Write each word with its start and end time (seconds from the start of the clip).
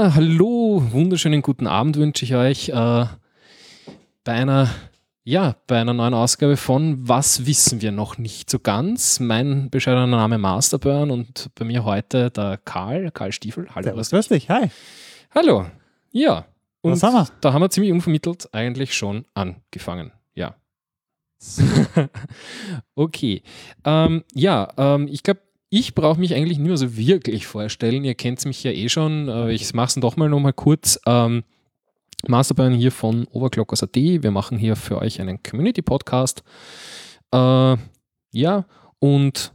Ja, 0.00 0.14
hallo, 0.14 0.82
wunderschönen 0.92 1.42
guten 1.42 1.66
Abend 1.66 1.98
wünsche 1.98 2.24
ich 2.24 2.34
euch 2.34 2.70
äh, 2.70 3.04
bei 4.24 4.32
einer 4.32 4.70
ja, 5.24 5.56
bei 5.66 5.78
einer 5.78 5.92
neuen 5.92 6.14
Ausgabe 6.14 6.56
von 6.56 7.06
Was 7.06 7.44
wissen 7.44 7.82
wir 7.82 7.92
noch 7.92 8.16
nicht 8.16 8.48
so 8.48 8.60
ganz? 8.60 9.20
Mein 9.20 9.68
bescheidener 9.68 10.06
Name 10.06 10.38
Masterburn 10.38 11.10
und 11.10 11.50
bei 11.54 11.66
mir 11.66 11.84
heute 11.84 12.30
der 12.30 12.56
Karl, 12.56 13.10
Karl 13.10 13.30
Stiefel. 13.30 13.66
Hallo, 13.74 13.88
Servus, 13.88 14.08
grüß 14.08 14.28
dich, 14.28 14.48
hi. 14.48 14.70
Hallo. 15.34 15.66
Ja. 16.12 16.46
Und 16.80 16.92
Was 16.92 17.02
haben 17.02 17.16
wir? 17.16 17.28
da 17.42 17.52
haben 17.52 17.60
wir 17.60 17.68
ziemlich 17.68 17.92
unvermittelt 17.92 18.48
eigentlich 18.54 18.94
schon 18.94 19.26
angefangen. 19.34 20.12
Ja. 20.32 20.56
okay. 22.94 23.42
Ähm, 23.84 24.24
ja, 24.32 24.66
ähm, 24.78 25.08
ich 25.08 25.22
glaube, 25.22 25.42
ich 25.70 25.94
brauche 25.94 26.18
mich 26.20 26.34
eigentlich 26.34 26.58
nicht 26.58 26.66
mehr 26.68 26.76
so 26.76 26.96
wirklich 26.96 27.46
vorstellen. 27.46 28.04
Ihr 28.04 28.14
kennt 28.14 28.44
mich 28.44 28.62
ja 28.64 28.72
eh 28.72 28.88
schon. 28.88 29.28
Äh, 29.28 29.52
ich 29.52 29.72
mache 29.72 29.86
es 29.88 29.94
doch 29.94 30.16
mal 30.16 30.28
noch 30.28 30.40
mal 30.40 30.52
kurz. 30.52 31.00
Ähm, 31.06 31.44
Masterplan 32.26 32.72
hier 32.74 32.92
von 32.92 33.26
Overclockers.at. 33.30 33.94
Wir 33.96 34.30
machen 34.30 34.58
hier 34.58 34.76
für 34.76 34.98
euch 34.98 35.20
einen 35.20 35.42
Community-Podcast. 35.42 36.42
Äh, 37.32 37.76
ja, 38.32 38.66
und 38.98 39.52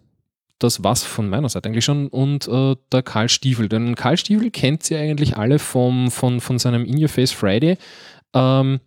das 0.59 0.83
war's 0.83 1.03
von 1.03 1.29
meiner 1.29 1.49
Seite 1.49 1.67
eigentlich 1.69 1.85
schon. 1.85 2.07
Und 2.07 2.47
äh, 2.47 2.75
der 2.91 3.03
Karl 3.03 3.29
Stiefel. 3.29 3.67
Denn 3.69 3.95
Karl 3.95 4.17
Stiefel 4.17 4.49
kennt 4.51 4.89
ihr 4.89 4.99
eigentlich 4.99 5.37
alle 5.37 5.59
vom, 5.59 6.09
von, 6.09 6.39
von 6.39 6.57
seinem 6.59 6.85
In 6.85 6.99
Your 7.01 7.09
Face 7.09 7.31
Friday. 7.31 7.77
Ähm, 8.33 8.79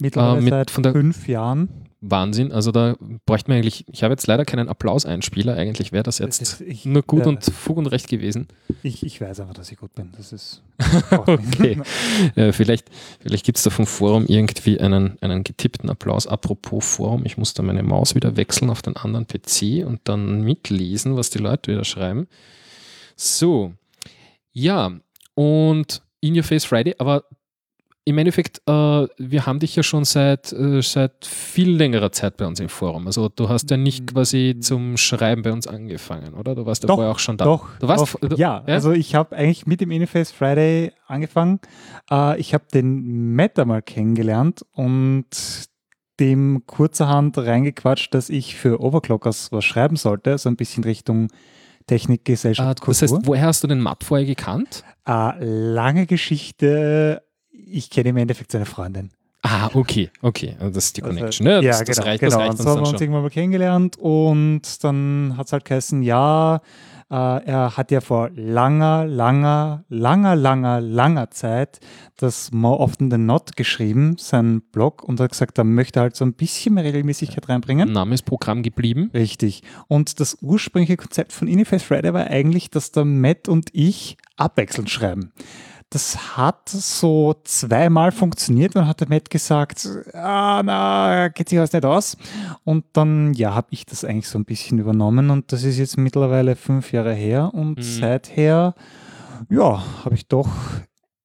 Mittlerweile 0.00 0.38
Äh, 0.38 0.42
mit- 0.42 0.50
seit 0.50 0.70
von 0.70 0.82
der- 0.82 0.92
fünf 0.92 1.28
Jahren. 1.28 1.68
Wahnsinn. 2.02 2.50
Also 2.50 2.72
da 2.72 2.96
bräuchte 3.26 3.50
man 3.50 3.58
eigentlich, 3.58 3.84
ich 3.92 4.02
habe 4.02 4.12
jetzt 4.12 4.26
leider 4.26 4.44
keinen 4.46 4.68
Applauseinspieler. 4.68 5.54
Eigentlich 5.54 5.92
wäre 5.92 6.02
das 6.02 6.18
jetzt 6.18 6.40
Das 6.40 6.52
ist- 6.54 6.60
ich, 6.62 6.84
nur 6.86 7.02
gut 7.02 7.26
äh, 7.26 7.28
und 7.28 7.44
Fug 7.44 7.76
und 7.76 7.86
Recht 7.86 8.08
gewesen. 8.08 8.48
Ich, 8.82 9.04
ich 9.04 9.20
weiß 9.20 9.40
einfach, 9.40 9.52
dass 9.54 9.70
ich 9.70 9.78
gut 9.78 9.94
bin. 9.94 10.10
Das 10.16 10.32
ist. 10.32 10.62
Okay. 11.10 11.80
Äh, 12.36 12.52
vielleicht 12.52 12.88
vielleicht 13.20 13.44
gibt 13.44 13.58
es 13.58 13.64
da 13.64 13.70
vom 13.70 13.86
Forum 13.86 14.24
irgendwie 14.26 14.80
einen, 14.80 15.18
einen 15.20 15.44
getippten 15.44 15.90
Applaus. 15.90 16.26
Apropos 16.26 16.84
Forum, 16.96 17.26
ich 17.26 17.36
muss 17.36 17.52
da 17.54 17.62
meine 17.62 17.82
Maus 17.82 18.14
wieder 18.14 18.36
wechseln 18.36 18.70
auf 18.70 18.80
den 18.82 18.96
anderen 18.96 19.26
PC 19.26 19.84
und 19.86 20.00
dann 20.04 20.40
mitlesen, 20.42 21.16
was 21.16 21.28
die 21.30 21.38
Leute 21.38 21.72
wieder 21.72 21.84
schreiben. 21.84 22.28
So, 23.16 23.74
ja, 24.52 24.92
und 25.34 26.02
In 26.20 26.36
Your 26.36 26.42
Face 26.44 26.64
Friday, 26.64 26.94
aber 26.98 27.24
im 28.10 28.18
Endeffekt, 28.18 28.58
äh, 28.66 28.72
wir 29.18 29.46
haben 29.46 29.58
dich 29.58 29.74
ja 29.76 29.82
schon 29.82 30.04
seit, 30.04 30.52
äh, 30.52 30.82
seit 30.82 31.24
viel 31.24 31.70
längerer 31.70 32.12
Zeit 32.12 32.36
bei 32.36 32.46
uns 32.46 32.60
im 32.60 32.68
Forum. 32.68 33.06
Also 33.06 33.28
du 33.28 33.48
hast 33.48 33.70
ja 33.70 33.76
nicht 33.76 34.06
quasi 34.12 34.56
zum 34.60 34.96
Schreiben 34.96 35.42
bei 35.42 35.52
uns 35.52 35.66
angefangen, 35.66 36.34
oder? 36.34 36.54
Du 36.54 36.66
warst 36.66 36.82
ja 36.82 36.86
Doch, 36.88 36.96
vorher 36.96 37.10
auch 37.12 37.18
schon 37.18 37.36
da. 37.36 37.44
Doch, 37.46 37.68
Du 37.78 37.88
warst 37.88 38.14
doch 38.14 38.20
du- 38.20 38.36
ja, 38.36 38.62
ja? 38.66 38.74
also 38.74 38.92
ich 38.92 39.14
habe 39.14 39.34
eigentlich 39.36 39.66
mit 39.66 39.80
dem 39.80 39.90
Interface 39.90 40.30
Friday 40.30 40.92
angefangen. 41.06 41.60
Äh, 42.10 42.38
ich 42.38 42.52
habe 42.54 42.64
den 42.72 43.34
Matt 43.34 43.58
einmal 43.58 43.82
kennengelernt 43.82 44.60
und 44.72 45.24
dem 46.18 46.64
kurzerhand 46.66 47.38
reingequatscht, 47.38 48.12
dass 48.12 48.28
ich 48.28 48.54
für 48.56 48.80
Overclockers 48.80 49.52
was 49.52 49.64
schreiben 49.64 49.96
sollte, 49.96 50.36
so 50.36 50.50
ein 50.50 50.56
bisschen 50.56 50.84
Richtung 50.84 51.28
Technik, 51.86 52.20
Äh, 52.20 52.32
Gesellschaft, 52.32 52.86
das 52.86 53.02
heißt, 53.02 53.12
Kultur. 53.14 53.26
woher 53.34 53.46
hast 53.46 53.64
du 53.64 53.66
den 53.68 53.80
Matt 53.80 54.04
vorher 54.04 54.26
gekannt? 54.26 54.84
Äh, 55.08 55.42
lange 55.42 56.06
Geschichte. 56.06 57.22
Ich 57.70 57.90
kenne 57.90 58.10
im 58.10 58.16
Endeffekt 58.16 58.52
seine 58.52 58.66
Freundin. 58.66 59.10
Ah, 59.42 59.70
okay, 59.72 60.10
okay. 60.20 60.56
Also 60.58 60.74
das 60.74 60.86
ist 60.86 60.96
die 60.98 61.02
Also, 61.02 61.16
Connection. 61.16 61.46
ne? 61.46 61.54
ja, 61.62 61.70
das, 61.70 61.84
das 61.84 61.96
genau. 61.96 62.08
reicht, 62.08 62.20
genau. 62.20 62.30
das 62.30 62.38
reicht 62.40 62.50
und 62.50 62.58
so 62.58 62.68
haben 62.68 62.76
wir 62.76 62.80
uns 62.80 62.90
schon. 62.90 63.00
irgendwann 63.00 63.22
mal 63.22 63.30
kennengelernt 63.30 63.96
und 63.98 64.84
dann 64.84 65.34
hat 65.36 65.46
es 65.46 65.52
halt 65.52 65.64
geheißen, 65.64 66.02
ja, 66.02 66.60
äh, 67.10 67.14
er 67.14 67.76
hat 67.76 67.90
ja 67.90 68.00
vor 68.02 68.30
langer, 68.34 69.06
langer, 69.06 69.84
langer, 69.88 70.36
langer, 70.36 70.80
langer 70.80 71.30
Zeit 71.30 71.80
das 72.16 72.52
More 72.52 72.78
Often 72.80 73.08
Than 73.10 73.26
Not 73.26 73.56
geschrieben, 73.56 74.16
sein 74.18 74.60
Blog, 74.60 75.02
und 75.04 75.18
hat 75.18 75.30
gesagt, 75.32 75.56
er 75.58 75.64
möchte 75.64 76.00
halt 76.00 76.16
so 76.16 76.24
ein 76.24 76.34
bisschen 76.34 76.74
mehr 76.74 76.84
Regelmäßigkeit 76.84 77.48
reinbringen. 77.48 77.90
Name 77.92 78.14
ist 78.14 78.22
Programm 78.22 78.62
geblieben. 78.62 79.10
Richtig. 79.14 79.62
Und 79.88 80.20
das 80.20 80.36
ursprüngliche 80.42 80.98
Konzept 80.98 81.32
von 81.32 81.48
Uniface 81.48 81.82
Friday 81.82 82.12
war 82.12 82.26
eigentlich, 82.26 82.70
dass 82.70 82.92
der 82.92 83.06
Matt 83.06 83.48
und 83.48 83.70
ich 83.72 84.18
abwechselnd 84.36 84.90
schreiben. 84.90 85.32
Das 85.92 86.36
hat 86.36 86.68
so 86.68 87.34
zweimal 87.42 88.12
funktioniert. 88.12 88.76
Dann 88.76 88.86
hat 88.86 89.00
der 89.00 89.08
Matt 89.08 89.28
gesagt, 89.28 89.88
ah, 90.14 90.62
na, 90.64 91.28
geht 91.28 91.48
sich 91.48 91.58
was 91.58 91.72
nicht 91.72 91.84
aus. 91.84 92.16
Und 92.62 92.84
dann, 92.92 93.34
ja, 93.34 93.54
habe 93.56 93.66
ich 93.70 93.86
das 93.86 94.04
eigentlich 94.04 94.28
so 94.28 94.38
ein 94.38 94.44
bisschen 94.44 94.78
übernommen. 94.78 95.30
Und 95.30 95.50
das 95.52 95.64
ist 95.64 95.78
jetzt 95.78 95.98
mittlerweile 95.98 96.54
fünf 96.54 96.92
Jahre 96.92 97.12
her. 97.12 97.50
Und 97.52 97.78
Mhm. 97.78 97.82
seither, 97.82 98.74
ja, 99.48 99.82
habe 100.04 100.14
ich 100.14 100.28
doch 100.28 100.48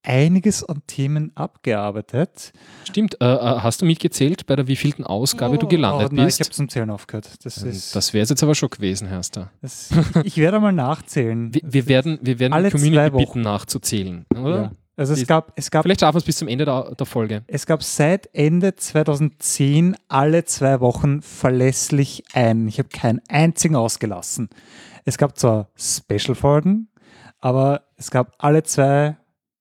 einiges 0.06 0.64
an 0.64 0.82
Themen 0.88 1.32
abgearbeitet. 1.36 2.54
Stimmt. 2.84 3.18
Äh, 3.22 3.26
äh, 3.26 3.38
hast 3.38 3.82
du 3.82 3.86
mitgezählt, 3.86 4.46
bei 4.46 4.56
der 4.56 4.68
wievielten 4.68 5.04
Ausgabe 5.06 5.58
du 5.58 5.68
gelandet 5.68 6.10
oh, 6.12 6.16
nein, 6.16 6.26
bist? 6.26 6.40
Ich 6.40 6.48
habe 6.48 6.56
zum 6.56 6.70
Zählen 6.70 6.90
aufgehört. 6.90 7.30
Das 7.44 7.64
Ähm, 7.64 7.70
ist, 7.70 7.96
das 7.96 8.14
wäre 8.14 8.24
es 8.24 8.30
jetzt 8.30 8.44
aber 8.44 8.56
schon 8.56 8.70
gewesen, 8.70 9.08
Herster. 9.08 9.52
das, 9.62 9.90
ich, 10.24 10.38
werde 10.38 10.60
mal 10.60 10.72
nachzählen. 10.72 11.54
Wir, 11.54 11.62
wir 11.64 11.88
werden, 11.88 12.20
wir 12.22 12.40
werden 12.40 12.54
Alle 12.54 12.70
die 12.70 12.78
Community 12.78 13.18
bitten 13.18 13.42
nachzuzählen, 13.42 14.26
oder? 14.32 14.62
Ja. 14.62 14.72
Also 14.98 15.14
es 15.14 15.28
gab, 15.28 15.52
es 15.56 15.72
gab, 15.72 15.84
Vielleicht 15.84 16.00
schaffen 16.00 16.16
wir 16.16 16.20
es 16.20 16.24
bis 16.24 16.38
zum 16.38 16.48
Ende 16.48 16.64
der, 16.64 16.96
der 16.96 17.06
Folge. 17.06 17.44
es 17.48 17.66
gab 17.66 17.84
seit 17.84 18.34
Ende 18.34 18.78
2010 18.78 19.98
alle 20.08 20.46
zwei 20.46 20.80
Wochen 20.80 21.22
verlässlich 21.22 22.24
ein. 22.34 22.68
Ich 22.70 22.80
habe 22.80 22.88
keinen 22.88 23.22
einzigen 23.28 23.76
ausgelassen. 23.76 24.50
Es 25.04 25.18
gab 25.18 25.38
zwar 25.38 25.68
Special-Folgen, 25.76 26.88
aber 27.42 27.82
es 27.98 28.10
gab 28.10 28.36
alle 28.38 28.64
zwei 28.64 29.18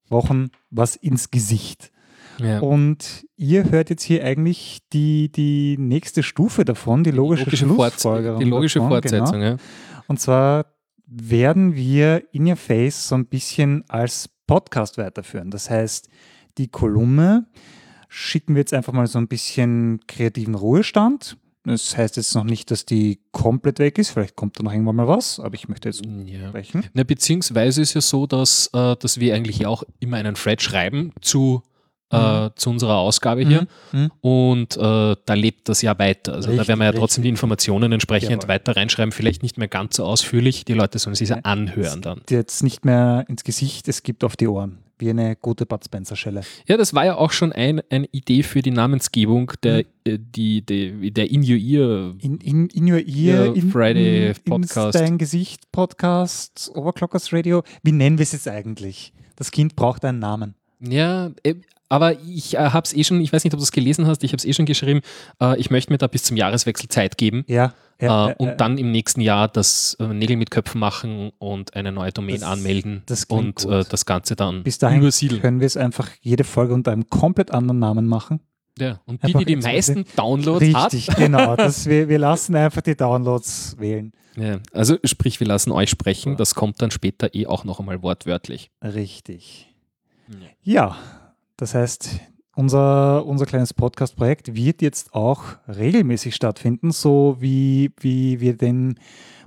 Wochen 0.09 0.51
was 0.71 0.97
ins 0.97 1.31
Gesicht. 1.31 1.91
Ja. 2.39 2.59
Und 2.61 3.27
ihr 3.37 3.71
hört 3.71 3.91
jetzt 3.91 4.03
hier 4.03 4.25
eigentlich 4.25 4.81
die, 4.93 5.31
die 5.31 5.77
nächste 5.79 6.23
Stufe 6.23 6.65
davon, 6.65 7.05
die 7.05 7.11
logische, 7.13 7.45
Logische 7.45 7.65
Schlussfolgerung 7.67 8.41
die 8.41 8.47
logische 8.47 8.81
davon, 8.81 8.93
Fortsetzung, 8.93 9.41
Genau. 9.41 9.45
ja. 9.53 9.57
Und 10.09 10.21
zwar 10.21 10.67
werden 11.07 11.75
wir 11.77 12.25
In 12.33 12.47
Your 12.49 12.57
Face 12.57 13.09
so 13.09 13.15
ein 13.15 13.27
bisschen 13.27 13.85
als 13.89 14.29
Podcast 14.47 14.99
weiterführen. 14.99 15.51
Das 15.51 15.71
heißt, 15.71 16.09
die 16.59 16.69
Kolumne 16.69 17.47
schicken 18.09 18.55
wir 18.55 18.61
jetzt 18.61 18.75
einfach 18.75 18.93
mal 18.93 19.07
so 19.07 19.19
ein 19.19 19.29
bisschen 19.29 20.01
kreativen 20.09 20.55
Ruhestand. 20.55 21.37
Das 21.65 21.97
heißt 21.97 22.17
jetzt 22.19 22.35
noch 22.35 22.45
nicht, 22.45 22.71
dass 22.71 22.85
die 22.85 23.21
komplett 23.33 23.79
weg 23.79 23.99
ist. 23.99 24.11
Vielleicht 24.11 24.37
kommt 24.37 24.59
da 24.59 24.63
noch 24.63 24.73
irgendwann 24.73 24.97
mal 24.97 25.09
was, 25.09 25.41
aber 25.41 25.55
ich 25.55 25.69
möchte 25.69 25.89
jetzt 25.89 26.03
ja. 26.05 26.49
sprechen. 26.49 26.85
Na, 26.93 27.05
beziehungsweise 27.05 27.81
ist 27.81 27.95
ja 27.95 28.03
so, 28.03 28.27
dass, 28.27 28.69
äh, 28.75 28.97
dass 28.97 29.19
wir 29.19 29.35
eigentlich 29.35 29.65
auch 29.65 29.83
immer 29.99 30.19
einen 30.19 30.35
Thread 30.35 30.61
schreiben 30.61 31.13
zu, 31.23 31.63
äh, 32.11 32.51
zu 32.55 32.69
unserer 32.69 32.99
Ausgabe 32.99 33.47
hier. 33.47 33.67
Mhm. 33.93 34.11
Und 34.21 34.77
äh, 34.77 35.17
da 35.25 35.35
lebt 35.35 35.71
das 35.71 35.81
ja 35.81 35.99
weiter. 35.99 36.35
Also 36.35 36.49
da 36.49 36.53
Richtig, 36.53 36.69
werden 36.69 36.81
wir 36.81 36.85
ja 36.85 36.93
trotzdem 36.93 37.23
die 37.23 37.29
richtig. 37.29 37.43
Informationen 37.43 37.93
entsprechend 37.93 38.43
Jawohl. 38.43 38.49
weiter 38.49 38.77
reinschreiben. 38.77 39.13
Vielleicht 39.13 39.43
nicht 39.43 39.57
mehr 39.57 39.69
ganz 39.69 39.97
so 39.97 40.05
ausführlich. 40.05 40.67
Die 40.67 40.75
Leute 40.75 40.99
sollen 40.99 41.17
sich 41.17 41.31
ja 41.31 41.39
anhören 41.45 42.03
dann. 42.03 42.21
Jetzt 42.29 42.63
nicht 42.63 42.85
mehr 42.85 43.25
ins 43.29 43.43
Gesicht, 43.43 43.89
es 43.89 44.03
gibt 44.03 44.23
auf 44.23 44.37
die 44.37 44.49
Ohren. 44.49 44.84
Wie 44.99 45.11
eine 45.11 45.37
gute 45.37 45.67
Bud 45.67 45.85
Spencer-Schelle. 45.85 46.43
Ja, 46.67 46.77
das 46.77 46.95
war 46.95 47.05
ja 47.05 47.17
auch 47.17 47.33
schon 47.33 47.53
ein, 47.53 47.83
eine 47.91 48.07
Idee 48.13 48.43
für 48.43 48.63
die 48.63 48.71
Namensgebung 48.71 49.53
der, 49.63 49.85
äh, 50.05 50.19
die, 50.19 50.65
die, 50.65 51.11
der 51.11 51.31
In 51.31 51.41
Your 51.43 51.59
Ear. 51.59 52.15
In, 52.21 52.39
in, 52.39 52.69
in 52.69 52.93
your 52.93 53.01
ear, 53.07 53.55
in, 53.55 53.71
Friday 53.71 54.29
in, 54.29 54.35
Podcast. 54.45 54.97
In 54.97 55.05
dein 55.05 55.19
Gesicht 55.19 55.71
Podcast, 55.73 56.71
Overclockers 56.75 57.33
Radio. 57.33 57.63
Wie 57.83 57.93
nennen 57.93 58.19
wir 58.19 58.23
es 58.23 58.33
jetzt 58.33 58.49
eigentlich? 58.49 59.13
Das 59.37 59.51
Kind 59.51 59.75
braucht 59.75 60.05
einen 60.05 60.21
Namen. 60.21 60.55
Ja, 60.81 61.33
äh, 61.43 61.55
aber 61.89 62.19
ich 62.21 62.55
äh, 62.55 62.59
habe 62.71 62.85
es 62.85 62.93
eh 62.93 63.05
schon, 63.05 63.21
ich 63.21 63.33
weiß 63.33 63.45
nicht, 63.45 63.53
ob 63.55 63.59
du 63.61 63.65
es 63.65 63.73
gelesen 63.73 64.07
hast, 64.07 64.25
ich 64.25 64.31
habe 64.33 64.39
es 64.39 64.45
eh 64.45 64.53
schon 64.53 64.67
geschrieben, 64.67 65.01
äh, 65.41 65.59
ich 65.59 65.71
möchte 65.71 65.93
mir 65.93 65.99
da 65.99 66.07
bis 66.07 66.25
zum 66.25 66.37
Jahreswechsel 66.37 66.89
Zeit 66.89 67.17
geben. 67.19 67.45
Ja. 67.47 67.73
ja, 68.01 68.27
äh, 68.27 68.29
ja, 68.31 68.35
und 68.39 68.47
ja. 68.49 68.55
dann 68.55 68.79
im 68.79 68.91
nächsten 68.91 69.21
Jahr 69.21 69.49
das 69.49 69.97
äh, 70.01 70.07
Nägel 70.07 70.37
mit 70.37 70.51
Köpfen 70.51 70.81
machen 70.81 71.31
und 71.39 71.75
eine 71.77 71.93
neue 71.93 72.13
Domain 72.13 72.41
Das- 72.41 72.43
anmelden 72.49 73.03
das 73.07 73.25
und 73.25 73.65
äh, 73.65 73.85
das 73.89 74.07
Ganze 74.07 74.35
dann 74.37 74.63
Bis 74.63 74.79
dahin 74.79 75.01
übersiedeln. 75.01 75.41
können 75.41 75.61
wir 75.61 75.67
es 75.67 75.77
einfach 75.77 76.09
jede 76.21 76.45
Folge 76.45 76.75
unter 76.75 76.93
einem 76.93 77.09
komplett 77.09 77.51
anderen 77.53 77.79
Namen 77.79 78.07
machen. 78.07 78.41
Ja, 78.77 79.01
und 79.07 79.23
die, 79.23 79.27
Einfach 79.29 79.39
die 79.41 79.45
die 79.45 79.57
meisten 79.57 80.05
Downloads 80.17 80.75
hat. 80.75 80.93
Richtig, 80.93 81.15
genau. 81.17 81.55
Das, 81.55 81.87
wir, 81.87 82.09
wir 82.09 82.19
lassen 82.19 82.57
einfach 82.57 82.81
die 82.83 82.97
Downloads 82.97 83.77
wählen. 83.79 84.13
Ja, 84.37 84.59
also 84.73 84.97
sprich, 85.05 85.39
wir 85.39 85.47
lassen 85.47 85.71
euch 85.71 85.91
sprechen, 85.91 86.37
das 86.37 86.57
kommt 86.57 86.83
dann 86.83 86.91
später 86.91 87.33
eh 87.37 87.47
auch 87.47 87.63
noch 87.63 87.79
einmal 87.79 88.03
wortwörtlich. 88.03 88.73
Richtig. 88.83 89.73
Ja, 90.63 90.97
das 91.57 91.75
heißt, 91.75 92.21
unser, 92.57 93.27
unser 93.27 93.47
kleines 93.47 93.75
Podcast-Projekt 93.75 94.55
wird 94.55 94.83
jetzt 94.83 95.15
auch 95.15 95.43
regelmäßig 95.69 96.35
stattfinden, 96.35 96.93
so 96.93 97.37
wie, 97.41 97.93
wie 97.99 98.41
wir 98.41 98.57
den 98.57 98.99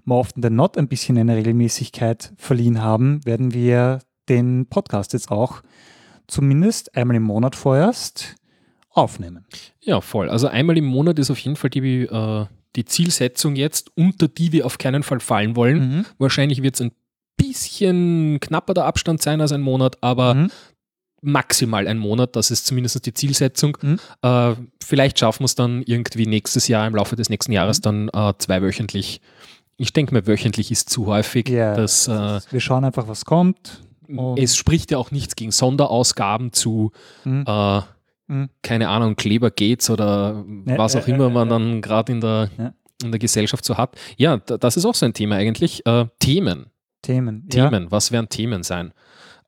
More 0.03 0.21
Often 0.21 0.41
Than 0.41 0.55
Not 0.55 0.77
ein 0.77 0.87
bisschen 0.87 1.17
eine 1.17 1.35
Regelmäßigkeit 1.35 2.33
verliehen 2.37 2.81
haben, 2.81 3.25
werden 3.25 3.53
wir 3.53 3.99
den 4.29 4.67
Podcast 4.67 5.13
jetzt 5.13 5.31
auch 5.31 5.61
zumindest 6.27 6.95
einmal 6.95 7.17
im 7.17 7.23
Monat 7.23 7.55
vorerst 7.55 8.35
aufnehmen. 8.89 9.45
Ja, 9.81 10.01
voll. 10.01 10.29
Also 10.29 10.47
einmal 10.47 10.77
im 10.77 10.85
Monat 10.85 11.19
ist 11.19 11.31
auf 11.31 11.39
jeden 11.39 11.55
Fall 11.55 11.69
die, 11.69 12.03
äh, 12.03 12.45
die 12.75 12.85
Zielsetzung 12.85 13.55
jetzt, 13.55 13.91
unter 13.95 14.27
die 14.27 14.51
wir 14.51 14.65
auf 14.65 14.77
keinen 14.77 15.03
Fall 15.03 15.19
fallen 15.19 15.55
wollen. 15.55 15.79
Mhm. 15.79 16.05
Wahrscheinlich 16.17 16.61
wird 16.63 16.75
es 16.75 16.81
ein 16.81 16.91
bisschen 17.37 18.39
knapper 18.39 18.73
der 18.73 18.85
Abstand 18.85 19.21
sein 19.21 19.39
als 19.39 19.51
ein 19.51 19.61
Monat, 19.61 19.97
aber 20.01 20.33
Mhm. 20.33 20.51
Maximal 21.27 21.87
ein 21.87 21.97
Monat, 21.97 22.35
das 22.35 22.51
ist 22.51 22.65
zumindest 22.65 23.05
die 23.05 23.13
Zielsetzung. 23.13 23.77
Mhm. 23.81 23.99
Äh, 24.21 24.55
vielleicht 24.83 25.19
schaffen 25.19 25.41
wir 25.41 25.45
es 25.45 25.55
dann 25.55 25.83
irgendwie 25.83 26.25
nächstes 26.25 26.67
Jahr, 26.67 26.87
im 26.87 26.95
Laufe 26.95 27.15
des 27.15 27.29
nächsten 27.29 27.51
Mhm. 27.51 27.55
Jahres, 27.55 27.81
dann 27.81 28.09
äh, 28.09 28.33
zweiwöchentlich. 28.37 29.21
Ich 29.77 29.93
denke 29.93 30.13
mir, 30.15 30.25
wöchentlich 30.25 30.71
ist 30.71 30.89
zu 30.89 31.05
häufig. 31.05 31.49
Ja, 31.49 31.75
das, 31.75 32.07
äh, 32.07 32.39
wir 32.49 32.59
schauen 32.61 32.83
einfach, 32.85 33.07
was 33.07 33.25
kommt. 33.25 33.81
Es 34.37 34.55
spricht 34.55 34.89
ja 34.91 34.97
auch 34.97 35.11
nichts 35.11 35.35
gegen 35.35 35.51
Sonderausgaben 35.51 36.53
zu, 36.53 36.91
Mhm. 37.25 37.43
äh, 37.45 37.81
Mhm. 38.29 38.49
keine 38.61 38.89
Ahnung, 38.89 39.15
Kleber 39.17 39.51
geht's 39.51 39.89
oder 39.89 40.43
was 40.65 40.95
auch 40.95 41.07
immer 41.07 41.29
man 41.29 41.47
dann 41.49 41.81
gerade 41.81 42.11
in 42.13 42.21
der, 42.21 42.49
in 43.03 43.11
der 43.11 43.19
Gesellschaft 43.19 43.63
so 43.65 43.77
hat. 43.77 43.95
Ja, 44.17 44.37
da- 44.37 44.57
das 44.57 44.77
ist 44.77 44.85
auch 44.85 44.95
so 44.95 45.05
ein 45.05 45.13
Thema 45.13 45.35
eigentlich. 45.35 45.85
Äh, 45.85 46.05
Themen. 46.19 46.67
Themen. 47.01 47.47
Ja, 47.53 47.69
Themen. 47.69 47.91
Was 47.91 48.11
werden 48.11 48.27
Themen 48.29 48.63
sein? 48.63 48.91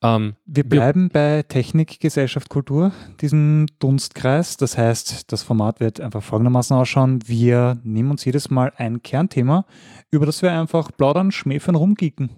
Ähm, 0.02 0.36
wir 0.46 0.64
bleiben 0.64 1.10
bei 1.10 1.44
Technik, 1.44 2.00
Gesellschaft, 2.00 2.50
Kultur, 2.50 2.94
diesem 3.20 3.66
Dunstkreis. 3.80 4.56
Das 4.56 4.78
heißt, 4.78 5.32
das 5.32 5.44
Format 5.44 5.80
wird 5.82 6.00
einfach 6.00 6.24
folgendermaßen 6.24 6.76
ausschauen. 6.76 7.20
Wir 7.28 7.78
nehmen 7.84 8.12
uns 8.12 8.24
jedes 8.24 8.50
Mal 8.50 8.72
ein 8.78 9.04
Kernthema, 9.04 9.66
über 10.10 10.26
das 10.26 10.42
wir 10.42 10.52
einfach 10.52 10.92
plaudern, 10.96 11.32
schmäfern, 11.32 11.76
rumgeeken. 11.76 12.30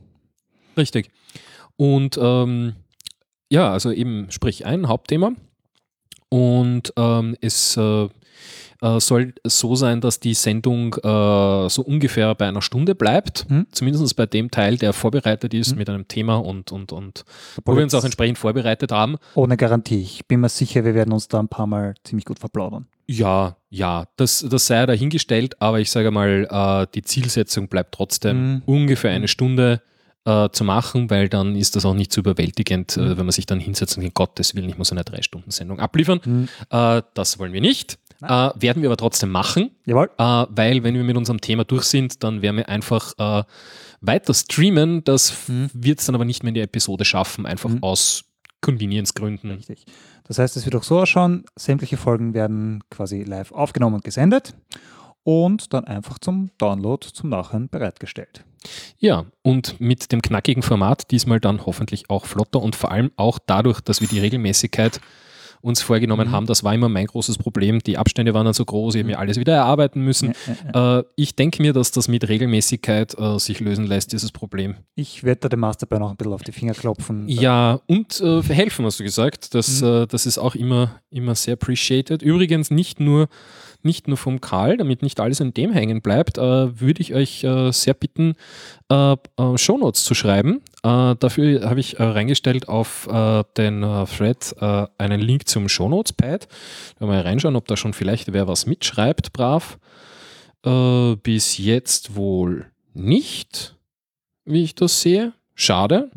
Richtig. 0.75 1.12
Und 1.75 2.18
ähm, 2.22 2.74
ja, 3.50 3.72
also 3.72 3.92
eben 3.92 4.31
sprich 4.31 4.66
ein 4.66 4.88
Hauptthema. 4.88 5.34
Und 6.30 6.94
ähm, 6.98 7.36
es 7.42 7.78
äh, 7.78 8.07
äh, 8.81 9.00
soll 9.00 9.33
so 9.45 9.75
sein, 9.75 10.01
dass 10.01 10.19
die 10.19 10.33
Sendung 10.33 10.95
äh, 10.95 11.69
so 11.69 11.81
ungefähr 11.86 12.33
bei 12.36 12.48
einer 12.48 12.62
Stunde 12.62 12.95
bleibt. 12.95 13.50
Mhm. 13.50 13.68
Zumindest 13.72 14.16
bei 14.16 14.25
dem 14.25 14.50
Teil, 14.51 14.78
der 14.78 14.94
vorbereitet 14.94 15.54
ist 15.54 15.72
Mhm. 15.74 15.78
mit 15.78 15.89
einem 15.89 16.07
Thema 16.07 16.36
und, 16.38 16.72
und, 16.72 16.92
und 16.92 17.24
wo 17.66 17.75
wir 17.75 17.83
uns 17.83 17.94
auch 17.94 18.04
entsprechend 18.04 18.38
vorbereitet 18.38 18.92
haben. 18.92 19.18
Ohne 19.36 19.56
Garantie. 19.57 20.01
Ich 20.01 20.25
bin 20.28 20.39
mir 20.42 20.50
sicher, 20.50 20.83
wir 20.83 20.95
werden 20.95 21.13
uns 21.13 21.28
da 21.28 21.39
ein 21.39 21.48
paar 21.48 21.68
Mal 21.68 21.94
ziemlich 22.04 22.25
gut 22.25 22.39
verplaudern. 22.39 22.88
Ja, 23.07 23.57
ja, 23.69 24.06
das, 24.16 24.45
das 24.50 24.68
sei 24.68 24.75
ja 24.75 24.86
dahingestellt, 24.86 25.62
aber 25.62 25.80
ich 25.80 25.92
sage 25.92 26.12
mal, 26.12 26.48
äh, 26.50 26.88
die 26.95 27.01
Zielsetzung 27.01 27.68
bleibt 27.68 27.94
trotzdem 27.94 28.54
Mhm. 28.56 28.62
ungefähr 28.66 29.12
eine 29.12 29.28
Stunde 29.28 29.81
äh, 30.24 30.50
zu 30.51 30.63
machen, 30.63 31.10
weil 31.10 31.30
dann 31.30 31.56
ist 31.56 31.75
das 31.75 31.83
auch 31.83 31.95
nicht 31.95 32.13
so 32.13 32.22
überwältigend, 32.22 32.95
Mhm. 32.95 33.04
äh, 33.04 33.10
wenn 33.18 33.25
man 33.25 33.31
sich 33.31 33.48
dann 33.48 33.60
hinsetzt 33.60 33.98
und 33.98 34.04
in 34.04 34.13
Gottes 34.13 34.54
Willen, 34.56 34.69
ich 34.69 34.78
muss 34.78 34.92
eine 34.92 35.04
Drei-Stunden-Sendung 35.04 35.80
abliefern. 35.80 36.22
Mhm. 36.24 36.48
Äh, 36.69 37.01
das 37.16 37.39
wollen 37.39 37.54
wir 37.54 37.62
nicht. 37.62 37.98
Äh, 38.21 38.62
werden 38.62 38.81
wir 38.83 38.89
aber 38.89 38.97
trotzdem 38.97 39.29
machen, 39.29 39.71
Jawohl. 39.85 40.09
äh, 40.18 40.45
weil 40.50 40.83
wenn 40.83 40.95
wir 40.95 41.03
mit 41.03 41.18
unserem 41.18 41.41
Thema 41.41 41.63
durch 41.65 41.83
sind, 41.83 42.23
dann 42.23 42.41
werden 42.41 42.57
wir 42.57 42.69
einfach 42.69 43.13
äh, 43.18 43.44
weiter 44.01 44.33
streamen. 44.33 45.03
Das 45.03 45.47
Mhm. 45.47 45.69
wird 45.73 46.00
es 46.00 46.06
dann 46.06 46.15
aber 46.15 46.25
nicht 46.25 46.44
mehr 46.44 46.50
in 46.50 46.56
die 46.56 46.62
Episode 46.62 47.03
schaffen, 47.06 47.45
einfach 47.45 47.69
Mhm. 47.69 47.83
aus 47.83 48.23
Convenience-Gründen. 48.62 49.51
Richtig. 49.51 49.85
Das 50.27 50.38
heißt, 50.39 50.56
es 50.56 50.65
wird 50.65 50.75
auch 50.75 50.83
so 50.83 51.00
ausschauen, 51.00 51.45
sämtliche 51.56 51.97
Folgen 51.97 52.33
werden 52.33 52.83
quasi 52.89 53.23
live 53.23 53.51
aufgenommen 53.51 53.95
und 53.95 54.03
gesendet 54.03 54.53
und 55.23 55.73
dann 55.73 55.85
einfach 55.85 56.19
zum 56.19 56.51
Download, 56.57 57.06
zum 57.12 57.29
Nachhören 57.29 57.69
bereitgestellt. 57.69 58.44
Ja, 59.00 59.25
und 59.41 59.79
mit 59.81 60.12
dem 60.12 60.21
knackigen 60.21 60.62
Format 60.62 61.09
diesmal 61.09 61.39
dann 61.39 61.65
hoffentlich 61.65 62.09
auch 62.12 62.25
flotter 62.25 62.62
und 62.62 62.75
vor 62.75 62.91
allem 62.91 63.12
auch 63.15 63.39
dadurch, 63.45 63.81
dass 63.81 64.00
wir 64.01 64.07
die 64.07 64.19
Regelmäßigkeit 64.19 65.01
uns 65.62 65.81
vorgenommen 65.81 66.28
Mhm. 66.28 66.31
haben. 66.31 66.46
Das 66.48 66.63
war 66.63 66.74
immer 66.74 66.90
mein 66.90 67.06
großes 67.06 67.38
Problem. 67.38 67.80
Die 67.80 67.98
Abstände 67.98 68.34
waren 68.34 68.46
dann 68.46 68.54
so 68.54 68.66
groß, 68.66 68.96
ich 68.96 69.00
habe 69.02 69.10
mir 69.12 69.19
alles 69.19 69.38
wieder 69.38 69.54
erarbeiten 69.54 70.02
müssen. 70.02 70.34
Äh, 70.74 71.04
ich 71.16 71.36
denke 71.36 71.62
mir, 71.62 71.74
dass 71.74 71.92
das 71.92 72.08
mit 72.08 72.28
Regelmäßigkeit 72.28 73.18
äh, 73.18 73.40
sich 73.40 73.60
lösen 73.60 73.86
lässt, 73.86 74.12
dieses 74.12 74.31
Problem. 74.31 74.75
Ich 74.96 75.24
werde 75.24 75.42
da 75.42 75.50
dem 75.50 75.60
Masterplan 75.62 76.02
noch 76.02 76.12
ein 76.12 76.18
bisschen 76.18 76.34
auf 76.34 76.44
die 76.44 76.52
Finger 76.52 76.74
klopfen. 76.74 77.28
Ja, 77.30 77.80
und 77.88 78.19
äh, 78.22 78.42
helfen, 78.44 78.86
hast 78.86 79.00
du 79.00 79.04
gesagt. 79.04 79.54
Das, 79.56 79.81
Mhm. 79.81 79.88
äh, 79.88 80.08
das 80.08 80.25
ist 80.25 80.38
auch 80.38 80.56
immer, 80.56 81.00
immer 81.10 81.36
sehr 81.36 81.54
appreciated. 81.54 82.22
Übrigens 82.22 82.72
nicht 82.72 83.00
nur, 83.00 83.28
nicht 83.86 84.07
nur 84.07 84.18
vom 84.18 84.42
Karl, 84.42 84.78
damit 84.78 85.01
nicht 85.01 85.19
alles 85.19 85.42
an 85.42 85.54
dem 85.54 85.72
hängen 85.72 86.01
bleibt, 86.01 86.38
äh, 86.38 86.80
würde 86.80 87.01
ich 87.01 87.13
euch 87.13 87.44
äh, 87.44 87.72
sehr 87.72 87.94
bitten, 87.94 88.36
äh, 88.89 89.16
Shownotes 89.56 90.04
zu 90.04 90.16
schreiben. 90.16 90.62
Dafür 90.83 91.69
habe 91.69 91.80
ich 91.80 92.00
reingestellt 92.00 92.68
auf 92.68 93.07
den 93.56 93.81
Thread 93.81 94.56
einen 94.98 95.22
Link 95.22 95.48
zum 95.48 95.69
Shownotes-Pad. 95.69 96.48
Da 96.98 97.06
mal 97.06 97.22
reinschauen, 97.22 97.56
ob 97.56 97.68
da 97.68 97.78
schon 97.78 97.94
vielleicht 97.94 98.33
wer 98.33 98.48
was 98.48 98.66
mitschreibt, 98.66 99.31
brav. 99.31 99.78
Bis 101.22 101.59
jetzt 101.59 102.16
wohl 102.16 102.66
nicht, 102.95 103.76
wie 104.44 104.64
ich 104.64 104.73
das 104.73 105.02
sehe. 105.02 105.33
Schade. 105.54 106.09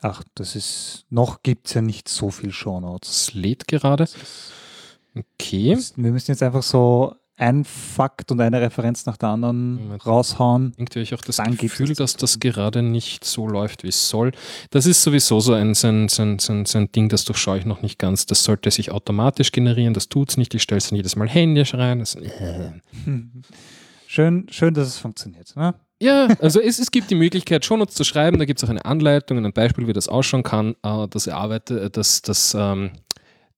Ach, 0.00 0.22
das 0.36 0.54
ist, 0.54 1.04
noch 1.10 1.42
gibt 1.42 1.66
es 1.66 1.74
ja 1.74 1.82
nicht 1.82 2.08
so 2.08 2.30
viel 2.30 2.52
Shownotes. 2.52 3.10
Es 3.10 3.34
lädt 3.34 3.66
gerade. 3.66 4.06
Okay. 5.14 5.78
Wir 5.96 6.12
müssen 6.12 6.30
jetzt 6.30 6.42
einfach 6.42 6.62
so 6.62 7.14
ein 7.38 7.64
Fakt 7.64 8.32
und 8.32 8.40
eine 8.40 8.60
Referenz 8.60 9.06
nach 9.06 9.16
der 9.16 9.28
anderen 9.28 9.92
raushauen. 10.04 10.72
Irgendwie 10.76 10.98
habe 10.98 11.04
ich 11.04 11.14
auch 11.14 11.20
das 11.20 11.36
Dann 11.36 11.56
Gefühl, 11.56 11.88
das 11.88 11.96
dass 11.96 12.16
das 12.16 12.40
gerade 12.40 12.82
nicht 12.82 13.24
so 13.24 13.46
läuft, 13.46 13.84
wie 13.84 13.88
es 13.88 14.08
soll. 14.08 14.32
Das 14.70 14.86
ist 14.86 15.02
sowieso 15.02 15.38
so 15.38 15.52
ein, 15.52 15.74
so, 15.74 15.86
ein, 15.86 16.08
so, 16.08 16.22
ein, 16.22 16.38
so, 16.38 16.78
ein, 16.78 16.92
Ding, 16.92 17.08
das 17.08 17.24
durchschaue 17.24 17.58
ich 17.58 17.64
noch 17.64 17.80
nicht 17.80 17.98
ganz. 17.98 18.26
Das 18.26 18.42
sollte 18.42 18.70
sich 18.70 18.90
automatisch 18.90 19.52
generieren, 19.52 19.94
das 19.94 20.08
tut 20.08 20.30
es 20.30 20.36
nicht. 20.36 20.52
Ich 20.54 20.62
stelle 20.62 20.78
es 20.78 20.88
dann 20.88 20.96
jedes 20.96 21.14
Mal 21.14 21.28
händisch 21.28 21.74
rein. 21.74 22.00
Das, 22.00 22.16
äh. 22.16 22.72
Schön, 24.10 24.46
schön, 24.50 24.72
dass 24.72 24.88
es 24.88 24.96
funktioniert. 24.96 25.54
Ne? 25.54 25.74
Ja, 26.00 26.28
also 26.40 26.62
es, 26.62 26.78
es 26.78 26.90
gibt 26.90 27.10
die 27.10 27.14
Möglichkeit, 27.14 27.62
Shownotes 27.62 27.94
zu 27.94 28.04
schreiben. 28.04 28.38
Da 28.38 28.46
gibt 28.46 28.58
es 28.58 28.64
auch 28.64 28.70
eine 28.70 28.82
Anleitung 28.86 29.36
und 29.36 29.44
ein 29.44 29.52
Beispiel, 29.52 29.86
wie 29.86 29.92
das 29.92 30.08
ausschauen 30.08 30.42
kann. 30.42 30.74
Äh, 30.82 31.06
Das, 31.08 31.26
erarbeitet, 31.26 31.94
das, 31.94 32.22
das, 32.22 32.56
ähm, 32.58 32.92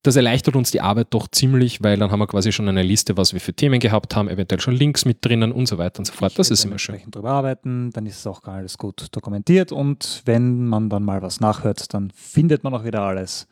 das 0.03 0.17
erleichtert 0.17 0.57
uns 0.57 0.71
die 0.71 0.81
Arbeit 0.81 1.09
doch 1.11 1.29
ziemlich, 1.29 1.83
weil 1.83 1.97
dann 1.99 2.11
haben 2.11 2.19
wir 2.21 2.27
quasi 2.27 2.53
schon 2.53 2.69
eine 2.69 2.83
Liste, 2.83 3.17
was 3.17 3.33
wir 3.35 3.41
für 3.41 3.53
Themen 3.53 3.81
gehabt 3.81 4.17
haben, 4.17 4.29
eventuell 4.29 4.61
schon 4.61 4.75
Links 4.75 5.05
mit 5.05 5.25
drinnen 5.25 5.53
und 5.53 5.67
so 5.67 5.77
weiter 5.79 5.99
und 6.01 6.07
so 6.07 6.13
fort. 6.13 6.39
Das 6.39 6.49
Ich 6.49 6.53
ist 6.53 6.61
werde 6.61 6.71
immer 6.71 6.79
schön. 6.79 7.11
drüber 7.11 7.31
arbeiten, 7.31 7.91
dann 7.91 8.07
ist 8.07 8.19
es 8.19 8.27
auch 8.27 8.43
alles 8.45 8.79
gut 8.79 9.09
dokumentiert 9.13 9.73
und 9.73 10.23
wenn 10.25 10.67
man 10.67 10.89
dann 10.89 11.03
mal 11.03 11.21
was 11.23 11.41
nachhört, 11.41 11.93
dann 11.93 12.11
findet 12.15 12.65
man 12.65 12.73
auch 12.75 12.85
wieder 12.85 13.03
alles. 13.03 13.47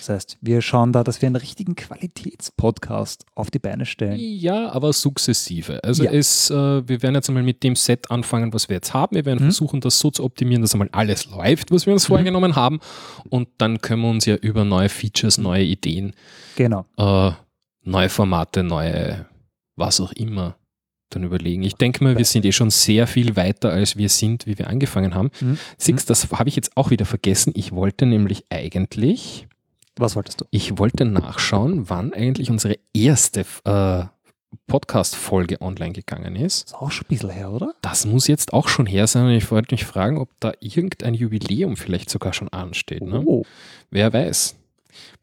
Das 0.00 0.08
heißt, 0.08 0.38
wir 0.40 0.62
schauen 0.62 0.92
da, 0.92 1.04
dass 1.04 1.20
wir 1.20 1.26
einen 1.26 1.36
richtigen 1.36 1.74
Qualitätspodcast 1.76 3.26
auf 3.34 3.50
die 3.50 3.58
Beine 3.58 3.84
stellen. 3.86 4.18
Ja, 4.18 4.70
aber 4.72 4.92
sukzessive. 4.92 5.82
Also 5.84 6.04
Ja. 6.04 6.12
es, 6.12 6.50
äh, 6.50 6.54
wir 6.88 7.02
werden 7.02 7.14
jetzt 7.14 7.28
einmal 7.28 7.42
mit 7.42 7.62
dem 7.62 7.76
Set 7.76 8.10
anfangen, 8.10 8.52
was 8.52 8.68
wir 8.68 8.76
jetzt 8.76 8.94
haben. 8.94 9.14
Wir 9.14 9.24
werden 9.26 9.40
Mhm. 9.40 9.44
versuchen, 9.50 9.80
das 9.80 9.98
so 9.98 10.10
zu 10.10 10.24
optimieren, 10.24 10.62
dass 10.62 10.72
einmal 10.72 10.88
alles 10.92 11.26
läuft, 11.26 11.70
was 11.70 11.86
wir 11.86 11.92
uns 11.92 12.06
vorgenommen 12.06 12.56
haben. 12.56 12.80
Und 13.28 13.48
dann 13.58 13.80
können 13.80 14.02
wir 14.02 14.08
uns 14.10 14.24
ja 14.24 14.36
über 14.36 14.64
neue 14.64 14.88
Features, 14.88 15.38
neue 15.38 15.64
Ideen, 15.64 16.14
Genau. 16.56 16.86
äh, 16.96 17.32
neue 17.84 18.08
Formate, 18.08 18.62
neue 18.62 19.26
was 19.76 20.00
auch 20.00 20.12
immer 20.12 20.56
dann 21.10 21.24
überlegen. 21.24 21.62
Ich 21.64 21.74
denke 21.74 22.04
mal, 22.04 22.16
wir 22.16 22.24
sind 22.24 22.44
eh 22.44 22.52
schon 22.52 22.70
sehr 22.70 23.06
viel 23.08 23.34
weiter, 23.34 23.70
als 23.70 23.96
wir 23.96 24.08
sind, 24.08 24.46
wie 24.46 24.56
wir 24.58 24.68
angefangen 24.68 25.14
haben. 25.14 25.30
Mhm. 25.40 25.58
Six, 25.76 26.04
das 26.06 26.30
habe 26.30 26.48
ich 26.48 26.54
jetzt 26.56 26.76
auch 26.76 26.90
wieder 26.90 27.04
vergessen. 27.04 27.52
Ich 27.56 27.72
wollte 27.72 28.06
nämlich 28.06 28.44
eigentlich, 28.50 29.48
Was 30.00 30.16
wolltest 30.16 30.40
du? 30.40 30.44
ich 30.50 30.78
wollte 30.78 31.04
nachschauen, 31.04 31.88
wann 31.90 32.12
eigentlich 32.12 32.50
unsere 32.50 32.78
erste 32.94 33.44
äh, 33.64 34.04
Podcast-Folge 34.66 35.60
online 35.60 35.92
gegangen 35.92 36.34
ist. 36.36 36.66
Ist 36.68 36.74
auch 36.74 36.90
schon 36.90 37.04
ein 37.04 37.08
bisschen 37.08 37.30
her, 37.30 37.52
oder? 37.52 37.74
Das 37.82 38.04
muss 38.06 38.26
jetzt 38.26 38.52
auch 38.52 38.68
schon 38.68 38.86
her 38.86 39.06
sein 39.06 39.26
und 39.26 39.32
ich 39.32 39.50
wollte 39.50 39.74
mich 39.74 39.84
fragen, 39.84 40.18
ob 40.18 40.28
da 40.40 40.52
irgendein 40.60 41.14
Jubiläum 41.14 41.76
vielleicht 41.76 42.10
sogar 42.10 42.32
schon 42.32 42.48
ansteht. 42.48 43.02
Ne? 43.02 43.22
Oh. 43.24 43.44
Wer 43.90 44.12
weiß. 44.12 44.56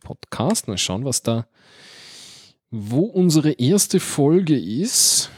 Podcast, 0.02 0.68
mal 0.70 0.78
schauen, 0.78 1.04
was 1.04 1.24
da, 1.24 1.48
wo 2.72 3.02
unsere 3.02 3.52
erste 3.52 4.00
Folge 4.00 4.58
ist. 4.58 5.30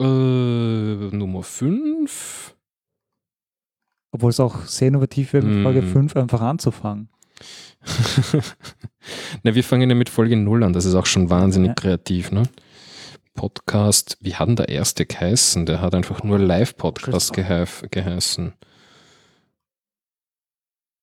Äh, 0.00 0.04
Nummer 0.04 1.42
5. 1.42 2.54
Obwohl 4.12 4.30
es 4.30 4.40
auch 4.40 4.64
sehr 4.64 4.88
innovativ 4.88 5.32
wäre, 5.34 5.44
mit 5.44 5.58
Mhm. 5.58 5.62
Folge 5.62 5.82
5 5.82 6.16
einfach 6.16 6.40
anzufangen. 6.40 7.08
Na, 9.42 9.54
wir 9.54 9.64
fangen 9.64 9.88
ja 9.88 9.96
mit 9.96 10.08
Folge 10.08 10.36
0 10.36 10.64
an, 10.64 10.72
das 10.72 10.84
ist 10.84 10.94
auch 10.94 11.06
schon 11.06 11.30
wahnsinnig 11.30 11.68
Ja. 11.70 11.74
kreativ, 11.74 12.30
ne? 12.32 12.42
Podcast, 13.34 14.18
wie 14.20 14.34
hat 14.34 14.48
denn 14.48 14.56
der 14.56 14.68
erste 14.68 15.06
geheißen? 15.06 15.64
Der 15.64 15.80
hat 15.80 15.94
einfach 15.94 16.22
nur 16.22 16.38
Live-Podcast 16.38 17.32
geheißen. 17.32 18.52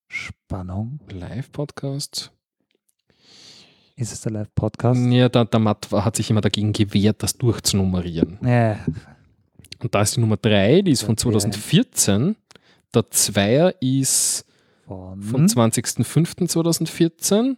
Spannung. 0.07 0.99
Live-Podcast? 1.09 2.31
Ist 3.95 4.11
es 4.13 4.21
der 4.21 4.31
Live-Podcast? 4.33 4.99
Ja, 5.09 5.29
der, 5.29 5.45
der 5.45 5.59
Matt 5.59 5.87
hat 5.91 6.15
sich 6.15 6.29
immer 6.29 6.41
dagegen 6.41 6.73
gewehrt, 6.73 7.23
das 7.23 7.37
durchzunummerieren. 7.37 8.37
Nee. 8.41 8.75
Und 9.79 9.93
da 9.95 10.01
ist 10.01 10.15
die 10.15 10.19
Nummer 10.19 10.37
3, 10.37 10.83
die 10.83 10.91
ist 10.91 11.01
von 11.03 11.13
Okay. 11.13 11.23
2014. 11.23 12.35
Der 12.93 13.09
Zweier 13.11 13.73
ist 13.81 14.45
Von, 14.87 15.21
vom 15.21 15.45
20.05.2014 15.45 17.57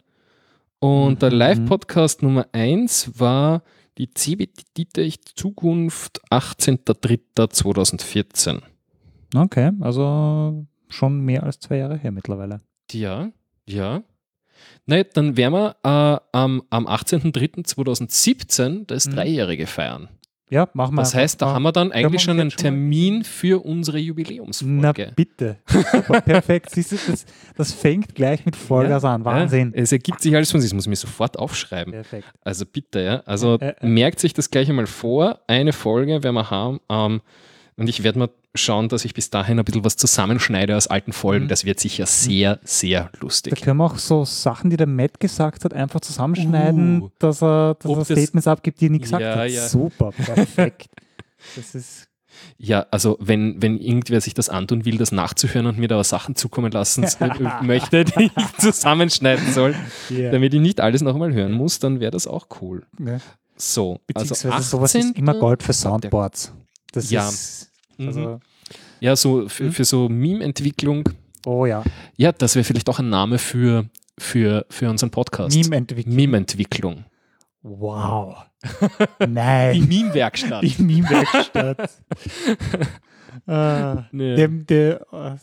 Und 0.80 1.22
der 1.22 1.32
Mhm. 1.32 1.38
Live-Podcast 1.38 2.24
Nummer 2.24 2.48
1 2.54 3.20
war 3.20 3.64
die 3.98 4.14
CB 4.14 4.50
Dietrich 4.78 5.20
Zukunft 5.36 6.22
18.03.2014. 6.32 8.62
Okay, 9.36 9.72
also 9.82 10.66
schon 10.88 11.20
mehr 11.22 11.44
als 11.44 11.60
zwei 11.60 11.78
Jahre 11.78 11.98
her 11.98 12.12
mittlerweile. 12.12 12.60
Ja, 12.92 13.30
ja. 13.68 14.04
Naja, 14.86 15.04
dann 15.14 15.36
werden 15.38 15.54
wir 15.54 15.76
äh, 15.84 16.18
am, 16.32 16.64
am 16.70 16.88
18.03.2017 16.88 18.86
das 18.88 19.08
Mhm. 19.08 19.12
Dreijährige 19.12 19.68
feiern. 19.68 20.08
Ja, 20.50 20.68
machen 20.74 20.96
wir. 20.96 21.02
Das 21.02 21.14
heißt, 21.14 21.42
da 21.42 21.54
haben 21.54 21.64
wir 21.64 21.72
dann 21.72 21.92
eigentlich 21.92 22.22
schon 22.22 22.40
einen 22.40 22.50
schon 22.50 22.58
Termin 22.58 23.24
für 23.24 23.64
unsere 23.64 23.98
Na 23.98 24.04
Jubiläumsfolge. 24.04 25.14
bitte. 25.16 25.58
Super, 25.68 26.22
perfekt. 26.26 26.72
Siehst 26.72 26.92
du, 26.92 26.98
das, 27.08 27.26
das 27.56 27.72
fängt 27.72 28.16
gleich 28.16 28.46
mit 28.46 28.56
Vollgas 28.56 29.04
an. 29.04 29.24
Wahnsinn. 29.26 29.74
Ja, 29.76 29.84
es 29.84 29.92
ergibt 29.92 30.22
sich 30.22 30.36
alles 30.36 30.50
von 30.52 30.60
sich. 30.60 30.70
Das 30.70 30.76
muss 30.76 30.86
ich 30.86 30.90
mir 30.90 30.96
sofort 30.96 31.38
aufschreiben. 31.38 31.94
Perfekt. 31.94 32.28
Also 32.44 32.66
bitte, 32.66 33.02
ja. 33.02 33.16
Also 33.26 33.58
Äh, 33.60 33.76
äh. 33.80 33.86
merkt 33.88 34.20
sich 34.20 34.34
das 34.34 34.50
gleich 34.50 34.70
einmal 34.70 34.88
vor. 34.88 35.40
Eine 35.48 35.72
Folge 35.74 36.24
werden 36.24 36.36
wir 36.36 36.50
haben. 36.50 36.80
Ähm, 36.90 37.22
und 37.78 37.88
ich 37.88 38.04
werde 38.04 38.20
mal 38.20 38.30
schauen, 38.56 38.90
dass 38.90 39.06
ich 39.06 39.14
bis 39.14 39.30
dahin 39.30 39.60
ein 39.60 39.66
bisschen 39.66 39.86
was 39.86 39.96
zusammenschneide 39.96 40.76
aus 40.76 40.88
alten 40.88 41.14
Folgen. 41.14 41.46
Mhm. 41.46 41.50
Das 41.50 41.66
wird 41.66 41.80
sicher 41.80 42.06
sehr, 42.06 42.60
sehr 42.64 43.10
Da 43.14 43.20
lustig. 43.22 43.62
können 43.62 43.78
wir 43.78 43.86
auch 43.86 43.98
so 43.98 44.26
Sachen, 44.26 44.70
die 44.70 44.78
der 44.78 44.88
Matt 44.88 45.20
gesagt 45.20 45.66
hat, 45.66 45.74
einfach 45.74 46.02
zusammenschneiden, 46.02 47.02
Uh. 47.04 47.10
dass 47.20 47.44
er, 47.44 47.76
dass 47.76 47.92
er 47.92 47.96
das- 47.98 48.08
Statements 48.08 48.48
abgibt, 48.48 48.82
die 48.82 48.88
er 48.88 48.90
nie 48.92 49.00
gesagt 49.00 49.22
Ja, 49.22 49.36
hat. 49.36 49.50
ja. 49.52 49.68
Super, 49.68 50.12
perfekt. 50.12 50.88
Das 51.56 51.74
ist 51.74 52.08
Ja, 52.58 52.86
also 52.92 53.18
wenn, 53.22 53.62
wenn 53.62 53.78
irgendwer 53.78 54.20
sich 54.20 54.34
das 54.34 54.50
antun 54.50 54.84
will, 54.84 54.98
das 54.98 55.12
nachzuhören 55.14 55.66
und 55.68 55.78
mir 55.78 55.88
da 55.88 56.04
Sachen 56.04 56.36
zukommen 56.36 56.72
lassen 56.72 57.04
äh, 57.20 57.64
möchte, 57.64 58.04
die 58.06 58.26
ich 58.36 58.58
zusammenschneiden 58.58 59.54
soll, 59.54 59.74
yeah. 60.12 60.32
damit 60.32 60.54
ich 60.54 60.60
nicht 60.60 60.82
alles 60.82 61.02
nochmal 61.02 61.34
hören 61.34 61.54
muss, 61.54 61.80
dann 61.80 62.00
wäre 62.00 62.12
das 62.12 62.28
auch 62.28 62.48
cool. 62.62 62.86
ja. 63.00 63.20
So, 63.62 64.00
also 64.14 64.34
Beziehungsweise 64.36 64.64
sowas 64.70 64.96
ist 64.96 65.06
18. 65.08 65.16
immer 65.16 65.34
Gold 65.34 65.64
für 65.64 65.74
Soundboards. 65.74 66.54
Das 66.94 67.10
Ja. 67.10 67.28
ist. 67.28 67.69
Also, 68.00 68.40
ja, 69.00 69.16
so 69.16 69.48
für, 69.50 69.66
Mhm. 69.66 69.72
für 69.72 69.86
so 69.86 70.10
Meme-Entwicklung. 70.10 71.10
oh 71.46 71.66
ja, 71.66 71.84
Ja, 72.18 72.32
das 72.32 72.56
wäre 72.56 72.64
vielleicht 72.64 72.90
auch 72.90 73.00
ein 73.00 73.10
Name 73.10 73.38
für, 73.38 73.86
für, 74.18 74.66
für 74.70 74.90
unseren 74.90 75.10
Podcast. 75.12 75.56
Meme-Entwicklung. 75.56 76.16
Meme-Entwicklung. 76.16 77.06
Wow. 77.62 78.38
Die 79.22 79.28
Nein. 79.28 79.86
Meme-Werkstatt. 79.88 80.64
Die 80.64 80.82
Meme-Werkstatt. 80.82 81.78
äh, 83.48 83.52
Ja. 83.52 84.08
dem, 84.12 84.66
der 84.66 85.02
äh, 85.12 85.36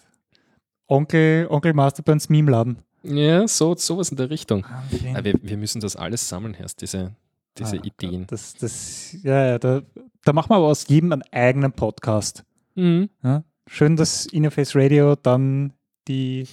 Onkel, 0.89 1.47
Onkel 1.51 1.73
Masterburns 1.75 2.29
Meme-Laden. 2.29 2.79
ja, 3.03 3.47
so, 3.49 3.75
sowas 3.75 4.11
in 4.11 4.17
der 4.17 4.31
Richtung. 4.31 4.65
Wahnsinn. 4.69 5.17
Aber 5.17 5.25
wir, 5.25 5.35
wir 5.43 5.57
müssen 5.57 5.81
das 5.81 5.97
alles 5.97 6.29
sammeln, 6.29 6.55
erst 6.55 6.81
diese, 6.83 7.15
diese 7.59 7.77
Ah, 7.77 7.83
Ideen. 7.85 8.27
Das, 8.27 8.55
das, 8.55 9.17
ja, 9.23 9.47
ja, 9.47 9.59
da, 9.59 9.83
da 10.25 10.33
machen 10.33 10.51
wir 10.51 10.57
aber 10.57 10.67
aus 10.67 10.87
jedem 10.89 11.13
einen 11.13 11.23
eigenen 11.33 11.73
Podcast. 11.73 12.45
Mhm. 12.75 13.09
Ja? 13.23 13.45
Schön, 13.69 13.97
dass 13.97 14.27
Interface 14.27 14.77
Radio, 14.77 15.17
dann 15.17 15.73
die, 16.09 16.47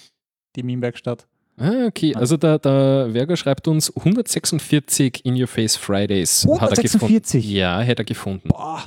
die 0.55 0.63
Meme-Werkstatt. 0.63 1.27
Ah, 1.57 1.85
okay, 1.85 2.15
also 2.15 2.35
der, 2.35 2.57
der 2.57 3.13
Werger 3.13 3.37
schreibt 3.37 3.67
uns 3.67 3.95
146 3.95 5.23
In 5.23 5.39
Your 5.39 5.47
Face 5.47 5.75
Fridays. 5.75 6.41
Hat 6.45 6.49
er 6.49 6.61
146? 6.77 7.41
gefunden. 7.43 7.55
Ja, 7.55 7.79
hätte 7.81 8.01
er 8.01 8.05
gefunden. 8.05 8.47
Boah, 8.49 8.83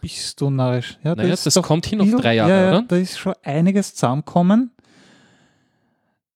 bist 0.00 0.40
du 0.40 0.50
narrisch. 0.50 0.98
Ja, 1.04 1.14
Naja, 1.14 1.32
ist 1.32 1.46
das 1.46 1.54
doch 1.54 1.62
kommt 1.62 1.86
hin 1.86 2.00
auf 2.00 2.10
drei 2.20 2.34
Jahre, 2.34 2.50
ja, 2.50 2.60
ja, 2.62 2.68
oder? 2.78 2.82
Da 2.88 2.96
ist 2.96 3.16
schon 3.18 3.34
einiges 3.44 3.94
zusammengekommen. 3.94 4.72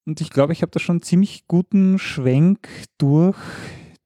Und 0.06 0.20
ich 0.20 0.30
glaube, 0.30 0.52
ich 0.52 0.62
habe 0.62 0.70
da 0.70 0.78
schon 0.78 0.94
einen 0.96 1.02
ziemlich 1.02 1.48
guten 1.48 1.98
Schwenk 1.98 2.68
durch 2.98 3.36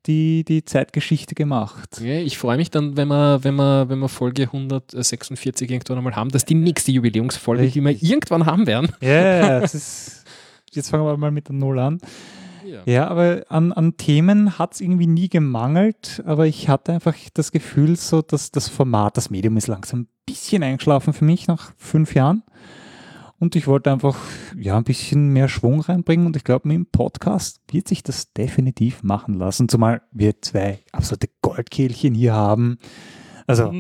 die, 0.09 0.43
die 0.43 0.65
Zeitgeschichte 0.65 1.35
gemacht. 1.35 2.01
Ja, 2.01 2.15
ich 2.15 2.39
freue 2.39 2.57
mich 2.57 2.71
dann, 2.71 2.97
wenn 2.97 3.09
wir, 3.09 3.45
wenn, 3.45 3.55
wir, 3.55 3.89
wenn 3.89 3.99
wir 3.99 4.09
Folge 4.09 4.45
146 4.45 5.71
irgendwann 5.71 5.99
einmal 5.99 6.17
haben. 6.17 6.31
Das 6.31 6.43
ist 6.43 6.49
die 6.49 6.55
nächste 6.55 6.91
Jubiläumsfolge, 6.91 7.69
die 7.69 7.81
wir 7.81 7.91
Richtig. 7.91 8.11
irgendwann 8.11 8.47
haben 8.47 8.67
werden. 8.67 8.93
Ja, 9.01 9.11
ja, 9.11 9.59
es 9.61 9.75
ist. 9.75 10.25
Jetzt 10.73 10.91
fangen 10.91 11.05
wir 11.05 11.17
mal 11.17 11.31
mit 11.31 11.49
der 11.49 11.55
Null 11.55 11.79
an. 11.79 12.01
Ja, 12.85 13.09
aber 13.09 13.45
an, 13.49 13.73
an 13.73 13.97
Themen 13.97 14.59
hat 14.59 14.75
es 14.75 14.81
irgendwie 14.81 15.07
nie 15.07 15.29
gemangelt, 15.29 16.23
aber 16.27 16.47
ich 16.47 16.69
hatte 16.69 16.93
einfach 16.93 17.15
das 17.35 17.53
Gefühl, 17.53 17.97
so 17.97 18.21
dass 18.21 18.51
das 18.51 18.69
Format, 18.69 19.17
das 19.17 19.31
Medium 19.31 19.57
ist 19.57 19.69
langsam 19.69 20.01
ein 20.01 20.09
bisschen 20.27 20.63
eingeschlafen 20.63 21.13
für 21.15 21.25
mich 21.25 21.47
nach 21.47 21.73
fünf 21.79 22.15
Jahren. 22.15 22.43
Und 23.41 23.55
ich 23.55 23.67
wollte 23.69 23.93
einfach 23.93 24.17
ja, 24.59 24.77
ein 24.77 24.85
bisschen 24.85 25.29
mehr 25.33 25.49
Schwung 25.49 25.81
reinbringen 25.81 26.27
und 26.27 26.35
ich 26.37 26.43
glaube, 26.45 26.67
mit 26.67 26.75
dem 26.77 26.87
Podcast 26.87 27.61
wird 27.71 27.87
sich 27.87 28.03
das 28.03 28.33
definitiv 28.33 29.03
machen 29.05 29.35
lassen, 29.35 29.69
zumal 29.69 30.03
wir 30.11 30.41
zwei 30.43 30.81
absolute 30.93 31.29
Goldkehlchen 31.41 32.15
hier 32.15 32.33
haben. 32.35 32.79
Also, 33.47 33.71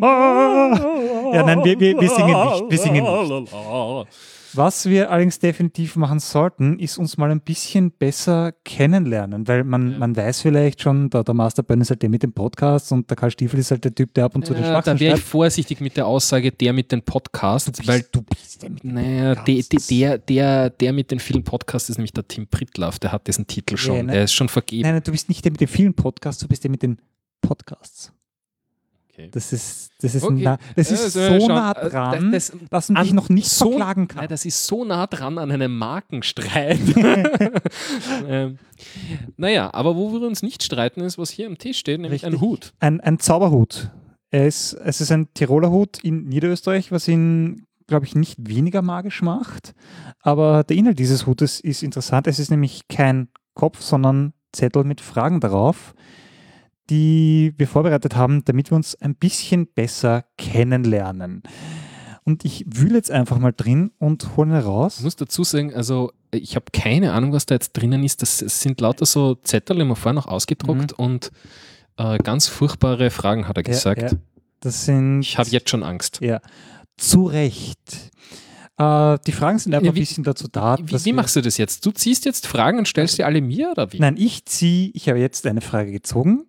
Ja, 1.34 1.42
nein, 1.42 1.64
wir- 1.64 1.78
wir- 1.80 2.00
wir 2.00 2.08
singen 2.08 2.28
nicht, 2.28 2.70
wir 2.70 2.78
singen 2.78 3.04
nicht. 3.04 3.52
Was 4.54 4.86
wir 4.88 5.10
allerdings 5.10 5.38
definitiv 5.38 5.96
machen 5.96 6.20
sollten, 6.20 6.78
ist 6.78 6.98
uns 6.98 7.16
mal 7.18 7.30
ein 7.30 7.40
bisschen 7.40 7.90
besser 7.90 8.52
kennenlernen, 8.64 9.46
weil 9.46 9.64
man, 9.64 9.92
Ja. 9.92 9.98
man 9.98 10.16
weiß 10.16 10.40
vielleicht 10.42 10.80
schon, 10.82 11.10
der, 11.10 11.24
der 11.24 11.34
Masterburn 11.34 11.80
ist 11.80 11.90
halt 11.90 12.02
der 12.02 12.08
mit 12.08 12.22
dem 12.22 12.32
Podcast 12.32 12.92
und 12.92 13.08
der 13.10 13.16
Karl 13.16 13.30
Stiefel 13.30 13.60
ist 13.60 13.70
halt 13.70 13.84
der 13.84 13.94
Typ, 13.94 14.14
der 14.14 14.24
ab 14.24 14.34
und 14.36 14.46
zu 14.46 14.54
den 14.54 14.62
Ja, 14.62 14.70
Schwachsinn 14.70 14.94
da 14.94 15.00
wäre 15.00 15.16
ich 15.18 15.22
vorsichtig 15.24 15.80
mit 15.80 15.96
der 15.96 16.06
Aussage, 16.06 16.50
der 16.52 16.72
mit 16.72 16.90
den 16.92 17.02
Podcasts, 17.02 17.86
weil 17.86 18.04
du 18.10 18.22
bist 18.22 18.62
der 18.62 18.70
mit 18.70 18.82
dem 18.82 18.94
Naja, 18.94 19.34
de, 19.34 19.44
de, 19.44 19.62
Podcasts. 19.62 19.86
der, 19.88 20.18
der, 20.18 20.70
der 20.70 20.92
mit 20.92 21.10
den 21.10 21.20
vielen 21.20 21.44
Podcasts 21.44 21.90
ist 21.90 21.98
nämlich 21.98 22.12
der 22.12 22.26
Tim 22.26 22.46
Pritlaff, 22.46 22.98
der 22.98 23.12
hat 23.12 23.26
diesen 23.26 23.46
Titel 23.46 23.76
schon. 23.76 23.96
Ja, 23.96 24.02
ne? 24.04 24.12
Der 24.12 24.24
ist 24.24 24.32
schon 24.32 24.48
vergeben. 24.48 24.82
Nein, 24.82 24.94
nein, 24.94 25.02
du 25.04 25.12
bist 25.12 25.28
nicht 25.28 25.44
der 25.44 25.52
mit 25.52 25.60
den 25.60 25.68
vielen 25.68 25.94
Podcasts, 25.94 26.40
du 26.40 26.48
bist 26.48 26.64
der 26.64 26.70
mit 26.70 26.82
den 26.82 26.98
Podcasts. 27.40 28.12
Okay. 29.18 29.28
Das 29.32 29.52
ist, 29.52 29.90
das 30.00 30.14
ist, 30.14 30.22
Okay. 30.22 30.42
nah, 30.44 30.58
das 30.76 30.92
ist 30.92 31.02
also, 31.16 31.20
so 31.40 31.40
schau, 31.40 31.48
nah 31.48 31.72
äh, 31.72 31.90
dran, 31.90 32.30
das- 32.30 32.52
das- 32.52 32.68
dass 32.70 32.88
man 32.90 33.02
dich 33.02 33.12
noch 33.12 33.28
nicht 33.28 33.48
so- 33.48 33.70
verklagen 33.70 34.06
kann. 34.06 34.18
Nein, 34.20 34.28
das 34.28 34.44
ist 34.44 34.64
so 34.66 34.84
nah 34.84 35.08
dran 35.08 35.38
an 35.38 35.50
einem 35.50 35.76
Markenstreit. 35.76 36.78
ähm, 38.28 38.58
naja, 39.36 39.70
aber 39.74 39.96
wo 39.96 40.12
wir 40.12 40.26
uns 40.26 40.42
nicht 40.42 40.62
streiten, 40.62 41.00
ist, 41.00 41.18
was 41.18 41.30
hier 41.30 41.46
am 41.46 41.58
Tisch 41.58 41.78
steht, 41.78 42.00
nämlich 42.00 42.24
ein 42.24 42.32
Richtig. 42.34 42.48
Hut. 42.48 42.72
Ein, 42.80 43.00
ein 43.00 43.18
Zauberhut. 43.18 43.90
Er 44.30 44.46
ist, 44.46 44.74
es 44.74 45.00
ist 45.00 45.10
ein 45.10 45.28
Tiroler 45.34 45.70
Hut 45.70 45.98
in 46.04 46.24
Niederösterreich, 46.28 46.92
was 46.92 47.08
ihn, 47.08 47.64
glaube 47.86 48.06
ich, 48.06 48.14
nicht 48.14 48.36
weniger 48.48 48.82
magisch 48.82 49.22
macht. 49.22 49.74
Aber 50.20 50.62
der 50.64 50.76
Inhalt 50.76 50.98
dieses 50.98 51.26
Hutes 51.26 51.60
ist 51.60 51.82
interessant. 51.82 52.26
Es 52.26 52.38
ist 52.38 52.50
nämlich 52.50 52.86
kein 52.88 53.28
Kopf, 53.54 53.80
sondern 53.80 54.32
Zettel 54.52 54.84
mit 54.84 55.00
Fragen 55.00 55.40
darauf, 55.40 55.94
die 56.90 57.54
wir 57.56 57.68
vorbereitet 57.68 58.16
haben, 58.16 58.44
damit 58.44 58.70
wir 58.70 58.76
uns 58.76 58.94
ein 58.96 59.14
bisschen 59.14 59.66
besser 59.66 60.24
kennenlernen. 60.36 61.42
Und 62.24 62.44
ich 62.44 62.64
wühle 62.68 62.96
jetzt 62.96 63.10
einfach 63.10 63.38
mal 63.38 63.52
drin 63.56 63.90
und 63.98 64.36
hole 64.36 64.50
ihn 64.54 64.58
Ich 64.58 64.64
raus. 64.66 65.00
muss 65.00 65.16
dazu 65.16 65.44
sagen, 65.44 65.74
also 65.74 66.12
ich 66.30 66.56
habe 66.56 66.66
keine 66.72 67.12
Ahnung, 67.12 67.32
was 67.32 67.46
da 67.46 67.54
jetzt 67.54 67.72
drinnen 67.72 68.04
ist. 68.04 68.20
Das, 68.20 68.38
sind 68.60 68.80
lauter 68.82 69.06
so 69.06 69.34
Zettel, 69.36 69.78
wir 69.88 69.96
vorher 69.96 70.12
noch 70.14 70.26
ausgedruckt 70.26 70.92
und 70.92 71.30
äh, 71.96 72.18
ganz 72.18 72.46
furchtbare 72.46 73.10
Fragen, 73.10 73.48
hat 73.48 73.56
er 73.56 73.64
Ja, 73.64 73.70
gesagt. 73.70 74.02
ja. 74.02 74.10
Das 74.60 74.84
sind 74.84 75.20
Ich 75.20 75.38
habe 75.38 75.48
jetzt 75.50 75.70
schon 75.70 75.82
Angst. 75.82 76.18
Ja, 76.20 76.40
zu 76.98 77.24
Recht. 77.26 78.10
Äh, 78.78 79.18
die 79.26 79.32
Fragen 79.32 79.58
sind 79.58 79.74
einfach 79.74 79.84
Ja, 79.86 79.90
ein 79.92 79.96
wie- 79.96 80.00
bisschen 80.00 80.22
dazu 80.24 80.46
da. 80.50 80.76
Wie, 80.80 81.04
wie 81.04 81.12
machst 81.12 81.34
du 81.36 81.40
das 81.40 81.56
jetzt? 81.56 81.84
Du 81.84 81.90
ziehst 81.90 82.24
jetzt 82.24 82.46
Fragen 82.46 82.78
und 82.78 82.86
stellst 82.86 83.16
sie 83.16 83.24
alle 83.24 83.40
mir 83.40 83.70
oder 83.72 83.92
wie? 83.92 83.98
Nein, 83.98 84.16
ich 84.16 84.44
ziehe, 84.44 84.90
ich 84.94 85.08
habe 85.08 85.18
jetzt 85.18 85.46
eine 85.46 85.60
Frage 85.60 85.90
gezogen 85.90 86.44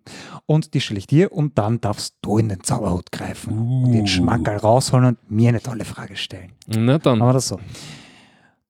und 0.46 0.74
die 0.74 0.80
stelle 0.80 0.98
ich 0.98 1.06
dir 1.08 1.32
und 1.32 1.58
dann 1.58 1.80
darfst 1.80 2.14
du 2.22 2.38
in 2.38 2.48
den 2.48 2.62
Zauberhut 2.62 3.10
greifen 3.10 3.58
und 3.84 3.92
den 3.92 4.02
Uh. 4.02 4.06
Schmankerl 4.06 4.58
rausholen 4.58 5.06
und 5.06 5.30
mir 5.30 5.48
eine 5.48 5.60
tolle 5.60 5.84
Frage 5.84 6.16
stellen. 6.16 6.52
Na 6.68 6.98
dann. 6.98 7.18
Machen 7.18 7.28
wir 7.30 7.32
das 7.34 7.48
so. 7.48 7.58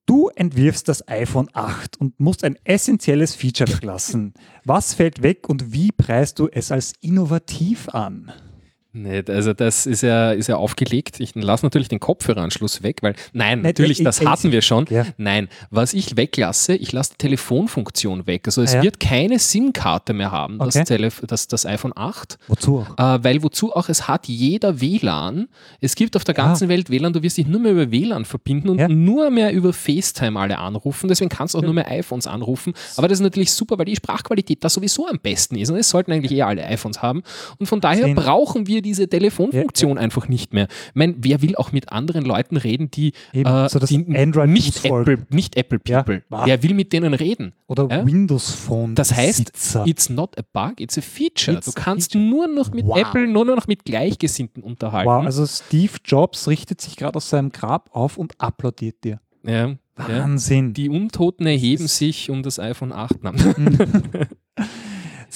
Du 0.07 0.29
entwirfst 0.29 0.87
das 0.89 1.07
iPhone 1.07 1.47
8 1.53 1.97
und 2.01 2.19
musst 2.19 2.43
ein 2.43 2.57
essentielles 2.63 3.35
Feature 3.35 3.71
weglassen. 3.71 4.33
Was 4.65 4.93
fällt 4.95 5.21
weg 5.21 5.47
und 5.47 5.71
wie 5.71 5.91
preist 5.91 6.39
du 6.39 6.47
es 6.51 6.71
als 6.71 6.93
innovativ 7.01 7.87
an? 7.89 8.31
Nicht, 8.93 9.29
also 9.29 9.53
das 9.53 9.85
ist 9.85 10.01
ja, 10.01 10.31
ist 10.31 10.47
ja 10.47 10.57
aufgelegt. 10.57 11.19
Ich 11.21 11.33
lasse 11.35 11.65
natürlich 11.65 11.87
den 11.87 11.99
Kopfhöreranschluss 12.01 12.83
weg, 12.83 12.97
weil 13.01 13.15
nein, 13.31 13.61
natürlich, 13.61 14.03
das 14.03 14.19
hatten 14.25 14.51
wir 14.51 14.61
schon. 14.61 14.85
Ja. 14.89 15.05
Nein, 15.17 15.47
was 15.69 15.93
ich 15.93 16.17
weglasse, 16.17 16.75
ich 16.75 16.91
lasse 16.91 17.11
die 17.13 17.17
Telefonfunktion 17.17 18.27
weg. 18.27 18.43
Also 18.47 18.61
es 18.61 18.73
Ah, 18.73 18.77
ja. 18.77 18.83
wird 18.83 18.99
keine 18.99 19.39
SIM-Karte 19.39 20.13
mehr 20.13 20.31
haben, 20.31 20.59
das, 20.59 20.75
Okay. 20.75 20.83
Telef 20.85 21.21
das, 21.25 21.47
das 21.47 21.65
iPhone 21.65 21.93
8. 21.95 22.37
Wozu? 22.47 22.85
Äh, 22.97 23.19
weil 23.21 23.43
wozu 23.43 23.73
auch, 23.75 23.87
es 23.89 24.07
hat 24.07 24.27
jeder 24.27 24.81
WLAN. 24.81 25.47
Es 25.79 25.95
gibt 25.95 26.15
auf 26.15 26.23
der 26.23 26.33
ganzen 26.35 26.67
Welt 26.69 26.89
WLAN, 26.89 27.13
du 27.13 27.21
wirst 27.23 27.37
dich 27.37 27.47
nur 27.47 27.59
mehr 27.61 27.71
über 27.71 27.91
WLAN 27.91 28.25
verbinden 28.25 28.69
und 28.69 28.79
Ja. 28.79 28.87
nur 28.87 29.29
mehr 29.29 29.53
über 29.53 29.73
FaceTime 29.73 30.39
alle 30.39 30.57
anrufen. 30.57 31.07
Deswegen 31.07 31.29
kannst 31.29 31.53
du 31.53 31.59
auch 31.59 31.63
nur 31.63 31.73
mehr 31.73 31.89
iPhones 31.89 32.27
anrufen. 32.27 32.73
Aber 32.97 33.07
das 33.07 33.19
ist 33.19 33.23
natürlich 33.23 33.53
super, 33.53 33.77
weil 33.77 33.85
die 33.85 33.95
Sprachqualität 33.95 34.63
da 34.63 34.69
sowieso 34.69 35.07
am 35.07 35.19
besten 35.19 35.55
ist. 35.57 35.69
Und 35.69 35.77
es 35.77 35.89
sollten 35.89 36.11
eigentlich 36.11 36.31
eher 36.33 36.47
alle 36.47 36.65
iPhones 36.65 37.01
haben. 37.01 37.23
Und 37.57 37.67
von 37.67 37.79
daher 37.79 38.05
Sehen. 38.05 38.15
brauchen 38.15 38.67
wir 38.67 38.80
wir 38.81 38.89
diese 38.89 39.07
Telefonfunktion 39.07 39.97
einfach 39.97 40.27
nicht 40.27 40.53
mehr. 40.53 40.67
Ich 40.87 40.95
meine, 40.95 41.15
wer 41.17 41.41
will 41.41 41.55
auch 41.55 41.71
mit 41.71 41.91
anderen 41.91 42.25
Leuten 42.25 42.57
reden, 42.57 42.89
die, 42.91 43.13
Eben, 43.33 43.49
äh, 43.49 43.69
so 43.69 43.79
das 43.79 43.89
die 43.89 43.99
nicht. 43.99 44.85
Apple, 44.85 45.25
nicht 45.29 45.55
Apple 45.55 45.79
Ja. 45.87 46.03
People? 46.03 46.23
Ah. 46.29 46.43
Wer 46.45 46.63
will 46.63 46.73
mit 46.73 46.91
denen 46.93 47.13
reden? 47.13 47.53
Oder 47.67 47.87
Ja? 47.89 48.05
Windows 48.05 48.51
Phone. 48.51 48.95
Das 48.95 49.13
heißt, 49.15 49.51
Besitzer. 49.53 49.85
it's 49.87 50.09
not 50.09 50.37
a 50.37 50.41
bug, 50.53 50.79
it's 50.79 50.97
a 50.97 51.01
feature. 51.01 51.57
It's 51.57 51.65
du 51.67 51.71
kannst 51.73 52.13
feature. 52.13 52.29
nur 52.29 52.47
noch 52.47 52.71
mit 52.71 52.85
Wow. 52.85 52.97
Apple, 52.97 53.27
nur 53.27 53.45
noch 53.45 53.67
mit 53.67 53.85
Gleichgesinnten 53.85 54.63
unterhalten. 54.63 55.09
Wow, 55.09 55.25
also 55.25 55.45
Steve 55.45 55.93
Jobs 56.03 56.47
richtet 56.47 56.81
sich 56.81 56.95
gerade 56.97 57.15
aus 57.17 57.29
seinem 57.29 57.51
Grab 57.51 57.89
auf 57.93 58.17
und 58.17 58.33
applaudiert 58.39 59.03
dir. 59.03 59.19
ja, 59.43 59.67
ja. 59.67 59.75
Wahnsinn. 60.07 60.73
Die 60.73 60.89
Untoten 60.89 61.45
erheben 61.45 61.87
sich 61.87 62.29
um 62.31 62.41
das 62.41 62.57
iPhone 62.59 62.91
8. 62.91 63.17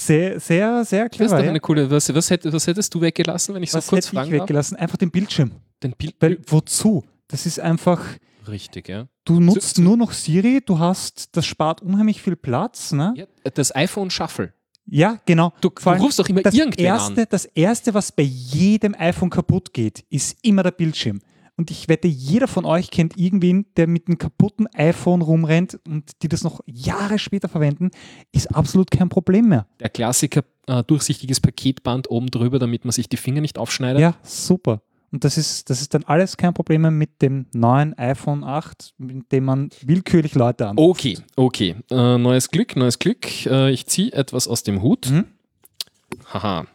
Sehr, 0.05 0.39
sehr, 0.39 0.85
sehr 0.85 1.09
Das 1.09 1.11
ist 1.13 1.17
clever. 1.27 1.41
doch 1.41 1.49
eine 1.49 1.59
coole. 1.59 1.89
Was, 1.91 2.13
was, 2.13 2.29
hätt, 2.29 2.41
was 2.51 2.67
hättest 2.67 2.93
du 2.93 3.01
weggelassen, 3.01 3.55
wenn 3.55 3.63
ich 3.63 3.73
Was 3.73 3.85
so 3.87 3.91
kurz 3.91 4.05
hätte 4.07 4.15
ich 4.15 4.19
fragen 4.19 4.31
darf? 4.31 4.41
weggelassen? 4.41 4.75
Einfach 4.77 4.97
den 4.97 5.11
Bildschirm. 5.11 5.51
Den 5.83 5.91
Bild. 5.93 6.15
Weil 6.19 6.39
wozu? 6.47 7.03
Das 7.27 7.45
ist 7.45 7.59
einfach, 7.59 8.01
Richtig, 8.47 8.87
ja. 8.87 9.07
du 9.25 9.39
nutzt 9.39 9.77
so- 9.77 9.81
nur 9.81 9.97
noch 9.97 10.11
Siri, 10.11 10.61
du 10.65 10.77
hast, 10.79 11.35
das 11.35 11.45
spart 11.45 11.81
unheimlich 11.81 12.21
viel 12.21 12.35
Platz. 12.35 12.91
Ne? 12.91 13.13
ja. 13.15 13.25
Das 13.53 13.75
iPhone 13.75 14.09
Shuffle. 14.11 14.53
Ja, 14.87 15.17
genau. 15.25 15.51
Du, 15.61 15.69
du 15.71 15.89
rufst 15.89 16.19
doch 16.19 16.29
immer 16.29 16.43
das 16.43 16.53
irgendwen 16.53 16.85
erste, 16.85 17.21
an. 17.21 17.27
das 17.31 17.45
erste, 17.45 17.95
was 17.95 18.11
bei 18.11 18.21
jedem 18.21 18.93
iPhone 18.97 19.31
kaputt 19.31 19.73
geht, 19.73 20.05
ist 20.11 20.37
immer 20.43 20.61
der 20.61 20.71
Bildschirm. 20.71 21.21
Und 21.57 21.71
ich 21.71 21.87
wette, 21.87 22.07
jeder 22.07 22.47
von 22.47 22.65
euch 22.65 22.91
kennt 22.91 23.17
irgendwen, 23.17 23.65
der 23.77 23.87
mit 23.87 24.07
einem 24.07 24.17
kaputten 24.17 24.67
iPhone 24.73 25.21
rumrennt 25.21 25.79
und 25.87 26.21
die 26.21 26.27
das 26.27 26.43
noch 26.43 26.59
Jahre 26.65 27.17
später 27.17 27.47
verwenden, 27.47 27.91
ist 28.33 28.53
absolut 28.53 28.91
kein 28.91 29.07
Problem 29.07 29.47
mehr. 29.47 29.65
Der 29.79 29.89
Klassiker, 29.89 30.43
äh, 30.67 30.83
durchsichtiges 30.83 31.39
Paketband 31.39 32.09
oben 32.11 32.27
drüber, 32.27 32.59
damit 32.59 32.83
man 32.83 32.91
sich 32.91 33.07
die 33.07 33.17
Finger 33.17 33.39
nicht 33.39 33.57
aufschneidet. 33.57 34.01
Ja, 34.01 34.15
super. 34.21 34.81
Und 35.11 35.23
das 35.23 35.37
ist, 35.37 35.69
das 35.69 35.79
ist 35.79 35.93
dann 35.93 36.03
alles 36.03 36.35
kein 36.35 36.53
Problem 36.53 36.81
mehr 36.81 36.91
mit 36.91 37.21
dem 37.21 37.45
neuen 37.53 37.97
iPhone 37.97 38.43
8, 38.43 38.95
mit 38.97 39.31
dem 39.31 39.45
man 39.45 39.69
willkürlich 39.81 40.35
Leute 40.35 40.67
an. 40.67 40.77
Okay, 40.77 41.17
okay. 41.37 41.75
Äh, 41.89 42.17
neues 42.17 42.49
Glück, 42.49 42.75
neues 42.75 42.99
Glück. 42.99 43.45
Äh, 43.45 43.71
ich 43.71 43.85
ziehe 43.85 44.11
etwas 44.11 44.49
aus 44.49 44.63
dem 44.63 44.81
Hut. 44.81 45.09
Mhm. 45.09 45.23
Haha. 46.33 46.65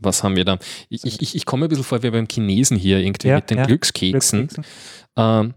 Was 0.00 0.22
haben 0.24 0.36
wir 0.36 0.44
da? 0.44 0.58
Ich, 0.88 1.04
ich, 1.04 1.20
ich, 1.22 1.36
ich 1.36 1.44
komme 1.46 1.66
ein 1.66 1.68
bisschen 1.68 1.84
vor 1.84 2.02
wie 2.02 2.10
beim 2.10 2.26
Chinesen 2.30 2.76
hier 2.76 2.98
irgendwie 2.98 3.28
Ja, 3.28 3.36
mit 3.36 3.50
den 3.50 3.58
ja. 3.58 3.66
Glückskeksen. 3.66 4.48
Glückskeksen. 4.48 4.64
Ähm, 5.16 5.54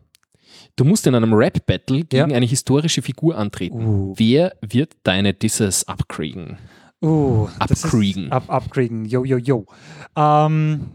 du 0.76 0.86
musst 0.86 1.08
in 1.08 1.16
einem 1.16 1.34
Rap-Battle 1.34 2.04
gegen 2.06 2.30
Ja. 2.32 2.36
eine 2.38 2.46
historische 2.46 3.02
Figur 3.02 3.38
antreten. 3.38 3.86
Uh, 3.86 4.14
Wer 4.18 4.56
wird 4.62 4.94
deine 5.04 5.34
Disses 5.34 5.88
abkriegen? 5.88 6.58
uh, 7.02 7.48
Upkriegen. 7.60 8.32
Up, 8.32 8.50
upkriegen, 8.50 9.06
yo, 9.06 9.24
yo, 9.26 9.38
yo. 9.38 9.66
Ähm, 10.16 10.90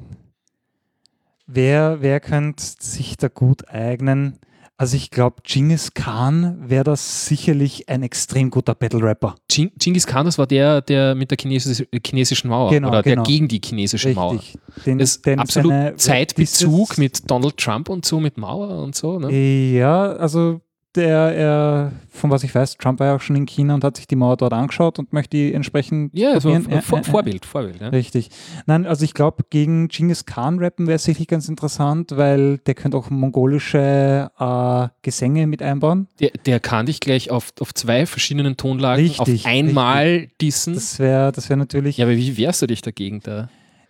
wer, 1.46 1.98
wer 2.00 2.20
könnte 2.20 2.62
sich 2.80 3.16
da 3.16 3.28
gut 3.28 3.68
eignen? 3.68 4.38
Also 4.80 4.96
ich 4.96 5.10
glaube, 5.10 5.38
Genghis 5.42 5.92
Khan 5.92 6.56
wäre 6.70 6.84
das 6.84 7.26
sicherlich 7.26 7.88
ein 7.88 8.04
extrem 8.04 8.48
guter 8.48 8.76
Battle-Rapper. 8.76 9.34
Ching- 9.50 9.72
Genghis 9.76 10.06
Khan, 10.06 10.24
das 10.24 10.38
war 10.38 10.46
der, 10.46 10.82
der 10.82 11.16
mit 11.16 11.32
der 11.32 11.38
chinesis 11.40 11.84
chinesischen 12.06 12.48
Mauer 12.48 12.70
Genau, 12.70 12.88
oder 12.90 13.02
genau. 13.02 13.24
der 13.24 13.32
gegen 13.32 13.48
die 13.48 13.60
chinesische 13.62 14.10
Mauer. 14.14 14.34
Richtig. 14.34 14.56
Den, 14.86 14.98
Das 14.98 15.10
ist 15.16 15.26
den 15.26 15.40
absolut 15.40 16.00
Zeitbezug 16.00 16.96
mit 16.96 17.28
Donald 17.28 17.56
Trump 17.56 17.88
und 17.88 18.04
so, 18.04 18.20
mit 18.20 18.38
Mauer 18.38 18.68
und 18.82 18.94
so. 18.94 19.18
Ne? 19.18 19.32
Ja, 19.76 20.12
also 20.12 20.60
der, 20.98 21.34
er, 21.34 21.92
von 22.10 22.30
was 22.30 22.44
ich 22.44 22.54
weiß, 22.54 22.76
Trump 22.76 23.00
war 23.00 23.06
ja 23.06 23.16
auch 23.16 23.20
schon 23.20 23.36
in 23.36 23.46
China 23.46 23.74
und 23.74 23.84
hat 23.84 23.96
sich 23.96 24.06
die 24.06 24.16
Mauer 24.16 24.36
dort 24.36 24.52
angeschaut 24.52 24.98
und 24.98 25.12
möchte 25.12 25.36
die 25.36 25.54
entsprechend 25.54 26.10
Ja, 26.14 26.32
also. 26.32 26.50
Ja, 26.50 26.60
Vor 26.60 26.70
ja, 26.70 26.76
ja. 26.76 27.02
Vorbild, 27.02 27.46
Vorbild. 27.46 27.80
Ja. 27.80 27.88
Richtig. 27.88 28.30
Nein, 28.66 28.86
also 28.86 29.04
ich 29.04 29.14
glaube, 29.14 29.44
gegen 29.48 29.88
Genghis 29.88 30.26
Khan 30.26 30.58
rappen 30.58 30.86
wäre 30.86 30.98
sicherlich 30.98 31.28
ganz 31.28 31.48
interessant, 31.48 32.12
weil 32.16 32.58
der 32.58 32.74
könnte 32.74 32.96
auch 32.96 33.08
mongolische 33.10 34.30
äh, 34.38 34.88
Gesänge 35.02 35.46
mit 35.46 35.62
einbauen. 35.62 36.08
Der, 36.20 36.30
der 36.44 36.60
kann 36.60 36.86
dich 36.86 37.00
gleich 37.00 37.30
auf, 37.30 37.52
auf 37.60 37.72
zwei 37.72 38.04
verschiedenen 38.04 38.56
Tonlagen 38.56 39.04
Richtig, 39.04 39.44
auf 39.44 39.46
einmal 39.46 40.28
dissen. 40.40 40.74
Das 40.74 40.98
wäre 40.98 41.32
das 41.32 41.48
wär 41.48 41.56
natürlich 41.56 41.98
ja, 41.98 42.06
aber 42.06 42.16
wie 42.16 42.36
wehrst 42.36 42.60
du 42.62 42.66
dich 42.66 42.82
dagegen 42.82 43.20
da? 43.22 43.48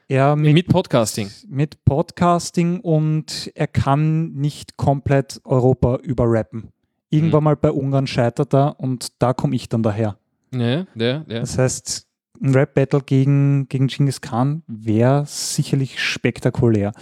eher 0.08 0.36
mit, 0.36 0.54
Mit 0.54 0.68
Podcasting. 0.68 1.30
mit 1.48 1.84
Podcasting 1.84 2.80
und 2.80 3.50
er 3.54 3.66
kann 3.66 4.32
nicht 4.32 4.76
komplett 4.76 5.40
Europa 5.44 5.96
überrappen. 6.02 6.70
Irgendwann 7.10 7.40
Mhm. 7.40 7.44
mal 7.44 7.56
bei 7.56 7.70
Ungarn 7.70 8.06
scheitert 8.06 8.54
er 8.54 8.78
und 8.80 9.08
da 9.18 9.32
komme 9.32 9.56
ich 9.56 9.68
dann 9.68 9.82
daher. 9.82 10.18
Ja, 10.52 10.86
ja, 10.94 11.24
ja. 11.26 11.40
Das 11.40 11.56
heißt, 11.58 12.06
ein 12.42 12.54
Rap-Battle 12.54 13.00
gegen, 13.00 13.68
gegen 13.68 13.86
Genghis 13.88 14.20
Khan 14.20 14.62
wäre 14.66 15.24
sicherlich 15.26 16.00
spektakulär. 16.02 16.92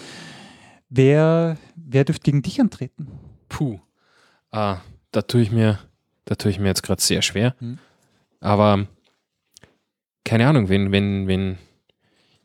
Wer, 0.89 1.57
wer 1.75 2.05
dürfte 2.05 2.25
gegen 2.31 2.43
dich 2.43 2.61
antreten? 2.61 3.09
Puh. 3.49 3.79
Ah, 4.53 4.79
da 5.11 5.23
tue 5.23 5.41
ich 5.43 5.51
mir, 5.51 5.79
da 6.25 6.37
tue 6.37 6.51
ich 6.51 6.59
mir 6.61 6.69
jetzt 6.69 6.83
gerade 6.83 7.03
sehr 7.03 7.23
schwer. 7.23 7.55
Mhm. 7.61 7.79
Aber 8.41 8.87
keine 10.25 10.47
Ahnung, 10.47 10.69
wenn, 10.69 10.93
wenn, 10.93 11.27
wenn. 11.27 11.59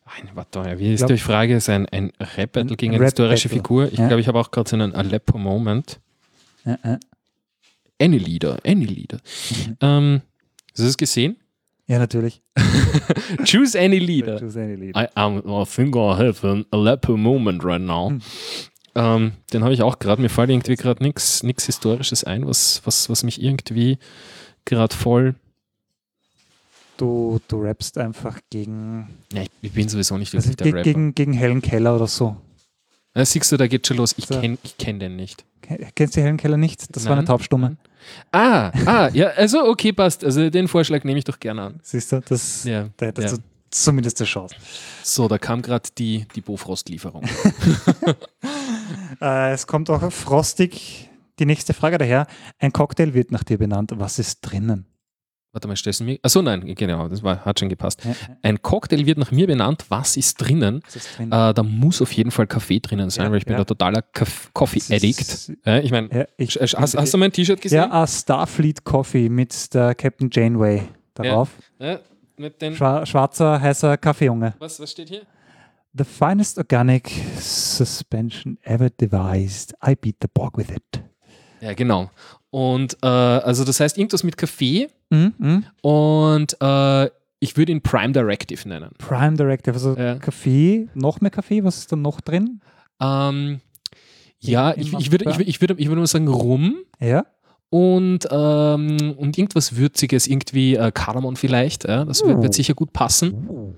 Ein, 0.06 0.30
warte 0.34 0.60
mal, 0.60 0.78
wie 0.80 0.94
ist 0.94 1.00
glaub- 1.00 1.12
die 1.12 1.18
Frage? 1.20 1.56
Ist 1.56 1.70
ein, 1.70 1.88
ein 1.90 2.12
Rap-Battle 2.36 2.76
gegen 2.76 2.94
ein 2.94 2.96
eine 2.98 3.06
historische 3.06 3.46
Rap-Battle. 3.50 3.62
Figur? 3.62 3.86
Ich 3.94 4.00
Ja. 4.00 4.08
glaube, 4.08 4.20
ich 4.22 4.28
habe 4.28 4.40
auch 4.40 4.52
gerade 4.52 4.70
so 4.70 4.76
einen 4.76 4.94
Aleppo-Moment. 4.94 6.00
Äh, 6.66 6.72
äh. 6.84 6.98
Any 8.02 8.18
Leader, 8.18 8.58
Any 8.66 8.86
Leader. 8.86 9.18
Mhm. 9.50 9.78
Ähm, 9.82 10.22
hast 10.72 10.80
du 10.80 10.84
das 10.84 10.98
gesehen? 10.98 11.38
Ja, 11.88 12.00
natürlich. 12.00 12.42
Choose 13.44 13.78
any 13.78 14.00
leader. 14.00 14.40
Choose 14.40 14.58
any 14.58 14.76
lead. 14.76 14.96
I, 14.96 15.08
I'm- 15.18 15.42
I 15.46 15.66
think 15.66 15.94
I 15.98 16.16
have 16.16 16.48
an 16.48 16.66
Aleppo 16.72 17.18
moment 17.18 17.66
right 17.66 17.82
now. 17.82 18.12
Hm. 18.12 18.22
Ähm, 18.96 19.32
den 19.52 19.64
habe 19.64 19.74
ich 19.74 19.82
auch 19.82 20.00
gerade. 20.00 20.22
Mir 20.22 20.30
fällt 20.30 20.50
irgendwie 20.52 20.76
gerade 20.76 21.04
nichts 21.04 21.42
Historisches 21.66 22.24
ein, 22.24 22.48
was, 22.48 22.82
was, 22.86 23.10
was 23.10 23.24
mich 23.24 23.42
irgendwie 23.42 23.98
gerade 24.64 24.96
voll. 24.96 25.36
Du, 26.96 27.40
du 27.50 27.62
rappst 27.62 27.98
einfach 27.98 28.40
gegen, 28.50 29.10
Ja, 29.34 29.42
ich, 29.42 29.50
ich 29.62 29.72
bin 29.74 29.90
sowieso 29.90 30.18
nicht 30.18 30.34
also 30.36 30.54
der 30.54 30.64
ge 30.64 30.72
Rapper. 30.74 30.84
gegen, 30.84 31.16
gegen 31.16 31.34
Helen 31.34 31.62
Keller 31.62 31.96
oder 31.96 32.08
so. 32.08 32.38
Ja, 33.16 33.26
siehst 33.26 33.52
du, 33.52 33.58
da 33.58 33.68
geht 33.68 33.86
schon 33.88 33.98
los. 33.98 34.14
Ich 34.18 34.26
So. 34.26 34.40
kenne 34.40 34.58
kenn 34.78 35.00
den 35.00 35.16
nicht. 35.18 35.44
Ke- 35.62 35.88
Kennst 35.96 36.16
du 36.16 36.22
Helen 36.22 36.38
Keller 36.38 36.58
nicht? 36.58 36.96
Das 36.96 37.04
war 37.06 37.12
eine 37.12 37.22
Nein. 37.22 37.26
Taubstumme. 37.28 37.78
Ah, 38.32 38.72
ah, 38.86 39.10
ja, 39.14 39.28
also 39.28 39.64
okay, 39.66 39.92
passt. 39.94 40.24
Also 40.24 40.50
den 40.50 40.68
Vorschlag 40.68 41.04
nehme 41.04 41.20
ich 41.20 41.26
doch 41.26 41.40
gerne 41.40 41.62
an. 41.64 41.80
Siehst 41.84 42.12
du, 42.12 42.22
das, 42.22 42.64
Ja, 42.64 42.90
da 42.98 43.08
hättest 43.08 43.28
ja. 43.32 43.38
du 43.38 43.44
zumindest 43.70 44.20
eine 44.22 44.28
Chance. 44.28 44.56
So, 45.04 45.28
da 45.28 45.38
kam 45.38 45.62
gerade 45.62 45.90
die, 45.98 46.26
die 46.36 46.42
Bofrost-Lieferung. 46.42 47.24
Äh, 49.22 49.52
es 49.54 49.68
kommt 49.68 49.90
auch 49.90 50.12
frostig 50.12 51.10
die 51.40 51.46
nächste 51.46 51.74
Frage 51.74 51.98
daher. 51.98 52.28
Ein 52.60 52.74
Cocktail 52.74 53.14
wird 53.14 53.32
nach 53.32 53.44
dir 53.44 53.58
benannt. 53.58 53.92
Was 53.96 54.20
ist 54.20 54.40
drinnen? 54.42 54.86
Warte 55.54 55.68
mal, 55.68 55.76
stellst 55.76 56.00
du 56.00 56.06
mir. 56.06 56.18
Achso, 56.22 56.42
nein, 56.42 56.64
genau, 56.76 57.10
das 57.10 57.22
war, 57.24 57.44
hat 57.44 57.60
schon 57.60 57.68
gepasst. 57.68 58.06
Ja, 58.06 58.14
Ein 58.42 58.62
Cocktail 58.62 59.06
wird 59.06 59.18
nach 59.18 59.32
mir 59.32 59.48
benannt. 59.48 59.84
Was 59.90 60.16
ist 60.16 60.36
drinnen? 60.38 60.82
was 60.86 60.96
ist 60.96 61.18
drin? 61.18 61.28
Äh, 61.32 61.54
da 61.54 61.62
muss 61.64 62.02
auf 62.02 62.12
jeden 62.14 62.32
Fall 62.32 62.48
Kaffee 62.48 62.80
drinnen 62.80 63.10
sein, 63.10 63.26
Ja, 63.26 63.32
weil 63.32 63.40
ich 63.40 63.46
bin 63.46 63.54
ja. 63.54 63.58
der 63.58 63.66
totaler 63.66 64.02
Kaff- 64.02 64.46
Das 64.46 64.54
Coffee-Addict. 64.54 65.52
Ja, 65.66 65.80
ich 65.80 65.92
meine, 65.92 66.28
hast, 66.40 66.96
hast 66.98 67.14
du 67.14 67.18
mein 67.18 67.34
T-Shirt 67.34 67.60
gesehen? 67.60 67.78
ja, 67.80 67.92
ah, 67.92 68.08
Starfleet 68.08 68.86
Coffee 68.86 69.28
mit 69.28 69.74
der 69.74 69.94
Captain 69.94 70.30
Janeway 70.32 70.84
darauf. 71.16 71.50
Mit 72.38 72.62
den, 72.62 72.74
Schwa 72.76 73.06
schwarzer, 73.06 73.60
heißer 73.60 73.98
Kaffeejunge. 73.98 74.54
was, 74.58 74.80
was 74.80 74.92
steht 74.92 75.10
hier? 75.10 75.24
The 75.94 76.06
finest 76.06 76.58
organic 76.58 77.12
suspension 77.40 78.58
ever 78.64 78.90
devised. 78.90 79.74
I 79.86 79.96
beat 79.96 80.16
the 80.22 80.28
bog 80.34 80.58
with 80.58 80.70
it. 80.72 81.04
Ja, 81.60 81.74
genau. 81.74 82.10
Und 82.52 82.98
äh, 83.02 83.08
also 83.08 83.64
das 83.64 83.80
heißt 83.80 83.98
irgendwas 83.98 84.24
mit 84.24 84.38
Kaffee 84.38 84.88
Mhm, 85.10 85.34
mhm. 85.40 85.66
und 85.82 86.56
äh, 86.62 87.10
ich 87.40 87.58
würde 87.58 87.72
ihn 87.72 87.82
Prime 87.82 88.12
Directive 88.14 88.68
nennen. 88.70 88.92
Prime 88.98 89.36
Directive, 89.36 89.74
also 89.74 89.96
Ja. 89.98 90.16
Kaffee, 90.16 90.88
noch 90.94 91.20
mehr 91.22 91.32
Kaffee, 91.32 91.64
was 91.64 91.78
ist 91.80 91.92
da 91.92 91.96
noch 91.96 92.22
drin? 92.22 92.62
Ähm, 93.02 93.60
ja, 94.40 94.74
ich, 94.78 94.94
ich, 94.94 95.12
würde, 95.12 95.30
ich, 95.30 95.40
ich, 95.48 95.62
würde, 95.62 95.76
ich 95.78 95.88
würde 95.88 96.00
mal 96.02 96.08
sagen 96.08 96.28
Rum 96.28 96.76
Ja. 97.00 97.26
und, 97.70 98.28
ähm, 98.32 99.16
und 99.18 99.38
irgendwas 99.38 99.76
Würziges, 99.76 100.28
irgendwie 100.28 100.76
äh, 100.76 100.92
Kardamom 100.94 101.36
vielleicht. 101.36 101.86
Ja, 101.86 102.06
das 102.06 102.24
wird, 102.26 102.38
wird 102.42 102.50
Oh. 102.50 102.54
sicher 102.54 102.74
gut 102.74 102.94
passen. 102.94 103.76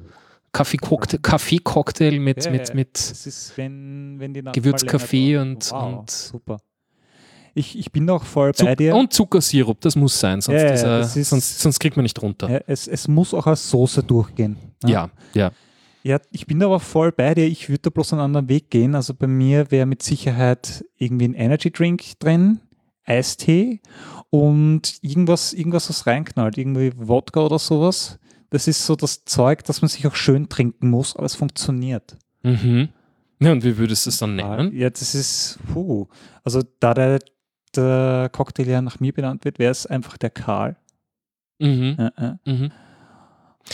Kaffee-Cocktail, 0.52 1.20
Kaffee-Cocktail 1.20 2.20
mit, 2.20 2.46
Ja, 2.46 2.52
mit, 2.52 2.70
ja. 2.70 2.76
mit 2.76 2.94
Das 2.94 3.26
ist, 3.26 3.58
wenn, 3.58 4.16
wenn 4.20 4.34
Gewürzkaffee 4.34 5.38
und- 5.38 5.72
wow, 5.72 6.00
und- 6.00 6.12
super. 6.12 6.58
Ich, 7.56 7.78
ich 7.78 7.92
bin 7.92 8.10
auch 8.10 8.24
voll 8.24 8.54
Zuck 8.56 8.68
bei 8.70 8.76
dir. 8.76 8.96
und 8.96 9.14
Zuckersirup, 9.14 9.80
das 9.82 9.96
muss 9.96 10.20
sein, 10.20 10.42
sonst, 10.42 10.62
Ja, 10.62 10.76
ja, 10.76 11.00
ist, 11.02 11.16
ist- 11.16 11.30
sonst, 11.30 11.60
sonst 11.60 11.80
kriegt 11.80 11.96
man 11.96 12.04
nicht 12.04 12.20
runter. 12.22 12.50
Ja, 12.50 12.60
es, 12.68 12.88
es 12.88 13.08
muss 13.08 13.34
auch 13.34 13.46
als 13.46 13.70
Soße 13.70 14.02
durchgehen. 14.04 14.58
ne? 14.84 14.92
Ja, 14.92 15.10
ja. 15.34 15.52
Ja, 16.06 16.20
ich 16.32 16.46
bin 16.48 16.62
aber 16.62 16.82
voll 16.82 17.14
bei 17.14 17.34
dir. 17.34 17.46
Ich 17.48 17.70
würde 17.70 17.84
da 17.84 17.90
bloß 17.90 18.12
einen 18.14 18.22
anderen 18.22 18.50
Weg 18.50 18.70
gehen. 18.70 18.94
Also 18.94 19.14
bei 19.14 19.28
mir 19.28 19.72
wäre 19.72 19.86
mit 19.86 20.04
Sicherheit 20.04 20.84
irgendwie 20.98 21.30
ein 21.30 21.34
Energy 21.34 21.72
Drink 21.72 22.04
drin, 22.20 22.60
Eistee 23.06 23.80
und 24.30 24.98
irgendwas, 25.02 25.54
irgendwas 25.54 25.90
was 25.90 26.06
reinknallt. 26.08 26.58
Irgendwie 26.58 26.92
Wodka 26.98 27.42
oder 27.46 27.60
sowas. 27.60 28.20
Das 28.50 28.68
ist 28.68 28.86
so 28.86 28.96
das 28.96 29.24
Zeug, 29.26 29.64
das 29.64 29.82
man 29.82 29.88
sich 29.90 30.06
auch 30.06 30.16
schön 30.16 30.50
trinken 30.50 30.90
muss, 30.90 31.16
aber 31.16 31.26
es 31.26 31.36
funktioniert. 31.36 32.18
Mhm. 32.44 32.90
Ja, 33.40 33.52
und 33.52 33.64
wie 33.64 33.78
würdest 33.78 34.06
du 34.06 34.10
es 34.10 34.18
dann 34.18 34.36
nennen? 34.36 34.76
Ja, 34.76 34.90
das 34.90 35.16
ist, 35.16 35.58
puh. 35.72 36.08
Also 36.44 36.62
da 36.80 36.94
der, 36.94 37.20
der 37.76 38.30
Cocktail 38.32 38.68
ja 38.68 38.82
nach 38.82 39.00
mir 39.00 39.14
benannt 39.14 39.46
wird, 39.46 39.60
wäre 39.60 39.72
es 39.72 39.86
einfach 39.86 40.18
der 40.18 40.30
Karl. 40.30 40.76
Mhm. 41.60 41.98
Äh, 42.18 42.26
äh. 42.46 42.52
Mhm. 42.52 42.72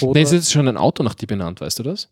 Oder, 0.02 0.22
ist 0.22 0.34
jetzt 0.34 0.52
schon 0.52 0.68
ein 0.68 0.78
Auto 0.78 1.02
nach 1.04 1.16
dir 1.16 1.28
benannt, 1.28 1.62
weißt 1.62 1.80
du 1.80 1.84
das? 1.84 2.10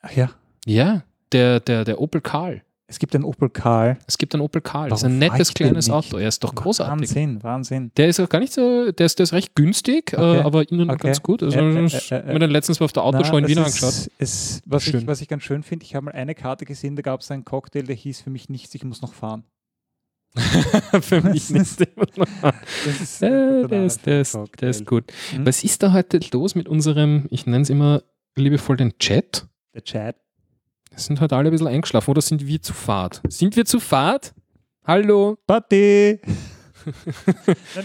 ach 0.00 0.12
ja, 0.12 0.30
Ja, 0.66 1.02
der, 1.32 1.58
der, 1.60 1.84
der 1.84 2.00
Opel 2.00 2.20
Karl. 2.20 2.62
es 2.86 3.00
gibt 3.00 3.16
einen 3.16 3.24
Opel 3.24 3.50
Karl. 3.50 3.98
Es 4.06 4.16
gibt 4.16 4.32
einen 4.34 4.42
Opel 4.42 4.60
Karl. 4.60 4.90
Das 4.90 5.00
ist 5.00 5.04
ein 5.06 5.18
nettes 5.18 5.48
ich 5.48 5.54
kleines? 5.54 5.90
Auto. 5.90 6.18
Er 6.18 6.28
ist 6.28 6.44
doch 6.44 6.54
großartig. 6.54 7.08
Wahnsinn, 7.10 7.42
Wahnsinn. 7.42 7.90
Der 7.96 8.06
ist 8.08 8.20
auch 8.20 8.28
gar 8.28 8.38
nicht 8.38 8.52
so, 8.52 8.92
der 8.92 9.06
ist, 9.06 9.18
der 9.18 9.24
ist 9.24 9.32
recht 9.32 9.56
günstig, 9.56 10.12
äh, 10.12 10.16
Okay. 10.16 10.40
aber 10.42 10.70
innen 10.70 10.88
Okay. 10.88 11.08
ganz 11.08 11.20
gut. 11.20 11.42
Also, 11.42 11.58
Äh, 11.58 11.76
äh, 11.80 11.84
ich 11.86 12.12
äh, 12.12 12.18
äh, 12.18 12.32
mir 12.32 12.38
dann 12.38 12.50
letztens 12.50 12.78
mal 12.78 12.84
auf 12.84 12.92
der 12.92 13.02
Autoshow 13.02 13.38
in 13.38 13.48
Wien 13.48 13.58
es 13.58 13.64
angeschaut. 13.82 14.08
ist, 14.18 14.62
was, 14.66 14.86
ich, 14.86 14.92
Schön. 14.92 15.06
was 15.08 15.20
ich 15.20 15.26
ganz 15.26 15.42
schön 15.42 15.64
finde, 15.64 15.84
ich 15.84 15.96
habe 15.96 16.04
mal 16.06 16.12
eine 16.12 16.36
Karte 16.36 16.64
gesehen, 16.64 16.94
da 16.94 17.02
gab 17.02 17.20
es 17.22 17.30
einen 17.32 17.44
Cocktail, 17.44 17.82
der 17.82 17.96
hieß 17.96 18.20
für 18.20 18.30
mich 18.30 18.48
nichts, 18.48 18.72
ich 18.76 18.84
muss 18.84 19.02
noch 19.02 19.14
fahren. 19.14 19.42
Für 21.00 21.20
mich 21.22 21.50
nicht. 21.50 21.80
Das 21.80 23.00
ist 23.00 23.22
der, 23.22 23.84
ist, 23.84 24.06
der, 24.06 24.20
ist, 24.20 24.34
der 24.34 24.40
Cocktail. 24.42 24.68
ist 24.68 24.86
gut. 24.86 25.04
Mhm. 25.36 25.46
Was 25.46 25.64
ist 25.64 25.82
da 25.82 25.92
heute 25.92 26.20
los 26.32 26.54
mit 26.54 26.68
unserem, 26.68 27.26
ich 27.30 27.46
nenne 27.46 27.62
es 27.62 27.70
immer 27.70 28.02
liebevoll 28.36 28.76
den 28.76 28.96
Chat? 28.98 29.46
Der 29.74 29.82
Chat. 29.82 30.16
Sind 30.94 31.20
heute 31.20 31.36
alle 31.36 31.50
ein 31.50 31.52
bisschen 31.52 31.66
eingeschlafen 31.68 32.10
oder 32.10 32.22
sind 32.22 32.46
wir 32.46 32.62
zu 32.62 32.72
fad? 32.72 33.20
Sind 33.28 33.56
wir 33.56 33.64
zu 33.66 33.80
fad? 33.80 34.34
Hallo? 34.84 35.36
Nein, 35.48 36.20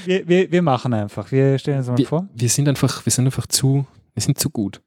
wir, 0.06 0.28
wir, 0.28 0.52
wir 0.52 0.62
machen 0.62 0.94
einfach. 0.94 1.32
Wir 1.32 1.58
stellen 1.58 1.80
uns 1.80 1.88
mal 1.88 1.98
Wir, 1.98 2.08
vor. 2.08 2.30
wir 2.34 2.50
sind 2.50 2.70
einfach, 2.70 3.06
wir 3.06 3.12
sind 3.12 3.26
einfach 3.26 3.48
zu, 3.48 3.86
wir 4.14 4.22
sind 4.22 4.40
zu 4.40 4.50
gut. 4.50 4.82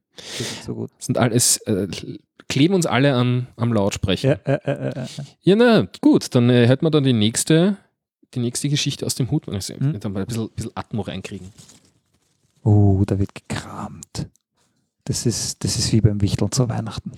So 0.64 0.74
gut. 0.74 0.90
Sind 0.98 1.18
alles, 1.18 1.58
äh, 1.66 1.88
kleben 2.48 2.74
uns 2.74 2.86
alle 2.86 3.14
am, 3.14 3.46
am 3.56 3.72
Lautsprecher. 3.72 4.40
Ja, 4.46 4.54
äh, 4.54 4.70
äh, 4.70 4.88
äh, 4.88 5.04
äh. 5.04 5.06
Ja, 5.42 5.56
na, 5.56 5.88
gut, 6.00 6.34
dann 6.34 6.50
äh, 6.50 6.66
hätten 6.66 6.84
wir 6.84 6.90
dann 6.90 7.04
die 7.04 7.12
nächste, 7.12 7.76
die 8.34 8.40
nächste 8.40 8.68
Geschichte 8.68 9.06
aus 9.06 9.14
dem 9.14 9.30
Hut. 9.30 9.48
Also, 9.48 9.74
Hm. 9.74 9.98
Dann 10.00 10.12
mal 10.12 10.20
ein 10.20 10.26
bisschen, 10.26 10.50
bisschen 10.50 10.72
Atmo 10.74 11.02
reinkriegen. 11.02 11.48
Oh, 12.62 13.02
da 13.06 13.18
wird 13.18 13.34
gekramt. 13.34 14.28
Das 15.04 15.26
ist, 15.26 15.62
das 15.64 15.78
ist 15.78 15.92
wie 15.92 16.00
beim 16.00 16.20
Wichteln 16.22 16.50
zu 16.50 16.68
Weihnachten. 16.68 17.12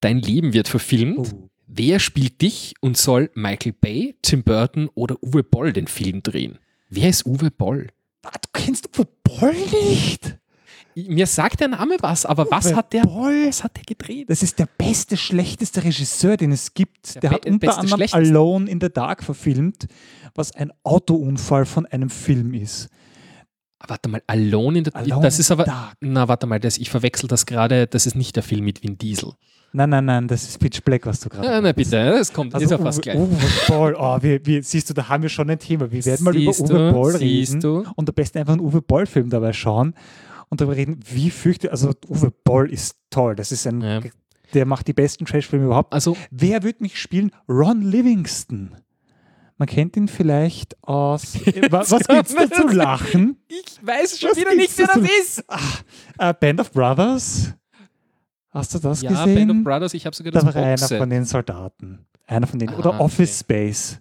Dein 0.00 0.20
Leben 0.20 0.52
wird 0.52 0.68
verfilmt. 0.68 1.18
Oh. 1.18 1.48
Wer 1.66 1.98
spielt 1.98 2.40
dich 2.40 2.74
und 2.80 2.96
soll 2.96 3.30
Michael 3.34 3.72
Bay, 3.72 4.16
Tim 4.22 4.42
Burton 4.42 4.88
oder 4.94 5.22
Uwe 5.22 5.42
Boll 5.42 5.72
den 5.72 5.86
Film 5.86 6.22
drehen? 6.22 6.58
Wer 6.88 7.08
ist 7.10 7.26
Uwe 7.26 7.50
Boll? 7.50 7.88
Ah, 8.24 8.30
du 8.32 8.48
kennst 8.52 8.88
Uwe 8.98 9.06
Boll 9.22 9.54
nicht? 9.54 10.36
Ich- 10.94 11.08
Mir 11.08 11.26
sagt 11.26 11.60
der 11.60 11.68
Name 11.68 11.96
was, 12.00 12.26
aber 12.26 12.50
was 12.50 12.66
Uwe 12.66 12.76
hat 12.76 12.92
der, 12.92 13.02
Boll? 13.02 13.46
was 13.46 13.62
hat 13.62 13.76
der 13.76 13.84
gedreht? 13.84 14.28
Das 14.28 14.42
ist 14.42 14.58
der 14.58 14.66
beste, 14.66 15.16
schlechteste 15.16 15.84
Regisseur, 15.84 16.36
den 16.36 16.50
es 16.52 16.74
gibt. 16.74 17.14
Der 17.14 17.20
Der, 17.20 17.30
hat 17.30 17.46
unter 17.46 17.66
beste, 17.66 17.80
anderem. 17.82 18.08
Alone 18.12 18.70
in 18.70 18.80
the 18.80 18.88
Dark 18.92 19.22
verfilmt, 19.22 19.86
was 20.34 20.52
ein 20.54 20.72
Autounfall 20.82 21.66
von 21.66 21.86
einem 21.86 22.10
Film 22.10 22.52
ist. 22.54 22.88
Ah, 23.78 23.84
Warte 23.90 24.08
mal, 24.08 24.22
Alone 24.26 24.78
in 24.78 24.84
the 24.86 24.94
Alone 24.94 25.22
Das 25.22 25.38
ist 25.38 25.50
aber. 25.52 25.64
Dark. 25.64 25.94
Na, 26.00 26.26
warte 26.26 26.46
mal, 26.46 26.58
das, 26.58 26.78
ich 26.78 26.90
verwechsel 26.90 27.28
das 27.28 27.46
gerade. 27.46 27.86
Das 27.86 28.06
ist 28.06 28.16
nicht 28.16 28.34
der 28.34 28.42
Film 28.42 28.64
mit 28.64 28.82
Vin 28.82 28.98
Diesel. 28.98 29.34
Nein, 29.72 29.90
nein, 29.90 30.04
nein, 30.06 30.26
das 30.28 30.44
ist 30.44 30.58
Pitch 30.58 30.80
Black, 30.82 31.04
was 31.06 31.20
du 31.20 31.28
gerade 31.28 31.46
Ja, 31.46 31.60
na 31.60 31.72
bitte, 31.72 31.90
das 32.10 32.32
kommt, 32.32 32.54
Also 32.54 32.74
ist 32.74 32.82
fast 32.82 32.98
Uwe, 32.98 33.02
gleich. 33.02 33.16
Uwe 33.18 33.36
Boll, 33.68 33.96
oh, 33.98 34.16
wir, 34.22 34.44
wir, 34.46 34.62
siehst 34.62 34.88
du, 34.88 34.94
da 34.94 35.08
haben 35.08 35.22
wir 35.22 35.28
schon 35.28 35.50
ein 35.50 35.58
Thema. 35.58 35.90
Wir 35.92 36.04
werden 36.06 36.24
mal 36.24 36.32
Siehst 36.32 36.60
über 36.60 36.70
Uwe 36.70 36.86
du, 36.88 36.92
Boll 36.92 37.16
reden 37.16 37.60
du. 37.60 37.84
und 37.96 38.08
am 38.08 38.14
besten 38.14 38.38
einfach 38.38 38.54
einen 38.54 38.62
Uwe 38.62 38.80
Boll-Film 38.80 39.28
dabei 39.28 39.52
schauen 39.52 39.94
und 40.48 40.60
darüber 40.62 40.74
reden, 40.76 40.98
wie 41.12 41.30
fürchte, 41.30 41.70
also 41.70 41.92
Uwe 42.08 42.32
Boll 42.44 42.72
ist 42.72 42.96
toll. 43.10 43.34
Das 43.36 43.52
ist 43.52 43.66
ein, 43.66 43.82
Ja. 43.82 44.00
der 44.54 44.64
macht 44.64 44.86
die 44.88 44.94
besten 44.94 45.26
Trash-Filme 45.26 45.66
überhaupt. 45.66 45.92
Also, 45.92 46.16
Wer 46.30 46.62
wird 46.62 46.80
mich 46.80 46.98
spielen? 46.98 47.30
Ron 47.46 47.82
Livingston. 47.82 48.74
Man 49.58 49.68
kennt 49.68 49.96
ihn 49.98 50.08
vielleicht 50.08 50.76
aus. 50.82 51.34
Äh, 51.46 51.70
wa- 51.70 51.84
Was 51.86 52.06
gibt's 52.06 52.34
da 52.34 52.50
zu 52.50 52.68
lachen? 52.68 53.36
ich 53.48 53.86
weiß 53.86 54.18
schon 54.18 54.30
Was 54.30 54.38
wieder 54.38 54.54
nicht, 54.54 54.76
wer 54.78 54.86
da 54.86 55.00
das 55.00 55.10
ist. 55.20 55.44
Äh, 56.16 56.32
Band 56.32 56.60
of 56.60 56.72
Brothers. 56.72 57.52
Hast 58.50 58.74
du 58.74 58.78
das 58.78 59.02
Ja, 59.02 59.10
gesehen? 59.10 59.48
Band 59.48 59.50
of 59.60 59.64
Brothers, 59.64 59.94
ich 59.94 60.06
habe 60.06 60.16
sogar 60.16 60.32
da 60.32 60.40
das 60.40 60.54
war 60.54 60.62
einer 60.62 60.76
Boxset. 60.76 60.98
von 60.98 61.10
den 61.10 61.24
Soldaten. 61.24 61.98
Einer 62.26 62.46
von 62.46 62.58
denen. 62.58 62.74
Ah, 62.74 62.78
Oder 62.78 63.00
Office 63.00 63.42
okay. 63.44 63.70
Space. 63.72 64.00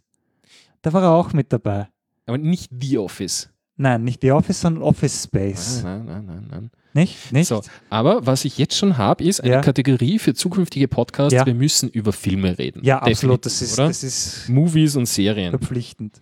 Da 0.81 0.93
war 0.93 1.03
er 1.03 1.11
auch 1.11 1.33
mit 1.33 1.51
dabei. 1.51 1.87
Aber 2.25 2.37
nicht 2.37 2.71
The 2.79 2.97
Office. 2.97 3.49
Nein, 3.77 4.03
nicht 4.03 4.21
The 4.21 4.31
Office, 4.31 4.61
sondern 4.61 4.83
Office 4.83 5.23
Space. 5.25 5.81
Nein, 5.83 6.05
nein, 6.05 6.25
nein, 6.25 6.47
nein. 6.49 6.71
Nicht? 6.93 7.31
Nicht? 7.31 7.47
So, 7.47 7.61
aber 7.91 8.25
was 8.25 8.43
ich 8.43 8.57
jetzt 8.57 8.75
schon 8.75 8.97
habe, 8.97 9.23
ist 9.23 9.41
eine 9.41 9.53
Ja. 9.53 9.61
Kategorie 9.61 10.17
für 10.17 10.33
zukünftige 10.33 10.87
Podcasts. 10.87 11.33
Ja. 11.33 11.45
Wir 11.45 11.53
müssen 11.53 11.89
über 11.89 12.11
Filme 12.11 12.57
reden. 12.57 12.81
Ja, 12.83 12.99
absolut. 12.99 13.45
Das 13.45 13.59
Definitiv, 13.59 13.89
ist, 13.89 14.03
das 14.03 14.03
ist 14.03 14.49
Movies 14.49 14.95
und 14.95 15.05
Serien. 15.05 15.51
verpflichtend. 15.51 16.21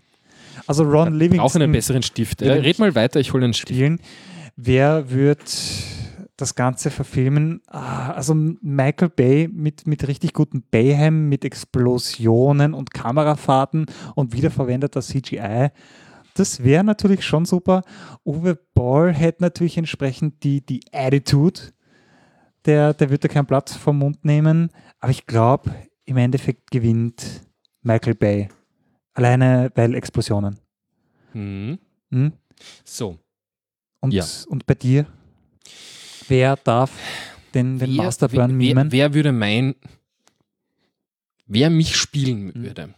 Also 0.67 0.83
Ron 0.83 0.95
Auch 0.95 1.05
einen 1.07 1.19
Livingston 1.19 1.71
besseren 1.71 2.03
Stift. 2.03 2.41
Äh, 2.41 2.51
red 2.51 2.79
mal 2.79 2.93
weiter, 2.93 3.19
ich 3.19 3.31
hole 3.33 3.43
einen 3.45 3.53
Stift. 3.53 3.69
spielen. 3.69 3.99
Wer 4.57 5.09
wird 5.11 5.41
das 6.37 6.55
Ganze 6.55 6.91
verfilmen? 6.91 7.61
Ah, 7.67 8.11
Also 8.11 8.33
Michael 8.35 9.09
Bay 9.09 9.47
mit, 9.47 9.87
mit 9.87 10.07
richtig 10.07 10.33
guten 10.33 10.63
Bayhem, 10.69 11.29
mit 11.29 11.45
Explosionen 11.45 12.73
und 12.73 12.93
Kamerafahrten 12.93 13.85
und 14.15 14.33
wiederverwendeter 14.33 15.01
CGI. 15.01 15.69
Das 16.33 16.63
wäre 16.63 16.83
natürlich 16.83 17.23
schon 17.25 17.45
super. 17.45 17.83
Uwe 18.25 18.55
Boll 18.73 19.13
hätte 19.13 19.41
natürlich 19.43 19.77
entsprechend 19.77 20.43
die, 20.43 20.65
die 20.65 20.81
Attitude. 20.91 21.61
Der, 22.65 22.93
der 22.93 23.09
wird 23.09 23.23
da 23.23 23.27
keinen 23.29 23.45
Platz 23.45 23.73
vom 23.75 23.99
Mund 23.99 24.25
nehmen. 24.25 24.69
Aber 24.99 25.11
ich 25.11 25.25
glaube, 25.27 25.73
im 26.03 26.17
Endeffekt 26.17 26.71
gewinnt 26.71 27.41
Michael 27.83 28.15
Bay. 28.15 28.49
Alleine 29.13 29.71
weil 29.75 29.93
Explosionen. 29.95 30.59
Hm. 31.31 31.77
Hm? 32.11 32.33
So, 32.83 33.17
Und, 34.01 34.13
Ja. 34.13 34.25
und 34.47 34.65
bei 34.65 34.73
dir? 34.75 35.05
Wer 36.27 36.55
darf 36.57 36.91
den, 37.53 37.79
den 37.79 37.95
wer, 37.95 38.03
Masterplan 38.03 38.49
wer, 38.51 38.55
mimen? 38.57 38.91
wer, 38.91 39.09
wer 39.09 39.13
würde 39.13 39.31
mein, 39.31 39.75
wer 41.45 41.69
mich 41.69 41.95
spielen 41.95 42.47
Mhm. 42.47 42.63
würde? 42.63 42.93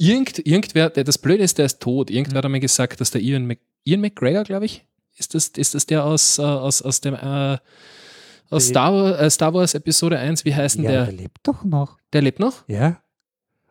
Irgend, 0.00 0.38
irgendwer, 0.46 0.90
der, 0.90 1.04
das 1.04 1.18
Blöde 1.18 1.42
ist, 1.42 1.58
der 1.58 1.66
ist 1.66 1.80
tot. 1.80 2.10
Irgendwer 2.10 2.34
Mhm. 2.34 2.38
hat 2.38 2.44
einmal 2.44 2.60
gesagt, 2.60 3.00
dass 3.00 3.10
der 3.10 3.20
Ian, 3.20 3.46
Mc, 3.46 3.58
Ian 3.84 4.00
McGregor, 4.00 4.44
glaube 4.44 4.66
ich, 4.66 4.84
ist 5.16 5.34
das, 5.34 5.48
ist 5.48 5.74
das 5.74 5.86
der 5.86 6.04
aus, 6.04 6.38
äh, 6.38 6.42
aus, 6.42 6.82
aus 6.82 7.00
dem 7.00 7.14
äh, 7.14 7.58
aus 8.50 8.68
Star, 8.68 8.92
Wars, 8.94 9.20
äh, 9.20 9.30
Star 9.30 9.52
Wars 9.52 9.74
Episode 9.74 10.18
1, 10.18 10.44
wie 10.44 10.54
heißt 10.54 10.76
denn 10.76 10.84
ja, 10.84 10.90
der 10.90 11.04
der? 11.06 11.14
lebt 11.14 11.38
doch 11.42 11.64
noch. 11.64 11.98
Der 12.12 12.22
lebt 12.22 12.38
noch? 12.38 12.66
Ja. 12.68 13.02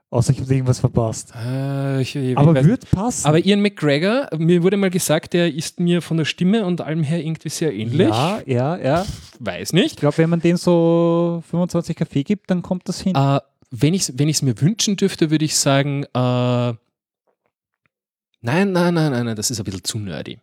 Außer 0.10 0.32
ich 0.32 0.40
habe 0.40 0.54
irgendwas 0.54 0.80
verpasst. 0.80 1.34
Äh, 1.36 2.02
ich, 2.02 2.16
ich 2.16 2.38
Aber 2.38 2.64
wird 2.64 2.90
passen. 2.90 3.28
aber 3.28 3.46
Ian 3.46 3.62
McGregor, 3.62 4.30
mir 4.38 4.64
wurde 4.64 4.78
mal 4.78 4.90
gesagt, 4.90 5.34
der 5.34 5.54
ist 5.54 5.82
mir 5.82 6.02
von 6.02 6.16
der 6.16 6.24
Stimme 6.24 6.66
und 6.66 6.80
allem 6.80 7.04
her 7.04 7.20
irgendwie 7.24 7.50
sehr 7.50 7.74
ähnlich. 7.74 8.08
ja, 8.08 8.40
ja, 8.46 8.78
ja. 8.78 9.06
Weiß 9.40 9.70
Ich 9.70 9.74
nicht. 9.74 10.00
glaube, 10.00 10.18
wenn 10.20 10.30
man 10.30 10.40
dem 10.40 10.56
so 10.56 11.44
25 11.50 11.96
Kaffee 11.98 12.24
gibt, 12.24 12.50
dann 12.50 12.62
kommt 12.62 12.88
das 12.88 13.02
hin. 13.02 13.16
Äh, 13.16 13.40
wenn 13.70 13.94
ich 13.94 14.04
es 14.04 14.18
wenn 14.18 14.30
ich's 14.30 14.42
mir 14.42 14.60
wünschen 14.62 14.96
dürfte, 14.96 15.30
würde 15.30 15.44
ich 15.44 15.58
sagen, 15.58 16.04
äh, 16.06 16.08
nein, 16.14 16.78
nein, 18.42 18.72
nein, 18.72 18.94
nein, 18.94 19.26
nein, 19.26 19.36
das 19.36 19.52
ist 19.52 19.60
ein 19.60 19.66
bisschen 19.66 19.84
zu 19.84 20.00
nerdy. 20.00 20.40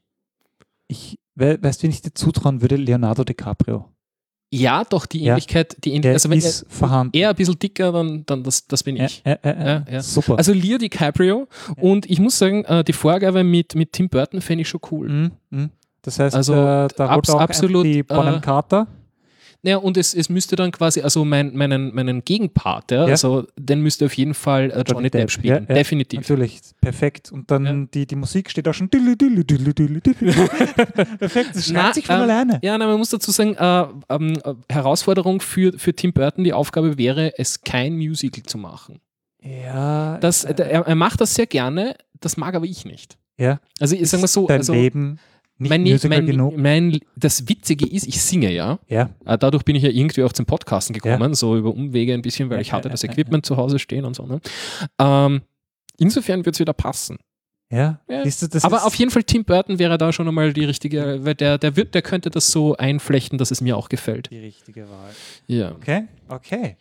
Ich, 0.88 1.18
we 1.34 1.58
weißt 1.62 1.80
du, 1.82 1.84
wen 1.84 1.90
ich 1.90 2.02
dir 2.02 2.12
zutrauen 2.12 2.60
würde? 2.60 2.76
Leonardo 2.76 3.24
DiCaprio. 3.24 3.88
Ja, 4.60 4.84
doch, 4.84 5.06
die 5.06 5.20
Ja. 5.22 5.32
Ähnlichkeit, 5.32 5.76
die 5.84 5.90
Der 5.90 5.92
Ähnlichkeit, 5.96 6.14
also 6.14 6.30
wenn 6.30 6.40
er, 6.40 6.46
ist 6.48 6.66
vorhanden. 6.68 7.16
er 7.16 7.30
ein 7.30 7.34
bisschen 7.36 7.58
dicker, 7.58 7.92
dann, 7.92 8.24
dann 8.26 8.42
das, 8.42 8.66
das 8.66 8.82
bin 8.82 8.96
Ja, 8.96 9.04
ich. 9.06 9.22
ja, 9.26 9.38
ja, 9.44 9.50
ja. 9.52 9.64
Ja, 9.66 9.84
ja. 9.90 10.02
Super. 10.02 10.36
Also 10.38 10.52
Leo 10.52 10.78
DiCaprio 10.78 11.48
und 11.76 12.08
ich 12.10 12.18
muss 12.20 12.38
sagen, 12.38 12.64
äh, 12.64 12.84
die 12.84 12.92
Vorgabe 12.92 13.44
mit, 13.44 13.74
mit 13.74 13.92
Tim 13.92 14.08
Burton 14.08 14.40
fände 14.40 14.62
ich 14.62 14.68
schon 14.68 14.80
cool. 14.90 15.08
Mhm, 15.08 15.30
mhm. 15.50 15.70
Das 16.02 16.18
heißt, 16.18 16.36
Also, 16.36 16.52
äh, 16.54 16.88
da 16.96 17.06
abs- 17.08 17.30
auch 17.30 17.40
absolut, 17.40 17.84
die 17.86 18.02
Bonham 18.02 18.34
äh, 18.36 18.40
Carter. 18.40 18.86
Ja, 19.66 19.78
und 19.78 19.96
es, 19.96 20.12
es 20.14 20.28
müsste 20.28 20.56
dann 20.56 20.70
quasi, 20.72 21.00
also 21.00 21.24
mein, 21.24 21.56
meinen, 21.56 21.94
meinen 21.94 22.22
Gegenpart, 22.22 22.90
ja, 22.90 23.04
Ja. 23.06 23.12
also 23.12 23.46
den 23.58 23.80
müsste 23.80 24.04
auf 24.04 24.12
jeden 24.14 24.34
Fall 24.34 24.70
äh, 24.70 24.84
Johnny 24.86 25.08
Depp 25.08 25.30
spielen. 25.30 25.64
Ja, 25.66 25.74
Definitiv. 25.74 26.20
Natürlich, 26.20 26.60
perfekt. 26.82 27.32
Und 27.32 27.50
dann 27.50 27.88
die, 27.94 28.06
die 28.06 28.14
Musik 28.16 28.50
steht 28.50 28.68
auch 28.68 28.74
schon. 28.74 28.90
Perfekt, 31.18 31.50
das 31.54 31.70
Na, 31.70 31.80
schreibt 31.82 31.94
sich 31.94 32.06
von 32.06 32.16
ähm, 32.16 32.22
alleine. 32.22 32.60
Ja, 32.62 32.76
nein, 32.78 32.88
man 32.88 32.98
muss 32.98 33.10
dazu 33.10 33.30
sagen, 33.30 33.54
äh, 33.54 33.86
ähm, 34.14 34.38
äh, 34.44 34.54
Herausforderung 34.72 35.40
für, 35.40 35.72
für 35.78 35.94
Tim 35.94 36.12
Burton, 36.12 36.44
die 36.44 36.52
Aufgabe 36.52 36.98
wäre, 36.98 37.38
es 37.38 37.62
kein 37.62 37.94
Musical 37.96 38.42
zu 38.44 38.58
machen. 38.58 39.00
Ja, 39.42 40.18
Das, 40.18 40.44
äh, 40.44 40.52
äh, 40.52 40.62
er, 40.68 40.86
er 40.86 40.94
macht 40.94 41.20
das 41.20 41.34
sehr 41.34 41.46
gerne, 41.46 41.96
das 42.20 42.36
mag 42.36 42.54
aber 42.54 42.66
ich 42.66 42.84
nicht. 42.84 43.16
ja. 43.38 43.60
Also 43.80 43.96
ich 43.96 44.08
sag 44.08 44.20
mal 44.20 44.26
so, 44.26 44.46
dein 44.46 44.58
also, 44.58 44.72
Leben 44.72 45.18
nicht 45.58 45.70
mein, 45.70 45.82
Musical 45.82 46.08
mein, 46.18 46.26
genug. 46.26 46.56
mein, 46.56 47.00
das 47.16 47.48
Witzige 47.48 47.86
ist, 47.86 48.06
ich 48.06 48.20
singe 48.20 48.50
ja. 48.52 48.78
Ja, 48.88 49.10
Äh, 49.24 49.38
Dadurch 49.38 49.64
bin 49.64 49.76
ich 49.76 49.82
ja 49.82 49.90
irgendwie 49.90 50.22
auch 50.24 50.32
zum 50.32 50.46
Podcasten 50.46 50.92
gekommen, 50.94 51.34
so 51.34 51.56
über 51.56 51.70
Umwege 51.72 52.12
ein 52.14 52.22
bisschen, 52.22 52.50
weil 52.50 52.56
Ja, 52.58 52.62
ich 52.62 52.72
hatte 52.72 52.88
ja, 52.88 52.92
das 52.92 53.02
ja, 53.02 53.10
Equipment 53.10 53.46
zu 53.46 53.56
Hause 53.56 53.78
stehen 53.78 54.04
und 54.04 54.16
so. 54.16 54.26
Ne? 54.26 54.40
Ähm, 54.98 55.42
insofern 55.98 56.44
wird 56.44 56.56
es 56.56 56.60
wieder 56.60 56.72
passen. 56.72 57.18
Ja, 57.70 58.00
Ja. 58.08 58.22
du, 58.22 58.48
das 58.48 58.64
Aber 58.64 58.84
auf 58.84 58.94
jeden 58.96 59.10
Fall 59.10 59.22
Tim 59.24 59.44
Burton 59.44 59.78
wäre 59.78 59.96
da 59.96 60.12
schon 60.12 60.28
einmal 60.28 60.52
die 60.52 60.64
richtige, 60.64 61.24
weil 61.24 61.34
der, 61.34 61.58
der, 61.58 61.76
wird, 61.76 61.94
der 61.94 62.02
könnte 62.02 62.30
das 62.30 62.48
so 62.50 62.76
einflechten, 62.76 63.38
dass 63.38 63.50
es 63.50 63.60
mir 63.60 63.76
auch 63.76 63.88
gefällt. 63.88 64.30
die 64.30 64.38
richtige 64.38 64.82
Wahl. 64.88 65.10
Ja. 65.46 65.72
Okay, 65.72 66.04
okay. 66.28 66.76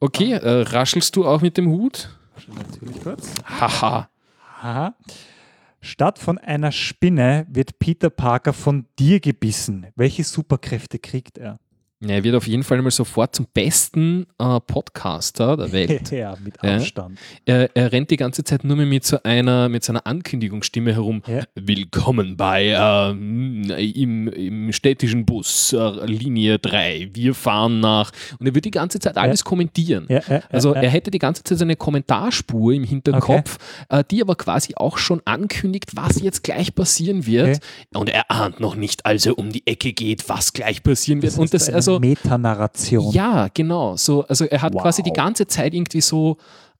Okay, 0.00 0.32
äh, 0.32 0.62
raschelst 0.62 1.14
du 1.16 1.24
auch 1.24 1.40
mit 1.40 1.56
dem 1.56 1.68
Hut? 1.68 2.08
Natürlich 2.54 3.00
kurz. 3.02 3.30
Haha. 3.44 4.08
Aha. 4.60 4.94
Statt 5.84 6.18
von 6.18 6.38
einer 6.38 6.72
Spinne 6.72 7.46
wird 7.50 7.78
Peter 7.78 8.08
Parker 8.08 8.54
von 8.54 8.86
dir 8.98 9.20
gebissen. 9.20 9.88
Welche 9.96 10.24
Superkräfte 10.24 10.98
kriegt 10.98 11.36
er? 11.36 11.60
Ja, 12.06 12.16
er 12.16 12.24
wird 12.24 12.34
auf 12.34 12.46
jeden 12.46 12.62
Fall 12.62 12.80
mal 12.82 12.90
sofort 12.90 13.34
zum 13.34 13.46
besten 13.54 14.26
äh, 14.38 14.60
Podcaster 14.60 15.56
der 15.56 15.72
Welt. 15.72 16.10
ja, 16.10 16.36
mit 16.42 16.56
Ja. 16.62 16.76
Abstand. 16.76 17.18
er, 17.46 17.70
er 17.74 17.92
rennt 17.92 18.10
die 18.10 18.16
ganze 18.16 18.44
Zeit 18.44 18.64
nur 18.64 18.76
mehr 18.76 18.86
mit 18.86 19.04
so 19.04 19.18
einer, 19.22 19.68
mit 19.68 19.84
so 19.84 19.92
einer 19.92 20.06
Ankündigungsstimme 20.06 20.92
herum. 20.92 21.22
Ja. 21.26 21.44
Willkommen 21.54 22.36
bei 22.36 22.74
ähm, 22.76 23.70
im, 23.70 24.28
im 24.28 24.72
städtischen 24.72 25.24
Bus, 25.24 25.72
äh, 25.72 26.06
Linie 26.06 26.58
3. 26.58 27.10
Wir 27.14 27.34
fahren 27.34 27.80
nach. 27.80 28.12
Und 28.38 28.46
er 28.46 28.54
wird 28.54 28.66
die 28.66 28.70
ganze 28.70 28.98
Zeit 28.98 29.16
alles 29.16 29.44
kommentieren. 29.44 30.06
Ja, 30.08 30.20
ja, 30.28 30.42
Also 30.50 30.74
ja, 30.74 30.82
er 30.82 30.90
hätte 30.90 31.10
die 31.10 31.18
ganze 31.18 31.42
Zeit 31.42 31.58
so 31.58 31.64
eine 31.64 31.76
Kommentarspur 31.76 32.72
im 32.72 32.84
Hinterkopf, 32.84 33.58
äh, 33.88 34.04
die 34.10 34.20
aber 34.20 34.34
quasi 34.34 34.74
auch 34.76 34.98
schon 34.98 35.22
ankündigt, 35.24 35.96
was 35.96 36.20
jetzt 36.20 36.42
gleich 36.42 36.74
passieren 36.74 37.24
wird. 37.26 37.60
Und 37.94 38.10
er 38.10 38.30
ahnt 38.30 38.60
noch 38.60 38.74
nicht, 38.74 39.06
als 39.06 39.26
er 39.26 39.38
um 39.38 39.52
die 39.52 39.66
Ecke 39.66 39.92
geht, 39.92 40.28
was 40.28 40.52
gleich 40.52 40.82
passieren 40.82 41.22
wird. 41.22 41.32
das 41.32 41.38
Und 41.38 41.54
das 41.54 41.68
eine 41.68 41.93
also 41.96 42.08
Metanarration. 42.08 43.12
ja, 43.12 43.48
genau. 43.52 43.96
So, 43.96 44.24
also 44.26 44.44
er 44.44 44.62
hat 44.62 44.74
Wow. 44.74 44.82
quasi 44.82 45.02
die 45.02 45.12
ganze 45.12 45.46
Zeit 45.46 45.74
irgendwie 45.74 46.00
so 46.00 46.36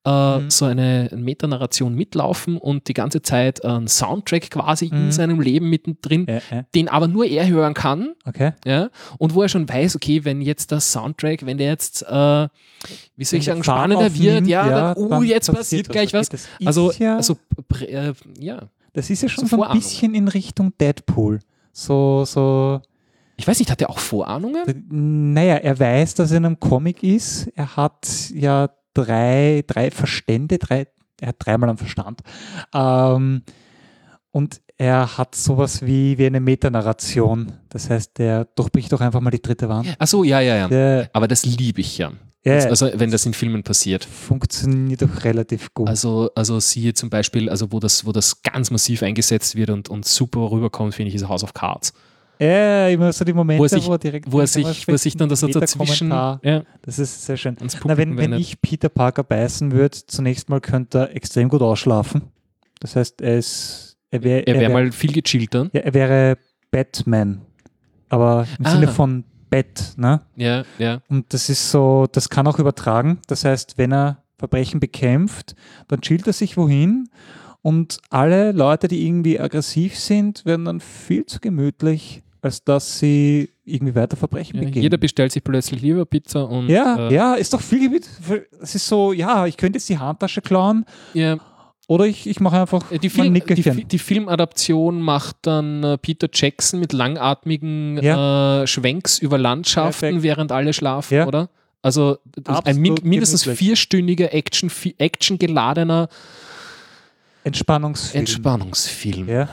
äh, 0.07 0.39
Mhm. 0.39 0.51
so 0.51 0.67
eine 0.67 1.09
Metanarration 1.17 1.95
mitlaufen 1.95 2.59
und 2.59 2.89
die 2.89 2.93
ganze 2.93 3.23
Zeit 3.23 3.65
einen 3.65 3.89
Soundtrack 3.89 4.51
quasi 4.51 4.89
in 4.89 5.07
Mhm. 5.07 5.13
seinem 5.13 5.41
Leben 5.41 5.71
mittendrin, 5.71 6.27
Ja, 6.29 6.41
ja. 6.51 6.65
den 6.75 6.91
aber 6.91 7.09
nur 7.09 7.25
er 7.25 7.47
hören 7.49 7.73
kann. 7.73 8.13
Okay. 8.27 8.53
Ja, 8.67 8.91
und 9.17 9.35
wo 9.35 9.41
er 9.41 9.49
schon 9.49 9.67
weiß, 9.67 9.97
okay, 9.97 10.23
wenn 10.27 10.43
jetzt 10.43 10.71
der 10.73 10.81
Soundtrack, 10.81 11.47
wenn 11.47 11.57
der 11.57 11.69
jetzt, 11.69 12.03
äh, 12.03 12.49
wie 13.17 13.25
soll 13.25 13.39
ich 13.39 13.47
sagen, 13.47 13.65
spannender 13.65 14.15
wird, 14.15 14.47
ja, 14.47 14.69
ja, 14.69 14.95
dann, 14.95 15.03
uh, 15.03 15.09
dann 15.09 15.25
jetzt 15.25 15.47
passiert 15.47 15.57
passiert 15.57 15.89
was. 15.89 15.93
gleich 15.95 16.13
was. 16.13 16.29
Das 16.29 16.41
ist 16.59 16.67
Also, 16.67 16.93
ja- 16.99 17.17
also 17.17 17.39
äh, 17.89 18.13
ja, 18.39 18.59
Das 18.93 19.09
ist 19.09 19.23
ja 19.23 19.29
schon 19.31 19.47
so 19.47 19.57
so 19.57 19.63
ein 19.63 19.73
bisschen 19.79 20.15
in 20.15 20.29
Richtung 20.29 20.75
Deadpool. 20.79 21.39
So, 21.73 22.27
so, 22.27 22.83
ich 23.37 23.47
weiß 23.47 23.59
nicht, 23.59 23.71
hat 23.71 23.81
er 23.81 23.91
auch 23.91 23.99
Vorahnungen? 23.99 25.33
naja, 25.35 25.57
er 25.57 25.79
weiß, 25.79 26.15
dass 26.15 26.31
er 26.31 26.39
in 26.39 26.47
einem 26.47 26.61
Comic 26.61 27.03
ist. 27.03 27.49
Er 27.55 27.77
hat 27.77 28.31
ja 28.33 28.71
drei, 28.95 29.65
drei 29.67 29.91
Verstände, 29.91 30.59
drei, 30.59 30.87
er 31.21 31.29
hat 31.29 31.37
dreimal 31.39 31.71
am 31.71 31.79
Verstand. 31.79 32.21
Ähm, 32.73 33.43
und 34.31 34.61
er 34.77 35.19
hat 35.19 35.35
sowas 35.35 35.83
wie, 35.83 36.19
wie 36.19 36.27
eine 36.27 36.41
Metanarration. 36.41 37.53
Das 37.69 37.91
heißt, 37.91 38.19
der 38.19 38.45
durchbricht 38.45 38.93
doch 38.93 39.01
einfach 39.01 39.21
mal 39.21 39.31
die 39.31 39.43
dritte 39.43 39.69
Wand. 39.69 39.95
Achso, 39.99 40.25
ja, 40.25 40.41
ja, 40.41 40.57
ja. 40.57 40.69
Der, 40.69 41.11
Aber 41.13 41.29
das 41.29 41.45
liebe 41.45 41.81
ich 41.81 41.99
ja. 41.99 42.13
ja, 42.45 42.55
Also, 42.55 42.91
wenn 42.95 43.11
das 43.11 43.25
in 43.27 43.35
Filmen 43.35 43.63
passiert. 43.63 44.05
funktioniert 44.05 45.03
doch 45.03 45.25
relativ 45.25 45.73
gut. 45.75 45.89
Also, 45.89 46.31
also 46.35 46.59
siehe 46.59 46.95
zum 46.95 47.11
Beispiel, 47.11 47.49
also 47.49 47.71
wo 47.71 47.79
das, 47.79 48.05
wo 48.05 48.11
das 48.13 48.43
ganz 48.43 48.71
massiv 48.71 49.03
eingesetzt 49.05 49.55
wird 49.55 49.71
und, 49.71 49.89
und 49.89 50.05
super 50.05 50.51
rüberkommt, 50.51 50.95
finde 50.95 51.11
ich, 51.11 51.15
ist 51.15 51.29
House 51.29 51.45
of 51.45 51.55
Cards. 51.55 51.93
Ja, 52.41 52.89
immer 52.89 53.13
so 53.13 53.25
die 53.25 53.33
Momente, 53.33 53.61
Wo 53.61 53.65
er 53.65 53.69
sich- 53.69 53.87
wo 53.87 53.93
er 53.93 53.99
direkt 53.99 54.31
Wo 54.33 54.41
er 54.41 54.47
sich, 54.47 54.87
wo 54.89 54.93
er 54.93 54.99
sich 54.99 55.17
dann 55.17 55.29
das 55.29 55.41
so 55.41 55.47
dazwischen 55.49 56.11
ja, 56.11 56.41
Das 56.83 56.99
ist 56.99 57.25
sehr 57.27 57.37
schön. 57.37 57.57
Na, 57.85 57.97
wenn, 57.97 58.17
wenn 58.17 58.33
ich 58.35 58.61
Peter 58.61 58.89
Parker 58.89 59.23
beißen 59.23 59.73
würde, 59.73 59.97
zunächst 60.07 60.49
mal 60.49 60.61
könnte 60.61 60.99
er 60.99 61.17
extrem 61.17 61.49
gut 61.49 61.63
ausschlafen. 61.63 62.23
Das 62.81 62.97
heißt, 62.97 63.21
er 63.23 63.39
ist, 63.39 63.97
er 64.11 64.23
wäre, 64.23 64.47
er 64.47 64.55
wäre 64.55 64.63
wär- 64.65 64.71
mal 64.85 64.93
viel 64.93 65.13
gechillter. 65.13 65.71
ja, 65.73 65.81
er 65.81 65.95
wäre 65.95 66.39
Batman, 66.71 67.41
aber 68.09 68.47
im 68.59 68.67
Ah. 68.67 68.71
Sinne 68.73 68.89
von 68.89 69.25
Bett, 69.49 69.95
ne? 69.97 70.21
Ja, 70.37 70.65
ja. 70.79 71.01
Und 71.09 71.33
das 71.33 71.49
ist 71.49 71.71
so, 71.71 72.07
das 72.11 72.29
kann 72.29 72.47
auch 72.49 72.59
übertragen. 72.59 73.19
Das 73.29 73.45
heißt, 73.45 73.79
wenn 73.79 73.93
er 73.93 74.23
Verbrechen 74.39 74.81
bekämpft, 74.81 75.55
dann 75.87 76.01
chillt 76.01 76.27
er 76.27 76.33
sich 76.33 76.57
wohin 76.57 77.09
und 77.63 77.99
alle 78.11 78.51
Leute, 78.51 78.89
die 78.89 79.07
irgendwie 79.07 79.39
aggressiv 79.39 79.97
sind, 79.97 80.45
werden 80.45 80.65
dann 80.65 80.81
viel 80.81 81.25
zu 81.25 81.39
gemütlich, 81.39 82.24
als 82.45 82.63
dass 82.63 82.99
sie 82.99 83.49
irgendwie 83.65 83.95
weiter 83.95 84.17
Verbrechen 84.17 84.57
ja. 84.57 84.65
begehen. 84.65 84.83
Jeder 84.83 84.99
bestellt 84.99 85.33
sich 85.33 85.43
plötzlich 85.43 85.81
lieber 85.81 86.05
Pizza 86.05 86.45
und 86.49 86.69
ja, 86.69 87.09
äh, 87.09 87.15
ja, 87.15 87.35
ist 87.35 87.55
doch 87.55 87.61
viel. 87.61 88.01
Es 88.61 88.75
ist 88.75 88.87
so, 88.87 89.13
ja, 89.13 89.47
ich 89.47 89.57
könnte 89.57 89.79
jetzt 89.79 89.89
die 89.89 89.99
Handtasche 89.99 90.43
klauen 90.43 90.85
ja. 91.15 91.39
oder 91.89 92.05
ich, 92.05 92.27
ich 92.27 92.41
mache 92.41 92.61
einfach 92.61 92.91
Äh, 92.93 92.99
Die, 92.99 93.09
Film, 93.09 93.33
die, 93.33 93.85
die 93.85 93.99
Filmadaption 93.99 95.01
macht 95.01 95.37
dann 95.43 95.83
äh, 95.83 95.97
Peter 95.99 96.29
Jackson 96.33 96.81
mit 96.81 96.93
langatmigen 96.93 97.97
äh, 97.99 98.67
Schwenks 98.67 99.19
über 99.19 99.39
Landschaften, 99.39 100.01
Perfekt. 100.01 100.23
während 100.23 100.53
alle 100.53 100.73
schlafen, 100.75 101.15
Ja. 101.15 101.27
oder? 101.27 101.49
Also 101.81 102.19
ein 102.65 102.79
min 102.79 102.97
mindestens 103.03 103.45
vierstündiger 103.45 104.33
Action, 104.33 104.71
Action 104.99 105.39
geladener 105.39 106.09
Entspannungsfilm. 107.45 108.21
Entspannungsfilm. 108.21 109.29
ja. 109.29 109.49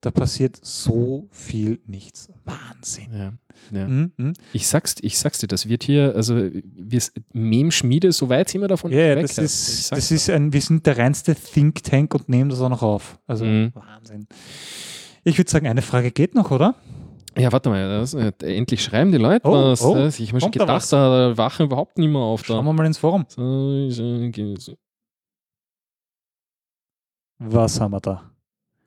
Da 0.00 0.12
passiert 0.12 0.56
so 0.62 1.26
viel 1.32 1.80
nichts. 1.86 2.30
Wahnsinn. 2.44 3.12
Ja, 3.12 3.32
ja. 3.72 3.88
Mhm. 3.88 4.32
Ich 4.52 4.68
sag's, 4.68 4.94
ich 5.02 5.18
sag's 5.18 5.38
dir, 5.40 5.48
das 5.48 5.68
wird 5.68 5.82
hier, 5.82 6.14
also 6.14 6.36
wir 6.36 7.02
Mem-Schmiede, 7.32 8.12
so 8.12 8.28
weit 8.28 8.48
sind 8.48 8.60
wir 8.60 8.68
davon 8.68 8.92
Ja, 8.92 9.16
weg. 9.16 9.22
das 9.22 9.38
ist, 9.38 9.90
das 9.90 10.12
ist 10.12 10.30
ein, 10.30 10.52
wir 10.52 10.60
sind 10.60 10.86
der 10.86 10.98
reinste 10.98 11.34
Think 11.34 11.82
Tank 11.82 12.14
und 12.14 12.28
nehmen 12.28 12.48
das 12.48 12.60
auch 12.60 12.68
noch 12.68 12.82
auf. 12.82 13.18
Also 13.26 13.44
Mhm. 13.44 13.72
Wahnsinn. 13.74 14.28
Ich 15.24 15.36
würde 15.36 15.50
sagen, 15.50 15.66
eine 15.66 15.82
Frage 15.82 16.12
geht 16.12 16.34
noch, 16.36 16.52
oder? 16.52 16.76
Ja, 17.36 17.50
warte 17.50 17.68
mal, 17.68 17.88
das, 18.00 18.14
äh, 18.14 18.32
endlich 18.42 18.82
schreiben 18.84 19.10
die 19.10 19.18
Leute 19.18 19.46
Oh, 19.48 19.52
was. 19.52 19.82
oh, 19.82 19.94
das. 19.96 20.20
Ich 20.20 20.28
habe 20.28 20.36
mir 20.36 20.40
schon 20.42 20.52
da 20.52 20.58
gedacht, 20.60 20.76
was? 20.76 20.88
da 20.90 21.36
wachen 21.36 21.66
überhaupt 21.66 21.98
nicht 21.98 22.08
mehr 22.08 22.20
auf. 22.20 22.44
Schauen 22.44 22.64
Da. 22.64 22.70
wir 22.70 22.72
mal 22.72 22.86
ins 22.86 22.98
Forum. 22.98 23.26
Was 27.38 27.80
haben 27.80 27.92
wir 27.92 28.00
da? 28.00 28.30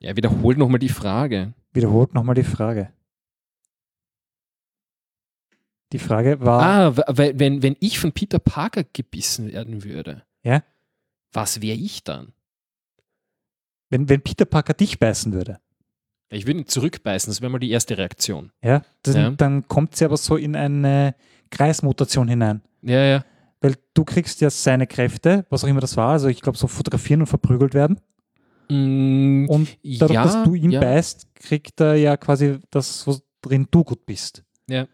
Ja, 0.02 0.16
wiederholt 0.16 0.58
nochmal 0.58 0.78
die 0.80 0.88
Frage. 0.88 1.52
Wiederholt 1.72 2.12
nochmal 2.14 2.34
die 2.34 2.42
Frage. 2.44 2.92
Die 5.92 5.98
Frage 5.98 6.40
war, 6.40 6.62
Ah, 6.62 7.04
weil, 7.16 7.38
wenn, 7.38 7.62
wenn 7.62 7.76
ich 7.80 7.98
von 7.98 8.12
Peter 8.12 8.38
Parker 8.38 8.82
gebissen 8.84 9.52
werden 9.52 9.84
würde, 9.84 10.22
Ja. 10.42 10.62
was 11.32 11.60
wäre 11.62 11.76
ich 11.76 12.04
dann? 12.04 12.32
wenn, 13.90 14.08
wenn 14.08 14.22
Peter 14.22 14.46
Parker 14.46 14.72
dich 14.72 14.98
beißen 14.98 15.32
würde, 15.34 15.58
Ich 16.30 16.46
würde 16.46 16.60
ihn 16.60 16.66
zurückbeißen, 16.66 17.30
das 17.30 17.42
wäre 17.42 17.50
mal 17.50 17.58
die 17.58 17.70
erste 17.70 17.98
Reaktion. 17.98 18.50
ja, 18.62 18.82
dann, 19.02 19.14
Ja. 19.16 19.30
dann 19.32 19.68
kommt 19.68 19.96
sie 19.96 20.06
aber 20.06 20.16
so 20.16 20.36
in 20.36 20.56
eine 20.56 21.14
Kreismutation 21.50 22.26
hinein. 22.26 22.62
Ja, 22.80 23.04
ja. 23.04 23.24
Weil 23.60 23.74
du 23.92 24.04
kriegst 24.04 24.40
ja 24.40 24.48
seine 24.48 24.86
Kräfte, 24.86 25.44
was 25.50 25.62
auch 25.62 25.68
immer 25.68 25.80
das 25.82 25.96
war, 25.98 26.12
also 26.12 26.28
ich 26.28 26.40
glaube 26.40 26.56
so 26.56 26.66
fotografieren 26.68 27.20
und 27.20 27.26
verprügelt 27.26 27.74
werden. 27.74 28.00
Mm, 28.68 29.46
Und 29.48 29.68
dadurch, 29.82 30.12
ja, 30.14 30.24
dass 30.24 30.44
du 30.44 30.54
ihn 30.54 30.70
ja. 30.70 30.80
beißt, 30.80 31.34
kriegt 31.34 31.80
er 31.80 31.94
ja 31.96 32.16
quasi 32.16 32.58
das, 32.70 33.06
worin 33.42 33.66
du 33.70 33.84
gut 33.84 34.06
bist. 34.06 34.42
Ja. 34.68 34.86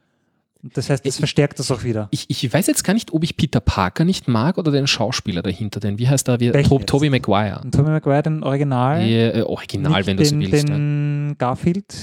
Das 0.62 0.90
heißt, 0.90 1.06
das 1.06 1.14
Ich- 1.14 1.18
verstärkt 1.20 1.58
das 1.60 1.70
auch 1.70 1.84
wieder. 1.84 2.08
Ich, 2.10 2.26
ich 2.28 2.52
weiß 2.52 2.66
jetzt 2.66 2.82
gar 2.82 2.92
nicht, 2.92 3.12
ob 3.12 3.22
ich 3.22 3.36
Peter 3.36 3.60
Parker 3.60 4.04
nicht 4.04 4.26
mag 4.26 4.58
oder 4.58 4.72
den 4.72 4.88
Schauspieler 4.88 5.40
dahinter, 5.42 5.78
denn 5.78 5.98
wie 5.98 6.08
heißt 6.08 6.28
er? 6.28 6.40
Wie, 6.40 6.50
Tob? 6.50 6.84
Tobey 6.86 7.10
Maguire. 7.10 7.60
Und 7.62 7.72
Tobey 7.72 7.90
Maguire, 7.90 8.22
den 8.24 8.42
Original, 8.42 9.02
Ja, 9.06 9.28
äh, 9.36 9.42
Original, 9.42 10.04
wenn 10.06 10.16
du 10.16 10.24
so 10.24 10.30
den, 10.36 10.50
willst. 10.50 10.68
ja. 10.68 10.74
den 10.74 11.36
Garfield, 11.38 11.94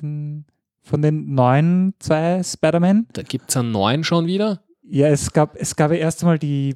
den, 0.00 0.46
von 0.82 1.02
den 1.02 1.34
neuen 1.34 1.92
zwei 1.98 2.42
Spider-Man. 2.42 3.08
Da 3.12 3.22
gibt 3.22 3.50
es 3.50 3.56
einen 3.58 3.72
neuen 3.72 4.04
schon 4.04 4.26
wieder. 4.26 4.62
Ja, 4.90 5.08
es 5.08 5.30
gab, 5.32 5.54
es 5.56 5.76
gab 5.76 5.90
ja 5.90 5.98
erst 5.98 6.22
einmal 6.22 6.38
die 6.38 6.70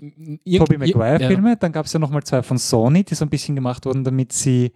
Irgend- 0.44 0.66
Tobey 0.68 0.74
ja. 0.74 0.96
Maguire-Filme, 0.98 1.56
dann 1.56 1.72
gab 1.72 1.86
es 1.86 1.92
ja 1.94 1.98
nochmal 1.98 2.22
zwei 2.24 2.42
von 2.42 2.58
Sony, 2.58 3.04
die 3.04 3.14
so 3.14 3.24
ein 3.24 3.30
bisschen 3.30 3.54
gemacht 3.56 3.86
wurden, 3.86 4.04
damit 4.04 4.32
sie 4.32 4.72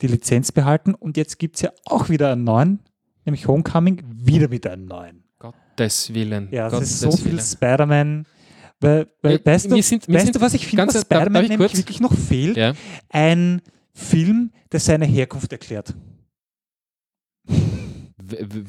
die 0.00 0.08
Lizenz 0.08 0.50
behalten. 0.50 0.94
Und 0.94 1.16
jetzt 1.16 1.38
gibt 1.38 1.56
es 1.56 1.62
ja 1.62 1.70
auch 1.84 2.08
wieder 2.08 2.32
einen 2.32 2.42
neuen, 2.44 2.80
nämlich 3.24 3.46
Homecoming, 3.46 4.02
wieder 4.12 4.48
mit 4.48 4.66
einem 4.66 4.86
neuen. 4.86 5.22
Gottes 5.38 6.12
Willen. 6.12 6.48
Ja, 6.50 6.66
es 6.66 6.72
Gottes 6.72 6.90
ist 6.90 7.00
so 7.00 7.12
viel. 7.12 7.40
Spider-Man. 7.40 8.26
Weil, 8.80 9.06
weil, 9.22 9.36
Äh, 9.36 9.40
weißt 9.44 9.70
du, 9.70 9.76
wir 9.76 9.82
sind- 9.84 10.08
wir 10.08 10.14
weißt 10.16 10.24
sind 10.26 10.34
du, 10.36 10.40
was 10.40 10.54
ich 10.54 10.66
finde, 10.66 10.88
was 10.88 11.00
Spider-Man 11.02 11.44
ich 11.44 11.50
nämlich 11.50 11.68
kurz? 11.70 11.78
wirklich 11.78 12.00
noch 12.00 12.12
fehlt? 12.14 12.56
Ja. 12.56 12.72
Ein 13.10 13.62
Film, 13.94 14.50
der 14.72 14.80
seine 14.80 15.04
Herkunft 15.06 15.52
erklärt. 15.52 15.94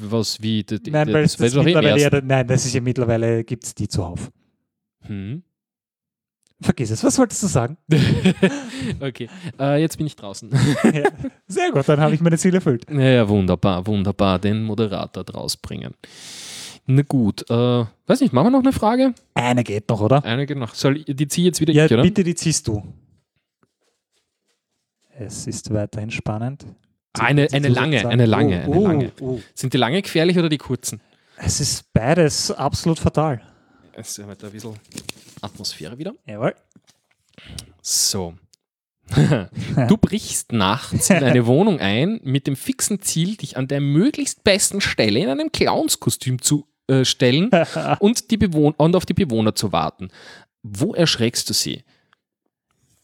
Was 0.10 0.42
wie? 0.42 0.63
Die, 0.63 0.92
Nein, 0.92 1.13
weil 1.13 1.24
das 1.24 1.38
das 1.38 1.54
im 1.54 1.63
mittlerweile 1.63 2.02
ja, 2.02 2.22
nein, 2.22 2.48
das 2.48 2.66
ist 2.66 2.74
ja 2.74 2.82
mittlerweile, 2.82 3.44
gibt 3.44 3.63
es 3.63 3.76
die 3.76 3.88
zuhauf. 3.88 4.32
Hm. 5.02 5.44
Vergiss 6.62 6.92
es, 6.92 7.04
was 7.04 7.18
wolltest 7.18 7.44
du 7.44 7.48
sagen? 7.48 7.78
okay, 9.02 9.28
äh, 9.60 9.82
jetzt 9.82 9.98
bin 9.98 10.08
ich 10.08 10.16
draußen. 10.16 10.50
ja. 10.84 11.10
Sehr 11.48 11.72
gut, 11.72 11.88
dann 11.88 12.00
habe 12.00 12.16
ich 12.16 12.22
meine 12.22 12.38
Ziele 12.38 12.58
erfüllt. 12.58 12.86
ja, 12.89 13.00
ja, 13.02 13.30
wunderbar, 13.30 13.86
wunderbar. 13.86 14.39
Den 14.39 14.63
Moderator 14.63 15.24
draus 15.24 15.58
bringen. 15.58 15.94
Na 16.86 17.02
gut, 17.02 17.50
äh, 17.50 17.86
weiß 18.08 18.22
nicht, 18.22 18.34
machen 18.34 18.48
wir 18.48 18.52
noch 18.52 18.60
eine 18.60 18.74
Frage? 18.74 19.13
Eine 19.34 19.63
geht 19.63 19.89
noch, 19.89 20.02
oder? 20.02 20.24
Eine 20.24 20.46
geht 20.46 20.58
noch. 20.58 20.74
Soll 20.74 21.04
die 21.04 21.28
ziehe 21.28 21.48
jetzt 21.48 21.60
wieder 21.62 21.74
Ja, 21.74 21.86
ich, 21.86 21.94
oder? 21.94 22.02
bitte, 22.02 22.24
die 22.24 22.36
ziehst 22.36 22.68
du. 22.68 22.84
Es 25.18 25.48
ist 25.48 25.74
weiterhin 25.74 26.12
spannend. 26.12 26.66
Eine, 27.19 27.47
eine 27.52 27.67
lange, 27.67 28.08
eine 28.08 28.26
lange, 28.26 28.65
oh, 28.67 28.73
eine 28.73 28.82
lange. 28.82 29.12
Oh, 29.19 29.26
oh. 29.26 29.41
Sind 29.54 29.73
die 29.73 29.78
lange 29.78 30.02
gefährlich 30.02 30.38
oder 30.38 30.49
die 30.49 30.58
kurzen? 30.58 31.02
Es 31.38 31.60
ist 31.60 31.93
beides 31.93 32.52
absolut 32.52 32.99
fatal. 32.99 33.41
Jetzt 33.95 34.17
haben 34.17 34.30
wir 34.30 34.36
da 34.36 34.47
ein 34.47 34.54
bisschen 34.54 34.76
Atmosphäre 35.41 35.97
wieder. 35.97 36.13
Jawohl. 36.26 36.56
So. 37.82 38.36
du 39.88 39.97
brichst 39.97 40.54
nachts 40.54 41.10
in 41.10 41.17
eine 41.17 41.45
Wohnung 41.45 41.80
ein 41.80 42.19
mit 42.23 42.47
dem 42.47 42.56
fixen 42.56 43.02
Ziel, 43.02 43.36
dich 43.36 43.58
an 43.58 43.67
der 43.67 43.82
möglichst 43.82 44.43
besten 44.43 44.82
Stelle 44.82 45.19
in 45.19 45.30
einem 45.30 45.52
Clownskostüm 45.52 46.41
zu 46.41 46.67
äh, 46.88 47.06
stellen 47.06 47.52
und, 47.99 48.32
die 48.32 48.38
Bewohn 48.38 48.73
und 48.78 48.95
auf 48.95 49.06
die 49.06 49.13
Bewohner 49.13 49.56
zu 49.56 49.71
warten. 49.71 50.10
Wo 50.63 50.93
erschreckst 50.93 51.49
du 51.49 51.54
sie? 51.54 51.84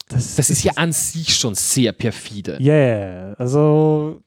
Das, 0.10 0.36
Das 0.36 0.50
ist 0.50 0.64
ja 0.64 0.74
an 0.76 0.92
sich 0.92 1.36
schon 1.38 1.56
sehr 1.56 1.92
perfide. 1.94 2.58
Ja, 2.60 2.74
yeah, 2.74 3.34
also 3.38 4.22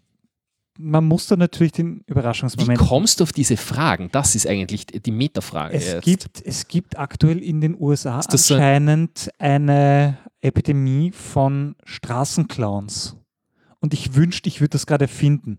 man 0.78 1.04
muss 1.04 1.26
da 1.26 1.36
natürlich 1.36 1.72
den 1.72 1.98
Wie 2.06 2.12
Überraschungsmoment. 2.12 2.78
kommst 2.78 3.20
du 3.20 3.24
auf 3.24 3.32
diese 3.32 3.56
Fragen? 3.58 4.08
Das 4.10 4.34
ist 4.34 4.46
eigentlich 4.46 4.86
die 4.86 5.10
Metafrage. 5.10 5.74
es, 5.74 5.86
jetzt. 5.92 6.04
gibt, 6.04 6.42
es 6.46 6.66
gibt 6.68 6.98
aktuell 6.98 7.38
in 7.42 7.60
den 7.60 7.76
USA 7.78 8.20
das 8.22 8.46
so- 8.46 8.54
anscheinend 8.54 9.28
eine 9.38 10.16
Epidemie 10.40 11.12
von 11.12 11.74
Straßenclowns. 11.84 13.16
Und 13.80 13.92
ich 13.92 14.14
wünschte, 14.14 14.48
ich 14.48 14.60
würde 14.60 14.70
das 14.70 14.86
gerade 14.86 15.08
finden. 15.08 15.58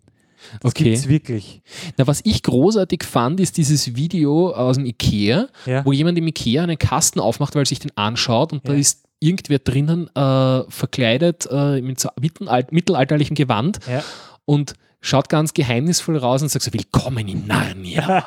Das 0.62 0.72
Okay. 0.72 0.86
gibt's 0.86 1.08
wirklich. 1.08 1.62
Na, 1.98 2.08
was 2.08 2.22
ich 2.24 2.42
großartig 2.44 3.04
fand, 3.04 3.40
ist 3.40 3.58
dieses 3.58 3.96
Video 3.96 4.52
aus 4.52 4.78
dem 4.78 4.86
Ikea, 4.86 5.48
Ja. 5.66 5.86
wo 5.86 5.92
jemand 5.94 6.18
im 6.18 6.28
Ikea 6.28 6.64
einen 6.64 6.78
Kasten 6.78 7.20
aufmacht, 7.20 7.56
weil 7.56 7.64
er 7.64 7.66
sich 7.66 7.80
den 7.80 7.96
anschaut 7.96 8.52
und 8.52 8.68
da 8.68 8.74
Ja. 8.74 8.80
ist 8.80 9.04
irgendwer 9.24 9.60
drinnen 9.60 10.10
äh, 10.16 10.64
verkleidet 10.70 11.48
äh, 11.52 11.82
mit 11.82 12.00
so 12.00 12.10
mittelalt 12.20 12.72
mittelalterlichem 12.72 13.36
Gewand 13.36 13.80
Ja. 13.90 14.04
und 14.46 14.74
schaut 15.02 15.30
ganz 15.30 15.54
geheimnisvoll 15.54 16.18
raus 16.18 16.42
und 16.42 16.50
sagt 16.50 16.64
so, 16.64 16.74
willkommen 16.74 17.28
in 17.28 17.46
Narnia. 17.48 18.26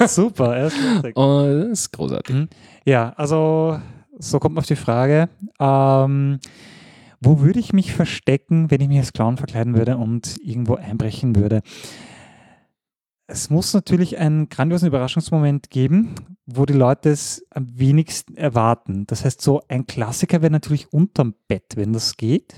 Super, 0.06 0.56
er 0.56 0.66
ist 0.68 0.76
lustig. 0.82 1.16
und 1.16 1.60
das 1.70 1.78
ist 1.80 1.92
großartig. 1.92 2.34
Mhm. 2.34 2.48
Ja, 2.84 3.12
also 3.16 3.80
so 4.18 4.38
kommt 4.38 4.54
man 4.54 4.62
auf 4.62 4.66
die 4.66 4.76
Frage, 4.76 5.28
ähm, 5.60 6.38
wo 7.20 7.40
würde 7.40 7.58
ich 7.60 7.72
mich 7.72 7.92
verstecken, 7.94 8.70
wenn 8.70 8.80
ich 8.80 8.88
mich 8.88 8.98
als 8.98 9.12
Clown 9.12 9.36
verkleiden 9.36 9.76
würde 9.76 9.96
und 9.96 10.36
irgendwo 10.44 10.74
einbrechen 10.74 11.34
würde? 11.36 11.62
Es 13.28 13.50
muss 13.50 13.74
natürlich 13.74 14.18
einen 14.18 14.48
grandiosen 14.48 14.86
Überraschungsmoment 14.88 15.70
geben, 15.70 16.14
wo 16.46 16.64
die 16.64 16.74
Leute 16.74 17.10
es 17.10 17.44
am 17.50 17.66
wenigsten 17.76 18.36
erwarten. 18.36 19.04
Das 19.08 19.24
heißt, 19.24 19.40
so 19.42 19.62
ein 19.68 19.86
Klassiker 19.86 20.42
wäre 20.42 20.52
natürlich 20.52 20.92
unterm 20.92 21.34
Bett, 21.48 21.72
wenn 21.74 21.92
das 21.92 22.16
geht. 22.16 22.54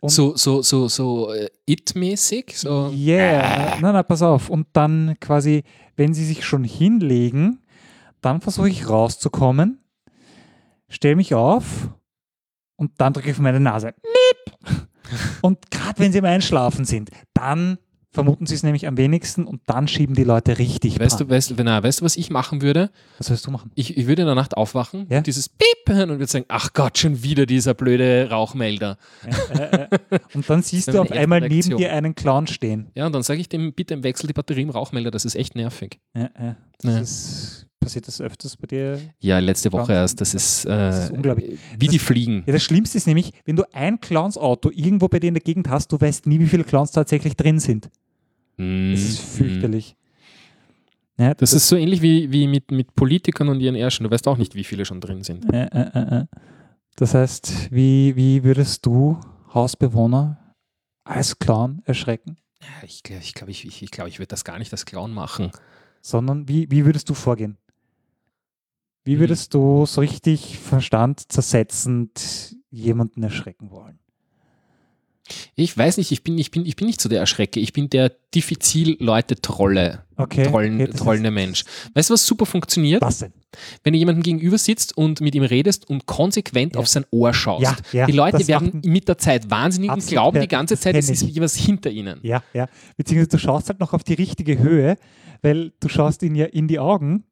Und- 0.00 0.10
So, 0.10 0.36
so, 0.36 0.60
so, 0.60 0.88
so 0.88 1.32
äh, 1.32 1.48
It-mäßig. 1.64 2.52
So. 2.58 2.90
Yeah, 2.94 3.78
nein, 3.80 3.94
nein, 3.94 4.04
pass 4.06 4.20
auf. 4.20 4.50
Und 4.50 4.66
dann 4.74 5.16
quasi, 5.20 5.62
wenn 5.96 6.12
sie 6.12 6.26
sich 6.26 6.44
schon 6.44 6.64
hinlegen, 6.64 7.60
dann 8.20 8.42
versuche 8.42 8.68
ich 8.68 8.88
rauszukommen, 8.88 9.80
stelle 10.88 11.16
mich 11.16 11.34
auf 11.34 11.88
und 12.76 12.92
dann 12.98 13.14
drücke 13.14 13.30
ich 13.30 13.36
auf 13.36 13.40
meine 13.42 13.60
Nase. 13.60 13.94
Und 15.40 15.70
gerade 15.70 16.00
wenn 16.00 16.10
sie 16.10 16.18
im 16.18 16.24
Einschlafen 16.24 16.84
sind, 16.84 17.10
dann 17.32 17.78
vermuten 18.16 18.46
sie 18.46 18.54
es 18.56 18.64
nämlich 18.64 18.88
am 18.88 18.96
wenigsten 18.96 19.44
und 19.44 19.60
dann 19.66 19.86
schieben 19.86 20.16
die 20.16 20.24
Leute 20.24 20.58
richtig. 20.58 20.98
Weißt 20.98 21.20
du, 21.20 21.28
weißt, 21.28 21.50
du- 21.52 21.54
na, 21.62 21.80
weißt 21.82 22.00
du, 22.00 22.04
was 22.04 22.16
ich 22.16 22.30
machen 22.30 22.60
würde? 22.62 22.90
Was 23.18 23.30
willst 23.30 23.46
du 23.46 23.52
machen? 23.52 23.70
Ich, 23.76 23.96
ich 23.96 24.06
würde 24.08 24.22
in 24.22 24.26
der 24.26 24.34
Nacht 24.34 24.56
aufwachen, 24.56 25.06
Ja. 25.08 25.20
dieses 25.20 25.48
Piep 25.48 25.66
hören 25.94 26.10
und 26.10 26.18
würde 26.18 26.30
sagen, 26.30 26.46
ach 26.48 26.72
Gott, 26.72 26.98
schon 26.98 27.22
wieder 27.22 27.46
dieser 27.46 27.74
blöde 27.74 28.28
Rauchmelder. 28.30 28.98
Äh, 29.54 29.58
äh, 29.62 29.88
äh. 30.10 30.18
Und 30.34 30.50
dann 30.50 30.62
siehst 30.62 30.88
du 30.88 31.00
auf 31.00 31.12
einmal 31.12 31.40
neben 31.40 31.76
dir 31.76 31.92
einen 31.92 32.14
Clown 32.16 32.46
stehen. 32.48 32.88
Ja, 32.96 33.06
und 33.06 33.14
dann 33.14 33.22
sage 33.22 33.40
ich 33.40 33.48
dem, 33.48 33.72
bitte 33.72 33.94
im 33.94 34.02
Wechsel 34.02 34.26
die 34.26 34.32
Batterie 34.32 34.62
im 34.62 34.70
Rauchmelder, 34.70 35.10
das 35.12 35.24
ist 35.24 35.36
echt 35.36 35.54
nervig. 35.54 36.00
Ja, 36.16 36.30
ja. 36.40 36.56
Das 36.82 36.94
Ja. 36.94 37.00
Ist, 37.00 37.66
passiert 37.78 38.08
das 38.08 38.20
öfters 38.20 38.56
bei 38.56 38.66
dir? 38.66 38.98
Ja, 39.20 39.38
letzte 39.38 39.70
Woche 39.72 39.82
Wahnsinn. 39.82 39.94
erst, 39.96 40.20
das 40.20 40.34
ist, 40.34 40.64
äh, 40.64 40.68
Das 40.70 41.04
ist 41.04 41.10
unglaublich. 41.12 41.58
wie 41.78 41.86
Das- 41.86 41.92
die 41.92 41.98
fliegen. 42.00 42.42
Ja, 42.46 42.52
das 42.54 42.62
Schlimmste 42.64 42.98
ist 42.98 43.06
nämlich, 43.06 43.32
wenn 43.44 43.54
du 43.54 43.62
ein 43.72 44.00
Clowns-Auto 44.00 44.70
irgendwo 44.74 45.06
bei 45.08 45.20
dir 45.20 45.28
in 45.28 45.34
der 45.34 45.42
Gegend 45.42 45.68
hast, 45.68 45.92
du 45.92 46.00
weißt 46.00 46.26
nie, 46.26 46.40
wie 46.40 46.46
viele 46.46 46.64
Clowns 46.64 46.90
tatsächlich 46.90 47.36
drin 47.36 47.60
sind. 47.60 47.88
Das 48.56 49.00
ist 49.00 49.20
fürchterlich. 49.20 49.96
Ja, 51.18 51.34
Das 51.34 51.52
ist 51.52 51.68
so 51.68 51.76
ähnlich 51.76 52.02
wie, 52.02 52.30
wie 52.30 52.46
mit, 52.46 52.70
mit 52.70 52.94
Politikern 52.94 53.48
und 53.48 53.60
ihren 53.60 53.74
Ärschen. 53.74 54.04
Du 54.04 54.10
weißt 54.10 54.28
auch 54.28 54.36
nicht, 54.36 54.54
wie 54.54 54.64
viele 54.64 54.84
schon 54.84 55.00
drin 55.00 55.22
sind. 55.24 55.50
äh, 55.52 55.66
äh, 55.66 56.20
äh, 56.20 56.26
das 56.96 57.14
heißt, 57.14 57.70
wie, 57.70 58.16
wie 58.16 58.42
würdest 58.44 58.84
du 58.86 59.18
Hausbewohner 59.52 60.54
als 61.04 61.38
Clown 61.38 61.82
erschrecken? 61.84 62.36
Ich 62.84 63.02
glaube, 63.02 63.22
ich, 63.22 63.34
glaub, 63.34 63.48
ich, 63.48 63.66
ich, 63.66 63.82
ich, 63.82 63.90
glaub, 63.90 64.08
ich 64.08 64.18
würde 64.18 64.28
das 64.28 64.44
gar 64.44 64.58
nicht 64.58 64.72
als 64.72 64.84
Clown 64.86 65.12
machen. 65.12 65.50
Sondern 66.00 66.48
wie, 66.48 66.70
wie 66.70 66.84
würdest 66.84 67.08
du 67.08 67.14
vorgehen? 67.14 67.58
Wie 69.04 69.14
Hm. 69.14 69.20
würdest 69.20 69.54
du 69.54 69.86
so 69.86 70.00
richtig 70.00 70.58
Verstand 70.58 71.30
zersetzend 71.30 72.56
jemanden 72.70 73.22
erschrecken 73.22 73.70
wollen? 73.70 73.98
Ich 75.56 75.76
weiß 75.76 75.96
nicht, 75.96 76.12
ich 76.12 76.22
bin, 76.22 76.38
ich 76.38 76.50
bin, 76.50 76.64
ich 76.66 76.76
bin 76.76 76.86
nicht 76.86 77.00
so 77.00 77.08
der 77.08 77.20
Erschrecke. 77.20 77.58
Ich 77.60 77.72
bin 77.72 77.90
der 77.90 78.12
diffizil 78.34 78.96
Leute 79.00 79.36
trolle, 79.40 80.04
Okay. 80.16 80.44
trollen, 80.44 80.80
okay, 80.80 80.92
trollende 80.92 81.30
Mensch. 81.30 81.64
Weißt 81.94 82.10
du, 82.10 82.14
was 82.14 82.24
super 82.26 82.46
funktioniert? 82.46 83.02
Was 83.02 83.18
denn? 83.18 83.32
Wenn 83.82 83.92
du 83.94 83.98
jemandem 83.98 84.22
gegenüber 84.22 84.58
sitzt 84.58 84.96
und 84.96 85.20
mit 85.20 85.34
ihm 85.34 85.42
redest 85.42 85.88
und 85.88 86.06
konsequent 86.06 86.74
Ja. 86.74 86.80
auf 86.80 86.88
sein 86.88 87.04
Ohr 87.10 87.34
schaust. 87.34 87.62
Ja, 87.62 87.76
ja, 87.92 88.06
die 88.06 88.12
Leute 88.12 88.46
werden 88.46 88.82
mit 88.84 89.08
der 89.08 89.18
Zeit 89.18 89.50
wahnsinnig 89.50 89.90
und 89.90 90.06
glauben 90.06 90.40
die 90.40 90.48
ganze 90.48 90.78
Zeit, 90.78 90.94
es 90.94 91.08
ist 91.10 91.40
was 91.40 91.56
hinter 91.56 91.90
ihnen. 91.90 92.20
Ja, 92.22 92.42
ja. 92.54 92.66
Beziehungsweise 92.96 93.28
du 93.30 93.38
schaust 93.38 93.68
halt 93.68 93.80
noch 93.80 93.92
auf 93.94 94.04
die 94.04 94.14
richtige 94.14 94.58
Höhe, 94.58 94.96
weil 95.42 95.72
du 95.80 95.88
schaust 95.88 96.22
ihn 96.22 96.34
ja 96.34 96.46
in 96.46 96.68
die 96.68 96.78
Augen, 96.78 97.24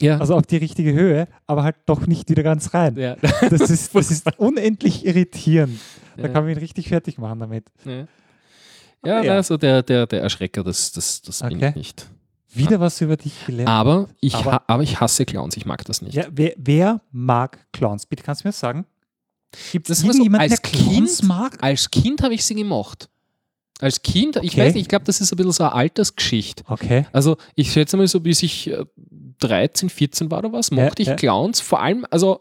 Ja. 0.00 0.18
also 0.18 0.34
auf 0.34 0.46
die 0.46 0.56
richtige 0.58 0.92
Höhe, 0.92 1.28
aber 1.46 1.62
halt 1.62 1.76
doch 1.86 2.06
nicht 2.06 2.30
wieder 2.30 2.42
ganz 2.42 2.72
rein. 2.74 2.96
ja. 2.96 3.16
Das 3.50 3.68
ist, 3.70 3.94
das 3.94 4.10
ist 4.10 4.26
unendlich 4.38 5.04
irritierend. 5.06 5.78
Da 6.22 6.28
kann 6.28 6.44
man 6.44 6.52
ihn 6.52 6.58
richtig 6.58 6.88
fertig 6.88 7.18
machen 7.18 7.40
damit. 7.40 7.66
Ja, 7.84 8.06
ja, 9.04 9.22
Ja. 9.22 9.32
also 9.36 9.56
der, 9.56 9.82
der, 9.82 10.06
der 10.06 10.22
Erschrecker, 10.22 10.62
das, 10.62 10.92
das, 10.92 11.22
das 11.22 11.40
bin 11.40 11.56
Okay. 11.56 11.68
ich 11.70 11.74
nicht. 11.76 12.06
Wieder 12.52 12.80
was 12.80 13.00
über 13.00 13.16
dich 13.16 13.46
gelernt. 13.46 13.68
Aber 13.68 14.08
ich, 14.20 14.34
Aber- 14.34 14.52
ha 14.52 14.62
aber 14.66 14.82
ich 14.82 15.00
hasse 15.00 15.24
Clowns, 15.24 15.56
ich 15.56 15.66
mag 15.66 15.84
das 15.84 16.02
nicht. 16.02 16.14
Ja, 16.14 16.24
wer, 16.30 16.52
wer 16.56 17.00
mag 17.12 17.58
Clowns? 17.72 18.06
Bitte 18.06 18.22
kannst 18.24 18.42
du 18.42 18.48
mir 18.48 18.50
das 18.50 18.60
sagen? 18.60 18.86
Gibt 19.72 19.88
es 19.90 20.04
war 20.06 20.12
so, 20.12 20.24
der 20.24 20.48
Clowns 20.58 21.18
Kind- 21.18 21.28
mag? 21.28 21.62
Als 21.62 21.90
Kind 21.90 22.22
habe 22.22 22.34
ich 22.34 22.44
sie 22.44 22.54
gemocht. 22.54 23.08
Als 23.80 24.02
Kind, 24.02 24.36
ich 24.42 24.52
Okay. 24.52 24.60
weiß 24.66 24.74
nicht, 24.74 24.82
ich 24.82 24.88
glaube, 24.88 25.04
das 25.06 25.20
ist 25.20 25.32
ein 25.32 25.36
bisschen 25.36 25.52
so 25.52 25.62
eine 25.64 25.72
Altersgeschichte. 25.72 26.64
Okay. 26.68 27.06
Also 27.12 27.36
ich 27.54 27.72
schätze 27.72 27.96
mal 27.96 28.06
so, 28.06 28.20
bis 28.20 28.42
ich 28.42 28.68
äh, 28.70 28.84
13, 29.38 29.88
14 29.88 30.30
war 30.30 30.40
oder 30.40 30.52
was, 30.52 30.70
mochte 30.70 31.00
ich 31.02 31.08
ja. 31.08 31.14
Clowns, 31.16 31.60
vor 31.60 31.80
allem, 31.80 32.04
also 32.10 32.40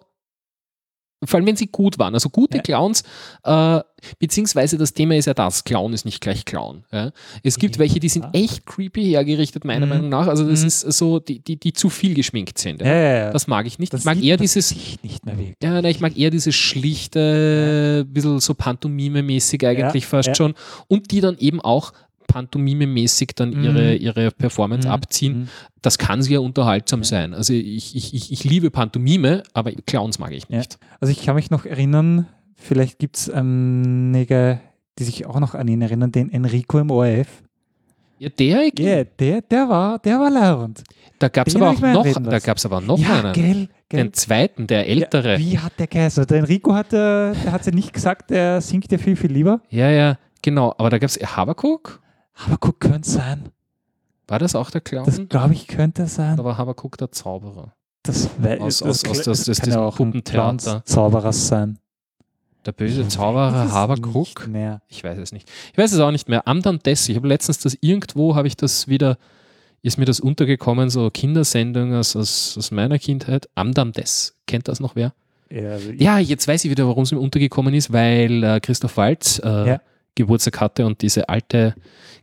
vor 1.26 1.38
allem 1.38 1.48
wenn 1.48 1.56
sie 1.56 1.68
gut 1.68 2.00
waren. 2.00 2.14
Also 2.14 2.30
gute 2.30 2.58
Ja. 2.58 2.64
Clowns, 2.64 3.04
äh, 3.44 3.80
beziehungsweise 4.20 4.78
das 4.78 4.94
Thema 4.94 5.16
ist 5.18 5.26
ja 5.26 5.34
das, 5.34 5.64
Clown 5.66 5.92
ist 5.94 6.06
nicht 6.06 6.22
gleich 6.22 6.46
Clown. 6.46 6.86
Ja. 6.92 7.12
Es 7.44 7.58
gibt 7.58 7.76
Ja. 7.76 7.80
welche, 7.80 8.00
die 8.00 8.08
sind 8.10 8.26
echt 8.34 8.66
creepy 8.66 9.04
hergerichtet, 9.04 9.66
meiner 9.66 9.86
Mhm. 9.86 9.90
Meinung 9.92 10.10
nach. 10.10 10.28
Also 10.28 10.48
das 10.48 10.62
Mhm. 10.62 10.68
ist 10.68 10.80
so, 10.82 11.20
die, 11.20 11.40
die, 11.40 11.58
die 11.58 11.74
zu 11.74 11.90
viel 11.90 12.14
geschminkt 12.14 12.58
sind. 12.58 12.82
Ja, 12.82 12.88
ja, 12.88 13.14
ja. 13.26 13.32
Das 13.32 13.48
mag 13.48 13.66
ich 13.66 13.80
nicht. 13.80 13.92
Das 13.94 14.02
ich 14.02 14.06
mag 14.06 14.24
eher 14.24 14.38
dieses, 14.38 14.74
nicht 15.04 15.26
mehr 15.26 15.38
wirklich. 15.38 15.58
ja, 15.62 15.82
nein, 15.82 15.86
ich 15.92 16.00
mag 16.00 16.18
eher 16.18 16.30
dieses 16.30 16.56
schlichte, 16.56 18.06
bisschen 18.10 18.40
so 18.40 18.54
Pantomime-mäßig 18.54 19.66
eigentlich 19.68 20.06
fast 20.06 20.30
ja. 20.30 20.36
schon. 20.36 20.54
Und 20.88 21.12
die 21.12 21.22
dann 21.22 21.38
eben 21.38 21.60
auch 21.62 21.94
Pantomime-mäßig 22.34 23.32
dann 23.36 23.50
Mhm. 23.52 23.64
ihre, 23.64 23.96
ihre 23.96 24.32
Performance 24.32 24.88
Mhm. 24.88 24.94
abziehen. 24.94 25.40
Mhm. 25.42 25.48
Das 25.82 25.98
kann 25.98 26.22
sehr 26.22 26.42
unterhaltsam 26.42 27.04
sein. 27.04 27.34
Also 27.34 27.54
ich, 27.54 27.96
ich, 27.96 28.14
ich, 28.14 28.32
ich 28.32 28.44
liebe 28.44 28.70
Pantomime, 28.72 29.44
aber 29.54 29.72
Clowns 29.86 30.20
mag 30.20 30.32
ich 30.32 30.46
Ja. 30.50 30.58
nicht. 30.58 30.78
Also 31.00 31.12
ich 31.12 31.26
kann 31.26 31.36
mich 31.36 31.50
noch 31.52 31.66
erinnern, 31.66 32.28
vielleicht 32.56 33.00
gibt 33.00 33.18
es 33.18 33.30
einige, 33.30 34.60
die 34.98 35.04
sich 35.04 35.26
auch 35.26 35.40
noch 35.40 35.56
an 35.56 35.68
ihn 35.68 35.82
erinnern, 35.82 36.12
den 36.12 36.32
Enrico 36.32 36.80
im 36.80 36.92
ORF. 36.92 37.28
Ja, 38.20 38.28
der, 38.28 38.70
Ja, 38.78 39.04
der, 39.06 39.42
der 39.42 39.70
war, 39.70 39.98
der 40.00 40.20
war 40.20 40.30
lehrend. 40.30 40.84
da 41.20 41.30
gab 41.30 41.48
es 41.48 41.56
aber 41.56 41.70
auch 41.70 41.80
noch, 41.80 42.06
da 42.24 42.40
gab's 42.40 42.66
aber 42.66 42.82
noch 42.82 43.00
ja, 43.00 43.22
einen. 43.22 43.32
gell, 43.34 43.70
gell. 43.88 44.04
Den 44.04 44.14
zweiten, 44.14 44.68
der 44.68 44.90
ältere. 44.90 45.34
Ja, 45.34 45.40
wie 45.40 45.58
hat 45.58 45.80
der 45.80 45.88
geheißen? 45.88 46.28
Der 46.28 46.40
Enrico 46.40 46.74
hat, 46.76 46.88
äh, 46.92 47.32
der 47.32 47.52
hat 47.54 47.66
ja 47.66 47.72
nicht 47.72 47.94
gesagt, 47.94 48.30
der 48.32 48.60
singt 48.60 48.92
ja 48.92 48.98
viel, 48.98 49.16
viel 49.16 49.32
lieber. 49.32 49.62
Ja, 49.70 49.90
ja, 49.90 50.18
genau. 50.42 50.74
Aber 50.78 50.90
da 50.90 50.98
gab 50.98 51.10
es 51.10 51.16
Habakuk. 51.18 52.02
Aber 52.46 52.58
guck, 52.60 52.80
könnte 52.80 53.10
sein. 53.10 53.50
War 54.28 54.40
das 54.40 54.56
auch 54.56 54.70
der 54.72 54.82
Clown? 54.82 55.06
Das 55.06 55.20
glaube 55.28 55.54
ich 55.54 55.68
könnte 55.68 56.08
sein. 56.08 56.38
war 56.38 56.58
Habakuk 56.58 56.98
der 56.98 57.12
Zauberer. 57.12 57.74
Das, 58.04 58.30
wei- 58.40 58.60
Aus- 58.62 58.80
das, 58.80 59.04
aus- 59.06 59.10
aus- 59.20 59.28
aus- 59.28 59.50
aus 59.50 59.60
kann 59.60 59.72
ja 59.72 59.80
auch 59.82 60.00
ein. 60.00 60.24
Clowns 60.24 60.66
Zauberer 60.86 61.34
sein. 61.34 61.80
Der 62.66 62.72
böse 62.74 63.08
Zauberer 63.08 63.72
Habakuk. 63.72 64.48
nicht 64.48 64.48
Mehr. 64.48 64.82
Ich 64.88 65.04
weiß 65.04 65.18
es 65.18 65.32
nicht. 65.32 65.50
Ich 65.72 65.78
weiß 65.78 65.92
es 65.92 66.00
auch 66.00 66.12
nicht 66.12 66.30
mehr. 66.30 66.48
Amdan 66.48 66.80
Dess. 66.80 67.10
Ich 67.10 67.16
habe 67.16 67.28
letztens 67.28 67.60
das 67.60 67.78
irgendwo, 67.82 68.36
habe 68.36 68.48
ich 68.48 68.56
das 68.58 68.88
wieder, 68.88 69.18
ist 69.82 69.98
mir 69.98 70.06
das 70.06 70.20
untergekommen, 70.20 70.90
so 70.90 71.10
Kindersendung 71.10 71.94
aus, 71.96 72.16
aus, 72.16 72.56
aus 72.58 72.72
meiner 72.72 73.00
Kindheit. 73.00 73.50
Amdam 73.56 73.92
Dess. 73.94 74.36
Kennt 74.46 74.68
das 74.68 74.80
noch 74.80 74.96
wer? 74.96 75.14
Ja, 75.50 75.72
also 75.72 75.92
Ja, 75.92 76.20
jetzt 76.20 76.48
weiß 76.48 76.64
ich 76.66 76.70
wieder, 76.72 76.86
warum 76.88 77.04
es 77.04 77.12
mir 77.12 77.20
untergekommen 77.20 77.74
ist, 77.74 77.92
weil 77.92 78.44
äh, 78.44 78.60
Christoph 78.60 78.98
Waltz 78.98 79.40
äh, 79.44 79.68
Ja. 79.68 79.82
Geburtstag 80.24 80.60
hatte 80.62 80.86
und 80.86 81.02
diese 81.02 81.30
alte 81.30 81.76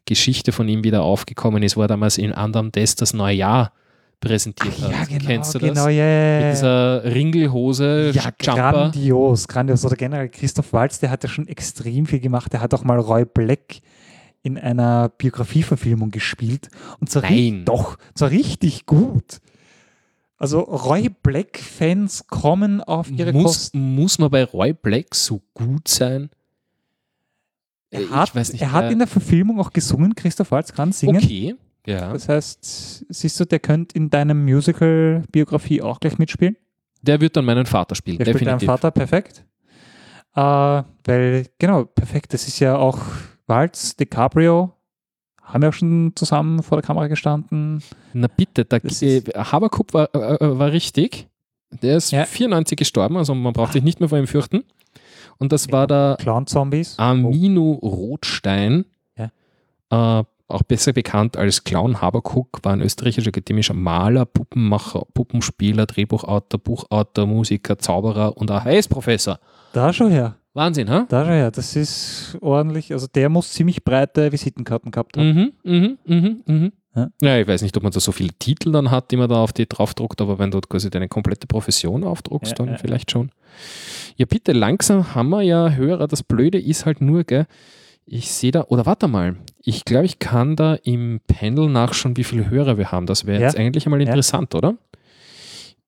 Geschichte 0.04 0.52
von 0.52 0.68
ihm 0.68 0.84
wieder 0.84 1.02
aufgekommen 1.02 1.62
ist, 1.62 1.76
wo 1.76 1.82
er 1.82 1.88
damals 1.88 2.18
in 2.18 2.32
anderem 2.32 2.72
Test 2.72 3.00
das 3.02 3.12
neue 3.12 3.34
Jahr 3.36 3.72
präsentiert 4.20 4.74
Ach, 4.80 4.84
hat. 4.84 4.90
ja, 4.92 5.04
genau, 5.18 5.26
Kennst 5.26 5.54
du 5.54 5.58
das? 5.58 5.68
genau, 5.68 5.88
ja, 5.88 6.04
ja, 6.06 6.40
Mit 6.46 6.54
dieser 6.56 7.04
Ringelhose, 7.04 8.12
Ja, 8.14 8.22
Jumper. 8.40 8.54
grandios, 8.72 9.46
grandios. 9.48 9.84
Oder 9.84 9.96
generell 9.96 10.28
Christoph 10.30 10.72
Waltz, 10.72 11.00
der 11.00 11.10
hat 11.10 11.22
ja 11.22 11.28
schon 11.28 11.46
extrem 11.48 12.06
viel 12.06 12.20
gemacht. 12.20 12.52
Der 12.52 12.60
hat 12.60 12.72
auch 12.72 12.82
mal 12.84 12.98
Roy 12.98 13.24
Black 13.26 13.80
in 14.42 14.56
einer 14.56 15.10
Biografieverfilmung 15.10 16.10
gespielt. 16.12 16.68
Und 17.00 17.10
zwar 17.10 17.22
Nein. 17.22 17.64
doch, 17.64 17.98
zwar 18.14 18.30
richtig 18.30 18.86
gut. 18.86 19.38
Also 20.38 20.60
Roy 20.60 21.08
Black-Fans 21.22 22.26
kommen 22.28 22.82
auf 22.82 23.10
ihre 23.10 23.32
Muss, 23.32 23.44
Kosten. 23.44 23.94
muss 23.94 24.18
man 24.18 24.30
bei 24.30 24.44
Roy 24.44 24.72
Black 24.72 25.14
so 25.14 25.40
gut 25.54 25.88
sein? 25.88 26.30
Äh, 27.90 28.02
Er 28.04 28.10
hat, 28.10 28.28
ich 28.30 28.34
weiß 28.34 28.52
nicht, 28.52 28.62
er 28.62 28.72
hat 28.72 28.84
äh, 28.84 28.92
in 28.92 28.98
der 28.98 29.08
Verfilmung 29.08 29.60
auch 29.60 29.72
gesungen. 29.72 30.14
Christoph 30.14 30.50
Waltz 30.50 30.72
kann 30.72 30.92
singen. 30.92 31.16
Okay, 31.16 31.54
ja. 31.86 32.12
Das 32.12 32.28
heißt, 32.28 33.04
siehst 33.08 33.38
du, 33.40 33.44
der 33.44 33.60
könnte 33.60 33.96
in 33.96 34.10
deinem 34.10 34.44
Musical-Biografie 34.44 35.82
auch 35.82 36.00
gleich 36.00 36.18
mitspielen. 36.18 36.56
Der 37.02 37.20
wird 37.20 37.36
dann 37.36 37.44
meinen 37.44 37.66
Vater 37.66 37.94
spielen, 37.94 38.18
Der 38.18 38.24
spielt 38.24 38.40
deinen 38.46 38.58
definitiv. 38.58 38.66
Vater 38.66 38.90
perfekt. 38.90 39.44
Äh, 40.34 40.82
weil, 41.04 41.46
genau, 41.58 41.84
perfekt. 41.84 42.34
Das 42.34 42.48
ist 42.48 42.58
ja 42.58 42.76
auch 42.76 42.98
Waltz, 43.46 43.94
DiCaprio, 43.96 44.72
haben 45.42 45.62
ja 45.62 45.68
auch 45.68 45.72
schon 45.72 46.12
zusammen 46.16 46.62
vor 46.62 46.78
der 46.78 46.86
Kamera 46.86 47.06
gestanden. 47.06 47.82
Na 48.12 48.26
bitte, 48.26 48.64
da, 48.64 48.78
äh, 48.78 49.22
Haberkup 49.36 49.94
war, 49.94 50.10
äh, 50.14 50.44
äh, 50.44 50.58
war 50.58 50.72
richtig. 50.72 51.28
Der 51.82 51.96
ist 51.96 52.10
Ja. 52.10 52.24
94 52.24 52.76
gestorben, 52.76 53.16
also 53.16 53.34
man 53.34 53.52
braucht 53.52 53.72
sich 53.74 53.82
nicht 53.82 54.00
mehr 54.00 54.08
vor 54.08 54.18
ihm 54.18 54.26
fürchten. 54.26 54.64
Und 55.38 55.52
das 55.52 55.70
war 55.70 55.86
der 55.86 56.16
Clown-Zombies. 56.18 56.98
Amino 56.98 57.72
Rothstein, 57.82 58.84
Ja. 59.16 60.20
äh, 60.20 60.24
auch 60.48 60.62
besser 60.62 60.92
bekannt 60.92 61.36
als 61.36 61.64
Clown 61.64 62.00
Haberkuck, 62.00 62.60
war 62.62 62.72
ein 62.72 62.80
österreichischer 62.80 63.28
akademischer 63.28 63.74
Maler, 63.74 64.24
Puppenmacher, 64.26 65.02
Puppenspieler, 65.12 65.86
Drehbuchautor, 65.86 66.60
Buchautor, 66.60 67.26
Musiker, 67.26 67.76
Zauberer 67.78 68.36
und 68.36 68.50
HS-Professor. 68.50 69.40
Da 69.72 69.92
schon 69.92 70.10
her. 70.12 70.36
Wahnsinn, 70.54 70.88
ha? 70.88 71.04
Da 71.08 71.24
schon 71.24 71.34
her. 71.34 71.50
Das 71.50 71.74
ist 71.76 72.38
ordentlich. 72.40 72.92
Also 72.92 73.06
der 73.08 73.28
muss 73.28 73.52
ziemlich 73.52 73.84
breite 73.84 74.30
Visitenkarten 74.32 74.90
gehabt 74.90 75.16
haben. 75.18 75.52
Mhm, 75.64 75.70
mhm, 75.70 75.98
mhm, 76.06 76.42
mhm. 76.46 76.72
Ja. 76.96 77.10
Ja. 77.20 77.38
ich 77.38 77.46
weiß 77.46 77.62
nicht, 77.62 77.76
ob 77.76 77.82
man 77.82 77.92
da 77.92 78.00
so 78.00 78.10
viele 78.10 78.32
Titel 78.38 78.72
dann 78.72 78.90
hat, 78.90 79.10
die 79.10 79.16
man 79.16 79.28
da 79.28 79.36
auf 79.36 79.52
die 79.52 79.68
draufdruckt, 79.68 80.20
aber 80.20 80.38
wenn 80.38 80.50
du 80.50 80.60
quasi 80.60 80.90
deine 80.90 81.08
komplette 81.08 81.46
Profession 81.46 82.02
aufdruckst, 82.04 82.52
Ja, 82.52 82.56
dann 82.56 82.68
ja. 82.68 82.78
vielleicht 82.78 83.10
schon. 83.10 83.30
Ja, 84.16 84.26
bitte, 84.26 84.52
langsam 84.52 85.14
haben 85.14 85.28
wir 85.28 85.42
ja 85.42 85.70
Hörer. 85.70 86.08
Das 86.08 86.22
Blöde 86.22 86.58
ist 86.58 86.86
halt 86.86 87.00
nur, 87.00 87.24
gell, 87.24 87.46
ich 88.06 88.30
sehe 88.32 88.52
da, 88.52 88.64
oder 88.68 88.86
warte 88.86 89.08
mal, 89.08 89.36
ich 89.62 89.84
glaube, 89.84 90.06
ich 90.06 90.18
kann 90.18 90.56
da 90.56 90.74
im 90.74 91.20
Panel 91.26 91.68
nachschauen, 91.68 92.16
wie 92.16 92.24
viele 92.24 92.48
Hörer 92.48 92.78
wir 92.78 92.92
haben. 92.92 93.06
Das 93.06 93.26
wäre 93.26 93.42
jetzt 93.42 93.56
eigentlich 93.56 93.84
einmal 93.86 94.00
interessant, 94.00 94.54
oder? 94.54 94.76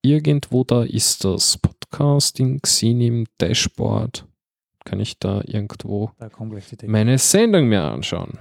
Irgendwo 0.02 0.64
da 0.64 0.82
ist 0.82 1.24
das 1.24 1.58
Podcasting, 1.58 2.58
gesehen 2.60 3.00
im 3.00 3.26
Dashboard. 3.38 4.26
Kann 4.84 5.00
ich 5.00 5.18
da 5.18 5.42
irgendwo 5.44 6.10
Da 6.18 6.28
meine 6.86 7.18
Sendung 7.18 7.68
mir 7.68 7.82
anschauen. 7.82 8.38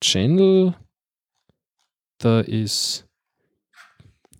Channel, 0.00 0.74
da 2.24 2.40
ist. 2.40 3.06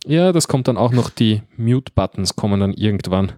Ja, 0.06 0.32
das 0.32 0.48
kommt 0.48 0.68
dann 0.68 0.76
auch 0.78 0.92
noch, 0.92 1.10
die 1.10 1.42
Mute-Buttons 1.56 2.36
kommen 2.36 2.60
dann 2.60 2.72
irgendwann. 2.72 3.32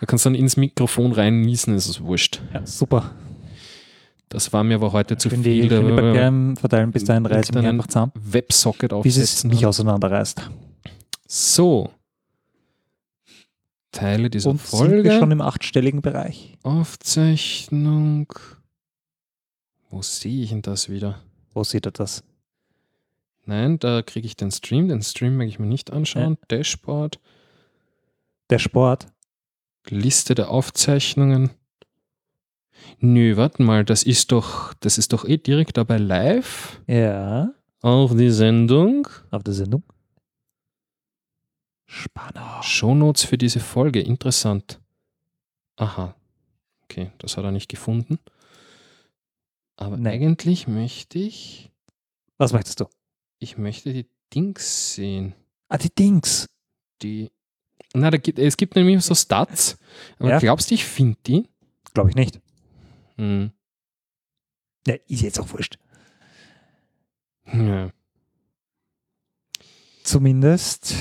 Da 0.00 0.06
kannst 0.06 0.24
du 0.24 0.30
dann 0.30 0.34
ins 0.34 0.56
Mikrofon 0.56 1.12
rein 1.12 1.40
niesen, 1.42 1.74
ist 1.74 1.86
es 1.88 2.00
wurscht. 2.00 2.40
Ja, 2.54 2.66
super. 2.66 3.10
Das 4.28 4.52
war 4.52 4.64
mir 4.64 4.74
aber 4.76 4.92
heute 4.92 5.16
zu 5.16 5.30
Schön 5.30 5.42
viel. 5.42 5.62
die, 5.62 5.68
Da 5.68 5.76
schön 5.76 5.86
die 5.88 5.92
Bakterien 5.94 6.56
verteilen, 6.56 6.90
bis 6.92 7.04
dahin 7.04 7.24
wir 7.24 7.30
Dann 7.30 7.64
einfach 7.66 7.86
zusammen. 7.86 8.12
Websocket 8.14 8.90
Bis 9.02 9.16
es 9.16 9.22
aufsetzen. 9.22 9.50
nicht 9.50 9.66
auseinanderreißt. 9.66 10.50
So. 11.28 11.90
Teile 13.92 14.28
dieser 14.28 14.50
Und 14.50 14.60
sind 14.60 14.90
wir 14.90 14.96
Folge. 15.04 15.18
schon 15.18 15.30
im 15.30 15.40
achtstelligen 15.40 16.02
Bereich. 16.02 16.58
Aufzeichnung. 16.62 18.32
Wo 19.90 20.02
sehe 20.02 20.42
ich 20.42 20.50
denn 20.50 20.62
das 20.62 20.88
wieder? 20.90 21.20
Wo 21.54 21.62
sieht 21.64 21.86
er 21.86 21.92
das? 21.92 22.22
Nein, 23.46 23.78
da 23.78 24.02
kriege 24.02 24.26
ich 24.26 24.36
den 24.36 24.50
Stream. 24.50 24.88
Den 24.88 25.02
Stream 25.02 25.36
mag 25.36 25.46
ich 25.48 25.58
mir 25.58 25.66
nicht 25.66 25.92
anschauen. 25.92 26.36
Dashboard, 26.48 27.18
Der 28.50 28.58
Sport. 28.58 29.06
Liste 29.88 30.34
der 30.34 30.50
Aufzeichnungen. 30.50 31.50
Nö, 32.98 33.36
warte 33.36 33.62
mal, 33.62 33.84
das 33.84 34.02
ist 34.02 34.32
doch, 34.32 34.74
das 34.74 34.98
ist 34.98 35.12
doch 35.12 35.24
eh 35.24 35.36
direkt 35.38 35.76
dabei 35.76 35.98
live 35.98 36.80
Ja. 36.88 37.52
auf 37.82 38.16
die 38.16 38.30
Sendung. 38.30 39.08
Auf 39.30 39.42
der 39.44 39.54
Sendung. 39.54 39.82
Spannend. 41.86 42.64
Shownotes 42.64 43.22
für 43.24 43.38
diese 43.38 43.60
Folge, 43.60 44.00
interessant. 44.00 44.80
Aha. 45.76 46.14
Okay, 46.84 47.12
das 47.18 47.36
hat 47.36 47.44
er 47.44 47.52
nicht 47.52 47.68
gefunden. 47.68 48.18
Aber 49.76 49.96
Nein. 49.96 50.20
eigentlich 50.22 50.66
möchte 50.66 51.18
ich, 51.18 51.70
Was 52.38 52.52
möchtest 52.52 52.80
du? 52.80 52.86
Ich 53.38 53.56
möchte 53.58 53.92
die 53.92 54.06
Dings 54.34 54.94
sehen. 54.94 55.34
Ah, 55.68 55.78
die 55.78 55.94
Dings. 55.94 56.46
Die. 57.02 57.30
Na, 57.94 58.10
da 58.10 58.16
gibt, 58.18 58.38
es 58.38 58.56
gibt 58.56 58.74
nämlich 58.76 59.02
so 59.04 59.14
Stats. 59.14 59.78
Aber 60.18 60.30
Ja. 60.30 60.38
glaubst 60.38 60.70
du, 60.70 60.74
ich 60.74 60.84
finde 60.84 61.18
die? 61.26 61.48
Glaube 61.94 62.10
ich 62.10 62.16
nicht. 62.16 62.40
Hm. 63.16 63.50
Ja, 64.86 64.94
ist 65.08 65.22
jetzt 65.22 65.40
auch 65.40 65.50
wurscht. 65.52 65.78
Ja. 67.52 67.90
Zumindest. 70.02 70.94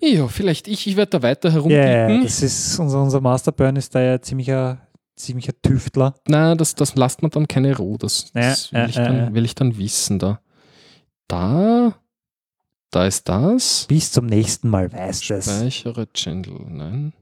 ja, 0.00 0.28
vielleicht 0.28 0.68
ich. 0.68 0.86
Ich 0.86 0.96
werde 0.96 1.10
da 1.18 1.22
weiter 1.22 1.48
Ja, 1.48 1.54
herumklicken. 1.54 2.22
das 2.24 2.42
ist 2.42 2.78
unser, 2.78 3.02
unser 3.02 3.20
Masterburn 3.20 3.76
ist 3.76 3.94
da 3.94 4.00
ja 4.00 4.20
ziemlicher, 4.20 4.86
ziemlicher 5.16 5.52
Tüftler. 5.62 6.14
Na, 6.28 6.54
das, 6.54 6.74
das 6.74 6.94
lasst 6.94 7.22
man 7.22 7.30
dann 7.30 7.48
keine 7.48 7.76
Ruhe. 7.76 7.98
Das, 7.98 8.30
Ja, 8.34 8.40
das 8.50 8.72
will, 8.72 8.78
ja, 8.80 8.86
ich 8.86 8.94
ja, 8.96 9.04
dann, 9.04 9.16
ja. 9.16 9.34
will 9.34 9.44
ich 9.44 9.54
dann 9.54 9.76
wissen. 9.78 10.18
Da. 10.18 10.40
Da. 11.32 11.94
Da 12.90 13.06
ist 13.06 13.26
das. 13.26 13.86
Bis 13.88 14.12
zum 14.12 14.26
nächsten 14.26 14.68
Mal 14.68 14.92
weißt 14.92 15.30
du 15.30 15.34
es. 15.34 15.46
Speichere 15.46 16.12
Channel. 16.12 16.60
Nein. 16.68 17.12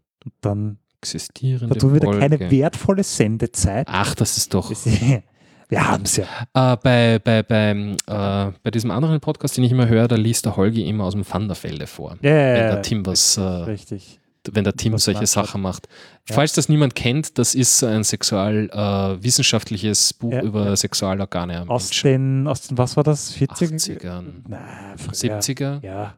Dann 0.40 0.78
Existierende 1.00 1.74
da 1.74 1.80
tun 1.80 1.92
wir 1.94 2.00
da 2.00 2.06
Folge. 2.06 2.20
keine 2.20 2.50
wertvolle 2.50 3.04
Sendezeit. 3.04 3.86
Ach, 3.88 4.14
das 4.16 4.36
ist 4.36 4.52
doch. 4.52 4.70
Wir 5.68 5.88
haben 5.88 6.02
es 6.02 6.16
ja. 6.16 6.24
Äh, 6.52 6.76
bei, 6.82 7.20
bei, 7.20 7.44
beim, 7.44 7.92
äh, 7.92 8.52
bei 8.62 8.70
diesem 8.72 8.90
anderen 8.90 9.20
Podcast, 9.20 9.56
den 9.56 9.62
ich 9.62 9.70
immer 9.70 9.86
höre, 9.86 10.08
da 10.08 10.16
liest 10.16 10.44
der 10.44 10.56
Holgi 10.56 10.82
immer 10.88 11.04
aus 11.04 11.12
dem 11.12 11.24
Vanderfelde 11.24 11.86
vor. 11.86 12.16
Ja, 12.22 12.30
ja, 12.30 12.54
Wenn 12.54 12.66
der 12.66 12.82
Tim 12.82 13.06
was, 13.06 13.36
äh, 13.36 13.40
Richtig. 13.42 14.19
Wenn 14.52 14.64
der 14.64 14.74
Tim 14.74 14.96
solche. 14.98 15.26
Sachen 15.26 15.60
macht. 15.62 15.88
Ja. 16.28 16.34
Falls 16.36 16.52
das 16.54 16.68
niemand 16.68 16.94
kennt, 16.94 17.38
das 17.38 17.54
ist 17.54 17.82
ein 17.84 18.04
sexualwissenschaftliches 18.04 20.12
Buch 20.14 20.32
Ja, 20.32 20.42
über 20.42 20.64
ja. 20.66 20.76
Sexualorgane 20.76 21.68
Aus 21.68 21.88
Menschen. 21.90 22.10
den, 22.10 22.46
aus 22.48 22.62
den, 22.68 22.78
was 22.78 22.96
war 22.96 23.04
das? 23.04 23.32
40 23.32 23.70
80ern, 23.72 24.24
Nein, 24.48 24.96
früher. 24.98 25.38
70er. 25.40 25.84
Ja. 25.84 26.14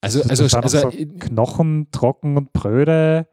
Also, 0.00 0.22
also, 0.22 0.50
waren 0.52 0.62
also, 0.62 0.90
so 0.90 0.96
Knochen, 1.18 1.88
trocken 1.90 2.36
und 2.36 2.52
Bröde. 2.52 3.26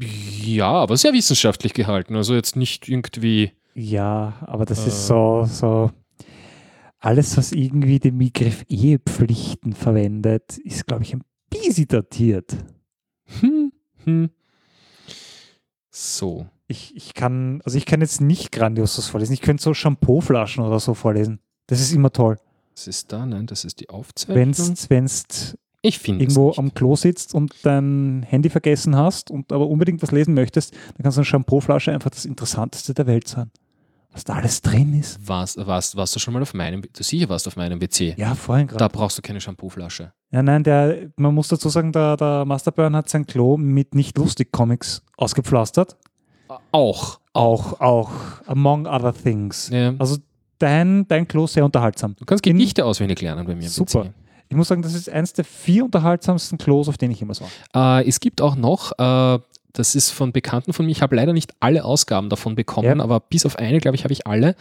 ja, 0.00 0.70
aber 0.70 0.96
sehr 0.96 1.12
wissenschaftlich 1.12 1.74
gehalten. 1.74 2.16
Also 2.16 2.34
jetzt 2.34 2.56
nicht 2.56 2.88
irgendwie. 2.88 3.52
Ja, 3.74 4.34
aber 4.46 4.64
das 4.64 4.84
Äh. 4.84 4.88
ist 4.88 5.06
so, 5.06 5.44
so 5.46 5.90
alles, 7.00 7.36
was 7.36 7.52
irgendwie 7.52 7.98
den 7.98 8.16
Begriff 8.18 8.64
Ehepflichten 8.68 9.72
verwendet, 9.74 10.56
ist, 10.58 10.86
glaube 10.86 11.02
ich, 11.02 11.12
ein 11.14 11.22
bisschen 11.50 11.88
datiert. 11.88 12.56
Hm, 13.40 13.72
hm. 14.04 14.30
So. 15.90 16.46
Ich, 16.68 16.94
ich 16.94 17.14
kann, 17.14 17.60
also 17.64 17.76
ich 17.76 17.84
kann 17.84 18.00
jetzt 18.00 18.20
nicht 18.20 18.52
Grandioses 18.52 19.08
vorlesen. 19.08 19.32
Ich 19.32 19.40
könnte 19.40 19.62
so 19.62 19.74
Shampooflaschen 19.74 20.64
oder 20.64 20.78
so 20.78 20.94
vorlesen. 20.94 21.40
Das 21.66 21.80
ist 21.80 21.92
immer 21.92 22.12
toll. 22.12 22.36
Was 22.76 22.86
ist 22.86 23.12
da? 23.12 23.26
Nein, 23.26 23.46
das 23.46 23.64
ist 23.64 23.80
die 23.80 23.90
Aufzeichnung. 23.90 24.36
Wenn's, 24.36 24.88
wenn's 24.88 25.56
ich 25.82 25.98
finde 25.98 26.24
es 26.24 26.36
irgendwo 26.36 26.54
am 26.60 26.74
Klo 26.74 26.94
sitzt 26.94 27.34
und 27.34 27.54
dein 27.62 28.22
Handy 28.28 28.50
vergessen 28.50 28.96
hast 28.96 29.30
und 29.30 29.52
aber 29.52 29.66
unbedingt 29.66 30.02
was 30.02 30.10
lesen 30.10 30.34
möchtest, 30.34 30.74
dann 30.74 31.02
kannst 31.02 31.16
du 31.16 31.20
eine 31.20 31.26
Shampooflasche 31.26 31.92
einfach 31.92 32.10
das 32.10 32.26
Interessanteste 32.26 32.92
der 32.92 33.06
Welt 33.06 33.26
sein. 33.28 33.50
Was 34.12 34.24
da 34.24 34.34
alles 34.34 34.60
drin 34.60 34.98
ist. 34.98 35.26
Warst, 35.28 35.56
warst, 35.66 35.94
warst 35.96 36.16
du 36.16 36.18
schon 36.20 36.34
mal 36.34 36.42
auf 36.42 36.52
meinem, 36.52 36.82
du 36.82 37.02
sicher 37.02 37.28
warst 37.28 37.46
auf 37.46 37.56
meinem 37.56 37.80
WC. 37.80 38.14
Ja, 38.16 38.34
vorhin 38.34 38.66
Da 38.66 38.76
gerade. 38.76 38.92
brauchst 38.92 39.16
du 39.18 39.22
keine 39.22 39.40
Shampooflasche. 39.40 40.12
Ja, 40.32 40.42
nein, 40.42 40.64
der, 40.64 41.10
man 41.16 41.34
muss 41.34 41.48
dazu 41.48 41.68
sagen, 41.68 41.92
der, 41.92 42.16
der 42.16 42.44
Masterburn 42.44 42.96
hat 42.96 43.08
sein 43.08 43.24
Klo 43.26 43.56
mit 43.56 43.94
nicht 43.94 44.18
lustig 44.18 44.50
Comics 44.52 45.02
ausgepflastert. 45.16 45.96
Auch. 46.72 47.20
Auch, 47.32 47.80
auch, 47.80 48.10
among 48.46 48.86
other 48.86 49.14
things. 49.14 49.68
Ja. 49.68 49.94
Also 49.98 50.16
dein, 50.58 51.06
dein 51.06 51.28
Klo 51.28 51.46
sehr 51.46 51.64
unterhaltsam. 51.64 52.16
Du 52.18 52.24
kannst 52.24 52.42
Gedichte 52.42 52.84
auswendig 52.84 53.20
lernen 53.20 53.46
bei 53.46 53.54
mir. 53.54 53.62
im 53.64 53.68
Super. 53.68 54.04
WC. 54.06 54.10
Ich 54.48 54.56
muss 54.56 54.66
sagen, 54.66 54.82
das 54.82 54.94
ist 54.94 55.08
eins 55.08 55.32
der 55.32 55.44
vier 55.44 55.84
unterhaltsamsten 55.84 56.58
Klos, 56.58 56.88
auf 56.88 56.98
denen 56.98 57.12
ich 57.12 57.22
immer 57.22 57.34
war. 57.72 58.00
Äh, 58.00 58.08
es 58.08 58.18
gibt 58.18 58.40
auch 58.40 58.56
noch, 58.56 58.90
äh, 58.98 59.38
das 59.72 59.94
ist 59.94 60.10
von 60.10 60.32
Bekannten 60.32 60.72
von 60.72 60.86
mir, 60.86 60.92
ich 60.92 61.02
habe 61.02 61.16
leider 61.16 61.32
nicht 61.32 61.52
alle 61.60 61.84
Ausgaben 61.84 62.28
davon 62.28 62.54
bekommen, 62.54 62.98
Ja. 62.98 63.04
aber 63.04 63.20
bis 63.20 63.46
auf 63.46 63.56
eine, 63.56 63.78
glaube 63.78 63.96
ich, 63.96 64.04
habe 64.04 64.12
ich 64.12 64.26
alle. 64.26 64.54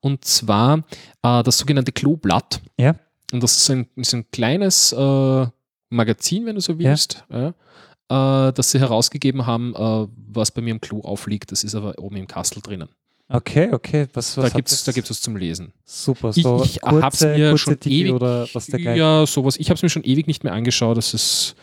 Und 0.00 0.24
zwar 0.24 0.84
äh, 1.22 1.42
das 1.42 1.58
sogenannte 1.58 1.92
Kloblatt. 1.92 2.60
Ja. 2.78 2.96
Und 3.32 3.42
das 3.42 3.56
ist 3.56 3.70
ein, 3.70 3.86
ist 3.96 4.14
ein 4.14 4.30
kleines 4.30 4.92
äh, 4.92 5.46
Magazin, 5.90 6.46
wenn 6.46 6.54
du 6.56 6.60
so 6.60 6.78
willst, 6.78 7.24
ja. 7.30 8.48
äh, 8.48 8.52
das 8.52 8.70
sie 8.70 8.78
herausgegeben 8.80 9.46
haben, 9.46 9.74
äh, 9.74 10.06
was 10.28 10.50
bei 10.50 10.62
mir 10.62 10.70
im 10.72 10.80
Klo 10.80 11.00
aufliegt. 11.00 11.52
Das 11.52 11.64
ist 11.64 11.74
aber 11.74 11.98
oben 11.98 12.16
im 12.16 12.26
Kastel 12.26 12.62
drinnen. 12.62 12.88
Okay, 13.28 13.70
okay. 13.72 14.06
Was, 14.14 14.36
was 14.36 14.50
Da 14.52 14.56
gibt 14.56 14.68
es 14.68 14.74
das? 14.76 14.84
da 14.84 14.92
gibt's 14.92 15.10
was 15.10 15.20
zum 15.20 15.36
Lesen. 15.36 15.72
Super. 15.84 16.30
Ich- 16.34 16.44
So 16.44 16.62
ich 16.64 16.80
hab's 16.82 17.22
mir 17.22 17.50
kurze 17.50 17.58
schon 17.58 17.80
Tiki 17.80 18.02
ewig- 18.04 18.12
oder 18.14 18.46
was 18.52 18.66
dergleichen. 18.66 18.98
Ja, 19.00 19.26
sowas. 19.26 19.56
Ich 19.56 19.68
habe 19.68 19.74
es 19.76 19.82
mir 19.82 19.88
schon 19.90 20.04
ewig 20.04 20.28
nicht 20.28 20.44
mehr 20.44 20.52
angeschaut. 20.52 20.96
Das 20.96 21.12
ist 21.12 21.56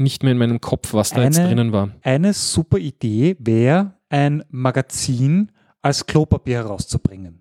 nicht 0.00 0.22
mehr 0.22 0.32
in 0.32 0.38
meinem 0.38 0.60
Kopf, 0.60 0.92
was 0.94 1.10
da 1.10 1.22
jetzt 1.22 1.38
Eine- 1.38 1.48
drinnen 1.48 1.72
war. 1.72 1.90
Eine 2.02 2.32
super 2.32 2.78
Idee 2.78 3.36
wäre, 3.38 3.92
ein 4.08 4.42
Magazin 4.50 5.52
als 5.82 6.06
Klopapier 6.06 6.58
herauszubringen. 6.58 7.38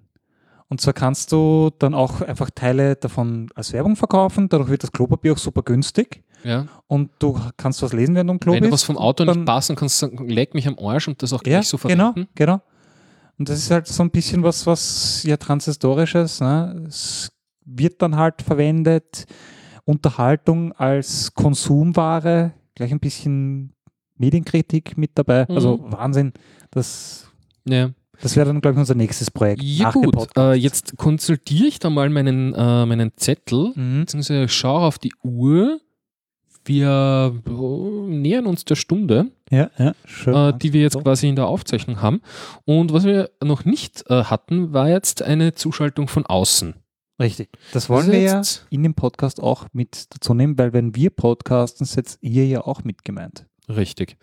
Und 0.68 0.80
zwar 0.82 0.94
kannst 0.94 1.32
du 1.32 1.72
dann 1.80 1.96
auch 1.96 2.22
einfach 2.22 2.52
Teile 2.52 2.96
davon 2.96 3.50
als 3.56 3.74
Werbung 3.74 3.96
verkaufen. 3.96 4.50
Dadurch 4.50 4.70
wird 4.70 4.84
das 4.84 4.92
Klopapier 4.92 5.34
auch 5.34 5.38
super 5.38 5.64
günstig. 5.64 6.24
Ja. 6.44 6.68
Und 6.88 7.10
du 7.20 7.38
kannst 7.58 7.82
was 7.82 7.92
lesen, 7.92 8.14
während 8.16 8.30
du 8.30 8.34
im 8.34 8.40
Klo 8.40 8.54
Wenn 8.54 8.60
bist. 8.62 8.70
du 8.72 8.74
was 8.74 8.84
vom 8.84 8.98
Auto 8.98 9.26
nicht 9.26 9.46
passt, 9.46 9.70
dann 9.72 9.76
kannst 9.76 10.02
du 10.02 10.06
sagen, 10.06 10.30
leck 10.30 10.54
mich 10.54 10.68
am 10.68 10.78
Arsch 10.80 11.08
und 11.08 11.22
das 11.24 11.34
auch 11.34 11.42
Ja, 11.46 11.58
gleich 11.60 11.68
so 11.68 11.78
genau, 11.78 12.12
verwenden. 12.14 12.30
genau. 12.36 12.62
Und 13.40 13.50
das 13.50 13.58
ist 13.58 13.72
halt 13.72 13.88
so 13.88 14.04
ein 14.04 14.12
bisschen 14.12 14.44
was, 14.44 14.66
was 14.68 15.24
ja 15.24 15.38
transhistorisches. 15.38 16.40
Ne? 16.40 16.86
Es 16.88 17.32
wird 17.66 18.02
dann 18.02 18.16
halt 18.16 18.42
verwendet. 18.42 19.26
Unterhaltung 19.90 20.72
als 20.74 21.34
Konsumware, 21.34 22.54
gleich 22.76 22.92
ein 22.92 23.00
bisschen 23.00 23.74
Medienkritik 24.18 24.98
mit 24.98 25.12
dabei. 25.16 25.46
Mhm. 25.50 25.56
Also 25.56 25.80
Wahnsinn. 25.92 26.34
Das, 26.72 27.28
Ja, 27.68 27.90
das 28.22 28.36
wäre 28.36 28.48
dann, 28.48 28.62
glaube 28.62 28.76
ich, 28.76 28.80
unser 28.80 28.96
nächstes 28.96 29.32
Projekt. 29.32 29.64
ja 29.64 29.92
gut. 29.92 30.28
Äh, 30.38 30.54
jetzt 30.54 30.96
konsultiere 30.98 31.68
ich 31.68 31.80
da 31.80 31.90
mal 31.90 32.10
meinen, 32.10 32.54
äh, 32.54 32.86
meinen 32.86 33.12
Zettel, 33.16 33.72
Mhm. 33.76 34.02
beziehungsweise 34.02 34.48
schaue 34.50 34.82
auf 34.88 35.00
die 35.00 35.14
Uhr. 35.24 35.80
Wir 36.66 37.34
äh, 37.48 37.52
nähern 38.12 38.46
uns 38.46 38.66
der 38.66 38.76
Stunde, 38.76 39.32
Ja, 39.50 39.72
ja, 39.80 39.94
schön. 40.06 40.36
äh, 40.36 40.54
die 40.58 40.74
wir 40.74 40.82
jetzt 40.82 40.94
So. 40.94 41.00
quasi 41.02 41.28
in 41.30 41.36
der 41.36 41.48
Aufzeichnung 41.48 42.02
haben. 42.02 42.22
Und 42.66 42.94
was 42.94 43.06
wir 43.06 43.32
noch 43.44 43.66
nicht 43.66 44.04
äh, 44.10 44.26
hatten, 44.26 44.72
war 44.74 44.88
jetzt 44.90 45.24
eine 45.24 45.54
Zuschaltung 45.56 46.08
von 46.08 46.26
außen. 46.26 46.76
Richtig. 47.20 47.50
Das 47.74 47.90
wollen 47.90 48.12
wir 48.12 48.20
ja 48.22 48.42
in 48.70 48.84
dem 48.84 48.94
Podcast 48.94 49.42
auch 49.42 49.68
mit 49.74 50.06
dazu 50.14 50.34
nehmen, 50.34 50.58
weil 50.58 50.72
wenn 50.74 50.96
wir 50.96 51.10
podcasten, 51.10 51.86
seid 51.86 52.18
ihr 52.22 52.48
ja 52.48 52.62
auch 52.62 52.84
mit 52.84 53.04
gemeint. 53.04 53.46
Richtig. 53.68 54.18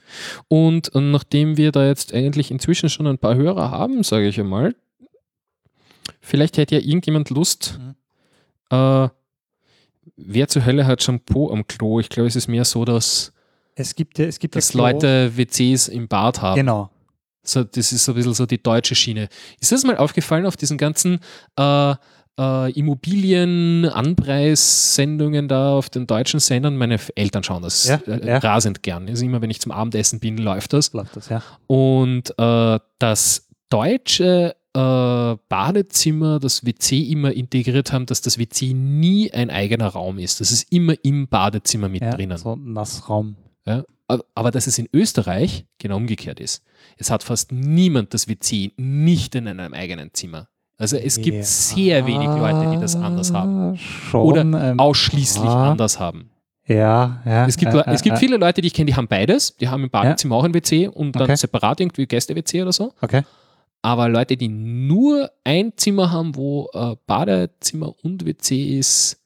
Und 0.49 0.95
äh, 0.95 1.01
nachdem 1.01 1.57
wir 1.57 1.73
da 1.73 1.87
jetzt 1.87 2.13
eigentlich 2.15 2.51
inzwischen 2.51 2.89
schon 2.89 3.07
ein 3.07 3.19
paar 3.19 3.35
Hörer 3.37 3.71
haben, 3.71 4.03
sage 4.03 4.27
ich 4.29 4.41
einmal, 4.41 4.75
vielleicht 6.21 6.57
hätte 6.59 6.77
ja 6.77 6.81
irgendjemand 6.81 7.31
Lust, 7.31 7.79
Mhm. 7.79 7.95
äh, 8.77 9.09
wer 10.17 10.49
zur 10.49 10.65
Hölle 10.65 10.87
hat 10.87 11.03
Shampoo 11.03 11.51
am 11.53 11.67
Klo? 11.67 12.01
Ich 12.01 12.09
glaube, 12.09 12.29
es 12.29 12.37
ist 12.37 12.49
mehr 12.49 12.65
so, 12.65 12.85
dass, 12.85 13.33
Es 13.75 13.95
gibt 13.95 14.19
es 14.19 14.39
gibt 14.39 14.57
dass 14.57 14.73
Leute 14.75 15.37
WCs 15.37 15.89
im 15.89 16.09
Bad 16.09 16.41
haben. 16.43 16.57
Genau. 16.57 16.91
So, 17.43 17.63
das 17.63 17.93
ist 17.93 18.05
so 18.05 18.13
ein 18.13 18.15
bisschen 18.17 18.35
so 18.35 18.47
die 18.47 18.61
deutsche 18.61 18.97
Schiene. 18.97 19.29
Ist 19.61 19.71
das 19.71 19.85
mal 19.85 19.97
aufgefallen 19.99 20.47
auf 20.47 20.57
diesen 20.57 20.79
ganzen 20.79 21.21
äh, 21.57 21.95
äh, 22.39 22.71
Immobilien-Anpreissendungen 22.73 25.49
da 25.49 25.73
auf 25.73 25.91
den 25.91 26.07
deutschen 26.07 26.41
Sendern? 26.41 26.77
Meine 26.77 26.99
Eltern 27.15 27.43
schauen 27.43 27.63
das 27.63 27.89
Ja, 27.89 27.97
äh, 28.07 28.27
ja. 28.27 28.39
rasend 28.39 28.83
gern. 28.83 29.09
Also 29.09 29.25
immer, 29.25 29.41
wenn 29.43 29.51
ich 29.51 29.61
zum 29.61 29.73
Abendessen 29.73 30.21
bin, 30.21 30.39
läuft 30.39 30.73
das. 30.73 30.93
Läuft 30.93 31.17
das, 31.17 31.29
ja. 31.29 31.43
Und 31.67 32.33
äh, 32.39 32.79
das 32.99 33.49
deutsche 33.69 34.55
äh, 34.77 35.37
Badezimmer, 35.49 36.39
das 36.39 36.67
WC 36.67 37.11
immer 37.11 37.33
integriert 37.33 37.93
haben, 37.93 38.07
dass 38.07 38.21
das 38.21 38.39
WC 38.39 38.75
nie 38.75 39.33
ein 39.33 39.51
eigener 39.51 39.89
Raum 39.89 40.19
ist. 40.19 40.41
Das 40.41 40.53
ist 40.53 40.71
immer 40.73 40.95
im 41.03 41.29
Badezimmer 41.29 41.89
mit 41.89 42.03
ja 42.03 42.11
drinnen. 42.11 42.37
So 42.37 42.55
ein 42.55 42.73
Nassraum. 42.73 43.37
Ja? 43.67 43.85
Aber, 44.09 44.25
aber 44.35 44.51
dass 44.51 44.67
es 44.67 44.79
in 44.79 44.89
Österreich 44.93 45.67
genau 45.79 45.97
umgekehrt 45.97 46.41
ist. 46.41 46.63
Es 46.97 47.11
hat 47.11 47.23
fast 47.23 47.53
niemand 47.53 48.15
das 48.15 48.29
WC 48.29 48.73
nicht 48.77 49.35
in 49.35 49.49
einem 49.49 49.75
eigenen 49.75 50.13
Zimmer. 50.13 50.49
Also 50.79 50.97
es 50.97 51.17
gibt 51.21 51.37
Ja. 51.39 51.43
sehr 51.43 52.07
wenig 52.07 52.29
Leute, 52.29 52.71
die 52.71 52.79
das 52.81 52.97
anders 52.97 53.33
haben. 53.33 53.77
Schon, 53.79 54.21
Oder 54.21 54.43
ähm, 54.43 54.79
Ausschließlich 54.79 55.49
ah. 55.49 55.71
anders 55.73 55.99
haben. 55.99 56.31
Ja, 56.67 57.23
ja. 57.25 57.47
Es 57.47 57.57
gibt, 57.57 57.73
äh, 57.73 57.83
es 57.87 58.03
gibt 58.03 58.17
äh, 58.17 58.19
viele 58.19 58.37
Leute, 58.37 58.61
die 58.61 58.67
ich 58.67 58.75
kenne, 58.75 58.87
die 58.91 58.95
haben 58.97 59.07
beides. 59.09 59.57
Die 59.57 59.69
haben 59.69 59.85
im 59.85 59.91
Badezimmer 59.91 60.37
auch 60.37 60.45
ein 60.45 60.53
WC 60.53 60.89
und 60.89 61.13
dann 61.13 61.23
Okay. 61.23 61.37
separat 61.37 61.81
irgendwie 61.81 62.07
Gäste-WC 62.07 62.63
oder 62.63 62.73
so. 62.73 62.93
Okay. 63.01 63.23
Aber 63.83 64.09
Leute, 64.09 64.37
die 64.37 64.49
nur 64.49 65.31
ein 65.45 65.73
Zimmer 65.77 66.11
haben, 66.11 66.35
wo 66.35 66.69
äh, 66.75 66.97
Badezimmer 67.07 67.95
und 68.03 68.27
WC 68.27 68.79
ist, 68.79 69.19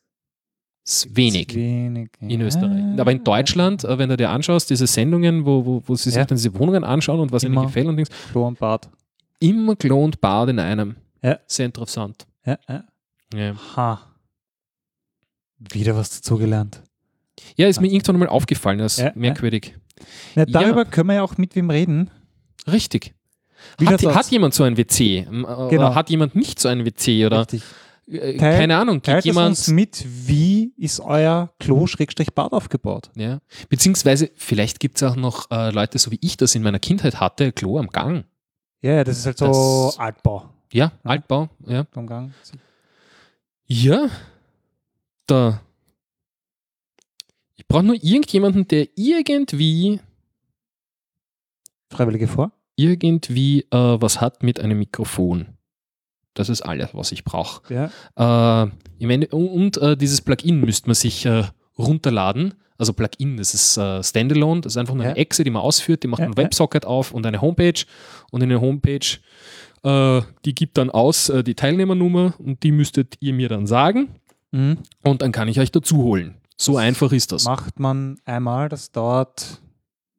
ist 0.86 1.16
wenig 1.16 1.54
Wenig. 1.54 2.10
in 2.20 2.40
Österreich. 2.42 2.82
Aber 2.98 3.10
in 3.10 3.24
Deutschland, 3.24 3.84
äh, 3.84 3.96
wenn 3.98 4.10
du 4.10 4.16
dir 4.18 4.30
anschaust, 4.30 4.68
diese 4.70 4.86
Sendungen, 4.86 5.46
wo, 5.46 5.64
wo, 5.64 5.82
wo 5.86 5.94
sie 5.94 6.10
sich 6.10 6.16
Ja. 6.18 6.24
dann 6.26 6.36
diese 6.36 6.54
Wohnungen 6.58 6.84
anschauen 6.84 7.20
und 7.20 7.32
was 7.32 7.42
ihnen 7.42 7.54
Immer. 7.54 7.66
gefällt 7.66 7.86
und 7.86 7.96
Dings, 7.96 8.10
Klo 8.32 8.46
und 8.46 8.58
Bad. 8.58 8.88
immer 9.38 9.76
Klo 9.76 10.04
und 10.04 10.20
Bad 10.20 10.50
in 10.50 10.58
einem. 10.58 10.96
Ja. 11.22 11.38
Sehr 11.46 11.66
interessant. 11.66 12.26
Ja, 12.46 12.58
ja. 12.68 12.84
Ja, 13.34 13.54
Ha. 13.76 14.00
Wieder 15.58 15.94
was 15.96 16.10
dazugelernt. 16.16 16.82
ja 17.56 17.68
ist 17.68 17.80
mir 17.80 17.88
irgendwann 17.92 18.18
mal 18.18 18.28
aufgefallen, 18.28 18.78
das 18.78 18.98
ist 18.98 19.14
merkwürdig. 19.16 19.76
Ja. 20.34 20.46
darüber 20.46 20.84
können 20.86 21.08
wir 21.08 21.16
ja 21.16 21.22
auch 21.22 21.36
mit 21.36 21.54
wem 21.54 21.68
reden. 21.70 22.10
Richtig. 22.66 23.14
Hat, 23.84 24.02
hat 24.02 24.26
jemand 24.30 24.54
so 24.54 24.64
ein 24.64 24.78
WC? 24.78 25.18
Äh, 25.18 25.24
Genau. 25.24 25.54
Oder 25.68 25.94
hat 25.94 26.08
jemand 26.08 26.34
nicht 26.34 26.58
so 26.58 26.68
ein 26.68 26.84
WC? 26.86 27.26
Oder 27.26 27.40
Richtig. 27.40 27.62
äh, 28.08 28.38
Teil- 28.38 28.58
keine 28.58 28.78
Ahnung, 28.78 29.02
Teilt 29.02 29.26
jemand. 29.26 29.50
uns 29.50 29.68
mit, 29.68 30.02
wie 30.08 30.72
ist 30.78 31.00
euer 31.00 31.52
Klo-Bad 31.60 32.52
aufgebaut? 32.52 33.10
Ja. 33.14 33.40
Beziehungsweise, 33.68 34.30
vielleicht 34.36 34.80
gibt 34.80 34.96
es 34.96 35.02
auch 35.02 35.16
noch 35.16 35.50
äh, 35.50 35.70
Leute, 35.72 35.98
so 35.98 36.10
wie 36.10 36.18
ich 36.22 36.38
das 36.38 36.54
in 36.54 36.62
meiner 36.62 36.78
Kindheit 36.78 37.20
hatte, 37.20 37.52
Klo 37.52 37.78
am 37.78 37.88
Gang. 37.88 38.24
Ja, 38.80 38.94
ja, 38.94 39.04
das 39.04 39.18
ist 39.18 39.26
halt 39.26 39.36
so 39.38 39.46
Das- 39.88 39.98
Altbau 39.98 40.48
Ja, 40.72 40.92
Altbau, 41.02 41.48
ja. 41.66 41.86
am 41.94 42.06
Gang. 42.06 42.32
Ja, 43.66 44.08
da. 45.26 45.60
Ich 47.56 47.66
brauche 47.66 47.82
nur 47.82 47.96
irgendjemanden, 47.96 48.66
der 48.68 48.88
irgendwie, 48.96 50.00
Freiwillige 51.90 52.28
vor? 52.28 52.52
irgendwie 52.76 53.62
äh, 53.70 53.76
was 54.00 54.20
hat 54.20 54.42
mit 54.42 54.60
einem 54.60 54.78
Mikrofon. 54.78 55.46
Das 56.34 56.48
ist 56.48 56.62
alles, 56.62 56.90
was 56.94 57.12
ich 57.12 57.24
brauche. 57.24 57.62
Ja. 58.16 58.64
Äh, 58.64 58.70
ich 58.98 59.06
meine, 59.06 59.26
und 59.28 59.48
und 59.48 59.76
äh, 59.78 59.96
dieses 59.96 60.20
Plugin 60.22 60.60
müsste 60.60 60.88
man 60.88 60.94
sich 60.94 61.26
äh, 61.26 61.44
runterladen. 61.76 62.54
Also 62.78 62.92
Plugin, 62.94 63.36
das 63.36 63.52
ist 63.52 63.76
äh, 63.76 64.02
Standalone, 64.02 64.62
das 64.62 64.72
ist 64.72 64.76
einfach 64.78 64.94
nur 64.94 65.04
eine 65.04 65.14
Ja. 65.14 65.20
Echse, 65.20 65.44
die 65.44 65.50
man 65.50 65.60
ausführt, 65.62 66.02
die 66.02 66.08
macht 66.08 66.20
Ja, 66.20 66.26
einen 66.26 66.34
ja. 66.34 66.44
Websocket 66.44 66.86
auf 66.86 67.12
und 67.12 67.26
eine 67.26 67.40
Homepage. 67.42 67.84
Und 68.30 68.42
in 68.42 68.48
der 68.48 68.60
Homepage, 68.60 69.18
äh, 69.82 70.20
die 70.44 70.54
gibt 70.54 70.78
dann 70.78 70.90
aus 70.90 71.28
äh, 71.28 71.42
die 71.42 71.54
Teilnehmernummer 71.54 72.34
und 72.38 72.62
die 72.62 72.72
müsstet 72.72 73.16
ihr 73.20 73.32
mir 73.32 73.48
dann 73.48 73.66
sagen. 73.66 74.08
Mhm. 74.52 74.78
Und 75.04 75.22
dann 75.22 75.32
kann 75.32 75.48
ich 75.48 75.60
euch 75.60 75.70
dazu 75.72 75.98
holen. 75.98 76.36
So 76.56 76.76
einfach 76.76 77.12
ist 77.12 77.32
das. 77.32 77.44
Macht 77.44 77.78
man 77.80 78.18
einmal, 78.24 78.68
das 78.68 78.92
dauert 78.92 79.60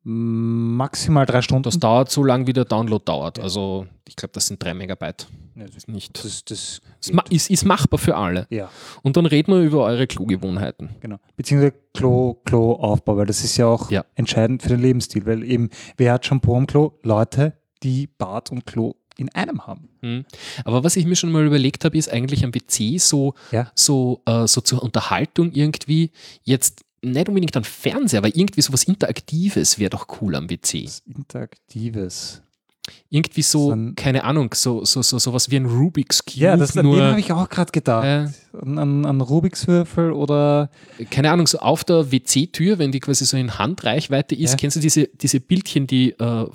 maximal 0.04 1.26
drei 1.26 1.42
Stunden. 1.42 1.64
Das 1.64 1.78
dauert 1.80 2.10
so 2.10 2.24
lang, 2.24 2.48
wie 2.48 2.54
der 2.54 2.66
Download 2.66 3.04
dauert. 3.06 3.38
Ja. 3.38 3.44
Also 3.44 3.86
ich 4.08 4.16
glaube, 4.16 4.32
das 4.34 4.48
sind 4.48 4.64
drei 4.64 4.74
Megabyte. 4.74 5.28
Ja, 5.56 5.66
das, 5.66 5.76
Ist 5.76 5.88
nicht. 5.90 6.24
das, 6.24 6.44
das 6.46 6.82
ist, 7.30 7.50
ist 7.52 7.66
machbar 7.66 8.00
für 8.00 8.16
alle. 8.16 8.48
ja, 8.50 8.70
Und 9.04 9.18
dann 9.18 9.26
reden 9.26 9.54
wir 9.54 9.62
über 9.62 9.84
eure 9.84 10.08
Klogewohnheiten. 10.08 10.90
genau. 11.02 11.18
Beziehungsweise 11.36 11.74
Klo, 11.94 12.36
Klo-Aufbau, 12.46 13.18
weil 13.18 13.26
das 13.28 13.44
ist 13.44 13.58
ja 13.58 13.68
auch 13.68 13.92
Ja. 13.92 14.06
entscheidend 14.16 14.64
für 14.64 14.70
den 14.70 14.80
Lebensstil, 14.82 15.26
weil 15.26 15.44
eben, 15.44 15.70
wer 15.98 16.14
hat 16.14 16.26
Shampoo 16.26 16.56
am 16.56 16.68
Klo? 16.68 16.94
Leute, 17.04 17.54
die 17.84 18.08
Bad 18.08 18.52
und 18.52 18.66
Klo 18.66 18.96
in 19.18 19.30
einem 19.30 19.66
haben. 19.68 19.90
Hm. 20.02 20.26
Aber 20.66 20.84
was 20.84 20.96
ich 20.96 21.06
mir 21.06 21.16
schon 21.16 21.32
mal 21.32 21.46
überlegt 21.46 21.86
habe, 21.86 21.98
ist 21.98 22.10
eigentlich 22.10 22.44
am 22.44 22.54
WC 22.54 22.98
so, 22.98 23.34
Ja. 23.52 23.72
so, 23.76 24.22
äh, 24.26 24.48
so 24.48 24.62
zur 24.62 24.82
Unterhaltung 24.84 25.52
irgendwie 25.52 26.12
jetzt 26.44 26.82
nicht 27.04 27.28
unbedingt 27.28 27.58
ein 27.58 27.64
Fernseher, 27.64 28.20
aber 28.20 28.28
irgendwie 28.36 28.62
so 28.62 28.72
was 28.74 28.84
Interaktives 28.84 29.80
wäre 29.80 29.90
doch 29.90 30.08
cool 30.22 30.36
am 30.36 30.50
WC. 30.50 30.84
Das 30.86 31.00
Interaktives. 31.08 32.42
Irgendwie 33.10 33.42
so, 33.44 33.68
So 33.68 33.72
ein- 33.76 33.94
keine 33.96 34.24
Ahnung, 34.24 34.54
so, 34.56 34.84
so, 34.86 35.02
so, 35.04 35.20
so 35.20 35.34
was 35.34 35.52
wie 35.52 35.58
ein 35.58 35.66
Rubik's 35.66 36.26
Cube. 36.26 36.40
Ja, 36.40 36.58
das, 36.58 36.76
an 36.76 36.90
den 36.90 37.02
habe 37.02 37.20
ich 37.20 37.32
auch 37.32 37.48
gerade 37.48 37.72
gedacht. 37.72 38.06
äh, 38.06 38.28
An, 38.60 38.78
an, 38.80 39.06
an 39.06 39.22
Rubiks 39.22 39.68
Würfel 39.68 40.12
oder 40.12 40.70
keine 41.12 41.32
Ahnung, 41.32 41.46
so 41.48 41.60
auf 41.60 41.84
der 41.84 42.12
WC-Tür, 42.12 42.80
wenn 42.80 42.92
die 42.92 43.00
quasi 43.00 43.26
so 43.26 43.38
in 43.38 43.58
Handreichweite 43.60 44.34
ist, 44.36 44.52
Ja. 44.52 44.58
kennst 44.58 44.78
du 44.78 44.82
diese, 44.82 45.08
diese 45.08 45.40
Bildchen, 45.40 45.86
die, 45.88 46.12
äh, 46.12 46.24
äh, 46.24 46.48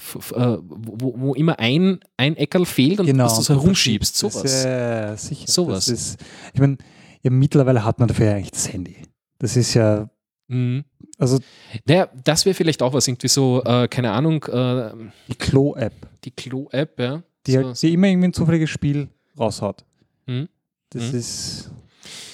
wo, 0.62 1.14
wo 1.16 1.34
immer 1.34 1.58
ein, 1.60 2.00
ein 2.16 2.36
Eckerl 2.36 2.66
fehlt 2.66 2.98
und 3.00 3.06
genau. 3.06 3.24
dass 3.24 3.36
du 3.36 3.42
so 3.42 3.54
herumschiebst, 3.54 4.16
sowas. 4.16 4.64
Ja, 4.64 5.16
sicher. 5.16 5.46
Sowas. 5.46 5.88
Ist, 5.88 6.18
ich 6.52 6.60
meine, 6.60 6.76
ja, 7.22 7.30
mittlerweile 7.30 7.84
hat 7.84 7.98
man 8.00 8.08
dafür 8.08 8.26
ja 8.26 8.32
eigentlich 8.34 8.50
das 8.50 8.72
Handy. 8.72 8.96
Das 9.38 9.56
ist 9.56 9.74
ja, 9.74 10.08
Mhm. 10.49 10.84
also 11.18 11.38
Naja, 11.86 12.09
das 12.24 12.44
wäre 12.44 12.55
vielleicht 12.55 12.82
auch 12.82 12.92
was, 12.92 13.09
irgendwie 13.09 13.28
so, 13.28 13.62
äh, 13.64 13.88
keine 13.88 14.12
Ahnung, 14.12 14.44
äh, 14.44 14.92
die 15.28 15.34
Klo-App, 15.34 15.92
die 16.24 16.30
Klo-App, 16.30 17.01
ja. 17.01 17.22
die, 17.47 17.53
so, 17.53 17.64
halt, 17.64 17.82
die 17.82 17.92
immer 17.94 18.07
irgendwie 18.09 18.28
ein 18.28 18.32
zufälliges 18.32 18.70
Spiel 18.70 19.09
raushaut. 19.38 19.84
Mhm. 20.26 20.49
Das 20.90 21.12
Mhm. 21.12 21.18
ist. 21.18 21.70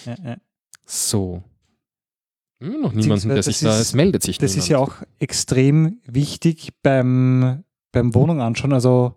Ja. 0.04 0.36
so. 0.84 1.42
Hm, 2.62 2.80
noch 2.82 2.92
niemanden, 2.92 3.28
der 3.28 3.36
das 3.38 3.46
sich 3.46 3.60
da, 3.60 3.74
ist- 3.74 3.80
es 3.80 3.94
meldet 3.94 4.22
sich 4.22 4.38
Das 4.38 4.50
ist 4.56 4.68
niemand. 4.68 4.70
ja 4.70 4.78
auch 4.78 4.94
extrem 5.18 6.00
wichtig 6.06 6.72
beim, 6.82 7.64
beim 7.92 8.14
Wohnung 8.14 8.40
anschauen. 8.40 8.72
Also 8.72 9.14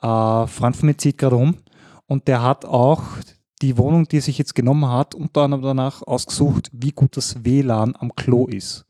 äh, 0.00 0.46
Freund 0.46 0.76
von 0.76 0.86
mir 0.86 0.96
zieht 0.96 1.18
gerade 1.18 1.36
um 1.36 1.58
und 2.06 2.26
der 2.28 2.42
hat 2.42 2.64
auch 2.64 3.02
die 3.62 3.78
Wohnung, 3.78 4.06
die 4.08 4.18
er 4.18 4.22
sich 4.22 4.36
jetzt 4.38 4.54
genommen 4.54 4.88
hat, 4.88 5.14
unter 5.14 5.42
anderem 5.42 5.62
danach 5.62 6.02
ausgesucht, 6.02 6.68
wie 6.72 6.90
gut 6.92 7.16
das 7.16 7.44
WLAN 7.44 7.94
am 7.98 8.14
Klo 8.14 8.46
ist. 8.46 8.84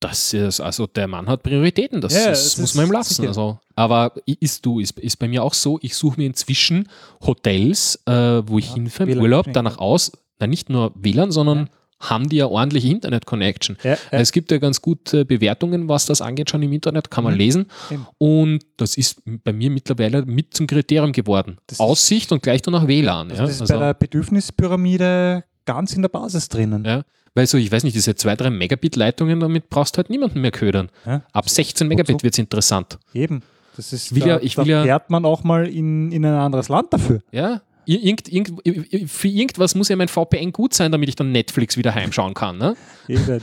Das 0.00 0.32
ist, 0.32 0.60
also 0.60 0.86
der 0.86 1.06
Mann 1.06 1.28
hat 1.28 1.42
Prioritäten, 1.42 2.00
das, 2.00 2.14
Ja, 2.14 2.30
das 2.30 2.56
muss 2.56 2.74
man 2.74 2.86
ihm 2.86 2.92
lassen. 2.92 3.14
sicher. 3.14 3.28
Also. 3.28 3.58
Aber 3.76 4.14
ist 4.24 4.64
du, 4.64 4.80
ist, 4.80 4.98
ist 4.98 5.16
bei 5.18 5.28
mir 5.28 5.44
auch 5.44 5.52
so, 5.52 5.78
ich 5.82 5.94
suche 5.94 6.18
mir 6.18 6.26
inzwischen 6.26 6.88
Hotels, 7.20 8.00
äh, 8.06 8.12
wo 8.46 8.58
ich 8.58 8.68
Ja, 8.68 8.74
hinfahre 8.76 9.10
im 9.10 9.20
Urlaub, 9.20 9.46
danach 9.52 9.76
aus, 9.76 10.12
na 10.38 10.46
nicht 10.46 10.70
nur 10.70 10.92
WLAN, 10.94 11.30
sondern 11.30 11.68
haben 12.00 12.28
die 12.28 12.36
ja 12.36 12.46
ordentliche 12.46 12.88
Internet-Connection. 12.88 13.76
Ja, 13.82 13.96
Es 14.10 14.32
gibt 14.32 14.50
ja 14.50 14.58
ganz 14.58 14.80
gute 14.80 15.24
Bewertungen, 15.24 15.88
was 15.88 16.06
das 16.06 16.20
angeht, 16.22 16.48
schon 16.50 16.62
im 16.62 16.72
Internet, 16.72 17.10
kann 17.10 17.24
man 17.24 17.34
Mhm. 17.34 17.38
lesen. 17.38 17.66
Eben. 17.90 18.06
Und 18.18 18.64
das 18.78 18.96
ist 18.96 19.20
bei 19.44 19.52
mir 19.52 19.70
mittlerweile 19.70 20.24
mit 20.24 20.54
zum 20.54 20.66
Kriterium 20.66 21.12
geworden. 21.12 21.58
Das 21.66 21.78
Aussicht 21.78 22.32
und 22.32 22.42
gleich 22.42 22.62
danach 22.62 22.86
WLAN. 22.88 23.30
also 23.30 23.42
ja. 23.42 23.46
das 23.46 23.54
ist 23.56 23.60
Also- 23.62 23.74
bei 23.74 23.80
der 23.80 23.94
Bedürfnispyramide 23.94 25.44
ganz 25.66 25.94
in 25.94 26.02
der 26.02 26.08
Basis 26.08 26.48
drinnen. 26.48 26.84
Ja. 26.84 27.02
Weil 27.34 27.46
so, 27.46 27.58
ich 27.58 27.70
weiß 27.70 27.84
nicht, 27.84 27.94
diese 27.94 28.14
2, 28.16 28.34
3 28.34 28.50
Megabit-Leitungen, 28.50 29.38
damit 29.38 29.70
brauchst 29.70 29.94
du 29.94 29.98
halt 29.98 30.10
niemanden 30.10 30.40
mehr 30.40 30.50
ködern. 30.50 30.88
Ja, 31.06 31.22
Ab 31.32 31.48
16 31.48 31.86
Megabit 31.86 32.22
wird 32.24 32.34
es 32.34 32.38
interessant. 32.38 32.98
Eben. 33.14 33.42
Das 33.76 33.92
ist, 33.92 34.12
will 34.14 34.20
da, 34.22 34.26
ja- 34.26 34.40
ich 34.42 34.56
will 34.58 34.64
da 34.64 34.70
ja- 34.70 34.82
fährt 34.82 35.10
man 35.10 35.24
auch 35.24 35.44
mal 35.44 35.66
in, 35.68 36.10
in 36.10 36.24
ein 36.24 36.34
anderes 36.34 36.68
Land 36.68 36.92
dafür. 36.92 37.20
Ja. 37.30 37.62
Ir- 37.90 38.02
Irgend, 38.02 38.28
irgend, 38.32 39.10
für 39.10 39.28
irgendwas 39.28 39.74
muss 39.74 39.88
ja 39.88 39.96
mein 39.96 40.08
VPN 40.08 40.52
gut 40.52 40.74
sein, 40.74 40.92
damit 40.92 41.08
ich 41.08 41.16
dann 41.16 41.32
Netflix 41.32 41.76
wieder 41.76 41.94
heimschauen 41.94 42.34
kann. 42.34 42.56
Ne? 42.58 42.76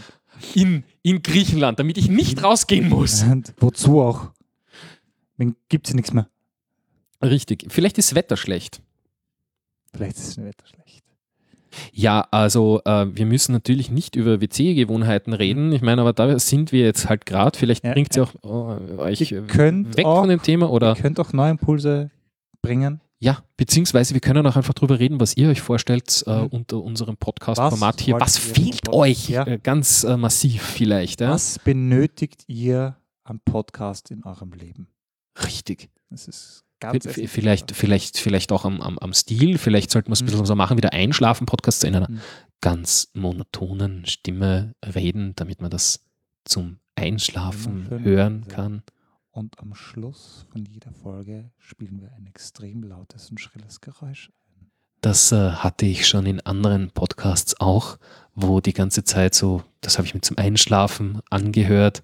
In, 0.54 0.84
in 1.02 1.24
Griechenland, 1.24 1.80
damit 1.80 1.98
ich 1.98 2.10
nicht 2.10 2.44
rausgehen 2.44 2.90
muss. 2.90 3.24
Und 3.24 3.54
wozu 3.58 4.02
auch? 4.02 4.30
Dann 5.40 5.56
gibt 5.68 5.88
es 5.88 5.96
nichts 5.96 6.14
mehr. 6.14 6.30
Richtig. 7.24 7.66
Vielleicht 7.70 7.98
ist 7.98 8.12
das 8.12 8.16
Wetter 8.16 8.38
schlecht. 8.38 8.80
Vielleicht 9.96 10.18
ist 10.18 10.38
das 10.38 10.46
Wetter 10.46 10.66
schlecht. 10.68 11.04
Ja, 11.92 12.28
also 12.32 12.82
äh, 12.86 13.08
wir 13.16 13.26
müssen 13.26 13.52
natürlich 13.52 13.90
nicht 13.90 14.16
über 14.16 14.40
WC-Gewohnheiten 14.40 15.34
reden. 15.34 15.72
Ich 15.72 15.82
meine, 15.82 16.02
aber 16.02 16.14
da 16.14 16.38
sind 16.40 16.72
wir 16.72 16.86
jetzt 16.86 17.10
halt 17.10 17.26
gerade. 17.26 17.58
Vielleicht 17.58 17.84
Ja, 17.84 17.94
bringt 17.94 18.12
es 18.12 18.18
ja 18.18 18.24
auch 18.24 18.80
äh, 18.80 18.98
euch 18.98 19.32
weg 19.32 20.06
auch- 20.06 20.20
von 20.20 20.30
dem 20.30 20.42
Thema 20.44 20.70
oder 20.70 20.96
Ihr 20.96 21.02
könnt 21.02 21.20
auch 21.20 21.34
neue 21.34 21.50
Impulse 21.52 22.12
bringen. 22.62 23.02
Ja, 23.20 23.44
beziehungsweise 23.58 24.14
wir 24.14 24.22
können 24.22 24.46
auch 24.46 24.56
einfach 24.56 24.74
drüber 24.74 25.00
reden, 25.00 25.20
was 25.20 25.36
ihr 25.38 25.50
euch 25.50 25.62
vorstellt 25.62 26.24
äh, 26.28 26.42
Mhm. 26.44 26.48
unter 26.48 26.82
unserem 26.84 27.18
Podcast-Format 27.18 28.02
hier. 28.02 28.20
Was 28.20 28.38
fehlt 28.38 28.90
euch 28.90 29.30
Ja. 29.30 29.46
äh, 29.48 29.60
ganz 29.62 30.04
äh, 30.04 30.18
massiv 30.18 30.62
vielleicht? 30.64 31.22
Ja? 31.22 31.32
Was 31.32 31.60
benötigt 31.60 32.44
ihr 32.48 32.98
an 33.24 33.40
Podcast 33.44 34.12
in 34.12 34.24
eurem 34.24 34.54
Leben? 34.54 34.88
Richtig. 35.44 35.90
Das 36.10 36.28
ist 36.28 36.64
ganz 36.80 37.06
V-. 37.06 37.28
Vielleicht, 37.28 37.72
vielleicht, 37.72 38.18
vielleicht 38.20 38.52
auch 38.52 38.66
am, 38.66 38.82
am, 38.82 38.98
am 39.00 39.14
Stil. 39.14 39.58
Vielleicht 39.58 39.92
sollten 39.92 40.10
wir 40.10 40.14
es 40.14 40.22
ein 40.22 40.26
Mhm. 40.26 40.30
bisschen 40.32 40.46
so 40.46 40.56
machen, 40.56 40.78
wie 40.78 40.82
der 40.82 40.94
Einschlafen-Podcast 40.94 41.84
in 41.84 41.96
einer 41.96 42.10
Mhm. 42.10 42.22
ganz 42.62 43.10
monotonen 43.14 44.06
Stimme 44.06 44.74
reden, 44.86 45.34
damit 45.36 45.62
man 45.62 45.72
das 45.72 46.06
zum 46.46 46.80
Einschlafen 46.96 47.90
hören 48.04 48.48
kann. 48.48 48.84
Und 49.38 49.60
am 49.60 49.76
Schluss 49.76 50.48
von 50.52 50.66
jeder 50.66 50.92
Folge 50.92 51.52
spielen 51.60 52.02
wir 52.02 52.12
ein 52.18 52.26
extrem 52.26 52.82
lautes 52.82 53.30
und 53.30 53.40
schrilles 53.40 53.82
Geräusch. 53.82 54.32
Das 55.02 55.32
äh, 55.32 55.52
hatte 55.52 55.86
ich 55.86 56.08
schon 56.08 56.26
in 56.26 56.40
anderen 56.40 56.90
Podcasts 56.90 57.54
auch, 57.60 58.00
wo 58.34 58.62
die 58.62 58.74
ganze 58.74 59.04
Zeit 59.04 59.36
so, 59.36 59.62
das 59.82 60.00
habe 60.00 60.08
ich 60.08 60.16
mir 60.16 60.22
zum 60.22 60.40
Einschlafen 60.40 61.22
angehört. 61.30 62.02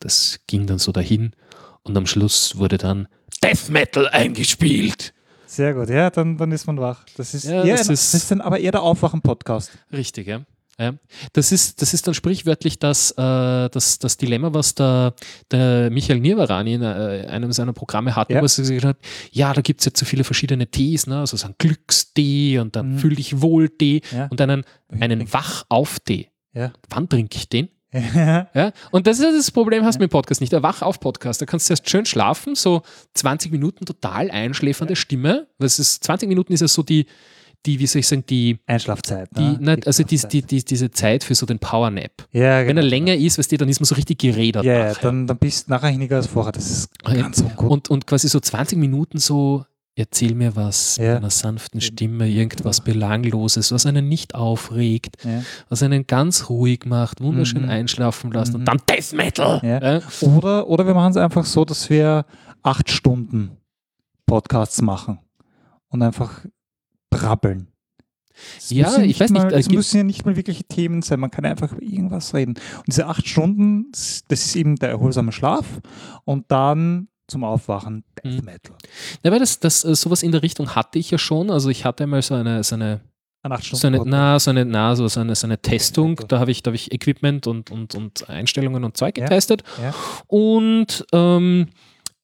Das 0.00 0.40
ging 0.48 0.66
dann 0.66 0.78
so 0.80 0.90
dahin 0.90 1.36
und 1.84 1.96
am 1.96 2.06
Schluss 2.06 2.56
wurde 2.58 2.78
dann 2.78 3.06
Death 3.44 3.68
Metal 3.70 4.08
eingespielt. 4.08 5.14
Sehr 5.46 5.74
gut, 5.74 5.88
ja, 5.88 6.10
dann, 6.10 6.36
dann 6.36 6.50
ist 6.50 6.66
man 6.66 6.80
wach. 6.80 7.04
Das 7.16 7.32
ist, 7.32 7.44
Ja, 7.44 7.62
eher, 7.62 7.76
das 7.76 7.86
das, 7.86 8.06
ist- 8.06 8.14
ist, 8.14 8.30
dann 8.32 8.40
aber 8.40 8.58
eher 8.58 8.72
der 8.72 8.82
Aufwachen-Podcast. 8.82 9.70
Richtig, 9.92 10.26
ja. 10.26 10.40
Ja. 10.78 10.94
Das, 11.32 11.52
ist, 11.52 11.80
das 11.82 11.94
ist 11.94 12.06
dann 12.06 12.14
sprichwörtlich 12.14 12.78
das, 12.78 13.10
äh, 13.12 13.68
das, 13.68 13.98
das 13.98 14.16
Dilemma, 14.16 14.52
was 14.54 14.74
der, 14.74 15.14
der 15.50 15.90
Michael 15.90 16.20
Nirvarani 16.20 16.74
in 16.74 16.82
äh, 16.82 17.26
einem 17.28 17.52
seiner 17.52 17.72
Programme 17.72 18.16
hatte, 18.16 18.32
Ja. 18.34 18.40
wo 18.40 18.44
er 18.46 18.48
gesagt 18.48 18.84
hat, 18.84 18.96
ja, 19.30 19.52
da 19.52 19.60
gibt 19.60 19.80
es 19.80 19.84
jetzt 19.86 19.98
so 20.00 20.06
viele 20.06 20.24
verschiedene 20.24 20.66
Tees, 20.66 21.06
ne? 21.06 21.20
also 21.20 21.36
so 21.36 21.46
ein 21.46 21.54
Glückstee 21.58 22.58
und 22.58 22.74
dann 22.76 22.94
Mhm. 22.94 22.98
fühl 22.98 23.14
dich 23.16 23.40
wohl 23.40 23.68
Tee 23.68 24.00
Ja. 24.12 24.26
und 24.30 24.40
einen, 24.40 24.64
einen 25.00 25.32
Wach-auf-Tee. 25.32 26.28
Ja. 26.54 26.72
Wann 26.90 27.08
trinke 27.08 27.36
ich 27.36 27.48
den? 27.48 27.68
ja. 27.92 28.48
Ja? 28.54 28.72
Und 28.90 29.06
das 29.06 29.18
ist 29.20 29.36
das 29.36 29.50
Problem, 29.50 29.84
hast 29.84 29.96
du 29.96 30.00
mit 30.00 30.10
dem 30.10 30.12
Podcast 30.12 30.40
nicht. 30.40 30.52
Der 30.52 30.62
Wach-auf-Podcast, 30.62 31.42
da 31.42 31.46
kannst 31.46 31.68
du 31.68 31.72
erst 31.74 31.88
schön 31.90 32.06
schlafen, 32.06 32.54
so 32.54 32.82
20 33.14 33.52
Minuten 33.52 33.84
total 33.84 34.30
einschläfernde 34.30 34.96
Stimme. 34.96 35.46
Was 35.58 35.78
ist, 35.78 36.02
20 36.04 36.28
Minuten 36.28 36.52
ist 36.54 36.60
ja 36.60 36.68
so 36.68 36.82
die, 36.82 37.06
die, 37.66 37.78
wie 37.78 37.86
soll 37.86 38.00
ich 38.00 38.06
sagen, 38.08 38.24
die, 38.28 38.58
Einschlafzeit. 38.66 39.28
die, 39.36 39.40
ne? 39.42 39.58
nein, 39.60 39.80
also 39.86 40.02
die, 40.02 40.16
die, 40.18 40.42
die, 40.42 40.64
diese 40.64 40.90
Zeit 40.90 41.22
für 41.24 41.34
so 41.34 41.46
den 41.46 41.58
Powernap. 41.58 42.26
ja, 42.32 42.60
Wenn 42.60 42.68
genau. 42.68 42.80
er 42.80 42.86
länger 42.86 43.14
ist, 43.14 43.38
weißt 43.38 43.52
du, 43.52 43.56
dann 43.58 43.68
ist 43.68 43.80
man 43.80 43.84
so 43.86 43.94
richtig 43.94 44.18
geredet. 44.18 44.64
Ja, 44.64 44.72
ja, 44.72 44.88
nachher. 44.88 45.02
dann, 45.02 45.26
dann 45.26 45.38
bist 45.38 45.68
du 45.68 45.72
nachher 45.72 45.88
hiniger 45.90 46.16
als 46.16 46.26
vorher. 46.26 46.52
Das 46.52 46.70
ist 46.70 46.90
Ja. 47.06 47.14
ganz 47.14 47.40
ungut. 47.40 47.70
und, 47.70 47.90
und 47.90 48.06
quasi 48.06 48.28
so 48.28 48.40
20 48.40 48.76
Minuten 48.78 49.18
so, 49.18 49.64
erzähl 49.94 50.34
mir 50.34 50.56
was 50.56 50.96
Ja. 50.96 51.04
mit 51.14 51.16
einer 51.18 51.30
sanften. 51.30 51.80
Stimme, 51.80 52.28
irgendwas 52.28 52.78
Ja. 52.78 52.84
Belangloses, 52.84 53.70
was 53.72 53.86
einen 53.86 54.08
nicht 54.08 54.34
aufregt, 54.34 55.16
ja. 55.24 55.42
was 55.68 55.82
einen 55.82 56.06
ganz 56.06 56.48
ruhig 56.48 56.84
macht, 56.86 57.20
wunderschön 57.20 57.62
Mhm. 57.64 57.68
einschlafen 57.70 58.32
lassen 58.32 58.52
Mhm. 58.54 58.58
und 58.60 58.64
dann 58.64 58.78
Death 58.88 59.12
Metal. 59.12 59.60
Ja. 59.62 60.00
Oder, 60.26 60.66
oder 60.66 60.86
wir 60.86 60.94
machen 60.94 61.10
es 61.10 61.16
einfach 61.16 61.44
so, 61.44 61.64
dass 61.64 61.88
wir 61.90 62.24
acht 62.62 62.90
Stunden 62.90 63.52
Podcasts 64.26 64.80
machen 64.82 65.18
und 65.88 66.02
einfach 66.02 66.44
brabbeln. 67.18 67.68
Es 68.58 68.70
Ja, 68.70 68.98
ich 68.98 69.20
weiß 69.20 69.30
nicht, 69.30 69.42
Mal, 69.42 69.52
äh, 69.52 69.58
es 69.58 69.68
müssen 69.70 69.96
ja 69.98 70.02
nicht 70.04 70.24
mal 70.24 70.34
wirkliche 70.36 70.64
Themen 70.64 71.02
sein, 71.02 71.20
man 71.20 71.30
kann 71.30 71.44
einfach 71.44 71.72
über 71.72 71.82
irgendwas 71.82 72.34
reden. 72.34 72.54
Und 72.78 72.86
diese 72.88 73.06
acht 73.06 73.26
Stunden, 73.28 73.92
das 73.92 74.22
ist 74.28 74.56
eben 74.56 74.76
der 74.76 74.88
erholsame 74.90 75.32
Schlaf 75.32 75.66
und 76.24 76.50
dann 76.50 77.08
zum 77.28 77.44
Aufwachen 77.44 78.04
Death 78.18 78.32
Mhm. 78.40 78.44
Metal. 78.44 78.76
Ja, 79.22 79.30
weil 79.30 79.38
das, 79.38 79.60
das, 79.60 79.84
äh, 79.84 79.94
sowas 79.94 80.22
in 80.22 80.32
der 80.32 80.42
Richtung 80.42 80.74
hatte 80.74 80.98
ich 80.98 81.10
ja 81.10 81.18
schon. 81.18 81.50
Also 81.50 81.68
ich 81.70 81.84
hatte 81.84 82.04
einmal 82.04 82.22
so 82.22 82.34
eine, 82.34 82.64
so 82.64 82.74
eine, 82.74 83.00
An 83.42 83.52
acht 83.52 83.64
Stunden 83.64 83.80
so 83.80 83.86
eine, 83.86 84.02
na, 84.04 84.38
so 84.40 84.50
eine, 84.50 84.64
na, 84.64 84.96
so, 84.96 85.20
eine, 85.20 85.34
so 85.34 85.46
eine 85.46 85.58
Testung. 85.60 86.16
Da 86.28 86.38
habe 86.40 86.50
ich, 86.50 86.62
da 86.62 86.68
habe 86.70 86.76
ich 86.76 86.90
Equipment 86.92 87.46
und, 87.46 87.70
und, 87.70 87.94
und 87.94 88.28
Einstellungen 88.28 88.82
und 88.84 88.96
Zeug 88.96 89.16
Ja. 89.18 89.24
getestet. 89.24 89.62
Ja. 89.80 89.94
Und 90.26 91.04
ähm, 91.12 91.68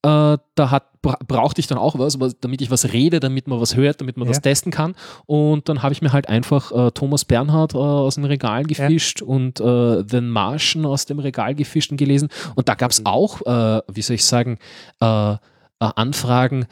äh, 0.03 0.39
da 0.55 0.71
hat, 0.71 1.01
bra 1.03 1.17
brauchte 1.27 1.61
ich 1.61 1.67
dann 1.67 1.79
auch 1.79 1.99
was, 1.99 2.19
damit 2.41 2.61
ich 2.61 2.71
was 2.71 2.93
rede, 2.93 3.21
damit 3.21 3.49
man 3.49 3.61
was 3.61 3.75
hört, 3.77 4.01
damit 4.01 4.17
man 4.17 4.27
Ja. 4.27 4.31
was 4.31 4.41
testen 4.41 4.71
kann. 4.71 4.95
Und 5.27 5.69
dann 5.69 5.83
habe 5.83 5.93
ich 5.93 6.03
mir 6.03 6.13
halt 6.13 6.29
einfach 6.29 6.71
äh, 6.73 6.91
Thomas 6.93 7.25
Bernhard 7.25 7.75
äh, 7.75 7.79
aus 7.79 8.15
dem 8.15 8.25
Regal 8.25 8.65
gefischt 8.65 9.23
und 9.23 9.61
äh, 9.61 10.05
The 10.09 10.21
Martian 10.21 10.87
aus 10.87 11.07
dem 11.07 11.19
Regal 11.19 11.55
gefischt 11.55 11.91
und 11.91 11.97
gelesen. 11.97 12.29
Und 12.55 12.69
da 12.69 12.75
gab 12.75 12.91
es 12.91 13.05
auch, 13.07 13.41
äh, 13.43 13.83
wie 13.93 14.03
soll 14.03 14.15
ich 14.15 14.25
sagen, 14.25 14.59
äh, 15.01 15.33
äh, 15.33 15.37
Anfragen. 15.79 16.67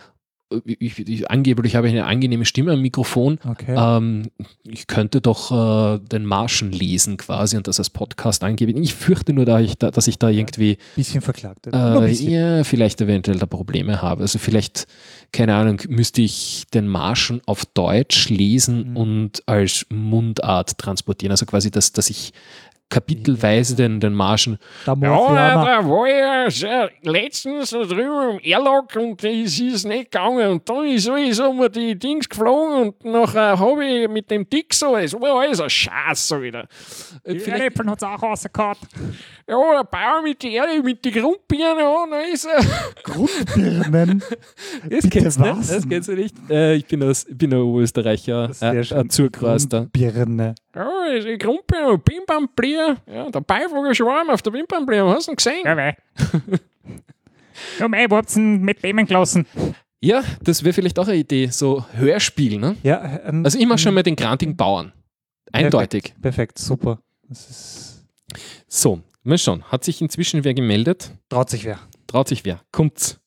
Äh, 0.52 0.60
Ich, 0.78 0.98
ich, 0.98 1.30
angeblich 1.30 1.76
habe 1.76 1.86
ich 1.88 1.92
eine 1.92 2.06
angenehme 2.06 2.44
Stimme 2.44 2.72
am 2.72 2.82
Mikrofon. 2.82 3.38
Okay. 3.48 3.74
Ähm, 3.76 4.24
ich 4.64 4.86
könnte 4.86 5.20
doch 5.20 5.50
äh, 5.96 5.98
den 6.00 6.24
Marschen 6.24 6.72
lesen 6.72 7.16
quasi 7.16 7.56
und 7.56 7.66
das 7.68 7.78
als 7.78 7.90
Podcast 7.90 8.44
angeben. 8.44 8.82
Ich 8.82 8.94
fürchte 8.94 9.32
nur, 9.32 9.44
da 9.44 9.60
ich 9.60 9.76
da, 9.78 9.90
dass 9.90 10.06
ich 10.06 10.18
da 10.18 10.28
irgendwie 10.28 10.78
bisschen 10.94 11.20
verklagt. 11.20 11.66
Äh, 11.66 12.00
bisschen. 12.00 12.30
ja, 12.30 12.64
vielleicht 12.64 13.00
eventuell 13.00 13.38
da 13.38 13.46
Probleme 13.46 14.02
habe. 14.02 14.22
Also 14.22 14.38
vielleicht, 14.38 14.86
keine 15.32 15.54
Ahnung, 15.54 15.80
müsste 15.88 16.22
ich 16.22 16.64
den 16.72 16.86
Marschen 16.88 17.40
auf 17.46 17.64
Deutsch 17.66 18.28
lesen 18.28 18.90
Mhm. 18.90 18.96
und 18.96 19.42
als 19.46 19.86
Mundart 19.90 20.78
transportieren. 20.78 21.30
Also 21.32 21.46
quasi, 21.46 21.70
dass, 21.70 21.92
dass 21.92 22.10
ich 22.10 22.32
kapitelweise 22.88 23.74
den, 23.74 23.98
den 23.98 24.14
Marschen 24.14 24.58
Da 24.84 24.94
Ja, 25.00 25.64
da 25.64 25.88
war 25.88 26.46
ich 26.46 26.60
ja 26.60 26.88
letztens 27.02 27.70
so 27.70 27.84
drüben 27.84 28.38
im 28.38 28.40
Airlock 28.42 28.94
und 28.96 29.22
es 29.24 29.58
ist 29.58 29.84
nicht 29.84 30.12
gegangen. 30.12 30.50
Und 30.50 30.68
dann 30.68 30.86
ist 30.86 31.08
alles 31.08 31.40
um 31.40 31.66
die 31.72 31.98
Dings 31.98 32.28
geflogen 32.28 32.88
und 32.88 33.04
nachher 33.04 33.58
habe 33.58 33.84
ich 33.84 34.08
mit 34.08 34.30
dem 34.30 34.48
Dick 34.48 34.72
so, 34.72 34.96
es 34.96 35.12
war 35.14 35.40
alles 35.40 35.60
ein 35.60 35.70
Scheiß 35.70 36.28
so 36.28 36.40
wieder. 36.40 36.68
äh, 37.24 37.38
vielleicht, 37.38 37.78
hat 37.78 37.96
es 37.96 38.02
auch 38.02 38.22
rausgehauen. 38.22 38.76
Ja, 39.48 39.56
der 39.72 39.84
Bauer 39.84 40.22
mit 40.22 40.42
der 40.42 40.50
Erde, 40.50 40.82
mit 40.82 41.04
den 41.04 41.12
Grundbirnen 41.12 41.84
an, 41.84 42.10
da 42.10 42.20
ist 42.20 42.46
er. 42.46 42.60
Grundbirnen. 43.02 44.22
das 44.90 45.10
kennst 45.10 45.38
du 45.38 45.42
nicht? 45.42 45.70
Das 45.70 45.88
kennst 45.88 46.08
du 46.08 46.14
nicht? 46.14 46.34
Äh, 46.50 46.74
ich 46.74 46.86
bin 46.86 47.02
aus, 47.02 47.26
ich 47.28 47.36
bin 47.36 47.52
ein 47.52 47.60
Oberösterreicher, 47.60 48.50
äh, 48.60 48.84
schön. 48.84 48.98
äh, 48.98 49.08
Zurkreuster. 49.08 49.80
Grundbirne. 49.92 50.54
Ja, 50.74 51.18
die 51.20 51.38
Grumpe, 51.38 51.98
Bimbamblier, 52.76 53.14
ja, 53.14 53.30
der 53.30 53.40
Beifahrerschwarm 53.40 54.30
auf 54.30 54.42
der 54.42 54.50
Bimbamblier, 54.50 55.04
hast 55.06 55.26
du 55.28 55.32
ihn 55.32 55.36
gesehen? 55.36 55.62
Ja, 55.64 55.76
wei. 55.76 55.96
Ja, 57.78 57.88
mei, 57.88 58.04
wo 58.10 58.16
habt 58.16 58.30
ihr 58.36 58.42
ihn 58.42 58.60
mit 58.62 58.82
wem 58.82 59.04
gelassen? 59.06 59.46
Ja, 60.00 60.22
das 60.42 60.62
wäre 60.62 60.74
vielleicht 60.74 60.98
auch 60.98 61.08
eine 61.08 61.16
Idee, 61.16 61.46
so 61.46 61.86
Hörspiel, 61.94 62.58
ne? 62.58 62.76
Ja, 62.82 63.20
ähm, 63.24 63.44
Also 63.46 63.58
immer 63.58 63.78
schon 63.78 63.94
mal 63.94 64.02
den 64.02 64.14
grantigen 64.14 64.56
Bauern. 64.58 64.92
Eindeutig. 65.52 66.14
Perfekt, 66.20 66.58
super. 66.58 67.00
Das 67.28 67.48
ist, 67.48 68.06
So, 68.68 69.00
mal 69.22 69.38
schauen. 69.38 69.64
Hat 69.64 69.84
sich 69.84 70.02
inzwischen 70.02 70.44
wer 70.44 70.52
gemeldet? 70.52 71.12
traut 71.30 71.48
sich 71.48 71.64
wer. 71.64 71.78
Traut 72.06 72.28
sich 72.28 72.44
wer? 72.44 72.60
Kommt's. 72.72 73.18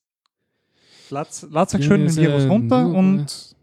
Lad's 1.10 1.44
euch 1.74 1.84
schön 1.86 2.06
den 2.06 2.16
Virus 2.16 2.48
runter 2.48 2.86
und 2.88 3.56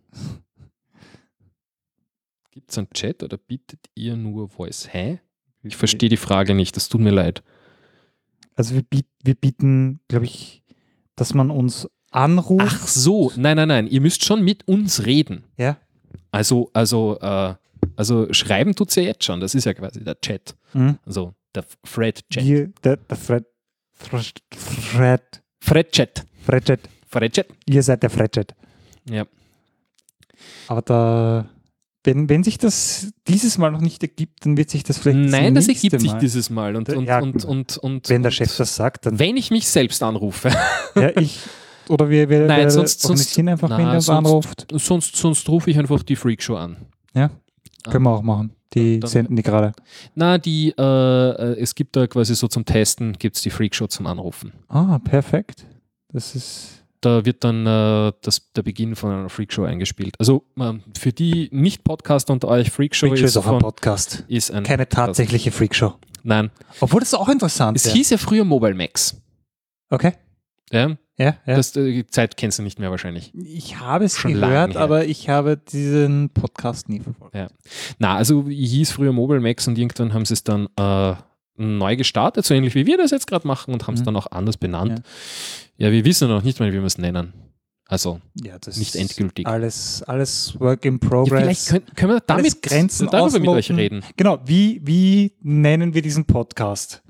Gibt 2.51 2.70
es 2.72 2.78
einen 2.78 2.91
Chat 2.91 3.22
oder 3.22 3.37
bietet 3.37 3.80
ihr 3.95 4.16
nur 4.16 4.49
Voice? 4.49 4.89
Hä? 4.93 5.20
Ich 5.67 5.77
verstehe 5.77 6.09
die 6.09 6.17
Frage 6.17 6.55
nicht, 6.55 6.77
das 6.77 6.89
tut 6.89 7.01
mir 7.01 7.11
leid. 7.11 7.43
also 8.55 8.75
wir, 8.75 8.83
biet, 8.83 9.07
wir 9.23 9.35
bieten, 9.35 10.01
glaube 10.09 10.25
ich, 10.27 10.62
dass 11.14 11.35
man 11.35 11.51
uns 11.51 11.89
anruft. 12.11 12.67
Ach 12.67 12.89
so, 12.89 13.33
nein, 13.37 13.57
nein, 13.57 13.69
nein. 13.69 13.87
Ihr 13.87 14.01
müsst 14.01 14.25
schon 14.25 14.43
mit 14.43 14.67
uns 14.69 15.07
reden. 15.07 15.45
Ja. 15.57 15.79
Also, 16.31 16.71
also, 16.73 17.19
äh, 17.21 17.55
also 17.97 18.33
schreiben 18.33 18.75
tut's 18.75 18.95
ja 18.95 19.03
jetzt 19.03 19.25
schon. 19.25 19.41
Das 19.41 19.55
ist 19.55 19.64
ja 19.64 19.75
quasi 19.75 20.03
der 20.05 20.21
Chat. 20.21 20.57
Mhm. 20.73 20.99
Also 21.05 21.35
der 21.55 21.64
Fred-Chat. 21.85 22.45
Der, 22.85 22.97
der 22.97 23.17
Fred, 23.17 23.45
Fred, 23.93 24.43
Fred, 24.55 25.43
Fred-Chat. 25.61 26.25
Fredjet. 26.45 26.81
Fred-Chat. 27.09 27.47
Ihr 27.67 27.83
seid 27.83 28.03
der 28.03 28.11
Fredjet. 28.11 28.55
Ja. 29.09 29.27
Aber 30.69 30.83
da, 30.83 31.49
wenn, 32.07 32.29
wenn 32.29 32.43
sich 32.45 32.57
das 32.59 33.13
dieses 33.29 33.59
Mal 33.59 33.71
noch 33.71 33.81
nicht 33.81 34.03
ergibt, 34.03 34.47
dann 34.47 34.57
wird 34.57 34.71
sich 34.71 34.83
das 34.85 34.99
vielleicht 34.99 35.31
Nein, 35.31 35.55
das 35.55 35.67
nächste 35.67 35.87
ergibt 35.89 36.01
sich 36.03 36.13
Mal. 36.13 36.19
dieses 36.21 36.51
Mal. 36.51 36.77
Und, 36.77 36.89
und, 36.89 37.05
ja, 37.07 37.19
und, 37.21 37.45
und, 37.45 37.77
und, 37.79 38.09
Wenn 38.09 38.23
der 38.23 38.31
Chef 38.31 38.57
das 38.57 38.75
sagt, 38.77 39.07
dann 39.07 39.19
Wenn 39.19 39.37
ich 39.37 39.51
mich 39.51 39.69
selbst 39.69 40.03
anrufe, 40.03 40.51
ja, 40.95 41.11
ich 41.19 41.39
oder 41.89 42.09
wir, 42.11 42.29
wir, 42.29 42.47
Nein, 42.47 42.69
sonst- 42.71 43.03
sonst- 43.03 43.39
einfach, 43.39 43.69
na, 43.69 43.79
wenn 43.79 43.87
der 43.87 43.95
uns 43.97 44.09
anruft. 44.09 44.67
sonst, 44.73 45.15
sonst 45.17 45.49
rufe 45.49 45.71
ich 45.71 45.79
einfach 45.79 46.03
die 46.03 46.17
Freakshow 46.17 46.57
an. 46.57 46.77
Ja, 47.15 47.31
können 47.85 48.05
wir 48.05 48.11
auch 48.11 48.23
machen. 48.23 48.53
Die 48.75 48.99
Dann- 49.01 49.09
senden 49.11 49.37
die 49.37 49.43
gerade. 49.43 49.73
Na, 50.15 50.39
die, 50.39 50.71
äh, 50.77 51.61
es 51.61 51.75
gibt 51.75 51.95
da 51.97 52.07
quasi 52.09 52.35
so 52.35 52.49
zum 52.49 52.65
Testen, 52.65 53.13
gibt 53.13 53.37
es 53.37 53.43
die 53.43 53.51
Freakshow 53.51 53.87
zum 53.87 54.07
Anrufen. 54.07 54.53
Ah, 54.69 54.99
perfekt. 54.99 55.65
Das 56.13 56.35
ist 56.35 56.83
Da 57.07 57.25
wird 57.25 57.45
dann 57.45 57.65
äh, 57.65 58.13
das, 58.21 58.51
der 58.55 58.63
Beginn 58.65 58.97
von 58.97 59.13
einer 59.13 59.29
Freakshow 59.29 59.63
eingespielt. 59.63 60.17
Also 60.19 60.43
ähm, 60.59 60.83
für 60.99 61.13
die 61.13 61.49
Nicht-Podcaster 61.53 62.33
unter 62.33 62.49
euch, 62.49 62.73
Freakshow, 62.73 63.07
Freakshow 63.07 63.25
ist, 63.25 63.31
ist 63.31 63.37
auch 63.37 63.47
ein 63.47 63.51
von, 63.51 63.59
Podcast. 63.61 64.25
ist 64.27 64.51
ein 64.51 64.65
Keine 64.65 64.89
tatsächliche 64.89 65.53
Freakshow. 65.53 65.95
Nein, 66.25 66.51
Obwohl 66.81 66.99
das 66.99 67.15
auch 67.15 67.29
interessant 67.29 67.77
es 67.77 67.87
ist. 67.87 67.93
hieß 67.93 68.11
ja 68.11 68.19
früher 68.19 68.45
Mobile 68.45 68.75
Max. 68.75 69.23
Okay. 69.89 70.15
Ja? 70.73 70.97
Ja, 71.17 71.37
ja. 71.47 71.55
Das, 71.55 71.77
äh, 71.77 71.93
die 71.93 72.07
Zeit 72.09 72.37
kennst 72.37 72.59
du 72.59 72.65
nicht 72.65 72.81
mehr 72.81 72.91
wahrscheinlich. 72.91 73.33
ich 73.37 73.79
habe 73.79 74.05
es 74.05 74.19
Schon 74.19 74.33
gehört, 74.33 74.77
aber 74.77 75.05
ich 75.05 75.29
habe 75.29 75.57
diesen 75.57 76.31
Podcast 76.31 76.89
nie 76.89 76.99
verfolgt. 76.99 77.37
Ja. 77.37 77.47
Na, 78.01 78.17
also 78.17 78.49
hieß 78.49 78.91
früher 78.91 79.13
Mobile 79.13 79.39
Max 79.41 79.69
und 79.69 79.79
irgendwann 79.79 80.13
haben 80.13 80.25
sie 80.25 80.35
es 80.35 80.43
dann 80.43 80.67
äh, 80.77 81.15
neu 81.57 81.97
gestartet, 81.97 82.45
so 82.45 82.55
ähnlich 82.55 82.75
wie 82.75 82.87
wir 82.87 82.97
das 82.99 83.11
jetzt 83.11 83.27
gerade 83.27 83.47
machen 83.47 83.73
und 83.75 83.87
haben 83.87 83.95
es 83.95 84.01
Mhm. 84.01 84.05
dann 84.07 84.17
auch 84.17 84.27
anders 84.31 84.57
benannt. 84.57 85.03
Ja. 85.79 85.91
wir 85.93 86.05
wissen 86.05 86.29
noch 86.29 86.43
nicht 86.43 86.59
mal, 86.61 86.71
wie 86.73 86.77
wir 86.79 86.85
es 86.85 86.99
nennen. 86.99 87.33
Also 87.89 88.21
Ja, 88.43 88.59
das 88.59 88.79
nicht 88.79 88.97
endgültig. 88.97 89.47
Alles, 89.47 90.03
alles 90.03 90.59
Work 90.59 90.85
in 90.85 90.99
Ja, 91.01 91.09
Progress. 91.09 91.41
vielleicht 91.41 91.69
können, 91.69 91.87
können 91.95 92.13
wir 92.13 92.23
Alles 92.27 92.27
damit 92.53 92.63
Grenzen 92.63 93.09
darüber 93.11 93.39
mit 93.39 93.49
euch 93.49 93.71
ausloten. 93.71 93.77
reden. 93.77 94.03
Genau, 94.17 94.39
wie, 94.45 94.81
wie 94.85 95.33
nennen 95.41 95.95
wir 95.95 96.03
diesen 96.03 96.25
Podcast? 96.25 97.03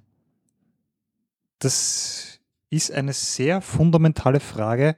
Das 1.59 2.38
ist 2.70 2.92
eine 2.92 3.12
sehr 3.12 3.61
fundamentale 3.62 4.40
Frage, 4.40 4.97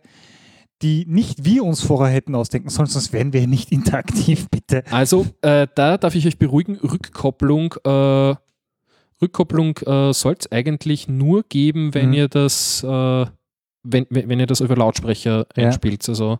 die 0.82 1.04
nicht 1.06 1.44
wir 1.44 1.64
uns 1.64 1.80
vorher 1.82 2.12
hätten 2.14 2.34
ausdenken 2.34 2.68
sollen, 2.70 2.88
sonst 2.88 3.12
wären 3.12 3.32
wir 3.32 3.46
nicht 3.46 3.70
interaktiv, 3.72 4.48
bitte. 4.50 4.84
Also, 4.90 5.26
äh, 5.42 5.66
da 5.74 5.98
darf 5.98 6.14
ich 6.14 6.26
euch 6.26 6.38
beruhigen, 6.38 6.76
Rückkopplung, 6.76 7.74
äh, 7.84 8.34
Rückkopplung 9.20 9.76
äh, 9.78 10.12
soll 10.12 10.36
es 10.38 10.50
eigentlich 10.52 11.08
nur 11.08 11.42
geben, 11.48 11.94
wenn 11.94 12.08
Mhm. 12.08 12.14
ihr 12.14 12.28
das, 12.28 12.82
äh, 12.84 13.26
wenn, 13.82 14.06
wenn 14.10 14.40
ihr 14.40 14.46
das 14.46 14.60
über 14.60 14.76
Lautsprecher 14.76 15.46
Ja. 15.56 15.64
einspielt. 15.66 16.08
Also, 16.08 16.38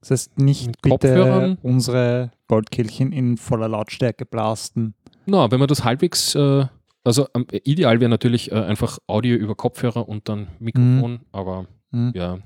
Das 0.00 0.10
heißt, 0.10 0.38
nicht 0.38 0.80
bitte 0.82 1.56
unsere 1.62 2.30
Goldkehlchen 2.48 3.12
in 3.12 3.36
voller 3.36 3.68
Lautstärke 3.68 4.24
blasten. 4.26 4.94
na, 5.26 5.50
wenn 5.50 5.58
man 5.58 5.68
das 5.68 5.82
halbwegs, 5.84 6.34
äh, 6.36 6.66
also 7.02 7.26
ähm, 7.34 7.46
ideal 7.64 7.98
wäre 8.00 8.08
natürlich 8.08 8.52
äh, 8.52 8.54
einfach 8.54 8.98
Audio 9.08 9.36
über 9.36 9.54
Kopfhörer 9.56 10.08
und 10.08 10.28
dann 10.28 10.48
Mikrofon, 10.60 11.20
aber 11.32 11.66
Hm. 11.92 12.12
ja. 12.14 12.38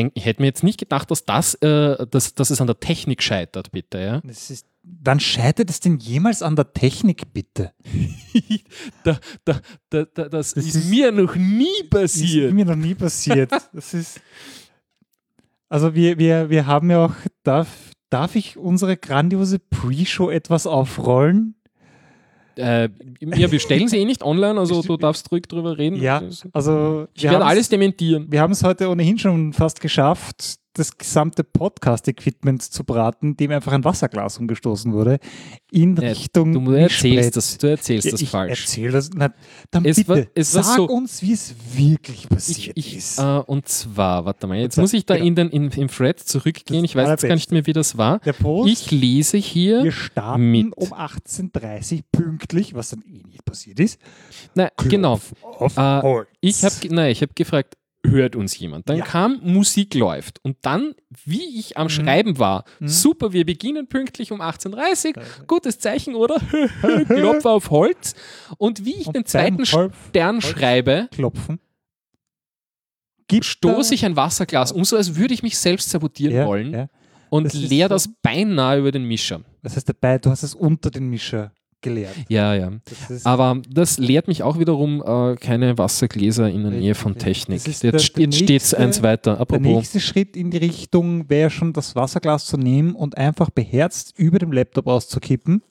Ich 0.00 0.04
denke, 0.04 0.18
ich 0.18 0.24
hätte 0.24 0.40
mir 0.40 0.46
jetzt 0.46 0.62
nicht 0.62 0.78
gedacht, 0.80 1.10
dass 1.10 1.24
das, 1.26 1.54
äh, 1.56 2.06
dass, 2.06 2.34
dass 2.34 2.48
es 2.50 2.60
an 2.62 2.66
der 2.66 2.80
Technik 2.80 3.22
scheitert, 3.22 3.70
bitte, 3.70 3.98
ja. 4.00 4.18
Ist, 4.30 4.64
wann 4.82 5.20
scheitert 5.20 5.68
es 5.68 5.80
denn 5.80 5.98
jemals 5.98 6.40
an 6.42 6.56
der 6.56 6.72
Technik, 6.72 7.32
bitte? 7.34 7.72
da, 9.04 9.18
da, 9.44 9.60
da, 9.90 10.04
da, 10.04 10.28
das, 10.30 10.54
Das 10.54 10.64
ist, 10.64 10.74
ist- 10.76 10.88
mir 10.90 11.12
noch 11.12 11.34
nie 11.36 11.66
Das 11.90 12.14
ist 12.14 12.22
passiert. 12.22 12.54
mir 12.54 12.64
noch 12.64 12.76
nie 12.76 12.94
passiert. 12.94 13.50
Das 13.74 13.92
ist. 13.92 14.20
Also 15.68 15.94
wir, 15.94 16.18
wir, 16.18 16.48
wir 16.50 16.66
haben 16.66 16.90
ja 16.90 17.04
auch, 17.04 17.14
darf, 17.42 17.68
darf 18.08 18.34
ich 18.36 18.56
unsere 18.56 18.96
grandiose 18.96 19.58
Pre-Show 19.58 20.30
etwas 20.30 20.66
aufrollen? 20.66 21.54
Äh, 22.56 22.88
ja, 23.20 23.50
wir 23.50 23.60
stellen 23.60 23.88
sie 23.88 23.98
eh 23.98 24.04
nicht 24.04 24.22
online, 24.22 24.58
also 24.58 24.82
du 24.82 24.96
darfst 24.96 25.30
ruhig 25.32 25.42
drüber 25.42 25.78
reden. 25.78 26.00
Ja, 26.00 26.22
also 26.52 27.06
Ich 27.14 27.24
werde 27.24 27.44
alles 27.44 27.68
dementieren. 27.68 28.26
Wir 28.30 28.40
haben 28.40 28.52
es 28.52 28.62
heute 28.62 28.88
ohnehin 28.88 29.18
schon 29.18 29.52
fast 29.52 29.80
geschafft, 29.80 30.59
das 30.74 30.96
gesamte 30.96 31.42
Podcast-Equipment 31.42 32.62
zu 32.62 32.84
braten, 32.84 33.36
dem 33.36 33.50
einfach 33.50 33.72
ein 33.72 33.84
Wasserglas 33.84 34.38
umgestoßen 34.38 34.92
wurde, 34.92 35.18
in 35.72 35.96
Ja, 35.96 36.10
Richtung 36.10 36.52
Du 36.64 36.72
erzählst 36.72 37.36
das, 37.36 37.58
du 37.58 37.66
erzählst 37.68 38.04
Ja, 38.06 38.10
das 38.12 38.20
ich 38.22 38.28
falsch. 38.30 38.60
erzähl 38.62 38.90
das. 38.92 39.10
Na, 39.14 39.32
dann 39.70 39.84
Es 39.84 39.96
bitte, 39.96 40.08
war- 40.08 40.22
es 40.34 40.52
sag 40.52 40.64
so- 40.76 40.86
uns, 40.86 41.22
wie 41.22 41.32
es 41.32 41.54
wirklich 41.74 42.22
Ich, 42.24 42.28
passiert 42.28 42.76
ich, 42.78 42.96
ist. 42.96 43.18
äh, 43.18 43.22
und 43.46 43.66
zwar, 43.68 44.24
warte 44.24 44.46
mal, 44.46 44.58
jetzt 44.58 44.74
zwar- 44.76 44.82
muss 44.82 44.92
ich 44.92 45.04
da 45.06 45.14
genau. 45.14 45.26
in 45.26 45.34
den, 45.34 45.48
in, 45.50 45.70
im 45.70 45.88
Thread 45.88 46.20
zurückgehen. 46.20 46.82
Das 46.82 46.90
Ich 46.90 46.96
weiß 46.96 47.08
jetzt 47.08 47.22
gar 47.26 47.34
nicht 47.34 47.50
mehr, 47.50 47.66
wie 47.66 47.72
das 47.72 47.96
war. 47.98 48.20
Der 48.20 48.32
Post, 48.32 48.70
Ich 48.72 48.90
lese 48.92 49.38
hier. 49.38 49.82
wir 49.84 49.92
starten 49.92 50.50
mit- 50.50 50.76
um 50.76 50.92
18.30 50.92 51.98
Uhr 51.98 52.04
pünktlich, 52.12 52.74
was 52.74 52.90
dann 52.90 53.02
eh 53.02 53.22
nicht 53.26 53.44
passiert 53.44 53.80
ist. 53.80 53.98
Na, 54.54 54.70
genau. 54.88 55.20
Auf 55.42 55.76
Äh, 55.76 56.02
Holz. 56.02 56.28
Ich 56.40 56.62
habe 56.64 56.74
nein, 56.94 57.10
ich 57.12 57.22
habe 57.22 57.32
gefragt, 57.34 57.74
hört 58.06 58.34
uns 58.36 58.58
jemand? 58.58 58.88
Dann 58.88 58.98
Ja. 58.98 59.04
kam 59.04 59.40
Musik 59.42 59.94
läuft 59.94 60.38
und 60.42 60.56
dann, 60.62 60.94
wie 61.24 61.58
ich 61.58 61.76
am 61.76 61.88
Schreiben 61.88 62.38
war, 62.38 62.64
Mhm. 62.78 62.88
super, 62.88 63.32
wir 63.32 63.44
beginnen 63.44 63.88
pünktlich 63.88 64.32
um 64.32 64.40
18:30 64.40 65.14
Gutes 65.46 65.78
Zeichen, 65.78 66.14
oder? 66.14 66.36
Klopf 67.08 67.44
auf 67.44 67.70
Holz. 67.70 68.14
Und 68.58 68.84
wie 68.84 68.94
ich 68.94 69.06
Und 69.06 69.16
den 69.16 69.26
zweiten 69.26 69.66
Stern 69.66 70.36
Holz. 70.36 70.44
schreibe, 70.46 71.08
klopfen. 71.12 71.60
Stoße 73.42 73.94
ich 73.94 74.04
ein 74.04 74.16
Wasserglas 74.16 74.72
um, 74.72 74.84
so 74.84 74.96
als 74.96 75.14
würde 75.16 75.34
ich 75.34 75.42
mich 75.44 75.56
selbst 75.56 75.90
sabotieren 75.90 76.34
ja, 76.34 76.46
wollen 76.46 76.72
Ja. 76.72 76.88
und 77.28 77.44
Das 77.44 77.54
leer 77.54 77.88
das 77.88 78.08
beinahe 78.22 78.78
über 78.80 78.90
den 78.90 79.04
Mischer. 79.04 79.42
Das 79.62 79.76
heißt 79.76 79.88
dabei, 79.88 80.18
du 80.18 80.30
hast 80.30 80.42
es 80.42 80.54
unter 80.54 80.90
den 80.90 81.08
Mischer 81.08 81.52
geleert. 81.82 82.14
Ja, 82.28 82.54
ja. 82.54 82.72
Das 82.84 83.10
ist, 83.10 83.26
Aber 83.26 83.60
das 83.68 83.98
lehrt 83.98 84.28
mich 84.28 84.42
auch 84.42 84.58
wiederum 84.58 85.02
äh, 85.04 85.36
keine 85.36 85.76
Wassergläser 85.78 86.48
in 86.50 86.62
der 86.62 86.72
Nähe 86.72 86.94
von. 86.94 87.16
Technik. 87.18 87.58
Das 87.64 87.66
ist 87.68 87.82
Jetzt, 87.82 87.82
der- 87.82 87.92
der 87.92 88.22
jetzt 88.24 88.34
steht 88.36 88.50
es 88.62 88.70
nächste- 88.72 88.78
eins 88.78 89.02
weiter. 89.02 89.32
der 89.32 89.40
Apropos. 89.40 89.66
nächste 89.66 90.00
Schritt 90.00 90.36
in 90.36 90.50
die 90.50 90.58
Richtung 90.58 91.28
wäre 91.28 91.50
schon 91.50 91.72
das 91.72 91.94
Wasserglas 91.96 92.44
zu 92.46 92.56
nehmen 92.56 92.94
und 92.94 93.16
einfach 93.16 93.50
beherzt 93.50 94.14
über 94.16 94.38
dem 94.38 94.52
Laptop 94.52 94.86
auszukippen. 94.86 95.62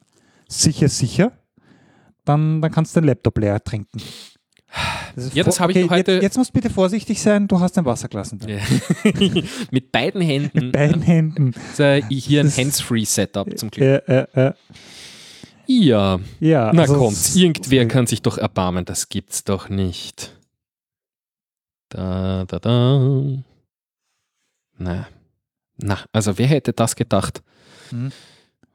Sicher, 0.48 0.90
sicher. 0.90 1.32
Dann, 2.26 2.62
dann 2.62 2.72
kannst 2.72 2.96
du 2.96 3.00
den 3.02 3.08
Laptop 3.08 3.38
leer 3.38 3.64
trinken. 3.64 4.00
ist 5.16 5.34
Ja, 5.36 5.44
das 5.44 5.60
habe 5.60 5.72
ich 5.72 5.90
heute- 5.90 6.14
Jetzt, 6.14 6.24
jetzt 6.24 6.38
musst 6.38 6.50
du 6.52 6.54
bitte 6.54 6.70
vorsichtig 6.70 7.20
sein, 7.22 7.48
du 7.48 7.60
hast 7.60 7.78
ein 7.78 7.86
Wasserglas 7.86 8.32
in 8.32 8.40
der 8.40 8.58
Ja. 8.58 8.62
Mit 9.72 9.92
beiden 9.92 10.22
Händen. 10.22 10.66
Mit 10.66 10.72
beiden 10.74 11.02
Händen. 11.02 11.54
Äh, 11.80 12.02
hier 12.10 12.42
ein 12.42 12.46
Das- 12.48 12.58
Hands-Free-Setup 12.58 13.58
zum 13.58 13.72
Glück. 13.72 14.08
Äh, 14.08 14.26
äh, 14.34 14.54
Ja, 15.72 16.20
ja, 16.40 16.72
na 16.74 16.82
also 16.82 16.96
kommt, 16.96 17.36
irgendwer 17.36 17.88
kann 17.88 18.08
sich 18.08 18.24
doch 18.24 18.40
erbarmen, 18.40 18.86
das 18.86 19.08
gibt's 19.08 19.44
doch 19.44 19.70
nicht. 19.70 20.36
Da, 21.90 22.46
da, 22.46 22.58
da. 22.58 23.44
Na, 24.80 25.08
na, 25.78 26.00
also 26.12 26.40
wer 26.40 26.48
hätte 26.48 26.74
das 26.74 26.96
gedacht? 26.96 27.44
Hm. 27.90 28.12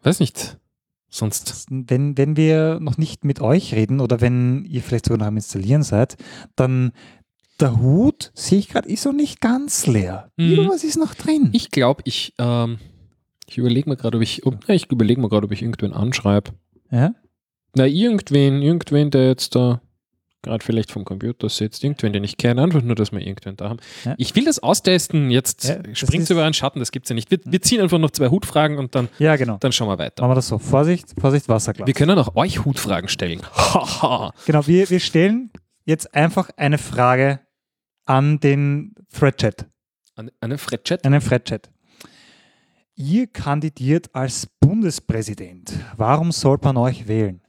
Weiß 0.05 0.20
nicht. 0.20 0.57
Sonst. 1.09 1.66
Wenn, 1.68 2.16
wenn 2.16 2.36
wir 2.36 2.78
noch 2.80 2.97
nicht 2.97 3.24
mit 3.24 3.40
euch 3.40 3.74
reden 3.74 4.01
oder 4.01 4.20
wenn 4.20 4.64
ihr 4.64 4.82
vielleicht 4.82 5.07
sogar 5.07 5.18
noch 5.18 5.26
am 5.26 5.36
Installieren 5.36 5.82
seid, 5.82 6.16
dann 6.55 6.92
der 7.61 7.78
Hut, 7.80 8.30
sehe 8.34 8.59
ich 8.59 8.68
gerade, 8.68 8.88
ist 8.88 9.05
noch 9.05 9.12
nicht 9.12 9.40
ganz 9.40 9.86
leer. 9.86 10.30
Mhm. 10.36 10.51
Irgendwas 10.53 10.84
ist 10.84 10.97
noch 10.97 11.14
drin. 11.14 11.51
Ich 11.53 11.70
glaube, 11.70 12.03
ich, 12.05 12.34
ähm, 12.38 12.78
Ich 13.47 13.59
überlege 13.59 13.88
mir 13.90 13.97
gerade, 13.97 14.16
ob 14.16 14.22
ich, 14.22 14.47
ob, 14.47 14.68
ich 14.68 14.90
überlege 14.90 15.20
mir 15.20 15.28
gerade, 15.28 15.45
ob 15.47 15.53
ich 15.53 15.62
irgendwen 15.62 15.92
anschreibe. 15.92 16.53
Ja? 16.95 17.14
Na, 17.76 17.86
irgendwen, 17.86 18.62
irgendwen, 18.62 19.11
der 19.11 19.26
jetzt 19.28 19.55
da 19.55 19.80
gerade 20.42 20.62
vielleicht 20.62 20.92
vom 20.92 21.05
Computer 21.07 21.49
sitzt, 21.49 21.82
irgendwen, 21.82 22.12
den 22.12 22.22
ich 22.22 22.36
kenne, 22.36 22.62
einfach 22.62 22.82
nur, 22.82 22.95
dass 22.95 23.12
wir 23.12 23.20
irgendwen 23.20 23.57
da 23.57 23.70
haben. 23.70 23.78
Ja. 24.05 24.14
Ich 24.18 24.36
will 24.36 24.45
das 24.45 24.62
austesten, 24.62 25.30
jetzt 25.30 25.64
Ja, 25.64 25.78
springt 25.95 26.28
Hm. 26.28 26.36
über 26.36 26.45
einen 26.45 26.53
Schatten, 26.55 26.80
das 26.80 26.92
gibt 26.92 27.07
es 27.07 27.09
ja 27.11 27.14
nicht. 27.14 27.30
Wir, 27.30 27.38
wir 27.45 27.62
ziehen 27.62 27.80
einfach 27.80 27.99
noch 27.99 28.11
zwei 28.11 28.28
Hutfragen 28.28 28.76
und 28.78 28.95
dann, 28.95 29.09
Ja, 29.18 29.36
genau. 29.36 29.57
dann 29.59 29.72
schauen 29.72 29.88
wir 29.88 29.99
weiter. 29.99 30.22
Machen 30.22 30.32
wir 30.32 30.34
das 30.36 30.49
so. 30.49 30.59
Vorsicht, 30.59 31.14
Vorsicht, 31.18 31.49
Wasserglas. 31.49 31.86
Wir 31.86 31.95
können 31.95 32.18
auch 32.18 32.36
euch 32.36 32.64
Hutfragen 32.64 33.09
stellen. 33.09 33.40
Genau, 34.47 34.66
wir, 34.66 34.90
wir 34.90 35.01
stellen 35.01 35.51
jetzt 35.86 36.14
einfach 36.14 36.51
eine 36.59 36.76
Frage 36.78 37.40
an 38.05 38.38
den 38.38 38.95
Threadchat. 39.12 39.66
Eine, 40.14 40.30
eine 40.40 40.59
Fredchat? 40.59 41.05
Einen 41.05 41.20
Threadchat. 41.20 41.70
Ihr 42.97 43.26
kandidiert 43.26 44.14
als 44.14 44.47
Bundespräsident. 44.61 45.72
Warum 45.97 46.30
soll 46.30 46.59
man 46.62 46.76
euch 46.76 47.09
wählen? 47.09 47.40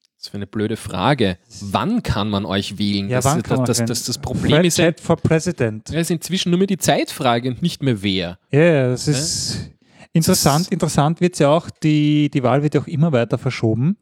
Das 0.00 0.28
ist 0.28 0.28
für 0.30 0.38
eine 0.38 0.46
blöde 0.46 0.78
Frage. 0.78 1.36
Wann 1.60 2.02
kann 2.02 2.30
man 2.30 2.46
euch 2.46 2.78
wählen? 2.78 3.10
Ja, 3.10 3.18
das, 3.18 3.26
wann 3.26 3.40
das, 3.40 3.48
kann 3.48 3.56
man 3.58 3.66
das, 3.66 3.84
das, 3.84 4.04
das 4.04 4.18
Problem 4.18 4.64
ist 4.64 4.78
ja, 4.78 4.84
Threadchat 4.84 5.00
for 5.00 5.16
President. 5.16 5.90
ja, 5.90 6.00
ist 6.00 6.10
inzwischen 6.10 6.48
nur 6.50 6.58
mehr 6.58 6.66
die 6.66 6.78
Zeitfrage 6.78 7.50
und 7.50 7.60
nicht 7.60 7.82
mehr 7.82 8.02
wer. 8.02 8.38
Ja, 8.50 8.60
ja, 8.60 8.88
das 8.88 9.08
ist 9.08 9.70
interessant. 10.14 10.68
Interessant 10.68 11.20
wird 11.20 11.34
es 11.34 11.40
ja 11.40 11.50
auch, 11.50 11.68
die, 11.68 12.30
die 12.30 12.42
Wahl 12.42 12.62
wird 12.62 12.74
ja 12.74 12.80
auch 12.80 12.86
immer 12.86 13.12
weiter 13.12 13.36
verschoben. 13.36 13.98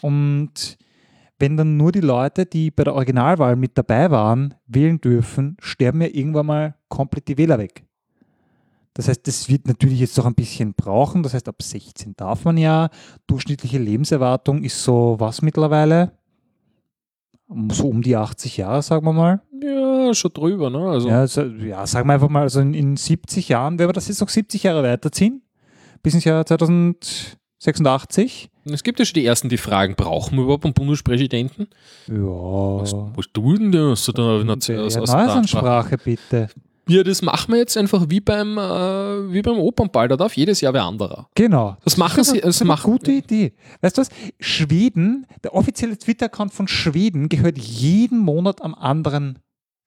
Und 0.00 0.78
wenn 1.38 1.56
dann 1.56 1.76
nur 1.76 1.92
die 1.92 2.00
Leute, 2.00 2.44
die 2.44 2.72
bei 2.72 2.82
der 2.82 2.94
Originalwahl 2.94 3.54
mit 3.54 3.78
dabei 3.78 4.10
waren, 4.10 4.54
wählen 4.66 5.00
dürfen, 5.00 5.56
sterben 5.60 6.00
ja 6.00 6.08
irgendwann 6.08 6.46
mal 6.46 6.74
komplett 6.88 7.28
die 7.28 7.38
Wähler 7.38 7.58
weg. 7.58 7.84
Das 9.00 9.08
heißt, 9.08 9.26
das 9.26 9.48
wird 9.48 9.66
natürlich 9.66 9.98
jetzt 9.98 10.16
noch 10.18 10.26
ein 10.26 10.34
bisschen 10.34 10.74
brauchen. 10.74 11.22
Das 11.22 11.32
heißt, 11.32 11.48
ab 11.48 11.62
16 11.62 12.16
darf 12.16 12.44
man 12.44 12.58
ja. 12.58 12.90
Durchschnittliche 13.26 13.78
Lebenserwartung 13.78 14.62
ist 14.62 14.84
so 14.84 15.16
was 15.18 15.40
mittlerweile? 15.40 16.12
So 17.72 17.88
um 17.88 18.02
die 18.02 18.14
80 18.14 18.58
Jahre, 18.58 18.82
sagen 18.82 19.06
wir 19.06 19.14
mal. 19.14 19.40
Ja, 19.62 20.12
schon 20.12 20.34
drüber, 20.34 20.68
ne? 20.68 20.86
Also, 20.86 21.08
Ja, 21.08 21.20
also, 21.20 21.44
ja, 21.44 21.86
sagen 21.86 22.10
wir 22.10 22.12
einfach 22.12 22.28
mal, 22.28 22.42
also 22.42 22.60
in, 22.60 22.74
in 22.74 22.98
70 22.98 23.48
Jahren, 23.48 23.78
wenn 23.78 23.88
wir 23.88 23.94
das 23.94 24.08
jetzt 24.08 24.20
noch 24.20 24.28
70 24.28 24.64
Jahre 24.64 24.82
weiterziehen, 24.82 25.40
bis 26.02 26.12
ins 26.12 26.24
Jahr 26.24 26.44
2086. 26.44 28.50
Es 28.66 28.82
gibt 28.82 28.98
ja 28.98 29.06
schon 29.06 29.14
die 29.14 29.24
ersten, 29.24 29.48
die 29.48 29.56
fragen, 29.56 29.94
brauchen 29.96 30.36
wir 30.36 30.44
überhaupt 30.44 30.66
einen 30.66 30.74
Bundespräsidenten? 30.74 31.68
Ja. 32.06 32.16
Was, 32.16 32.92
was 32.92 33.32
tun 33.32 33.72
denn 33.72 33.92
aus 33.92 34.04
der, 34.04 34.22
aus, 34.22 34.44
aus, 34.44 34.98
aus 34.98 35.10
der 35.10 35.18
Ansprache? 35.18 35.24
Neuesansprache, 35.24 35.96
bitte. 35.96 36.50
Ja, 36.90 37.04
das 37.04 37.22
machen 37.22 37.52
wir 37.52 37.58
jetzt 37.58 37.76
einfach 37.76 38.06
wie 38.08 38.18
beim, 38.20 38.58
äh, 38.58 39.32
wie 39.32 39.42
beim 39.42 39.58
Opernball. 39.58 40.08
Da 40.08 40.16
darf 40.16 40.36
jedes 40.36 40.60
Jahr 40.60 40.74
wer 40.74 40.82
anderer. 40.82 41.28
Genau. 41.36 41.76
Das 41.84 41.96
machen 41.96 42.24
sie, 42.24 42.38
Das 42.38 42.46
das 42.46 42.56
ist 42.56 42.62
eine 42.62 42.68
machen, 42.68 42.90
gute 42.90 43.12
Idee. 43.12 43.52
Weißt 43.80 43.96
du 43.96 44.00
was? 44.00 44.08
Schweden, 44.40 45.24
der 45.44 45.54
offizielle 45.54 45.96
Twitter-Account 45.96 46.52
von 46.52 46.66
Schweden 46.66 47.28
gehört 47.28 47.58
jeden 47.58 48.18
Monat 48.18 48.60
am 48.60 48.74
anderen 48.74 49.38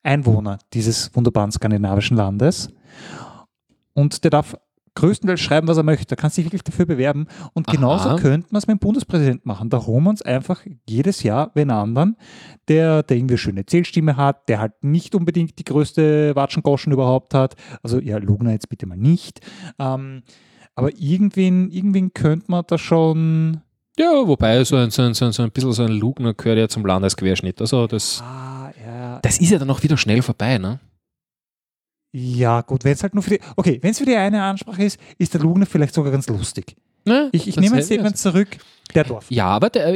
Einwohner 0.02 0.58
dieses 0.72 1.14
wunderbaren 1.14 1.52
skandinavischen 1.52 2.16
Landes. 2.16 2.70
Und 3.92 4.24
der 4.24 4.30
darf 4.30 4.56
größtenteils 4.94 5.40
schreiben, 5.40 5.68
was 5.68 5.76
er 5.76 5.82
möchte. 5.82 6.06
Da 6.06 6.16
kannst 6.16 6.36
du 6.36 6.42
dich 6.42 6.46
wirklich 6.46 6.62
dafür 6.64 6.86
bewerben. 6.86 7.26
Und 7.52 7.66
genauso 7.66 8.10
Aha. 8.10 8.16
könnten 8.16 8.52
wir 8.52 8.58
es 8.58 8.66
mit 8.66 8.76
dem 8.76 8.80
Bundespräsidenten 8.80 9.48
machen. 9.48 9.70
Da 9.70 9.84
holen 9.86 10.04
wir 10.04 10.10
uns 10.10 10.22
einfach 10.22 10.62
jedes 10.88 11.22
Jahr 11.22 11.50
wen 11.54 11.70
anderen, 11.70 12.16
der, 12.68 13.02
der 13.02 13.16
irgendwie 13.16 13.34
eine 13.34 13.38
schöne 13.38 13.66
Zählstimme 13.66 14.16
hat, 14.16 14.48
der 14.48 14.60
halt 14.60 14.72
nicht 14.82 15.14
unbedingt 15.14 15.58
die 15.58 15.64
größte 15.64 16.34
Watschengoschen 16.36 16.92
überhaupt 16.92 17.34
hat. 17.34 17.54
Also 17.82 18.00
ja, 18.00 18.18
Lugner 18.18 18.52
jetzt 18.52 18.68
bitte 18.68 18.86
mal 18.86 18.96
nicht. 18.96 19.40
Ähm, 19.78 20.22
aber 20.76 20.90
irgendwen, 20.98 21.70
irgendwen 21.70 22.14
könnte 22.14 22.46
man 22.50 22.64
da 22.66 22.78
schon. 22.78 23.60
Ja, 23.96 24.26
wobei 24.26 24.64
so 24.64 24.74
ein, 24.76 24.90
so 24.90 25.02
ein, 25.02 25.14
so 25.14 25.24
ein, 25.24 25.32
so 25.32 25.42
ein 25.44 25.52
bisschen 25.52 25.72
so 25.72 25.84
ein 25.84 25.92
Lugner 25.92 26.34
gehört 26.34 26.58
ja 26.58 26.68
zum 26.68 26.84
Landesquerschnitt. 26.84 27.60
Also 27.60 27.86
das, 27.86 28.22
Ah, 28.24 28.72
ja. 28.84 29.20
das 29.22 29.38
ist 29.38 29.50
ja 29.50 29.58
dann 29.58 29.70
auch 29.70 29.82
wieder 29.84 29.96
schnell 29.96 30.20
vorbei, 30.22 30.58
ne? 30.58 30.80
Ja, 32.16 32.60
gut, 32.60 32.84
wenn 32.84 32.92
es 32.92 33.02
halt 33.02 33.12
nur 33.14 33.24
für 33.24 33.30
die. 33.30 33.40
Okay, 33.56 33.78
wenn 33.82 33.90
es 33.90 33.98
für 33.98 34.04
die 34.06 34.14
eine 34.14 34.40
Ansprache 34.42 34.84
ist, 34.84 35.00
ist 35.18 35.34
der 35.34 35.40
Lugner 35.40 35.66
vielleicht 35.66 35.94
sogar 35.94 36.12
ganz 36.12 36.28
lustig. 36.28 36.76
ne? 37.04 37.28
Ich, 37.32 37.48
ich 37.48 37.56
nehme 37.56 37.74
hätte- 37.74 37.86
Statement 37.86 38.16
zurück. 38.16 38.48
Der 38.94 39.02
Dorf. 39.02 39.26
Ja, 39.30 39.46
aber 39.46 39.70
der, 39.70 39.92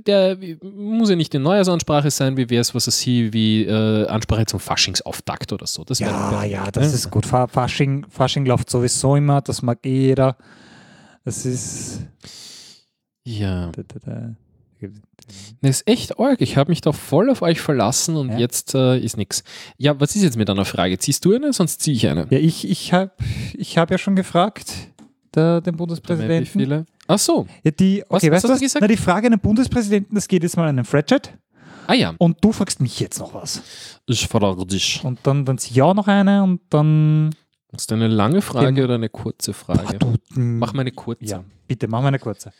der 0.00 0.36
muss 0.62 1.08
ja 1.08 1.16
nicht 1.16 1.32
die 1.32 1.38
Neujahrsansprache 1.38 2.10
sein, 2.10 2.36
wie 2.36 2.50
wäre 2.50 2.60
es, 2.60 2.74
was 2.74 2.86
er 2.88 2.90
sie, 2.92 3.32
wie 3.32 3.64
äh, 3.64 4.06
Ansprache 4.08 4.44
zum 4.44 4.60
Faschingsauftakt 4.60 5.52
oder 5.54 5.66
so. 5.66 5.84
Das 5.84 6.00
Ja, 6.00 6.32
dann- 6.32 6.50
ja, 6.50 6.70
das 6.70 6.88
ne? 6.88 6.94
ist 6.94 7.10
gut. 7.10 7.24
Fa- 7.24 7.46
Fasching, 7.46 8.04
Fasching 8.10 8.44
läuft 8.44 8.68
sowieso 8.68 9.16
immer, 9.16 9.40
das 9.40 9.62
mag 9.62 9.78
jeder. 9.86 10.36
Das 11.24 11.46
ist. 11.46 12.00
Ja, 13.26 13.68
Da, 13.72 13.82
da, 13.88 13.98
da. 14.04 14.30
Das 15.62 15.76
ist 15.80 15.88
echt 15.88 16.18
arg. 16.18 16.40
Ich 16.40 16.56
habe 16.56 16.70
mich 16.70 16.80
da 16.80 16.92
voll 16.92 17.30
auf 17.30 17.42
euch 17.42 17.60
verlassen 17.60 18.16
und 18.16 18.30
Ja. 18.32 18.38
jetzt 18.38 18.74
äh, 18.74 18.98
ist 18.98 19.16
nichts. 19.16 19.44
Ja, 19.78 19.98
was 20.00 20.14
ist 20.16 20.22
jetzt 20.22 20.36
mit 20.36 20.48
einer 20.50 20.64
Frage? 20.64 20.98
Ziehst 20.98 21.24
du 21.24 21.34
eine, 21.34 21.52
sonst 21.52 21.80
ziehe 21.80 21.96
ich 21.96 22.06
eine. 22.08 22.26
Ja, 22.30 22.38
ich, 22.38 22.68
ich 22.68 22.92
habe 22.92 23.12
ich 23.56 23.78
hab 23.78 23.90
ja 23.90 23.98
schon 23.98 24.16
gefragt, 24.16 24.72
der, 25.34 25.60
den 25.60 25.74
Wie 25.74 25.78
Bundespräsidenten. 25.78 26.46
viele? 26.46 26.86
Ach 27.06 27.18
so. 27.18 27.46
Ja, 27.62 27.70
die, 27.70 28.02
Was- 28.08 28.22
okay, 28.22 28.30
was 28.30 28.36
weißt 28.36 28.44
du 28.44 28.48
hast 28.48 28.52
was? 28.54 28.58
du 28.60 28.64
gesagt? 28.64 28.80
Na, 28.82 28.88
die 28.88 28.96
Frage 28.96 29.26
an 29.26 29.32
den 29.32 29.40
Bundespräsidenten, 29.40 30.14
das 30.14 30.28
geht 30.28 30.42
jetzt 30.42 30.56
mal 30.56 30.68
an 30.68 30.76
den 30.76 30.84
Fredchat. 30.84 31.32
Ah 31.86 31.92
ja, 31.94 32.14
Und 32.18 32.42
du 32.42 32.50
fragst 32.52 32.80
mich 32.80 32.98
jetzt 33.00 33.18
noch 33.18 33.34
was. 33.34 33.60
ich 34.06 34.26
frage 34.26 34.64
dich. 34.64 35.02
Und 35.04 35.18
dann, 35.24 35.44
dann 35.44 35.58
ziehe 35.58 35.72
ich 35.76 35.82
auch 35.82 35.92
noch 35.94 36.08
eine 36.08 36.42
und 36.42 36.60
dann. 36.70 37.34
Ist 37.76 37.90
das 37.90 37.96
eine 37.96 38.06
lange 38.08 38.40
Frage 38.40 38.72
Genau. 38.72 38.84
oder 38.84 38.94
eine 38.94 39.08
kurze 39.08 39.50
Boah, 39.52 39.74
Frage? 39.74 39.98
du, 39.98 40.14
mm, 40.40 40.58
Mach 40.58 40.72
mal 40.72 40.82
eine 40.82 40.92
kurze. 40.92 41.24
Ja, 41.24 41.44
bitte, 41.66 41.88
mach 41.88 42.00
mal 42.00 42.08
eine 42.08 42.20
kurze. 42.20 42.52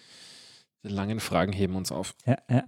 Die 0.85 0.89
langen 0.89 1.19
Fragen 1.21 1.53
heben 1.53 1.77
uns 1.77 1.91
auf. 1.91 2.15
Ja, 2.27 2.37
ja. 2.51 2.65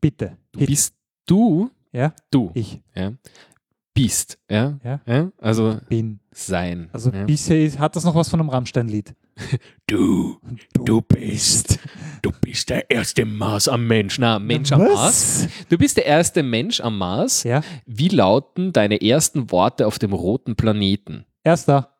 Bitte. 0.00 0.36
Du 0.52 0.60
bitte. 0.60 0.70
bist 0.70 0.94
du, 1.26 1.70
Ja, 1.92 2.14
du, 2.30 2.50
ich 2.54 2.80
ja, 2.94 3.12
bist, 3.94 4.38
ja, 4.48 4.78
Ja. 4.84 5.32
also 5.38 5.80
bin. 5.88 6.20
sein. 6.30 6.88
Also 6.92 7.10
ja. 7.10 7.24
bisher 7.24 7.60
ist, 7.64 7.78
hat 7.78 7.96
das 7.96 8.04
noch 8.04 8.14
was 8.14 8.28
von 8.28 8.40
einem 8.40 8.50
Rammstein-Lied. 8.50 9.14
Du, 9.86 10.38
du 10.72 11.00
bist, 11.00 11.78
du 12.22 12.30
bist 12.42 12.68
der 12.68 12.90
erste 12.90 13.24
Mars 13.24 13.66
am 13.68 13.86
Mensch. 13.86 14.18
Na, 14.18 14.38
Mensch 14.38 14.70
am 14.72 14.80
Mars. 14.82 15.46
Du 15.70 15.78
bist 15.78 15.96
der 15.96 16.04
erste 16.06 16.42
Mensch 16.42 16.80
am 16.80 16.98
Mars. 16.98 17.44
Ja, 17.44 17.62
Wie 17.86 18.08
lauten 18.08 18.72
deine 18.72 19.00
ersten 19.00 19.50
Worte 19.50 19.86
auf 19.86 19.98
dem 19.98 20.12
roten 20.12 20.56
Planeten? 20.56 21.24
erster. 21.42 21.97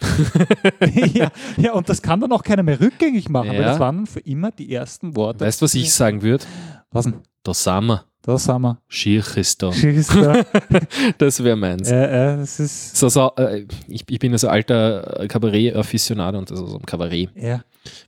ja, 1.14 1.30
ja, 1.56 1.72
und 1.72 1.88
das 1.88 2.02
kann 2.02 2.20
dann 2.20 2.32
auch 2.32 2.42
keiner 2.42 2.62
mehr 2.62 2.80
rückgängig 2.80 3.28
machen, 3.28 3.48
weil 3.48 3.60
Ja. 3.60 3.68
das 3.68 3.78
waren 3.80 4.06
für 4.06 4.20
immer 4.20 4.50
die 4.50 4.72
ersten 4.72 5.16
Worte. 5.16 5.44
Weißt 5.44 5.60
du, 5.60 5.64
was 5.64 5.74
ich 5.74 5.92
sagen 5.92 6.22
würde? 6.22 6.44
Was 6.90 7.04
denn? 7.04 7.22
Da 7.42 7.54
sind 7.54 7.84
wir. 7.86 8.04
Da 8.26 8.36
sind 8.38 8.60
wir. 8.60 8.78
Schier 8.88 9.24
ist 9.36 9.62
da. 9.62 9.72
Schieß 9.72 10.08
da. 10.08 10.44
Das 11.18 11.42
wäre 11.44 11.56
meins. 11.56 11.88
äh, 11.90 12.34
äh, 12.34 12.36
das 12.38 12.58
ist. 12.60 12.96
So, 12.96 13.08
so, 13.08 13.32
äh, 13.36 13.64
ich, 13.88 14.04
ich 14.08 14.18
bin 14.18 14.36
so 14.36 14.48
alter 14.48 15.24
Kabarett-Afficionado 15.28 16.38
und 16.38 16.50
also 16.50 16.66
so 16.66 16.76
ein 16.78 16.84
Kabarett, 16.86 17.30
Ja, 17.36 17.62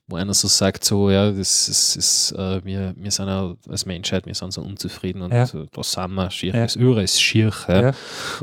wo 0.08 0.16
einer 0.16 0.34
so 0.34 0.48
sagt, 0.48 0.84
so, 0.84 1.08
ja, 1.10 1.30
das 1.30 1.68
ist, 1.68 1.96
ist 1.96 2.32
äh, 2.32 2.64
wir, 2.64 2.94
wir 2.96 3.10
sind 3.12 3.28
ja 3.28 3.54
als 3.68 3.86
Menschheit, 3.86 4.26
wir 4.26 4.34
sind 4.34 4.52
so 4.52 4.60
unzufrieden 4.62 5.22
und 5.22 5.32
Ja. 5.32 5.46
so, 5.46 5.66
da 5.72 5.82
sind 5.84 6.12
wir, 6.14 6.30
schier 6.32 6.54
Ja. 6.54 6.64
ist 6.64 6.76
Öre, 6.76 7.02
ist 7.04 7.20
schier. 7.22 7.52
Ja. 7.68 7.92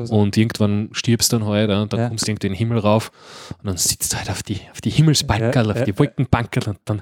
Und 0.09 0.37
irgendwann 0.37 0.89
stirbst 0.93 1.33
du 1.33 1.39
dann 1.39 1.47
halt, 1.47 1.69
und 1.69 1.91
dann 1.91 2.07
kommst 2.09 2.25
du 2.27 2.31
irgendwie 2.31 2.47
in 2.47 2.53
den 2.53 2.57
Himmel 2.57 2.79
rauf 2.79 3.11
und 3.59 3.67
dann 3.67 3.77
sitzt 3.77 4.13
du 4.13 4.17
halt 4.17 4.29
auf 4.29 4.43
die, 4.43 4.59
auf 4.71 4.79
die 4.81 4.89
Himmelsbankerl, 4.91 5.71
auf 5.71 5.83
die 5.83 5.97
Wolkenbankerl 5.99 6.69
und 6.69 6.79
dann 6.85 7.01